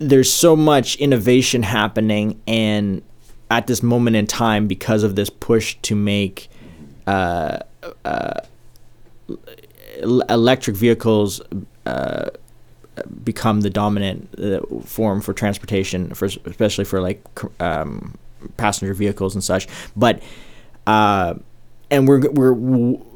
there's 0.00 0.32
so 0.32 0.56
much 0.56 0.96
innovation 0.96 1.62
happening, 1.62 2.40
and 2.48 3.02
at 3.52 3.68
this 3.68 3.80
moment 3.80 4.16
in 4.16 4.26
time, 4.26 4.66
because 4.66 5.04
of 5.04 5.14
this 5.14 5.30
push 5.30 5.76
to 5.82 5.94
make 5.94 6.48
uh, 7.06 7.58
uh, 8.04 8.40
electric 10.02 10.76
vehicles 10.76 11.40
uh, 11.86 12.30
become 13.22 13.62
the 13.62 13.70
dominant 13.70 14.28
uh, 14.38 14.60
form 14.84 15.20
for 15.20 15.32
transportation, 15.32 16.14
for 16.14 16.26
especially 16.26 16.84
for 16.84 17.00
like 17.00 17.22
um, 17.60 18.16
passenger 18.56 18.94
vehicles 18.94 19.34
and 19.34 19.42
such. 19.42 19.66
But 19.96 20.22
uh, 20.86 21.34
and 21.90 22.08
we're 22.08 22.30
we're 22.30 22.54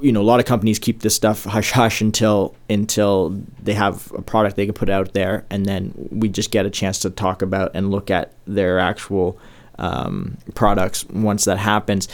you 0.00 0.12
know 0.12 0.20
a 0.20 0.22
lot 0.22 0.40
of 0.40 0.46
companies 0.46 0.78
keep 0.78 1.00
this 1.00 1.14
stuff 1.14 1.44
hush 1.44 1.70
hush 1.72 2.00
until 2.00 2.54
until 2.68 3.40
they 3.62 3.74
have 3.74 4.12
a 4.12 4.22
product 4.22 4.56
they 4.56 4.66
can 4.66 4.74
put 4.74 4.88
out 4.88 5.14
there, 5.14 5.44
and 5.50 5.66
then 5.66 5.92
we 6.10 6.28
just 6.28 6.50
get 6.50 6.66
a 6.66 6.70
chance 6.70 6.98
to 7.00 7.10
talk 7.10 7.42
about 7.42 7.70
and 7.74 7.90
look 7.90 8.10
at 8.10 8.32
their 8.46 8.78
actual 8.78 9.38
um, 9.78 10.38
products 10.54 11.04
once 11.06 11.44
that 11.44 11.58
happens. 11.58 12.08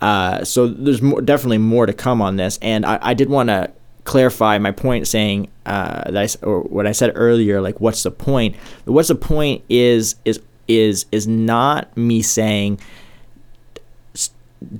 Uh, 0.00 0.44
so 0.44 0.66
there's 0.66 1.00
more, 1.00 1.20
definitely 1.22 1.58
more 1.58 1.86
to 1.86 1.92
come 1.92 2.20
on 2.20 2.36
this, 2.36 2.58
and 2.60 2.84
I, 2.84 2.98
I 3.00 3.14
did 3.14 3.30
want 3.30 3.48
to 3.48 3.70
clarify 4.04 4.58
my 4.58 4.70
point, 4.70 5.08
saying 5.08 5.48
uh, 5.66 6.10
that 6.10 6.40
I 6.42 6.46
or 6.46 6.60
what 6.60 6.86
I 6.86 6.92
said 6.92 7.12
earlier, 7.14 7.60
like 7.60 7.80
what's 7.80 8.02
the 8.02 8.10
point? 8.10 8.56
What's 8.84 9.08
the 9.08 9.14
point 9.14 9.64
is 9.68 10.16
is 10.24 10.40
is 10.68 11.06
is 11.10 11.26
not 11.26 11.94
me 11.96 12.22
saying 12.22 12.80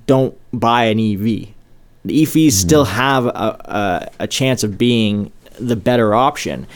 don't 0.06 0.36
buy 0.52 0.84
an 0.84 0.98
EV. 0.98 1.48
The 2.04 2.22
EVs 2.22 2.52
still 2.52 2.84
have 2.84 3.26
a, 3.26 3.30
a, 3.30 4.10
a 4.20 4.26
chance 4.26 4.62
of 4.62 4.76
being 4.76 5.32
the 5.58 5.76
better 5.76 6.14
option. 6.14 6.66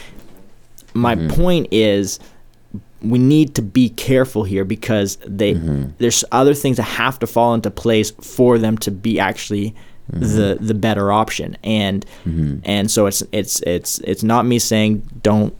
My 0.95 1.17
point 1.29 1.69
is 1.71 2.19
we 3.01 3.19
need 3.19 3.55
to 3.55 3.63
be 3.63 3.91
careful 3.91 4.45
here 4.45 4.65
because 4.65 5.17
they 5.27 5.55
mm-hmm. 5.55 5.91
there's 5.99 6.25
other 6.33 6.55
things 6.55 6.77
that 6.79 6.85
have 6.85 7.19
to 7.21 7.27
fall 7.27 7.55
into 7.55 7.71
place 7.71 8.11
for 8.11 8.59
them 8.59 8.77
to 8.79 8.91
be 8.91 9.21
actually 9.21 9.75
mm-hmm. 10.11 10.21
the 10.21 10.59
the 10.61 10.75
better 10.75 11.13
option. 11.13 11.57
And 11.63 12.05
mm-hmm. 12.25 12.59
and 12.65 12.91
so 12.91 13.07
it's 13.07 13.23
it's 13.33 13.61
it's 13.63 13.99
it's 14.01 14.23
not 14.23 14.47
me 14.47 14.59
saying 14.59 15.09
don't 15.23 15.57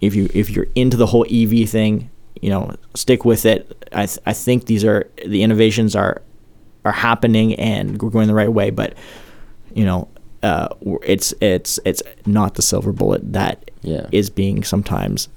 if 0.00 0.14
you 0.14 0.28
if 0.34 0.50
you're 0.50 0.68
into 0.74 0.96
the 0.96 1.06
whole 1.06 1.26
EV 1.30 1.68
thing 1.68 2.10
you 2.40 2.50
know 2.50 2.74
stick 2.94 3.24
with 3.24 3.46
it. 3.46 3.88
I 3.92 4.06
th- 4.06 4.18
I 4.26 4.32
think 4.32 4.66
these 4.66 4.84
are 4.84 5.08
the 5.24 5.42
innovations 5.42 5.94
are 5.94 6.22
are 6.84 6.92
happening 6.92 7.54
and 7.54 8.00
we're 8.02 8.10
going 8.10 8.26
the 8.26 8.34
right 8.34 8.52
way 8.52 8.70
but 8.70 8.94
you 9.74 9.84
know 9.84 10.08
uh, 10.42 10.68
it's 11.04 11.32
it's 11.40 11.78
it's 11.84 12.02
not 12.26 12.54
the 12.54 12.62
silver 12.62 12.92
bullet 12.92 13.32
that 13.32 13.70
is 13.84 14.28
Yeah. 14.28 14.34
being 14.34 14.64
sometimes 14.64 15.28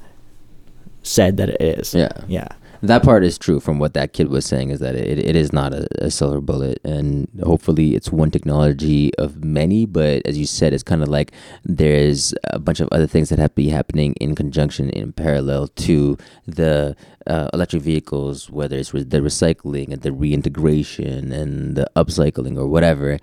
said 1.05 1.37
that 1.37 1.49
it 1.49 1.61
is. 1.61 1.93
Yeah. 1.93 2.11
yeah. 2.27 2.47
That 2.81 3.03
part 3.03 3.23
is 3.23 3.37
true 3.37 3.59
from 3.59 3.79
what 3.79 3.93
that 3.95 4.13
kid 4.13 4.27
was 4.27 4.45
saying 4.45 4.69
is 4.69 4.79
that 4.79 4.95
it, 4.95 5.17
it 5.17 5.35
is 5.35 5.51
not 5.51 5.73
a, 5.73 5.87
a 6.05 6.11
silver 6.11 6.39
bullet 6.39 6.79
and 6.83 7.27
hopefully 7.43 7.95
it's 7.95 8.11
one 8.11 8.29
technology 8.29 9.15
of 9.15 9.43
many 9.43 9.85
but 9.85 10.21
as 10.25 10.37
you 10.37 10.45
said 10.45 10.73
it's 10.73 10.83
kind 10.83 11.01
of 11.01 11.07
like 11.09 11.31
there's 11.63 12.33
a 12.51 12.59
bunch 12.59 12.79
of 12.79 12.89
other 12.91 13.07
things 13.07 13.29
that 13.29 13.39
have 13.39 13.51
to 13.51 13.55
be 13.55 13.69
happening 13.69 14.13
in 14.21 14.35
conjunction 14.35 14.89
in 14.91 15.13
parallel 15.13 15.67
to 15.69 16.17
the 16.45 16.95
uh, 17.25 17.49
electric 17.53 17.81
vehicles 17.81 18.51
whether 18.51 18.77
it's 18.77 18.93
re- 18.93 19.03
the 19.03 19.19
recycling 19.19 19.91
and 19.91 20.03
the 20.03 20.11
reintegration 20.11 21.31
and 21.31 21.75
the 21.75 21.89
upcycling 21.95 22.55
or 22.55 22.67
whatever 22.67 23.17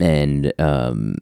and 0.00 0.52
um, 0.58 1.16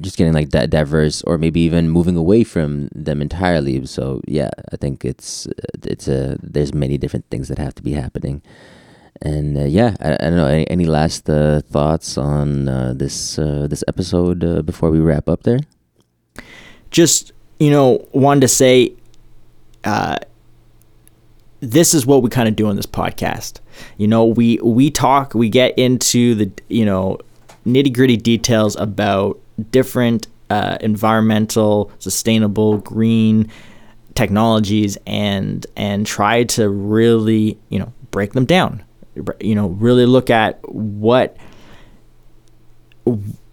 just 0.00 0.16
getting 0.16 0.32
like 0.32 0.50
that 0.50 0.70
diverse, 0.70 1.22
or 1.22 1.36
maybe 1.38 1.60
even 1.60 1.90
moving 1.90 2.16
away 2.16 2.44
from 2.44 2.88
them 2.94 3.20
entirely. 3.20 3.84
So 3.86 4.20
yeah, 4.26 4.50
I 4.72 4.76
think 4.76 5.04
it's 5.04 5.46
it's 5.82 6.08
a 6.08 6.38
there's 6.42 6.72
many 6.72 6.96
different 6.98 7.26
things 7.30 7.48
that 7.48 7.58
have 7.58 7.74
to 7.76 7.82
be 7.82 7.92
happening. 7.92 8.42
And 9.22 9.58
uh, 9.58 9.64
yeah, 9.64 9.96
I, 10.00 10.14
I 10.14 10.16
don't 10.16 10.36
know. 10.36 10.46
Any, 10.46 10.70
any 10.70 10.86
last 10.86 11.28
uh, 11.28 11.60
thoughts 11.60 12.16
on 12.16 12.68
uh, 12.68 12.94
this 12.96 13.38
uh, 13.38 13.66
this 13.68 13.84
episode 13.88 14.44
uh, 14.44 14.62
before 14.62 14.90
we 14.90 15.00
wrap 15.00 15.28
up? 15.28 15.42
There. 15.42 15.60
just 16.90 17.32
you 17.58 17.70
know 17.70 18.06
wanted 18.12 18.40
to 18.40 18.48
say 18.48 18.94
uh, 19.84 20.16
this 21.60 21.94
is 21.94 22.06
what 22.06 22.22
we 22.22 22.30
kind 22.30 22.48
of 22.48 22.56
do 22.56 22.66
on 22.66 22.76
this 22.76 22.86
podcast 22.86 23.60
you 23.98 24.08
know 24.08 24.24
we 24.24 24.58
we 24.62 24.90
talk 24.90 25.34
we 25.34 25.48
get 25.48 25.76
into 25.78 26.34
the 26.34 26.50
you 26.68 26.84
know 26.84 27.18
nitty 27.66 27.92
gritty 27.92 28.16
details 28.16 28.76
about 28.76 29.38
different 29.70 30.26
uh, 30.48 30.78
environmental 30.80 31.90
sustainable 31.98 32.78
green 32.78 33.48
technologies 34.14 34.98
and 35.06 35.66
and 35.76 36.06
try 36.06 36.44
to 36.44 36.68
really 36.68 37.58
you 37.68 37.78
know 37.78 37.92
break 38.10 38.32
them 38.32 38.44
down. 38.44 38.82
You 39.40 39.54
know 39.54 39.68
really 39.68 40.06
look 40.06 40.30
at 40.30 40.58
what 40.68 41.36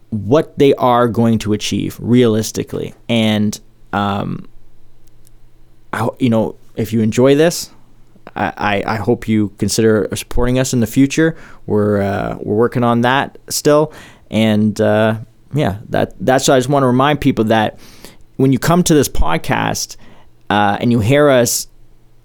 what 0.09 0.57
they 0.57 0.73
are 0.75 1.07
going 1.07 1.39
to 1.39 1.53
achieve 1.53 1.97
realistically. 2.01 2.93
And 3.09 3.59
um, 3.93 4.47
I, 5.93 6.09
you 6.19 6.29
know 6.29 6.55
if 6.75 6.93
you 6.93 7.01
enjoy 7.01 7.35
this 7.35 7.71
I, 8.57 8.83
I 8.85 8.95
hope 8.97 9.27
you 9.27 9.49
consider 9.57 10.07
supporting 10.15 10.59
us 10.59 10.73
in 10.73 10.79
the 10.79 10.87
future. 10.87 11.37
We're 11.65 12.01
uh, 12.01 12.37
we're 12.39 12.55
working 12.55 12.83
on 12.83 13.01
that 13.01 13.37
still, 13.49 13.93
and 14.29 14.79
uh, 14.79 15.19
yeah, 15.53 15.79
that 15.89 16.13
that's. 16.19 16.47
Why 16.47 16.55
I 16.55 16.59
just 16.59 16.69
want 16.69 16.83
to 16.83 16.87
remind 16.87 17.21
people 17.21 17.45
that 17.45 17.79
when 18.37 18.51
you 18.51 18.59
come 18.59 18.83
to 18.83 18.93
this 18.93 19.09
podcast 19.09 19.97
uh, 20.49 20.77
and 20.79 20.91
you 20.91 20.99
hear 20.99 21.29
us 21.29 21.67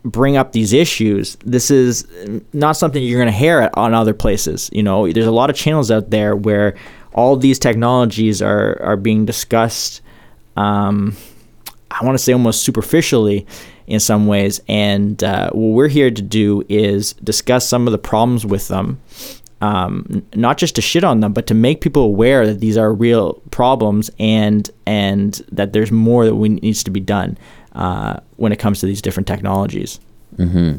bring 0.05 0.37
up 0.37 0.53
these 0.53 0.73
issues, 0.73 1.37
this 1.45 1.71
is 1.71 2.07
not 2.53 2.77
something 2.77 3.03
you're 3.03 3.21
going 3.21 3.33
to 3.33 3.39
hear 3.39 3.71
on 3.75 3.95
other 3.95 4.15
places. 4.15 4.69
You 4.73 4.83
know, 4.83 5.11
there's 5.11 5.27
a 5.27 5.33
lot 5.33 5.51
of 5.51 5.57
channels 5.57 5.91
out 5.91 6.11
there 6.11 6.37
where 6.37 6.77
all 7.15 7.37
these 7.37 7.59
technologies 7.59 8.43
are 8.43 8.81
are 8.83 8.97
being 8.97 9.25
discussed. 9.25 10.03
Um, 10.57 11.17
I 11.91 12.05
want 12.05 12.17
to 12.17 12.23
say 12.23 12.33
almost 12.33 12.63
superficially 12.63 13.47
in 13.87 14.01
some 14.01 14.27
ways. 14.27 14.61
And 14.69 15.23
uh, 15.23 15.51
what 15.51 15.75
we're 15.75 15.89
here 15.89 16.11
to 16.11 16.23
do 16.23 16.65
is 16.69 17.13
discuss 17.15 17.69
some 17.69 17.87
of 17.87 17.93
the 17.93 17.99
problems 17.99 18.47
with 18.47 18.69
them. 18.69 19.01
Um, 19.61 20.27
not 20.35 20.59
just 20.59 20.75
to 20.75 20.83
shit 20.83 21.05
on 21.05 21.21
them, 21.21 21.33
but 21.33 21.47
to 21.47 21.55
make 21.55 21.81
people 21.81 22.03
aware 22.03 22.47
that 22.47 22.59
these 22.59 22.77
are 22.77 22.93
real 22.93 23.35
problems 23.53 24.11
and 24.19 24.69
and 24.87 25.35
that 25.53 25.73
there's 25.73 25.93
more 25.93 26.25
that 26.25 26.35
we, 26.35 26.49
needs 26.49 26.83
to 26.83 26.91
be 26.91 26.99
done 26.99 27.39
uh, 27.75 28.19
when 28.37 28.51
it 28.51 28.59
comes 28.59 28.81
to 28.81 28.87
these 28.87 29.01
different 29.01 29.29
technologies. 29.29 30.01
Mm-hmm. 30.37 30.79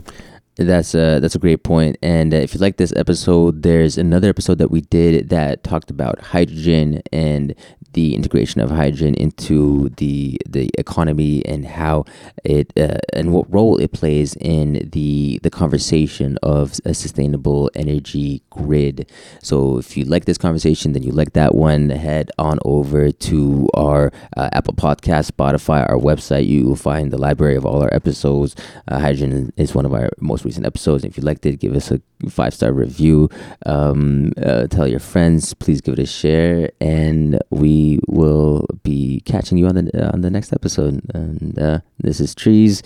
That's 0.56 0.94
a 0.94 1.20
that's 1.20 1.34
a 1.34 1.40
great 1.40 1.64
point. 1.64 1.98
And 2.04 2.32
uh, 2.32 2.38
if 2.38 2.54
you 2.54 2.60
like 2.60 2.78
this 2.78 2.94
episode, 2.96 3.64
there's 3.64 3.98
another 3.98 4.30
episode 4.30 4.60
that 4.60 4.70
we 4.70 4.82
did 4.82 5.30
that 5.30 5.64
talked 5.64 5.90
about 5.90 6.20
hydrogen 6.20 7.02
and 7.12 7.56
the 7.94 8.16
integration 8.16 8.62
of 8.62 8.70
hydrogen 8.70 9.16
into 9.16 9.90
the 9.98 10.38
the 10.48 10.70
economy 10.78 11.44
and 11.46 11.66
how 11.66 12.06
it 12.44 12.72
uh, 12.78 12.98
and 13.14 13.34
what 13.34 13.52
role 13.52 13.78
it 13.78 13.94
plays 13.94 14.36
in 14.36 14.90
the 14.92 15.40
the 15.42 15.50
conversation 15.50 16.38
of 16.44 16.80
a 16.86 16.94
sustainable 16.94 17.72
energy 17.76 18.44
grid. 18.52 19.10
So 19.42 19.78
if 19.80 19.98
you 19.98 20.06
like 20.06 20.26
this 20.26 20.38
conversation, 20.38 20.94
then 20.94 21.02
you 21.02 21.12
like 21.12 21.34
that 21.34 21.56
one, 21.56 21.90
head 21.90 22.30
on 22.38 22.60
over 22.64 23.12
to 23.12 23.68
our 23.74 24.12
uh, 24.38 24.50
Apple 24.54 24.76
Podcast, 24.76 25.32
Spotify, 25.32 25.88
our 25.90 25.98
website. 25.98 26.48
You 26.48 26.68
will 26.68 26.76
find 26.76 27.12
the 27.12 27.18
library 27.18 27.56
of 27.56 27.66
all 27.66 27.82
our 27.82 27.94
episodes. 27.94 28.56
Uh, 28.88 29.00
hydrogen 29.00 29.52
is 29.58 29.74
one 29.74 29.86
of 29.86 29.94
our 29.94 30.10
most 30.20 30.43
recent 30.46 30.66
episodes. 30.66 31.04
If 31.04 31.18
you 31.18 31.24
liked 31.24 31.46
it, 31.46 31.60
give 31.60 31.76
us 31.76 31.92
a 31.92 32.02
five 32.30 32.54
star 32.54 32.72
review. 32.72 33.30
Um, 33.66 34.34
uh, 34.42 34.68
tell 34.68 34.88
your 34.88 35.00
friends. 35.00 35.54
Please 35.54 35.82
give 35.82 35.94
it 35.94 36.00
a 36.00 36.06
share, 36.06 36.72
and 36.80 37.40
we 37.50 38.00
will 38.08 38.66
be 38.84 39.22
catching 39.26 39.58
you 39.58 39.68
on 39.68 39.76
the 39.76 40.12
on 40.14 40.22
the 40.22 40.30
next 40.30 40.54
episode. 40.54 41.02
And 41.14 41.58
uh, 41.60 41.80
this 42.00 42.20
is 42.20 42.36
Trees. 42.36 42.84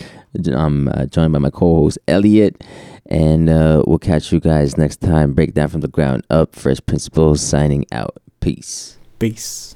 I'm 0.53 0.87
uh, 0.89 1.05
joined 1.05 1.33
by 1.33 1.39
my 1.39 1.49
co-host 1.49 1.97
Elliot, 2.07 2.63
and 3.07 3.49
uh, 3.49 3.83
we'll 3.87 3.99
catch 3.99 4.31
you 4.31 4.39
guys 4.39 4.77
next 4.77 5.01
time. 5.01 5.33
Breakdown 5.33 5.69
from 5.69 5.81
the 5.81 5.87
ground 5.87 6.25
up. 6.29 6.55
First 6.55 6.85
principles 6.85 7.41
signing 7.41 7.85
out. 7.91 8.17
Peace. 8.39 8.97
Peace. 9.19 9.75